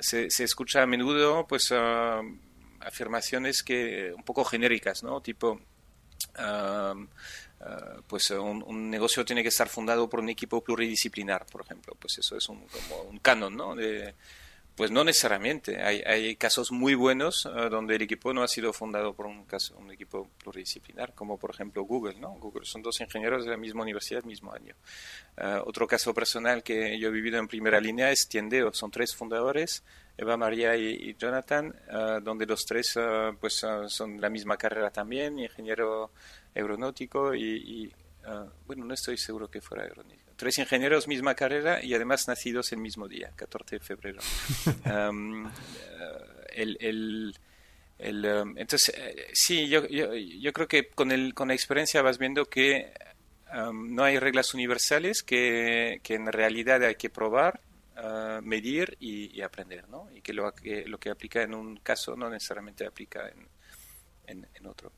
Se, 0.00 0.28
se 0.30 0.44
escucha 0.44 0.82
a 0.82 0.86
menudo 0.86 1.46
pues 1.46 1.72
afirmaciones 2.80 3.62
que 3.62 4.12
un 4.16 4.24
poco 4.24 4.44
genéricas, 4.44 5.02
¿no? 5.04 5.20
Tipo 5.20 5.60
pues 8.06 8.30
un, 8.30 8.90
negocio 8.90 9.24
tiene 9.24 9.42
que 9.42 9.48
estar 9.48 9.68
fundado 9.68 10.08
por 10.08 10.20
un 10.20 10.28
equipo 10.28 10.62
pluridisciplinar, 10.62 11.46
por 11.46 11.62
ejemplo. 11.62 11.94
Pues 11.98 12.18
eso 12.18 12.36
es 12.36 12.48
un, 12.48 12.66
como 12.66 13.02
un 13.02 13.18
canon, 13.18 13.56
¿no? 13.56 13.74
Pues 14.76 14.90
no 14.90 15.04
necesariamente. 15.04 15.82
Hay, 15.82 16.02
hay 16.06 16.36
casos 16.36 16.72
muy 16.72 16.94
buenos 16.94 17.48
donde 17.70 17.96
el 17.96 18.02
equipo 18.02 18.32
no 18.32 18.42
ha 18.42 18.48
sido 18.48 18.72
fundado 18.72 19.12
por 19.14 19.26
un, 19.26 19.44
caso, 19.44 19.76
un 19.78 19.90
equipo 19.90 20.28
pluridisciplinar, 20.42 21.14
como 21.14 21.38
por 21.38 21.50
ejemplo 21.50 21.82
Google, 21.82 22.14
¿no? 22.18 22.30
Google 22.38 22.64
son 22.64 22.82
dos 22.82 23.00
ingenieros 23.00 23.44
de 23.44 23.50
la 23.50 23.56
misma 23.56 23.82
universidad, 23.82 24.24
mismo 24.24 24.52
año. 24.52 24.74
otro 25.64 25.86
caso 25.86 26.14
personal 26.14 26.62
que 26.62 26.98
yo 26.98 27.08
he 27.08 27.12
vivido 27.12 27.38
en 27.38 27.48
primera 27.48 27.80
línea 27.80 28.10
es 28.10 28.28
Tiendeo. 28.28 28.72
Son 28.72 28.90
tres 28.90 29.14
fundadores 29.14 29.82
Eva 30.20 30.36
María 30.36 30.76
y, 30.76 31.14
Jonathan, 31.18 31.74
ah, 31.88 32.20
donde 32.22 32.44
los 32.44 32.66
tres 32.66 32.98
pues 33.40 33.64
son 33.86 34.20
la 34.20 34.28
misma 34.28 34.58
carrera 34.58 34.90
también, 34.90 35.38
ingeniero 35.38 36.10
aeronáutico 36.54 37.34
y, 37.34 37.90
bueno, 38.66 38.84
no 38.84 38.94
estoy 38.94 39.16
seguro 39.16 39.50
que 39.50 39.62
fuera 39.62 39.84
aeronáutico. 39.84 40.29
Tres 40.40 40.56
ingenieros, 40.56 41.06
misma 41.06 41.34
carrera 41.34 41.84
y 41.84 41.92
además 41.92 42.26
nacidos 42.26 42.72
el 42.72 42.78
mismo 42.78 43.06
día, 43.08 43.30
14 43.36 43.76
de 43.76 43.84
febrero. 43.84 44.20
el, 46.54 47.34
entonces, 47.98 48.94
eh, 48.96 49.26
sí, 49.34 49.68
yo, 49.68 49.86
yo, 49.86 50.14
yo, 50.14 50.52
creo 50.54 50.66
que 50.66 50.88
con, 50.88 51.12
el, 51.12 51.34
con 51.34 51.48
la 51.48 51.54
experiencia 51.54 52.00
vas 52.00 52.16
viendo 52.16 52.46
que 52.46 52.90
no 53.52 54.02
hay 54.02 54.18
reglas 54.18 54.54
universales, 54.54 55.22
que, 55.22 56.00
que 56.02 56.14
en 56.14 56.32
realidad 56.32 56.82
hay 56.84 56.94
que 56.94 57.10
probar 57.10 57.60
medir 58.42 58.96
y, 58.98 59.42
aprender, 59.42 59.86
¿no? 59.90 60.08
Y 60.14 60.22
que 60.22 60.32
lo, 60.32 60.50
que 60.54 60.86
lo 60.86 60.98
que 60.98 61.10
aplica 61.10 61.42
en 61.42 61.54
un 61.54 61.76
caso 61.76 62.16
no 62.16 62.30
necesariamente 62.30 62.86
aplica 62.86 63.28
en, 64.26 64.46
en, 64.54 64.66
otro. 64.66 64.90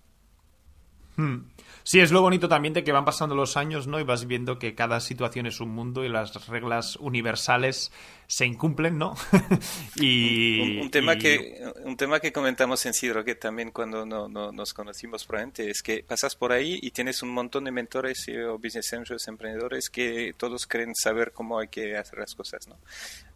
Hmm. 1.17 1.39
Sí, 1.85 1.99
es 1.99 2.13
lo 2.13 2.23
bonito 2.23 2.49
también 2.49 2.75
de 2.75 2.85
que 2.85 2.93
van 2.93 3.05
pasando 3.05 3.35
los 3.35 3.57
años, 3.57 3.89
¿no? 3.89 3.99
Y 3.99 4.05
vas 4.05 4.27
viendo 4.27 4.59
que 4.59 4.75
cada 4.75 5.01
situación 5.01 5.47
es 5.47 5.61
un 5.61 5.71
mundo 5.71 6.05
y 6.05 6.09
las 6.09 6.47
reglas 6.47 6.97
universales 6.97 7.91
se 8.29 8.47
incumplen, 8.47 8.99
¿no? 8.99 9.17
y, 9.97 10.81
un, 10.81 10.91
tema 10.91 11.17
que 11.17 11.61
un 11.85 11.97
tema 11.97 12.21
que 12.21 12.33
comentamos 12.33 12.87
en 12.87 12.95
Sidro 12.95 13.25
que 13.25 13.35
también 13.35 13.73
cuando 13.73 14.07
no, 14.07 14.29
nos 14.29 14.73
conocimos 14.73 15.25
probablemente 15.25 15.71
es 15.71 15.83
que 15.83 16.05
pasas 16.05 16.37
por 16.37 16.53
ahí 16.53 16.79
y 16.81 16.93
tienes 16.93 17.23
un 17.23 17.31
montón 17.31 17.65
de 17.65 17.73
mentores 17.73 18.27
o 18.49 18.59
business 18.59 18.93
angels, 18.93 19.27
emprendedores 19.27 19.91
que 19.91 20.35
todos 20.37 20.67
creen 20.67 20.95
saber 20.95 21.33
cómo 21.33 21.59
hay 21.59 21.67
que 21.67 21.97
hacer 21.97 22.21
las 22.21 22.35
cosas, 22.35 22.69
¿no? 22.69 22.79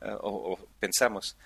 Ah, 0.01 0.19
o 0.21 0.57
pensamos. 0.79 1.37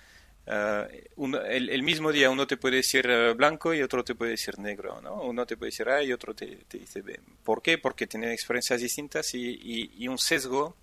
Uh, 0.50 1.36
el, 1.46 1.82
mismo 1.84 2.10
día 2.10 2.28
uno 2.28 2.44
te 2.44 2.56
puede 2.56 2.78
decir 2.78 3.06
eh, 3.08 3.34
blanco 3.34 3.72
y 3.72 3.82
otro 3.82 4.02
te 4.02 4.16
puede 4.16 4.32
decir 4.32 4.58
negro, 4.58 5.00
¿no? 5.00 5.22
Uno 5.22 5.46
te 5.46 5.56
puede 5.56 5.70
decir 5.70 5.88
A 5.88 6.02
y 6.02 6.12
otro 6.12 6.34
te, 6.34 6.58
dice 6.72 7.02
B. 7.02 7.20
¿Por 7.44 7.62
qué? 7.62 7.78
Porque 7.78 8.08
tienen 8.08 8.30
experiencias 8.30 8.80
distintas 8.80 9.32
y, 9.34 9.92
y, 9.96 10.08
un 10.08 10.18
sesgo 10.18 10.74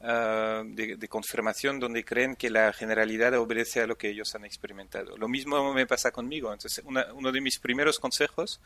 uh, 0.00 0.64
de, 0.64 1.06
confirmación 1.08 1.78
donde 1.78 2.04
creen 2.04 2.34
que 2.34 2.50
la 2.50 2.72
generalidad 2.72 3.34
obedece 3.34 3.82
a 3.82 3.86
lo 3.86 3.96
que 3.96 4.08
ellos 4.08 4.34
han 4.34 4.44
experimentado. 4.44 5.16
Lo 5.16 5.28
mismo 5.28 5.72
me 5.72 5.86
pasa 5.86 6.10
conmigo. 6.10 6.52
Entonces, 6.52 6.82
uno 6.84 7.30
de 7.30 7.40
mis 7.40 7.60
primeros 7.60 8.00
consejos 8.00 8.60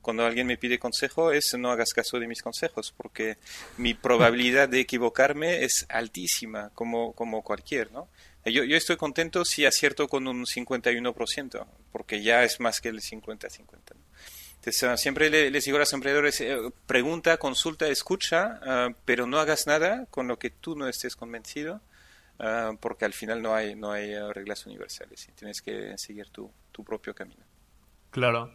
cuando 0.00 0.24
alguien 0.24 0.46
me 0.46 0.56
pide 0.56 0.78
consejo 0.78 1.30
es 1.32 1.54
no 1.58 1.70
hagas 1.70 1.92
caso 1.92 2.18
de 2.18 2.26
mis 2.26 2.42
consejos, 2.42 2.94
porque 2.96 3.36
mi 3.76 3.94
probabilidad 3.94 4.68
de 4.68 4.80
equivocarme 4.80 5.64
es 5.64 5.86
altísima, 5.88 6.70
como, 6.74 7.12
como 7.12 7.42
cualquier, 7.42 7.92
¿no? 7.92 8.08
Yo, 8.44 8.64
yo 8.64 8.76
estoy 8.76 8.96
contento 8.96 9.44
si 9.44 9.66
acierto 9.66 10.08
con 10.08 10.26
un 10.26 10.46
51%, 10.46 11.66
porque 11.92 12.22
ya 12.22 12.42
es 12.44 12.58
más 12.60 12.80
que 12.80 12.88
el 12.88 13.00
50-50. 13.00 13.66
Entonces, 14.60 14.82
ah, 14.84 14.96
siempre 14.96 15.30
les 15.50 15.64
digo 15.64 15.76
a 15.76 15.80
los 15.80 15.92
emprendedores, 15.94 16.40
eh, 16.42 16.58
pregunta, 16.86 17.38
consulta, 17.38 17.88
escucha, 17.88 18.60
ah, 18.62 18.88
pero 19.06 19.26
no 19.26 19.38
hagas 19.38 19.66
nada 19.66 20.06
con 20.10 20.28
lo 20.28 20.38
que 20.38 20.50
tú 20.50 20.76
no 20.76 20.86
estés 20.86 21.16
convencido, 21.16 21.80
ah, 22.38 22.72
porque 22.78 23.06
al 23.06 23.14
final 23.14 23.40
no 23.40 23.54
hay, 23.54 23.74
no 23.74 23.90
hay 23.92 24.14
reglas 24.32 24.66
universales 24.66 25.28
y 25.28 25.32
tienes 25.32 25.62
que 25.62 25.96
seguir 25.96 26.28
tu, 26.28 26.50
tu 26.72 26.84
propio 26.84 27.14
camino. 27.14 27.42
Claro. 28.10 28.54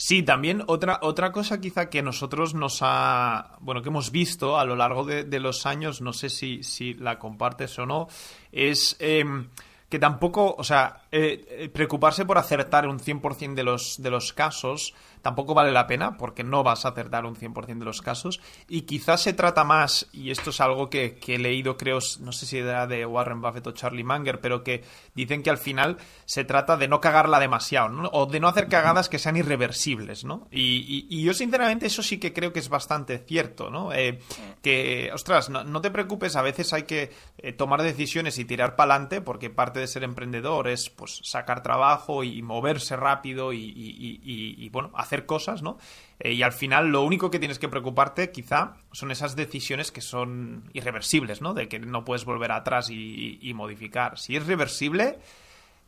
Sí, 0.00 0.22
también 0.22 0.62
otra, 0.68 1.00
otra 1.02 1.32
cosa 1.32 1.60
quizá 1.60 1.90
que 1.90 2.02
nosotros 2.02 2.54
nos 2.54 2.78
ha, 2.82 3.56
bueno, 3.58 3.82
que 3.82 3.88
hemos 3.88 4.12
visto 4.12 4.56
a 4.56 4.64
lo 4.64 4.76
largo 4.76 5.04
de, 5.04 5.40
los 5.40 5.66
años, 5.66 6.00
no 6.00 6.12
sé 6.12 6.30
si, 6.30 6.62
si 6.62 6.94
la 6.94 7.18
compartes 7.18 7.76
o 7.80 7.84
no, 7.84 8.06
es 8.52 8.94
em, 9.00 9.48
que 9.88 9.98
tampoco, 9.98 10.54
o 10.56 10.62
sea, 10.62 11.02
eh, 11.10 11.44
eh, 11.50 11.68
preocuparse 11.68 12.24
por 12.24 12.38
acertar 12.38 12.86
un 12.86 13.00
100% 13.00 13.54
de 13.54 13.64
los, 13.64 14.00
de 14.00 14.10
los 14.10 14.32
casos 14.32 14.94
tampoco 15.22 15.54
vale 15.54 15.72
la 15.72 15.86
pena 15.86 16.16
porque 16.16 16.44
no 16.44 16.62
vas 16.62 16.84
a 16.84 16.90
acertar 16.90 17.24
un 17.26 17.36
100% 17.36 17.78
de 17.78 17.84
los 17.84 18.02
casos 18.02 18.40
y 18.68 18.82
quizás 18.82 19.22
se 19.22 19.32
trata 19.32 19.64
más, 19.64 20.08
y 20.12 20.30
esto 20.30 20.50
es 20.50 20.60
algo 20.60 20.90
que, 20.90 21.18
he 21.26 21.38
leído 21.38 21.76
creo, 21.76 21.98
no 22.20 22.32
sé 22.32 22.46
si 22.46 22.58
era 22.58 22.86
de 22.86 23.04
Warren 23.04 23.40
Buffett 23.40 23.66
o 23.66 23.72
Charlie 23.72 24.04
Munger, 24.04 24.40
pero 24.40 24.64
que 24.64 24.84
dicen 25.14 25.42
que 25.42 25.50
al 25.50 25.58
final 25.58 25.98
se 26.24 26.44
trata 26.44 26.76
de 26.76 26.88
no 26.88 27.00
cagarla 27.00 27.38
demasiado 27.38 27.88
¿no? 27.88 28.08
o 28.12 28.26
de 28.26 28.40
no 28.40 28.48
hacer 28.48 28.68
cagadas 28.68 29.08
que 29.08 29.18
sean 29.18 29.36
irreversibles, 29.36 30.24
¿no? 30.24 30.48
Y, 30.50 31.22
yo 31.22 31.34
sinceramente 31.34 31.86
eso 31.86 32.02
sí 32.02 32.18
que 32.18 32.32
creo 32.32 32.52
que 32.52 32.60
es 32.60 32.68
bastante 32.68 33.18
cierto, 33.18 33.70
¿no? 33.70 33.92
Eh, 33.92 34.20
que, 34.62 35.10
ostras, 35.12 35.50
no, 35.50 35.80
te 35.80 35.90
preocupes, 35.90 36.36
a 36.36 36.42
veces 36.42 36.72
hay 36.72 36.84
que 36.84 37.12
eh, 37.38 37.52
tomar 37.52 37.82
decisiones 37.82 38.38
y 38.38 38.44
tirar 38.44 38.76
para 38.76 38.94
adelante 38.94 39.20
porque 39.20 39.50
parte 39.50 39.80
de 39.80 39.86
ser 39.86 40.04
emprendedor 40.04 40.68
es 40.68 40.90
pues 40.90 41.20
sacar 41.24 41.62
trabajo 41.62 42.24
y 42.24 42.40
moverse 42.42 42.96
rápido 42.96 43.52
y, 43.52 43.58
y 43.68 44.68
bueno, 44.70 44.90
hacer 44.94 45.07
cosas, 45.26 45.62
¿no? 45.62 45.78
Eh, 46.20 46.32
y 46.32 46.42
al 46.42 46.52
final 46.52 46.88
lo 46.88 47.02
único 47.02 47.30
que 47.30 47.38
tienes 47.38 47.58
que 47.58 47.68
preocuparte 47.68 48.30
quizá 48.30 48.76
son 48.92 49.10
esas 49.10 49.36
decisiones 49.36 49.92
que 49.92 50.00
son 50.00 50.68
irreversibles, 50.72 51.40
¿no? 51.40 51.54
De 51.54 51.68
que 51.68 51.78
no 51.78 52.04
puedes 52.04 52.24
volver 52.24 52.52
atrás 52.52 52.88
y, 52.90 53.52
modificar. 53.54 54.18
Si 54.18 54.36
es 54.36 54.46
reversible, 54.46 55.18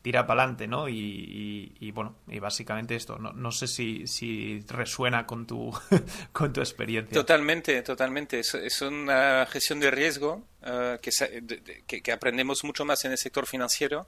tira 0.02 0.26
para 0.26 0.42
adelante, 0.42 0.66
¿no? 0.66 0.88
Y, 0.88 1.90
bueno, 1.92 2.16
y 2.28 2.38
básicamente 2.38 2.94
esto. 2.94 3.18
No, 3.18 3.52
sé 3.52 3.66
si, 3.66 4.64
resuena 4.68 5.26
con 5.26 5.46
tu, 5.46 5.72
con 6.32 6.52
tu 6.52 6.60
experiencia. 6.60 7.14
Totalmente, 7.14 7.82
totalmente. 7.82 8.40
Es, 8.40 8.82
una 8.82 9.46
gestión 9.46 9.80
de 9.80 9.90
riesgo 9.90 10.44
eh, 10.62 10.98
que, 11.02 12.00
que, 12.02 12.12
aprendemos 12.12 12.64
mucho 12.64 12.84
más 12.84 13.04
en 13.04 13.12
el 13.12 13.18
sector 13.18 13.46
financiero, 13.46 14.06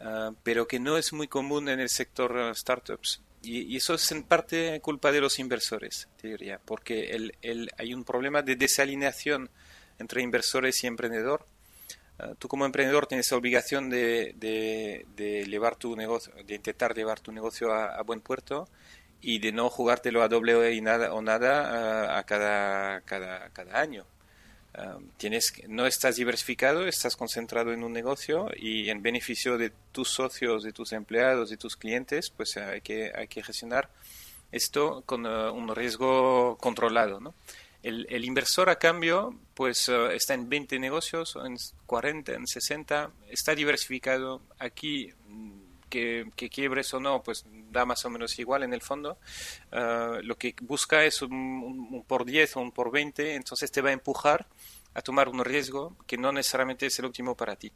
eh, 0.00 0.30
pero 0.42 0.66
que 0.66 0.80
no 0.80 0.96
es 0.96 1.12
muy 1.12 1.28
común 1.28 1.68
en 1.68 1.80
el 1.80 1.88
sector 1.88 2.52
startups. 2.54 3.22
Y, 3.42 3.76
eso 3.76 3.94
es 3.94 4.12
en 4.12 4.22
parte 4.22 4.80
culpa 4.80 5.10
de 5.10 5.20
los 5.20 5.38
inversores, 5.38 6.08
te 6.20 6.28
diría, 6.28 6.60
porque 6.64 7.10
el, 7.10 7.34
el, 7.42 7.70
hay 7.76 7.92
un 7.94 8.04
problema 8.04 8.42
de 8.42 8.56
desalineación 8.56 9.50
entre 9.98 10.22
inversores 10.22 10.82
y 10.84 10.86
emprendedor. 10.86 11.44
Ah, 12.18 12.32
tú 12.38 12.48
como 12.48 12.66
emprendedor 12.66 13.06
tienes 13.06 13.30
la 13.30 13.36
obligación 13.36 13.90
de, 13.90 14.34
de, 14.36 15.44
llevar 15.46 15.76
tu 15.76 15.96
negocio, 15.96 16.32
de 16.44 16.54
intentar 16.54 16.94
llevar 16.94 17.20
tu 17.20 17.32
negocio 17.32 17.72
a, 17.72 18.00
buen 18.02 18.20
puerto 18.20 18.68
y 19.20 19.38
de 19.38 19.52
no 19.52 19.70
jugártelo 19.70 20.22
a 20.22 20.28
doble 20.28 20.72
y 20.74 20.80
nada, 20.80 21.12
o 21.12 21.22
nada 21.22 22.10
ah, 22.14 22.18
a 22.18 22.24
cada, 22.24 23.00
cada, 23.02 23.50
cada 23.50 23.80
año 23.80 24.06
tienes, 25.16 25.52
no 25.68 25.86
estás 25.86 26.16
diversificado, 26.16 26.86
estás 26.86 27.16
concentrado 27.16 27.72
en 27.72 27.84
un 27.84 27.92
negocio 27.92 28.48
y 28.56 28.88
en 28.88 29.02
beneficio 29.02 29.58
de 29.58 29.72
tus 29.92 30.08
socios, 30.08 30.62
de 30.62 30.72
tus 30.72 30.92
empleados, 30.92 31.50
de 31.50 31.56
tus 31.56 31.76
clientes, 31.76 32.30
pues 32.30 32.56
hay 32.56 32.80
que, 32.80 33.12
hay 33.14 33.28
que 33.28 33.42
gestionar 33.42 33.90
esto 34.50 35.02
con 35.06 35.26
eh, 35.26 35.50
un 35.50 35.74
riesgo 35.74 36.56
controlado. 36.58 37.20
¿no? 37.20 37.34
El, 37.82 38.06
el, 38.10 38.24
inversor 38.24 38.70
a 38.70 38.76
cambio 38.76 39.34
pues 39.54 39.88
eh, 39.88 40.14
está 40.14 40.34
en 40.34 40.48
20 40.48 40.78
negocios, 40.78 41.36
en 41.44 41.56
40, 41.86 42.32
en 42.32 42.46
60, 42.46 43.10
está 43.30 43.54
diversificado. 43.54 44.40
Aquí 44.58 45.12
mm, 45.28 45.61
que, 45.92 46.50
quiebres 46.50 46.92
o 46.94 47.00
no, 47.00 47.22
pues 47.22 47.44
da 47.70 47.84
más 47.84 48.04
o 48.04 48.10
menos 48.10 48.38
igual 48.38 48.62
en 48.62 48.72
el 48.72 48.80
fondo. 48.80 49.18
Eh, 49.70 50.20
lo 50.22 50.36
que 50.36 50.54
busca 50.62 51.04
es 51.04 51.20
un, 51.22 51.32
un, 51.32 52.04
por 52.04 52.24
10 52.24 52.56
o 52.56 52.60
un 52.60 52.72
por 52.72 52.90
20, 52.90 53.34
entonces 53.34 53.70
te 53.70 53.82
va 53.82 53.90
a 53.90 53.92
empujar 53.92 54.46
a 54.94 55.02
tomar 55.02 55.28
un 55.28 55.44
riesgo 55.44 55.96
que 56.06 56.16
no 56.16 56.32
necesariamente 56.32 56.86
es 56.86 56.98
el 56.98 57.06
óptimo 57.06 57.36
para 57.36 57.56
ti. 57.56 57.72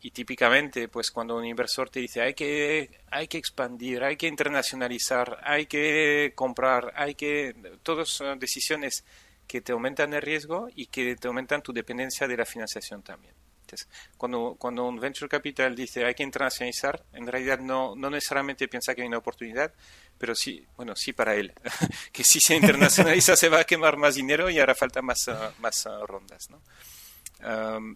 y 0.00 0.10
típicamente, 0.10 0.88
pues 0.88 1.10
cuando 1.10 1.36
un 1.36 1.44
inversor 1.44 1.90
te 1.90 2.00
dice 2.00 2.22
hay 2.22 2.34
que, 2.34 2.88
hay 3.10 3.28
que 3.28 3.38
expandir, 3.38 4.02
hay 4.02 4.16
que 4.16 4.26
internacionalizar, 4.26 5.38
hay 5.44 5.66
que 5.66 6.32
comprar, 6.34 6.92
hay 6.96 7.14
que... 7.14 7.54
Todas 7.82 8.08
son 8.08 8.38
decisiones 8.38 9.04
que 9.46 9.60
te 9.60 9.72
aumentan 9.72 10.14
el 10.14 10.22
riesgo 10.22 10.68
y 10.74 10.86
que 10.86 11.16
te 11.16 11.28
aumentan 11.28 11.62
tu 11.62 11.72
dependencia 11.72 12.26
de 12.26 12.36
la 12.36 12.46
financiación 12.46 13.02
también. 13.02 13.34
Entonces, 13.72 13.88
cuando, 14.18 14.56
cuando 14.58 14.84
un 14.84 15.00
venture 15.00 15.28
capital 15.28 15.74
dice 15.74 16.04
hay 16.04 16.14
que 16.14 16.22
internacionalizar, 16.22 17.02
en 17.14 17.26
realidad 17.26 17.58
no, 17.58 17.96
no 17.96 18.10
necesariamente 18.10 18.68
piensa 18.68 18.94
que 18.94 19.00
hay 19.00 19.08
una 19.08 19.18
oportunidad, 19.18 19.72
pero 20.18 20.34
sí, 20.34 20.66
bueno, 20.76 20.94
sí 20.94 21.14
para 21.14 21.34
él, 21.34 21.52
que 22.12 22.22
si 22.22 22.38
se 22.38 22.54
internacionaliza 22.54 23.34
se 23.34 23.48
va 23.48 23.60
a 23.60 23.64
quemar 23.64 23.96
más 23.96 24.14
dinero 24.14 24.50
y 24.50 24.58
hará 24.58 24.74
falta 24.74 25.00
más, 25.00 25.30
más 25.58 25.88
rondas, 26.06 26.50
¿no? 26.50 26.60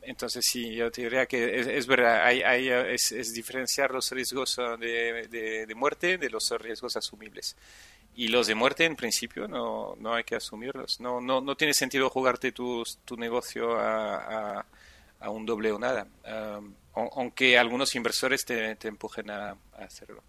entonces, 0.03 0.44
sí, 0.44 0.74
yo 0.74 0.90
te 0.90 1.03
diría 1.03 1.27
que 1.27 1.78
es, 1.78 1.86
verdad, 1.86 2.24
hay, 2.24 2.43
hay, 2.43 2.69
es, 2.69 3.32
diferenciar 3.32 3.93
los 3.93 4.11
riesgos 4.11 4.59
ah, 4.59 4.77
de, 4.77 5.28
de, 5.69 5.74
muerte 5.77 6.19
de 6.19 6.31
los 6.31 6.51
riesgos 6.59 6.97
asumibles. 6.97 7.55
Y 8.16 8.27
los 8.27 8.48
de 8.48 8.57
muerte, 8.57 8.85
en 8.86 8.97
principio, 8.97 9.47
no, 9.47 9.94
no 10.01 10.15
hay 10.15 10.24
que 10.24 10.35
asumirlos. 10.35 10.98
No, 10.98 11.20
no, 11.20 11.40
no 11.40 11.57
tiene 11.57 11.74
sentido 11.74 12.11
jugarte 12.11 12.51
tu, 12.51 12.82
tu 13.05 13.16
negocio 13.16 13.78
a, 13.78 14.59
a, 14.59 14.66
un 15.31 15.47
doble 15.47 15.73
o 15.73 15.78
nada, 15.78 16.07
aunque 16.94 17.59
algunos 17.59 17.94
inversores 17.94 18.44
te, 18.44 18.77
te 18.77 18.89
empujen 18.89 19.31
a, 19.31 19.51
a 19.51 19.85
hacerlo 19.85 20.23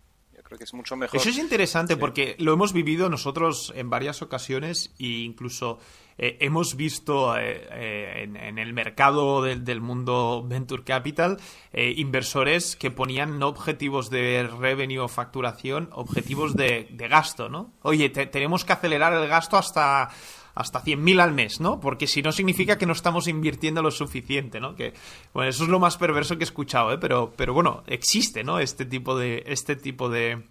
creo 0.48 0.58
que 0.58 0.64
es 0.64 0.74
mucho 0.74 0.96
mejor. 0.96 1.20
Eso 1.20 1.30
es 1.30 1.38
interesante 1.38 1.98
porque 1.98 2.36
lo 2.40 2.54
hemos 2.54 2.72
vivido 2.72 3.10
nosotros 3.10 3.74
en 3.76 3.90
varias 3.90 4.22
ocasiones 4.22 4.94
e 4.98 5.08
incluso 5.08 5.80
eh, 6.18 6.38
hemos 6.40 6.76
visto 6.76 7.38
eh, 7.38 7.68
eh, 7.70 8.24
en, 8.24 8.58
el 8.58 8.74
mercado 8.74 9.42
del, 9.42 9.82
mundo 9.82 10.44
Venture 10.48 10.84
Capital 10.84 11.38
inversores 11.74 12.76
que 12.76 12.92
ponían 12.92 13.40
no 13.40 13.48
objetivos 13.48 14.10
de 14.10 14.48
revenue 14.48 15.00
o 15.00 15.08
facturación, 15.08 15.90
objetivos 15.92 16.56
de, 16.56 16.88
gasto, 17.10 17.50
¿no? 17.50 17.74
Oye, 17.84 18.10
tenemos 18.10 18.66
que 18.66 18.74
acelerar 18.74 19.14
el 19.14 19.28
gasto 19.28 19.58
hasta 19.58 20.10
hasta 20.58 20.84
100.000 20.84 21.22
al 21.22 21.34
mes, 21.34 21.60
¿no? 21.60 21.80
Porque 21.80 22.08
si 22.08 22.22
no 22.22 22.32
significa 22.32 22.78
que 22.78 22.86
no 22.86 22.94
estamos 22.94 23.28
invirtiendo 23.28 23.82
lo 23.82 23.92
suficiente, 23.92 24.60
¿no? 24.60 24.76
Que, 24.76 24.94
bueno, 25.34 25.50
eso 25.50 25.64
es 25.64 25.70
lo 25.70 25.80
más 25.80 25.98
perverso 25.98 26.38
que 26.38 26.44
he 26.44 26.46
escuchado, 26.46 26.92
¿eh? 26.92 26.98
Pero, 26.98 27.34
pero 27.36 27.54
bueno, 27.54 27.84
existe, 27.88 28.44
¿no? 28.44 28.60
Este 28.60 28.86
tipo 28.86 29.18
de, 29.18 29.44
este 29.48 29.76
tipo 29.76 30.10
de, 30.10 30.44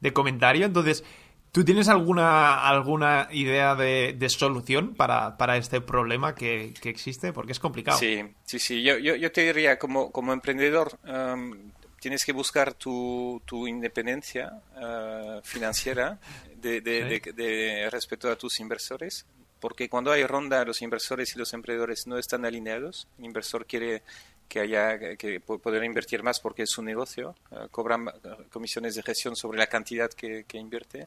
de 0.00 0.12
comentario. 0.12 0.66
Entonces, 0.66 1.04
¿Tú 1.52 1.64
tienes 1.64 1.88
alguna, 1.88 2.68
alguna 2.68 3.28
idea 3.32 3.74
de, 3.74 4.28
solución 4.28 4.94
para, 4.94 5.56
este 5.56 5.80
problema 5.80 6.32
que, 6.34 6.72
existe? 6.84 7.32
Porque 7.32 7.52
es 7.52 7.58
complicado. 7.58 7.98
Sí, 7.98 8.22
sí, 8.44 8.60
sí. 8.60 8.82
Yo, 8.84 8.98
yo, 8.98 9.32
te 9.32 9.52
diría, 9.52 9.76
como, 9.76 10.12
como 10.12 10.32
emprendedor, 10.32 10.96
um, 11.04 11.72
tienes 12.00 12.24
que 12.24 12.32
buscar 12.32 12.74
tu, 12.74 13.42
tu 13.44 13.66
independencia 13.66 14.62
uh, 14.76 15.40
financiera 15.42 16.20
de, 16.54 16.80
de, 16.80 17.88
respecto 17.90 18.30
a 18.30 18.36
tus 18.36 18.60
inversores. 18.60 19.26
Porque 19.60 19.88
cuando 19.88 20.10
hay 20.10 20.24
ronda, 20.24 20.64
los 20.64 20.82
inversores 20.82 21.34
y 21.34 21.38
los 21.38 21.52
emprendedores 21.52 22.06
no 22.06 22.18
están 22.18 22.44
alineados. 22.44 23.06
El 23.18 23.26
inversor 23.26 23.66
quiere 23.66 24.02
que 24.48 24.60
haya 24.60 25.16
que 25.16 25.38
poder 25.40 25.84
invertir 25.84 26.22
más 26.22 26.40
porque 26.40 26.62
es 26.62 26.70
su 26.70 26.82
negocio. 26.82 27.36
Uh, 27.50 27.68
cobran 27.68 28.08
uh, 28.08 28.12
comisiones 28.50 28.96
de 28.96 29.02
gestión 29.02 29.36
sobre 29.36 29.58
la 29.58 29.68
cantidad 29.68 30.10
que, 30.10 30.44
que 30.44 30.58
invierte 30.58 31.06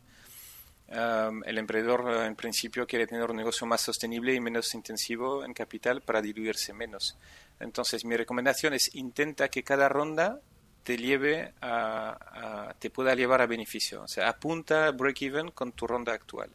el 1.46 1.58
emprendedor 1.58 2.06
eh, 2.12 2.26
en 2.26 2.36
principio 2.36 2.86
quiere 2.86 3.08
tener 3.08 3.30
un 3.30 3.38
negocio 3.38 3.66
más 3.66 3.82
sostenible 3.82 4.34
y 4.34 4.40
menos 4.40 4.74
intensivo 4.76 5.44
en 5.44 5.54
capital 5.54 6.02
para 6.02 6.22
diluirse 6.22 6.74
menos. 6.74 7.18
Entonces 7.60 8.06
mi 8.06 8.16
recomendación 8.16 8.74
es 8.74 8.94
intenta 8.96 9.50
que 9.50 9.64
cada 9.64 9.90
ronda 9.90 10.40
te 10.84 10.98
lleve 10.98 11.54
a, 11.62 12.76
te 12.78 12.90
pueda 12.90 13.16
llevar 13.16 13.42
a 13.42 13.48
beneficio. 13.48 14.04
O 14.04 14.08
sea, 14.08 14.28
apunta 14.28 14.92
break-even 14.92 15.52
con 15.52 15.72
tu 15.72 15.88
ronda 15.88 16.14
actual. 16.14 16.50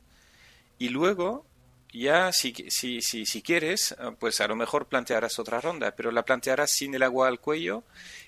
Y 0.78 0.90
luego, 0.90 1.46
ya 1.92 2.32
si, 2.32 2.52
si, 2.68 3.00
si, 3.00 3.42
quieres, 3.42 3.92
eh, 3.92 4.10
pues 4.18 4.40
a 4.40 4.48
lo 4.48 4.56
mejor 4.56 4.86
plantearás 4.86 5.38
otra 5.38 5.60
ronda, 5.60 5.94
pero 5.94 6.10
la 6.10 6.24
plantearás 6.24 6.70
sin 6.70 6.94
el 6.94 7.02
agua 7.02 7.28
al 7.28 7.40
cuello 7.40 7.84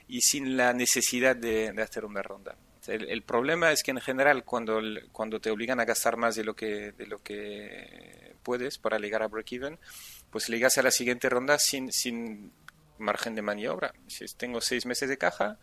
y 0.08 0.20
sin 0.20 0.56
la 0.56 0.72
necesidad 0.72 1.36
de 1.36 1.74
hacer 1.82 2.04
una 2.04 2.22
ronda. 2.22 2.56
El, 2.86 3.22
problema 3.22 3.72
es 3.72 3.82
que 3.82 3.90
en 3.90 4.00
general 4.00 4.44
cuando, 4.44 4.80
cuando 5.12 5.40
te 5.40 5.50
obligan 5.50 5.80
a 5.80 5.84
gastar 5.84 6.16
más 6.16 6.34
de 6.34 6.44
lo 6.44 6.54
que, 6.54 6.92
de 6.92 7.06
lo 7.06 7.22
que 7.22 8.34
puedes 8.42 8.78
para 8.78 8.98
llegar 8.98 9.22
a 9.22 9.28
break-even, 9.28 9.78
pues 10.30 10.48
llegas 10.48 10.78
a 10.78 10.82
la 10.82 10.90
siguiente 10.90 11.28
ronda 11.28 11.58
sin, 11.58 11.92
sin 11.92 12.52
margen 12.98 13.34
de 13.34 13.42
maniobra. 13.42 13.92
Si 14.06 14.24
tengo 14.36 14.60
seis 14.60 14.86
meses 14.86 15.08
de 15.08 15.18
caja, 15.18 15.58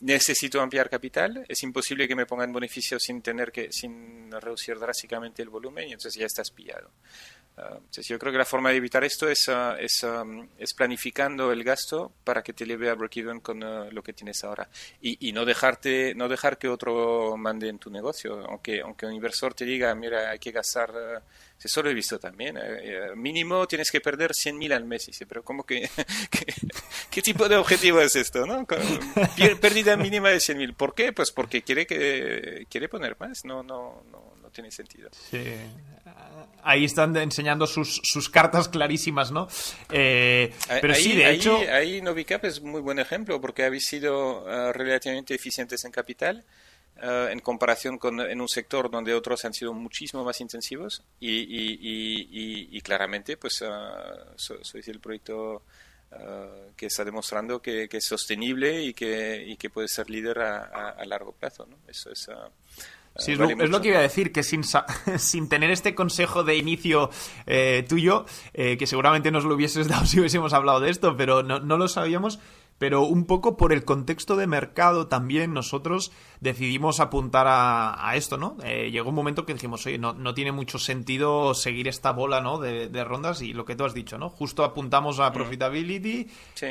necesito 0.00 0.60
ampliar 0.60 0.90
capital, 0.90 1.44
es 1.48 1.62
imposible 1.62 2.06
que 2.06 2.14
me 2.14 2.26
pongan 2.26 2.52
beneficio 2.52 2.98
sin 2.98 3.22
tener 3.22 3.50
que, 3.50 3.72
sin 3.72 4.30
reducir 4.30 4.78
drásticamente 4.78 5.42
el 5.42 5.48
volumen 5.48 5.88
y 5.88 5.92
entonces 5.92 6.20
ya 6.20 6.26
estás 6.26 6.50
pillado. 6.50 6.90
Ah, 7.56 7.78
yo 7.90 8.18
creo 8.18 8.32
que 8.32 8.38
la 8.38 8.44
forma 8.44 8.70
de 8.70 8.76
evitar 8.76 9.04
esto 9.04 9.28
es, 9.28 9.48
ah, 9.48 9.76
es, 9.78 10.06
es 10.58 10.74
planificando 10.74 11.52
el 11.52 11.62
gasto 11.64 12.12
para 12.24 12.42
que 12.42 12.52
te 12.52 12.64
lleve 12.64 12.88
a 12.88 12.94
break-even 12.94 13.40
con 13.40 13.62
ah, 13.62 13.88
lo 13.90 14.02
que 14.02 14.12
tienes 14.12 14.42
ahora. 14.44 14.68
Y, 15.00 15.28
y, 15.28 15.32
no 15.32 15.44
dejarte 15.44 16.14
no 16.14 16.28
dejar 16.28 16.58
que 16.58 16.68
otro 16.68 17.36
mande 17.36 17.68
en 17.68 17.78
tu 17.78 17.90
negocio. 17.90 18.44
Aunque 18.48 18.80
aunque 18.80 19.06
un 19.06 19.14
inversor 19.14 19.54
te 19.54 19.64
diga 19.64 19.94
mira 19.94 20.30
hay 20.30 20.38
que 20.38 20.52
gastar 20.52 21.22
eso 21.64 21.82
lo 21.82 21.90
he 21.90 21.94
visto 21.94 22.18
también 22.18 22.56
eh, 22.56 22.62
eh, 22.62 23.16
mínimo 23.16 23.66
tienes 23.66 23.90
que 23.90 24.00
perder 24.00 24.32
100.000 24.32 24.72
al 24.74 24.84
mes 24.84 25.06
dice 25.06 25.26
pero 25.26 25.42
cómo 25.42 25.64
que, 25.64 25.88
¿qué 27.10 27.22
tipo 27.22 27.48
de 27.48 27.56
objetivo 27.56 28.00
es 28.00 28.16
esto 28.16 28.46
no 28.46 28.66
pérdida 29.60 29.96
mínima 29.96 30.30
de 30.30 30.38
100.000 30.38 30.74
¿por 30.74 30.94
qué? 30.94 31.12
pues 31.12 31.30
porque 31.30 31.62
quiere 31.62 31.86
que 31.86 32.66
quiere 32.68 32.88
poner 32.88 33.16
más 33.18 33.44
no 33.44 33.62
no 33.62 34.02
no 34.10 34.31
tiene 34.52 34.70
sentido 34.70 35.10
sí 35.12 35.42
ahí 36.62 36.84
están 36.84 37.16
enseñando 37.16 37.66
sus, 37.66 38.00
sus 38.04 38.28
cartas 38.28 38.68
clarísimas, 38.68 39.30
¿no? 39.30 39.48
Eh, 39.90 40.52
pero 40.80 40.94
sí, 40.94 41.16
de 41.16 41.30
hecho... 41.30 41.58
Ahí 41.70 42.00
Novicap 42.00 42.44
es 42.44 42.60
muy 42.62 42.80
buen 42.80 42.98
ejemplo 42.98 43.40
porque 43.40 43.64
habéis 43.64 43.86
sido 43.86 44.48
eh, 44.48 44.72
relativamente 44.72 45.34
eficientes 45.34 45.84
en 45.84 45.90
capital 45.90 46.44
eh, 47.02 47.28
en 47.30 47.40
comparación 47.40 47.98
con 47.98 48.20
en 48.20 48.40
un 48.40 48.48
sector 48.48 48.90
donde 48.90 49.14
otros 49.14 49.44
han 49.44 49.54
sido 49.54 49.72
muchísimo 49.72 50.24
más 50.24 50.40
intensivos 50.40 51.02
y, 51.18 51.30
y, 51.30 52.68
y, 52.76 52.80
claramente 52.82 53.36
pues 53.36 53.64
sois 54.36 54.88
el 54.88 55.00
proyecto 55.00 55.62
que 56.76 56.86
está 56.86 57.04
demostrando 57.04 57.62
que, 57.62 57.88
que, 57.88 57.96
es 57.96 58.04
sostenible 58.04 58.82
y 58.82 58.92
que, 58.92 59.42
y 59.46 59.56
que 59.56 59.70
puede 59.70 59.88
ser 59.88 60.10
líder 60.10 60.40
a, 60.40 60.90
a, 60.90 61.04
largo 61.06 61.32
plazo. 61.32 61.64
¿no? 61.64 61.78
Eso 61.88 62.10
es, 62.10 62.28
Sí, 63.16 63.32
es, 63.32 63.38
lo, 63.38 63.80
que 63.82 63.88
iba 63.88 63.98
a 63.98 64.02
decir, 64.02 64.32
que 64.32 64.42
sin, 64.42 64.62
sin 65.18 65.48
tener 65.48 65.70
este 65.70 65.94
consejo 65.94 66.44
de 66.44 66.56
inicio 66.56 67.10
eh, 67.46 67.84
tuyo, 67.88 68.24
eh, 68.54 68.76
que 68.78 68.86
seguramente 68.86 69.30
nos 69.30 69.44
lo 69.44 69.54
hubieses 69.54 69.88
dado 69.88 70.06
si 70.06 70.18
hubiésemos 70.18 70.52
hablado 70.52 70.80
de 70.80 70.90
esto, 70.90 71.16
pero 71.16 71.42
no, 71.42 71.60
no 71.60 71.76
lo 71.76 71.88
sabíamos, 71.88 72.38
pero 72.82 73.02
un 73.02 73.26
poco 73.26 73.56
por 73.56 73.72
el 73.72 73.84
contexto 73.84 74.34
de 74.34 74.48
mercado 74.48 75.06
también 75.06 75.54
nosotros 75.54 76.10
decidimos 76.40 76.98
apuntar 76.98 77.46
a, 77.48 78.16
esto, 78.16 78.38
¿no? 78.38 78.56
Eh, 78.64 78.90
llegó 78.90 79.10
un 79.10 79.14
momento 79.14 79.46
que 79.46 79.52
dijimos, 79.52 79.86
oye, 79.86 79.98
no, 79.98 80.14
no, 80.14 80.34
tiene 80.34 80.50
mucho 80.50 80.80
sentido 80.80 81.54
seguir 81.54 81.86
esta 81.86 82.10
bola, 82.10 82.40
¿no? 82.40 82.58
De, 82.58 83.04
rondas 83.04 83.40
y 83.40 83.52
lo 83.52 83.64
que 83.64 83.76
tú 83.76 83.84
has 83.84 83.94
dicho, 83.94 84.18
¿no? 84.18 84.30
Justo 84.30 84.64
apuntamos 84.64 85.20
a 85.20 85.32
profitability 85.32 86.26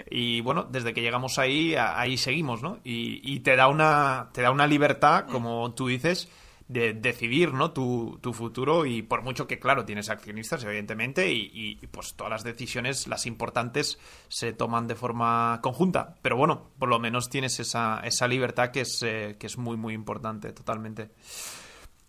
y 0.10 0.42
bueno, 0.42 0.68
desde 0.70 0.94
que 0.94 1.02
llegamos 1.02 1.40
ahí, 1.40 1.76
ahí 1.76 2.18
seguimos, 2.18 2.62
¿no? 2.62 2.80
Y, 2.84 3.22
y 3.24 3.40
te 3.40 3.56
da 3.56 3.70
una, 3.70 4.32
te 4.34 4.42
da 4.42 4.52
una 4.52 4.68
libertad, 4.68 5.28
como 5.32 5.74
tú 5.76 5.88
dices, 5.88 6.28
de 6.72 6.93
decidir 6.93 7.53
¿no? 7.53 7.72
tu, 7.72 8.18
tu, 8.22 8.31
futuro 8.31 8.85
y 8.85 9.02
por 9.02 9.23
mucho 9.23 9.45
que, 9.45 9.60
claro, 9.60 9.84
tienes 9.84 10.10
accionistas, 10.10 10.64
evidentemente, 10.64 11.30
y, 11.30 11.76
pues 11.91 12.14
todas 12.14 12.31
las 12.31 12.43
decisiones, 12.45 13.07
las 13.07 13.26
importantes, 13.26 13.99
se 14.30 14.53
toman 14.53 14.88
de 14.88 14.95
forma 14.95 15.60
conjunta. 15.61 16.15
Pero 16.22 16.38
bueno, 16.38 16.69
por 16.80 16.88
lo 16.88 16.98
menos 16.98 17.30
tienes 17.30 17.60
esa, 17.60 17.99
esa 18.06 18.27
libertad 18.27 18.72
que 18.72 18.81
es, 18.81 19.03
eh, 19.03 19.35
que 19.38 19.48
es 19.48 19.57
muy, 19.57 19.76
muy 19.76 19.93
importante, 19.93 20.53
totalmente. 20.53 21.10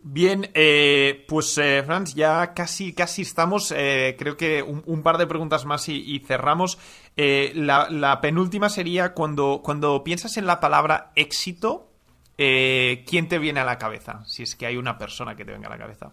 Bien, 0.05 0.48
eh, 0.55 1.24
pues 1.28 1.59
eh, 1.59 1.82
Franz, 1.84 2.14
ya 2.14 2.55
casi, 2.55 2.93
casi 2.93 3.22
estamos. 3.22 3.68
creo 3.68 4.36
que 4.36 4.62
un, 4.62 5.02
par 5.02 5.18
de 5.18 5.26
preguntas 5.26 5.64
más 5.64 5.89
y, 5.89 6.20
cerramos. 6.20 6.78
La, 7.16 7.89
la, 7.90 8.20
penúltima 8.20 8.68
sería 8.68 9.12
cuando, 9.12 9.60
cuando 9.64 10.05
piensas 10.05 10.36
en 10.36 10.47
la 10.47 10.60
palabra 10.60 11.10
éxito, 11.16 11.91
eh, 12.38 13.04
¿quién 13.06 13.28
te 13.28 13.38
viene 13.38 13.60
a 13.60 13.64
la 13.64 13.78
cabeza? 13.78 14.24
Si 14.26 14.42
es 14.42 14.56
que 14.56 14.66
hay 14.66 14.76
una 14.76 14.98
persona 14.98 15.36
que 15.36 15.44
te 15.44 15.52
venga 15.52 15.68
a 15.68 15.70
la 15.70 15.78
cabeza. 15.78 16.12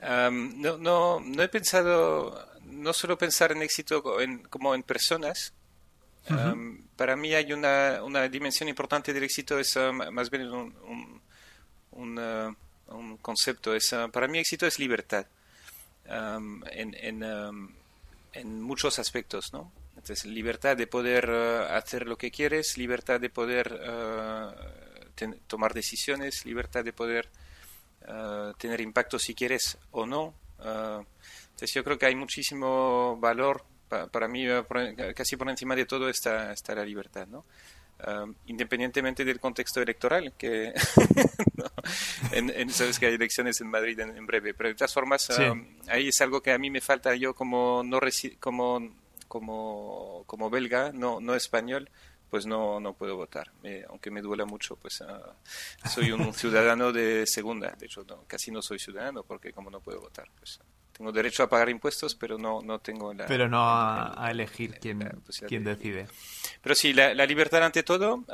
no, 0.00 0.78
no, 0.78 1.20
no 1.20 1.42
he 1.42 1.48
pensado, 1.48 2.48
no 2.64 2.92
suelo 2.92 3.16
pensar 3.16 3.52
en 3.52 3.62
éxito 3.62 4.02
como 4.50 4.74
en 4.74 4.82
personas. 4.82 5.52
para 6.96 7.16
mí 7.16 7.34
hay 7.34 7.52
una, 7.52 8.02
una, 8.02 8.28
dimensión 8.28 8.68
importante 8.68 9.12
del 9.12 9.24
éxito, 9.24 9.58
es 9.58 9.76
más 10.12 10.30
bien 10.30 10.50
un, 10.52 11.20
un, 11.92 12.18
uh, 12.18 12.54
un 12.88 13.16
concepto. 13.18 13.74
Es, 13.74 13.92
uh, 13.92 14.10
para 14.10 14.28
mí 14.28 14.38
éxito 14.38 14.66
es 14.66 14.78
libertad 14.78 15.26
en, 16.06 16.94
en, 16.94 17.22
en, 18.32 18.62
muchos 18.62 18.98
aspectos, 18.98 19.52
¿no? 19.52 19.70
Entonces, 19.98 20.26
libertad 20.26 20.76
de 20.76 20.86
poder 20.86 21.28
hacer 21.28 22.06
lo 22.06 22.16
que 22.16 22.30
quieres, 22.30 22.78
libertad 22.78 23.20
de 23.20 23.30
poder 23.30 23.80
tomar 25.48 25.74
decisiones, 25.74 26.46
libertad 26.46 26.84
de 26.84 26.92
poder 26.92 27.28
tener 28.58 28.80
impacto 28.80 29.18
si 29.18 29.34
quieres 29.34 29.76
o 29.90 30.06
no. 30.06 30.34
entonces, 30.58 31.74
yo 31.74 31.82
creo 31.84 31.98
que 31.98 32.06
hay 32.06 32.14
muchísimo 32.14 33.18
valor 33.20 33.64
para 33.88 34.28
mí, 34.28 34.46
casi 35.16 35.36
por 35.36 35.50
encima 35.50 35.74
de 35.74 35.84
todo 35.84 36.08
está, 36.08 36.52
está 36.52 36.74
la 36.74 36.84
libertad, 36.84 37.26
¿no? 37.26 37.44
independientemente 38.46 39.24
del 39.24 39.40
contexto 39.40 39.82
electoral, 39.82 40.32
que 40.38 40.72
en, 42.32 42.70
sabes 42.70 42.96
que 42.96 43.06
hay 43.06 43.14
elecciones 43.14 43.60
en 43.60 43.66
Madrid 43.66 43.98
en, 43.98 44.24
breve, 44.24 44.54
pero 44.54 44.68
de 44.68 44.76
todas 44.76 44.94
formas 44.94 45.28
ahí 45.88 46.06
es 46.06 46.20
algo 46.20 46.40
que 46.40 46.52
a 46.52 46.58
mí 46.58 46.70
me 46.70 46.80
falta 46.80 47.16
yo 47.16 47.34
como 47.34 47.82
no 47.82 47.98
como 48.38 48.88
como 49.28 50.24
como 50.26 50.50
belga, 50.50 50.90
no 50.92 51.20
no 51.20 51.34
español, 51.34 51.90
pues 52.30 52.46
no 52.46 52.80
no 52.80 52.94
puedo 52.94 53.16
votar, 53.16 53.50
aunque 53.88 54.10
me 54.10 54.22
duela 54.22 54.44
mucho, 54.44 54.76
pues 54.76 55.02
ah, 55.02 55.34
soy 55.88 56.12
un 56.12 56.32
ciudadano 56.34 56.92
de 56.92 57.26
segunda, 57.26 57.70
de 57.78 57.86
hecho 57.86 58.04
casi 58.26 58.50
no 58.50 58.62
soy 58.62 58.78
ciudadano 58.78 59.22
porque 59.22 59.52
como 59.52 59.70
no 59.70 59.80
puedo 59.80 60.00
votar, 60.00 60.28
pues 60.38 60.60
tengo 60.98 61.12
derecho 61.12 61.44
a 61.44 61.48
pagar 61.48 61.68
impuestos, 61.68 62.16
pero 62.16 62.38
no, 62.38 62.60
no 62.60 62.80
tengo 62.80 63.14
la... 63.14 63.26
Pero 63.26 63.48
no 63.48 63.60
a, 63.60 64.28
elegir 64.32 64.80
quién, 64.80 64.98
quién 65.46 65.62
decide. 65.62 66.08
Pero 66.60 66.74
sí, 66.74 66.92
la, 66.92 67.14
libertad 67.24 67.62
ante 67.62 67.84
todo. 67.84 68.24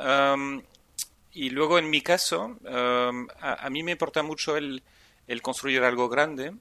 y 1.31 1.49
luego 1.51 1.77
en 1.77 1.91
mi 1.91 2.01
caso, 2.01 2.57
a, 2.65 3.69
mí 3.69 3.83
me 3.83 3.91
importa 3.91 4.23
mucho 4.23 4.57
el, 4.57 4.81
el 5.27 5.43
construir 5.43 5.83
algo 5.83 6.09
grande 6.09 6.55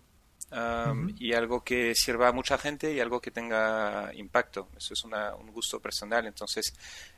y 1.19 1.33
algo 1.33 1.65
que 1.65 1.95
sirva 1.95 2.29
a 2.29 2.33
mucha 2.33 2.59
gente 2.59 2.93
y 2.93 3.01
algo 3.01 3.21
que 3.21 3.31
tenga 3.31 4.13
impacto. 4.15 4.69
Eso 4.77 4.95
es 4.95 5.05
un 5.05 5.51
gusto 5.51 5.81
personal. 5.81 6.27
Entonces, 6.27 6.75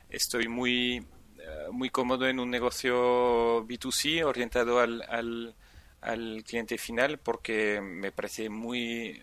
estoy 0.09 0.47
muy, 0.47 0.97
eh, 1.39 1.67
muy 1.71 1.89
cómodo 1.89 2.27
en 2.27 2.39
un 2.39 2.49
negocio 2.49 3.65
B2C 3.65 4.23
orientado 4.23 4.79
al, 4.79 5.03
al 5.07 5.55
al 6.01 6.43
cliente 6.43 6.77
final 6.77 7.19
porque 7.19 7.81
me 7.81 8.11
parece 8.11 8.49
muy 8.49 9.21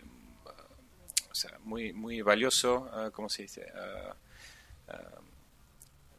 o 1.31 1.35
sea, 1.35 1.59
muy 1.61 1.93
muy 1.93 2.21
valioso 2.21 2.91
uh, 2.93 3.11
¿cómo 3.11 3.29
se 3.29 3.43
dice? 3.43 3.67
Ah, 3.75 4.17
ah, 4.89 5.21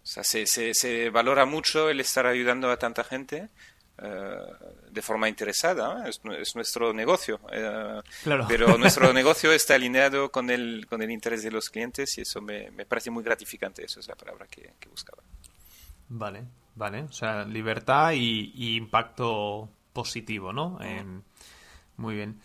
o 0.03 0.07
sea, 0.07 0.23
se, 0.23 0.45
se, 0.45 1.09
valora 1.09 1.45
mucho 1.45 1.89
el 1.89 1.99
estar 1.99 2.27
ayudando 2.27 2.69
a 2.69 2.77
tanta 2.77 3.03
gente 3.03 3.49
de 3.97 5.01
forma 5.01 5.29
interesada, 5.29 6.07
es, 6.07 6.21
nuestro 6.55 6.93
negocio, 6.93 7.39
pero 8.47 8.77
nuestro 8.77 9.13
negocio 9.13 9.51
está 9.51 9.75
alineado 9.75 10.31
con 10.31 10.49
el, 10.49 10.85
con 10.89 11.01
el 11.01 11.11
interés 11.11 11.43
de 11.43 11.51
los 11.51 11.69
clientes 11.69 12.17
y 12.17 12.21
eso 12.21 12.41
me, 12.41 12.71
me 12.71 12.85
parece 12.85 13.09
muy 13.09 13.23
gratificante, 13.23 13.85
eso 13.85 13.99
es 13.99 14.07
la 14.07 14.15
palabra 14.15 14.47
que, 14.47 14.71
buscaba. 14.89 15.23
Vale, 16.09 16.43
vale, 16.75 17.03
o 17.03 17.11
sea, 17.11 17.45
libertad 17.45 18.11
y 18.13 18.75
impacto 18.75 19.69
positivo, 19.95 20.53
¿no? 20.53 20.77
Em, 20.81 21.23
muy 21.97 22.15
bien. 22.15 22.39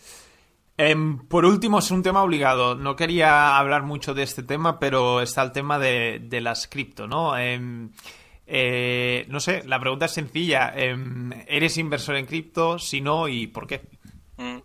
Em, 0.79 1.19
por 1.29 1.45
último, 1.45 1.81
es 1.81 1.91
un 1.91 2.03
tema 2.03 2.23
obligado. 2.23 2.75
No 2.75 2.97
quería 2.97 3.59
hablar 3.59 3.83
mucho 3.83 4.15
de 4.15 4.23
este 4.23 4.43
tema, 4.43 4.79
pero 4.79 5.21
está 5.21 5.43
el 5.43 5.53
tema 5.53 5.79
de, 5.79 6.41
las 6.41 6.67
cripto, 6.69 7.07
¿no? 7.07 7.37
Em, 7.37 7.91
eh, 9.11 9.27
no 9.29 9.41
sé, 9.41 9.63
la 9.65 9.81
pregunta 9.81 10.07
es 10.07 10.13
sencilla. 10.13 10.73
¿Eres 11.47 11.77
inversor 11.79 12.17
en 12.17 12.27
cripto? 12.27 12.79
Si 12.79 13.01
no, 13.01 13.29
¿y 13.29 13.47
por 13.47 13.67
qué? 13.67 13.81
Mm. 14.37 14.59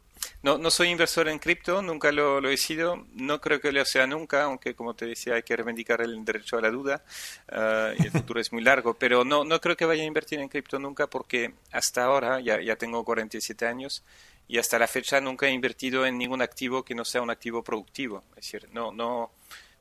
No, 0.44 0.60
no 0.60 0.70
soy 0.70 0.90
inversor 0.90 1.28
en 1.28 1.40
cripto, 1.40 1.82
nunca 1.82 2.12
lo, 2.12 2.48
he 2.48 2.58
sido, 2.58 3.08
no 3.14 3.42
creo 3.42 3.60
que 3.60 3.72
lo 3.72 3.84
sea 3.84 4.06
nunca, 4.06 4.44
aunque 4.44 4.76
como 4.76 4.94
te 4.94 5.08
decía 5.08 5.34
hay 5.34 5.42
que 5.42 5.56
reivindicar 5.56 6.02
el 6.02 6.24
derecho 6.24 6.58
a 6.58 6.62
la 6.62 6.70
duda 6.70 7.04
ah, 7.50 7.94
y 7.98 8.04
el 8.04 8.12
futuro 8.12 8.40
es 8.40 8.54
muy 8.54 8.62
largo, 8.62 8.94
pero 8.94 9.26
no, 9.26 9.44
no 9.44 9.60
creo 9.60 9.76
que 9.76 9.86
vaya 9.86 10.04
a 10.04 10.06
invertir 10.06 10.40
en 10.40 10.48
cripto 10.48 10.78
nunca 10.78 11.08
porque 11.08 11.56
hasta 11.72 12.04
ahora, 12.04 12.42
ya, 12.42 12.62
ya 12.62 12.76
tengo 12.76 13.04
47 13.04 13.66
años, 13.66 14.04
y 14.48 14.60
hasta 14.60 14.78
la 14.78 14.88
fecha 14.88 15.20
nunca 15.20 15.48
he 15.48 15.52
invertido 15.52 16.06
en 16.06 16.18
ningún 16.18 16.42
activo 16.42 16.84
que 16.84 16.94
no 16.94 17.04
sea 17.04 17.22
un 17.22 17.32
activo 17.32 17.64
productivo. 17.64 18.24
Es 18.38 18.46
decir, 18.46 18.70
no, 18.72 18.92
no, 18.92 19.32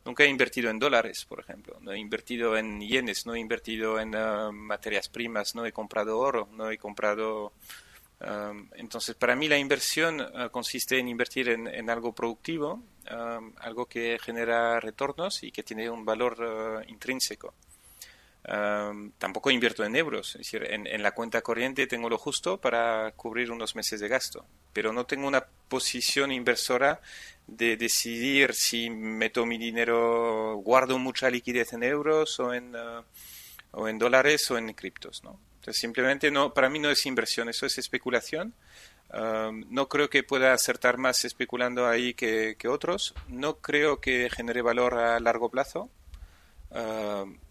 nunca 0.04 0.24
he 0.24 0.28
invertido 0.28 0.70
en 0.70 0.78
dólares, 0.78 1.24
por 1.28 1.40
ejemplo, 1.40 1.78
no 1.80 1.92
he 1.92 1.98
invertido 1.98 2.56
en 2.56 2.80
yenes, 2.80 3.26
no 3.26 3.34
he 3.34 3.40
invertido 3.40 3.98
en 3.98 4.14
ah, 4.14 4.50
materias 4.52 5.08
primas, 5.08 5.54
no 5.54 5.66
he 5.66 5.72
comprado 5.72 6.18
oro, 6.18 6.48
no 6.52 6.70
he 6.70 6.78
comprado 6.78 7.52
entonces, 8.76 9.14
para 9.16 9.36
mí 9.36 9.48
la 9.48 9.58
inversión 9.58 10.20
ah, 10.20 10.48
consiste 10.48 10.98
en 10.98 11.08
invertir 11.08 11.48
en, 11.48 11.90
algo 11.90 12.12
productivo, 12.12 12.82
algo 13.58 13.86
que 13.86 14.18
genera 14.18 14.80
retornos 14.80 15.42
y 15.42 15.52
que 15.52 15.62
tiene 15.62 15.90
un 15.90 16.04
valor 16.04 16.36
ah, 16.40 16.82
intrínseco. 16.86 17.54
Tampoco 19.18 19.50
invierto 19.50 19.84
en 19.84 19.96
euros, 19.96 20.34
es 20.34 20.38
decir, 20.38 20.66
en, 20.70 21.02
la 21.02 21.12
cuenta 21.12 21.40
corriente 21.40 21.86
tengo 21.86 22.10
lo 22.10 22.18
justo 22.18 22.60
para 22.60 23.12
cubrir 23.12 23.50
unos 23.50 23.74
meses 23.74 24.00
de 24.00 24.08
gasto, 24.08 24.44
pero 24.72 24.92
no 24.92 25.06
tengo 25.06 25.26
una 25.26 25.46
posición 25.68 26.30
inversora 26.30 27.00
de 27.46 27.76
decidir 27.76 28.52
si 28.52 28.90
meto 28.90 29.46
mi 29.46 29.56
dinero, 29.56 30.56
guardo 30.56 30.98
mucha 30.98 31.30
liquidez 31.30 31.72
en 31.72 31.84
euros 31.84 32.38
o 32.38 32.52
en, 32.52 32.76
ah, 32.76 33.02
o 33.70 33.88
en 33.88 33.98
dólares 33.98 34.50
o 34.50 34.58
en 34.58 34.72
criptos, 34.74 35.24
¿no? 35.24 35.40
simplemente 35.72 36.30
no, 36.30 36.52
para 36.52 36.68
mí 36.68 36.78
no 36.78 36.90
es 36.90 37.06
inversión, 37.06 37.48
eso 37.48 37.66
es 37.66 37.78
especulación. 37.78 38.54
no 39.70 39.88
creo 39.88 40.10
que 40.10 40.22
pueda 40.22 40.52
acertar 40.52 40.98
más 40.98 41.24
especulando 41.24 41.86
ahí 41.86 42.14
que, 42.14 42.56
otros. 42.68 43.14
No 43.28 43.58
creo 43.58 44.00
que 44.00 44.28
genere 44.30 44.62
valor 44.62 44.94
a 44.94 45.20
largo 45.20 45.48
plazo. 45.48 45.88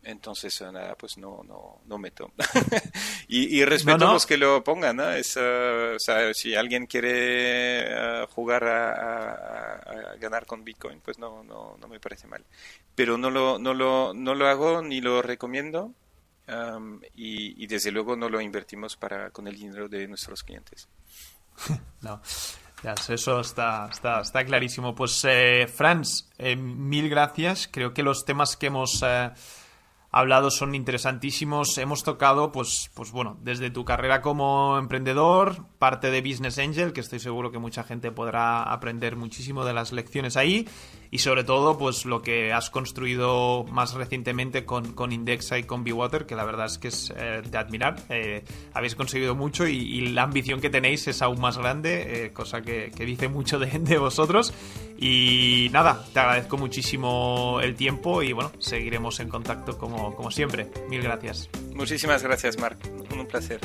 Entonces, 0.04 0.62
nada, 0.62 0.96
pues 0.96 1.18
no, 1.18 1.44
no, 1.44 1.82
no 1.86 1.98
meto. 1.98 2.32
y, 3.28 3.64
respeto 3.64 4.10
a 4.10 4.14
los 4.14 4.26
que 4.26 4.38
lo 4.38 4.64
pongan, 4.64 4.98
¿no? 4.98 5.12
Es, 5.12 5.38
uh, 5.38 5.96
o 5.96 6.00
sea, 6.00 6.34
si 6.34 6.56
alguien 6.56 6.88
quiere 6.88 8.24
uh, 8.24 8.28
jugar 8.28 8.64
a, 8.66 10.16
ganar 10.20 10.46
con 10.46 10.64
Bitcoin, 10.64 11.00
pues 11.02 11.20
no, 11.20 11.44
no, 11.44 11.78
no 11.80 11.88
me 11.88 12.00
parece 12.00 12.28
mal. 12.28 12.44
Pero 12.96 13.18
no 13.18 13.30
lo, 13.30 13.60
no 13.60 13.74
lo, 13.74 14.14
no 14.14 14.36
lo 14.36 14.48
hago 14.48 14.82
ni 14.82 15.02
lo 15.02 15.22
recomiendo 15.22 15.94
y, 17.14 17.68
desde 17.68 17.92
luego 17.92 18.16
no 18.16 18.30
lo 18.30 18.42
invertimos 18.42 18.98
para 18.98 19.30
con 19.32 19.48
el 19.48 19.56
dinero 19.56 19.88
de 19.88 20.08
nuestros 20.08 20.44
clientes. 20.44 20.88
no, 22.02 22.22
ya, 22.84 22.96
eso 23.08 23.40
está, 23.40 23.88
está, 23.90 24.20
está 24.20 24.44
clarísimo. 24.44 24.94
Pues, 24.94 25.24
eh, 25.24 25.68
Franz, 25.74 26.30
eh, 26.38 26.56
mil 26.58 27.10
gracias. 27.10 27.70
Creo 27.72 27.94
que 27.94 28.04
los 28.04 28.26
temas 28.26 28.58
que 28.58 28.68
hemos 28.68 29.02
eh, 29.08 29.32
hablado 30.12 30.52
son 30.52 30.76
interesantísimos. 30.76 31.78
Hemos 31.78 32.04
tocado, 32.04 32.52
pues, 32.52 32.92
pues 32.94 33.12
bueno, 33.12 33.38
desde 33.42 33.72
tu 33.72 33.86
carrera 33.86 34.22
como 34.22 34.78
emprendedor, 34.78 35.66
parte 35.80 36.12
de 36.12 36.22
Business 36.22 36.60
Angel, 36.60 36.92
que 36.92 37.00
estoy 37.00 37.20
seguro 37.20 37.52
que 37.52 37.58
mucha 37.58 37.84
gente 37.84 38.12
podrá 38.12 38.64
aprender 38.64 39.16
muchísimo 39.16 39.64
de 39.64 39.74
las 39.74 39.94
lecciones 39.94 40.36
ahí, 40.36 40.68
y 41.14 41.20
sobre 41.20 41.44
todo, 41.44 41.78
pues 41.78 42.06
lo 42.06 42.24
que 42.24 42.52
has 42.54 42.72
construido 42.72 43.66
más 43.66 43.94
recientemente 43.94 44.66
con, 44.66 44.94
con 44.94 45.12
Indexa 45.12 45.60
y 45.60 45.64
con 45.64 45.84
Bewater, 45.84 46.26
que 46.26 46.34
la 46.36 46.44
verdad 46.44 46.66
es 46.66 46.80
que 46.80 46.88
es 46.88 47.14
eh, 47.16 47.44
de 47.48 47.56
admirar. 47.56 47.98
Eh, 48.10 48.44
habéis 48.74 48.96
conseguido 48.96 49.36
mucho 49.36 49.68
y, 49.68 50.08
la 50.08 50.24
ambición 50.24 50.60
que 50.60 50.72
tenéis 50.72 51.08
es 51.08 51.22
aún 51.22 51.40
más 51.40 51.60
grande, 51.60 52.26
eh, 52.26 52.34
cosa 52.34 52.64
que, 52.64 52.90
dice 52.98 53.28
mucho 53.28 53.60
de, 53.60 53.68
de 53.78 54.00
vosotros. 54.00 54.56
Y 54.98 55.70
nada, 55.72 56.04
te 56.12 56.20
agradezco 56.20 56.58
muchísimo 56.58 57.60
el 57.62 57.76
tiempo 57.76 58.24
y 58.24 58.34
bueno, 58.34 58.52
seguiremos 58.58 59.20
en 59.20 59.30
contacto 59.30 59.78
como 59.78 60.16
como, 60.16 60.32
siempre. 60.32 60.72
Mil 60.90 61.04
gracias. 61.04 61.48
Muchísimas 61.76 62.24
gracias, 62.24 62.58
Marc. 62.58 62.80
Un 63.12 63.28
placer. 63.28 63.62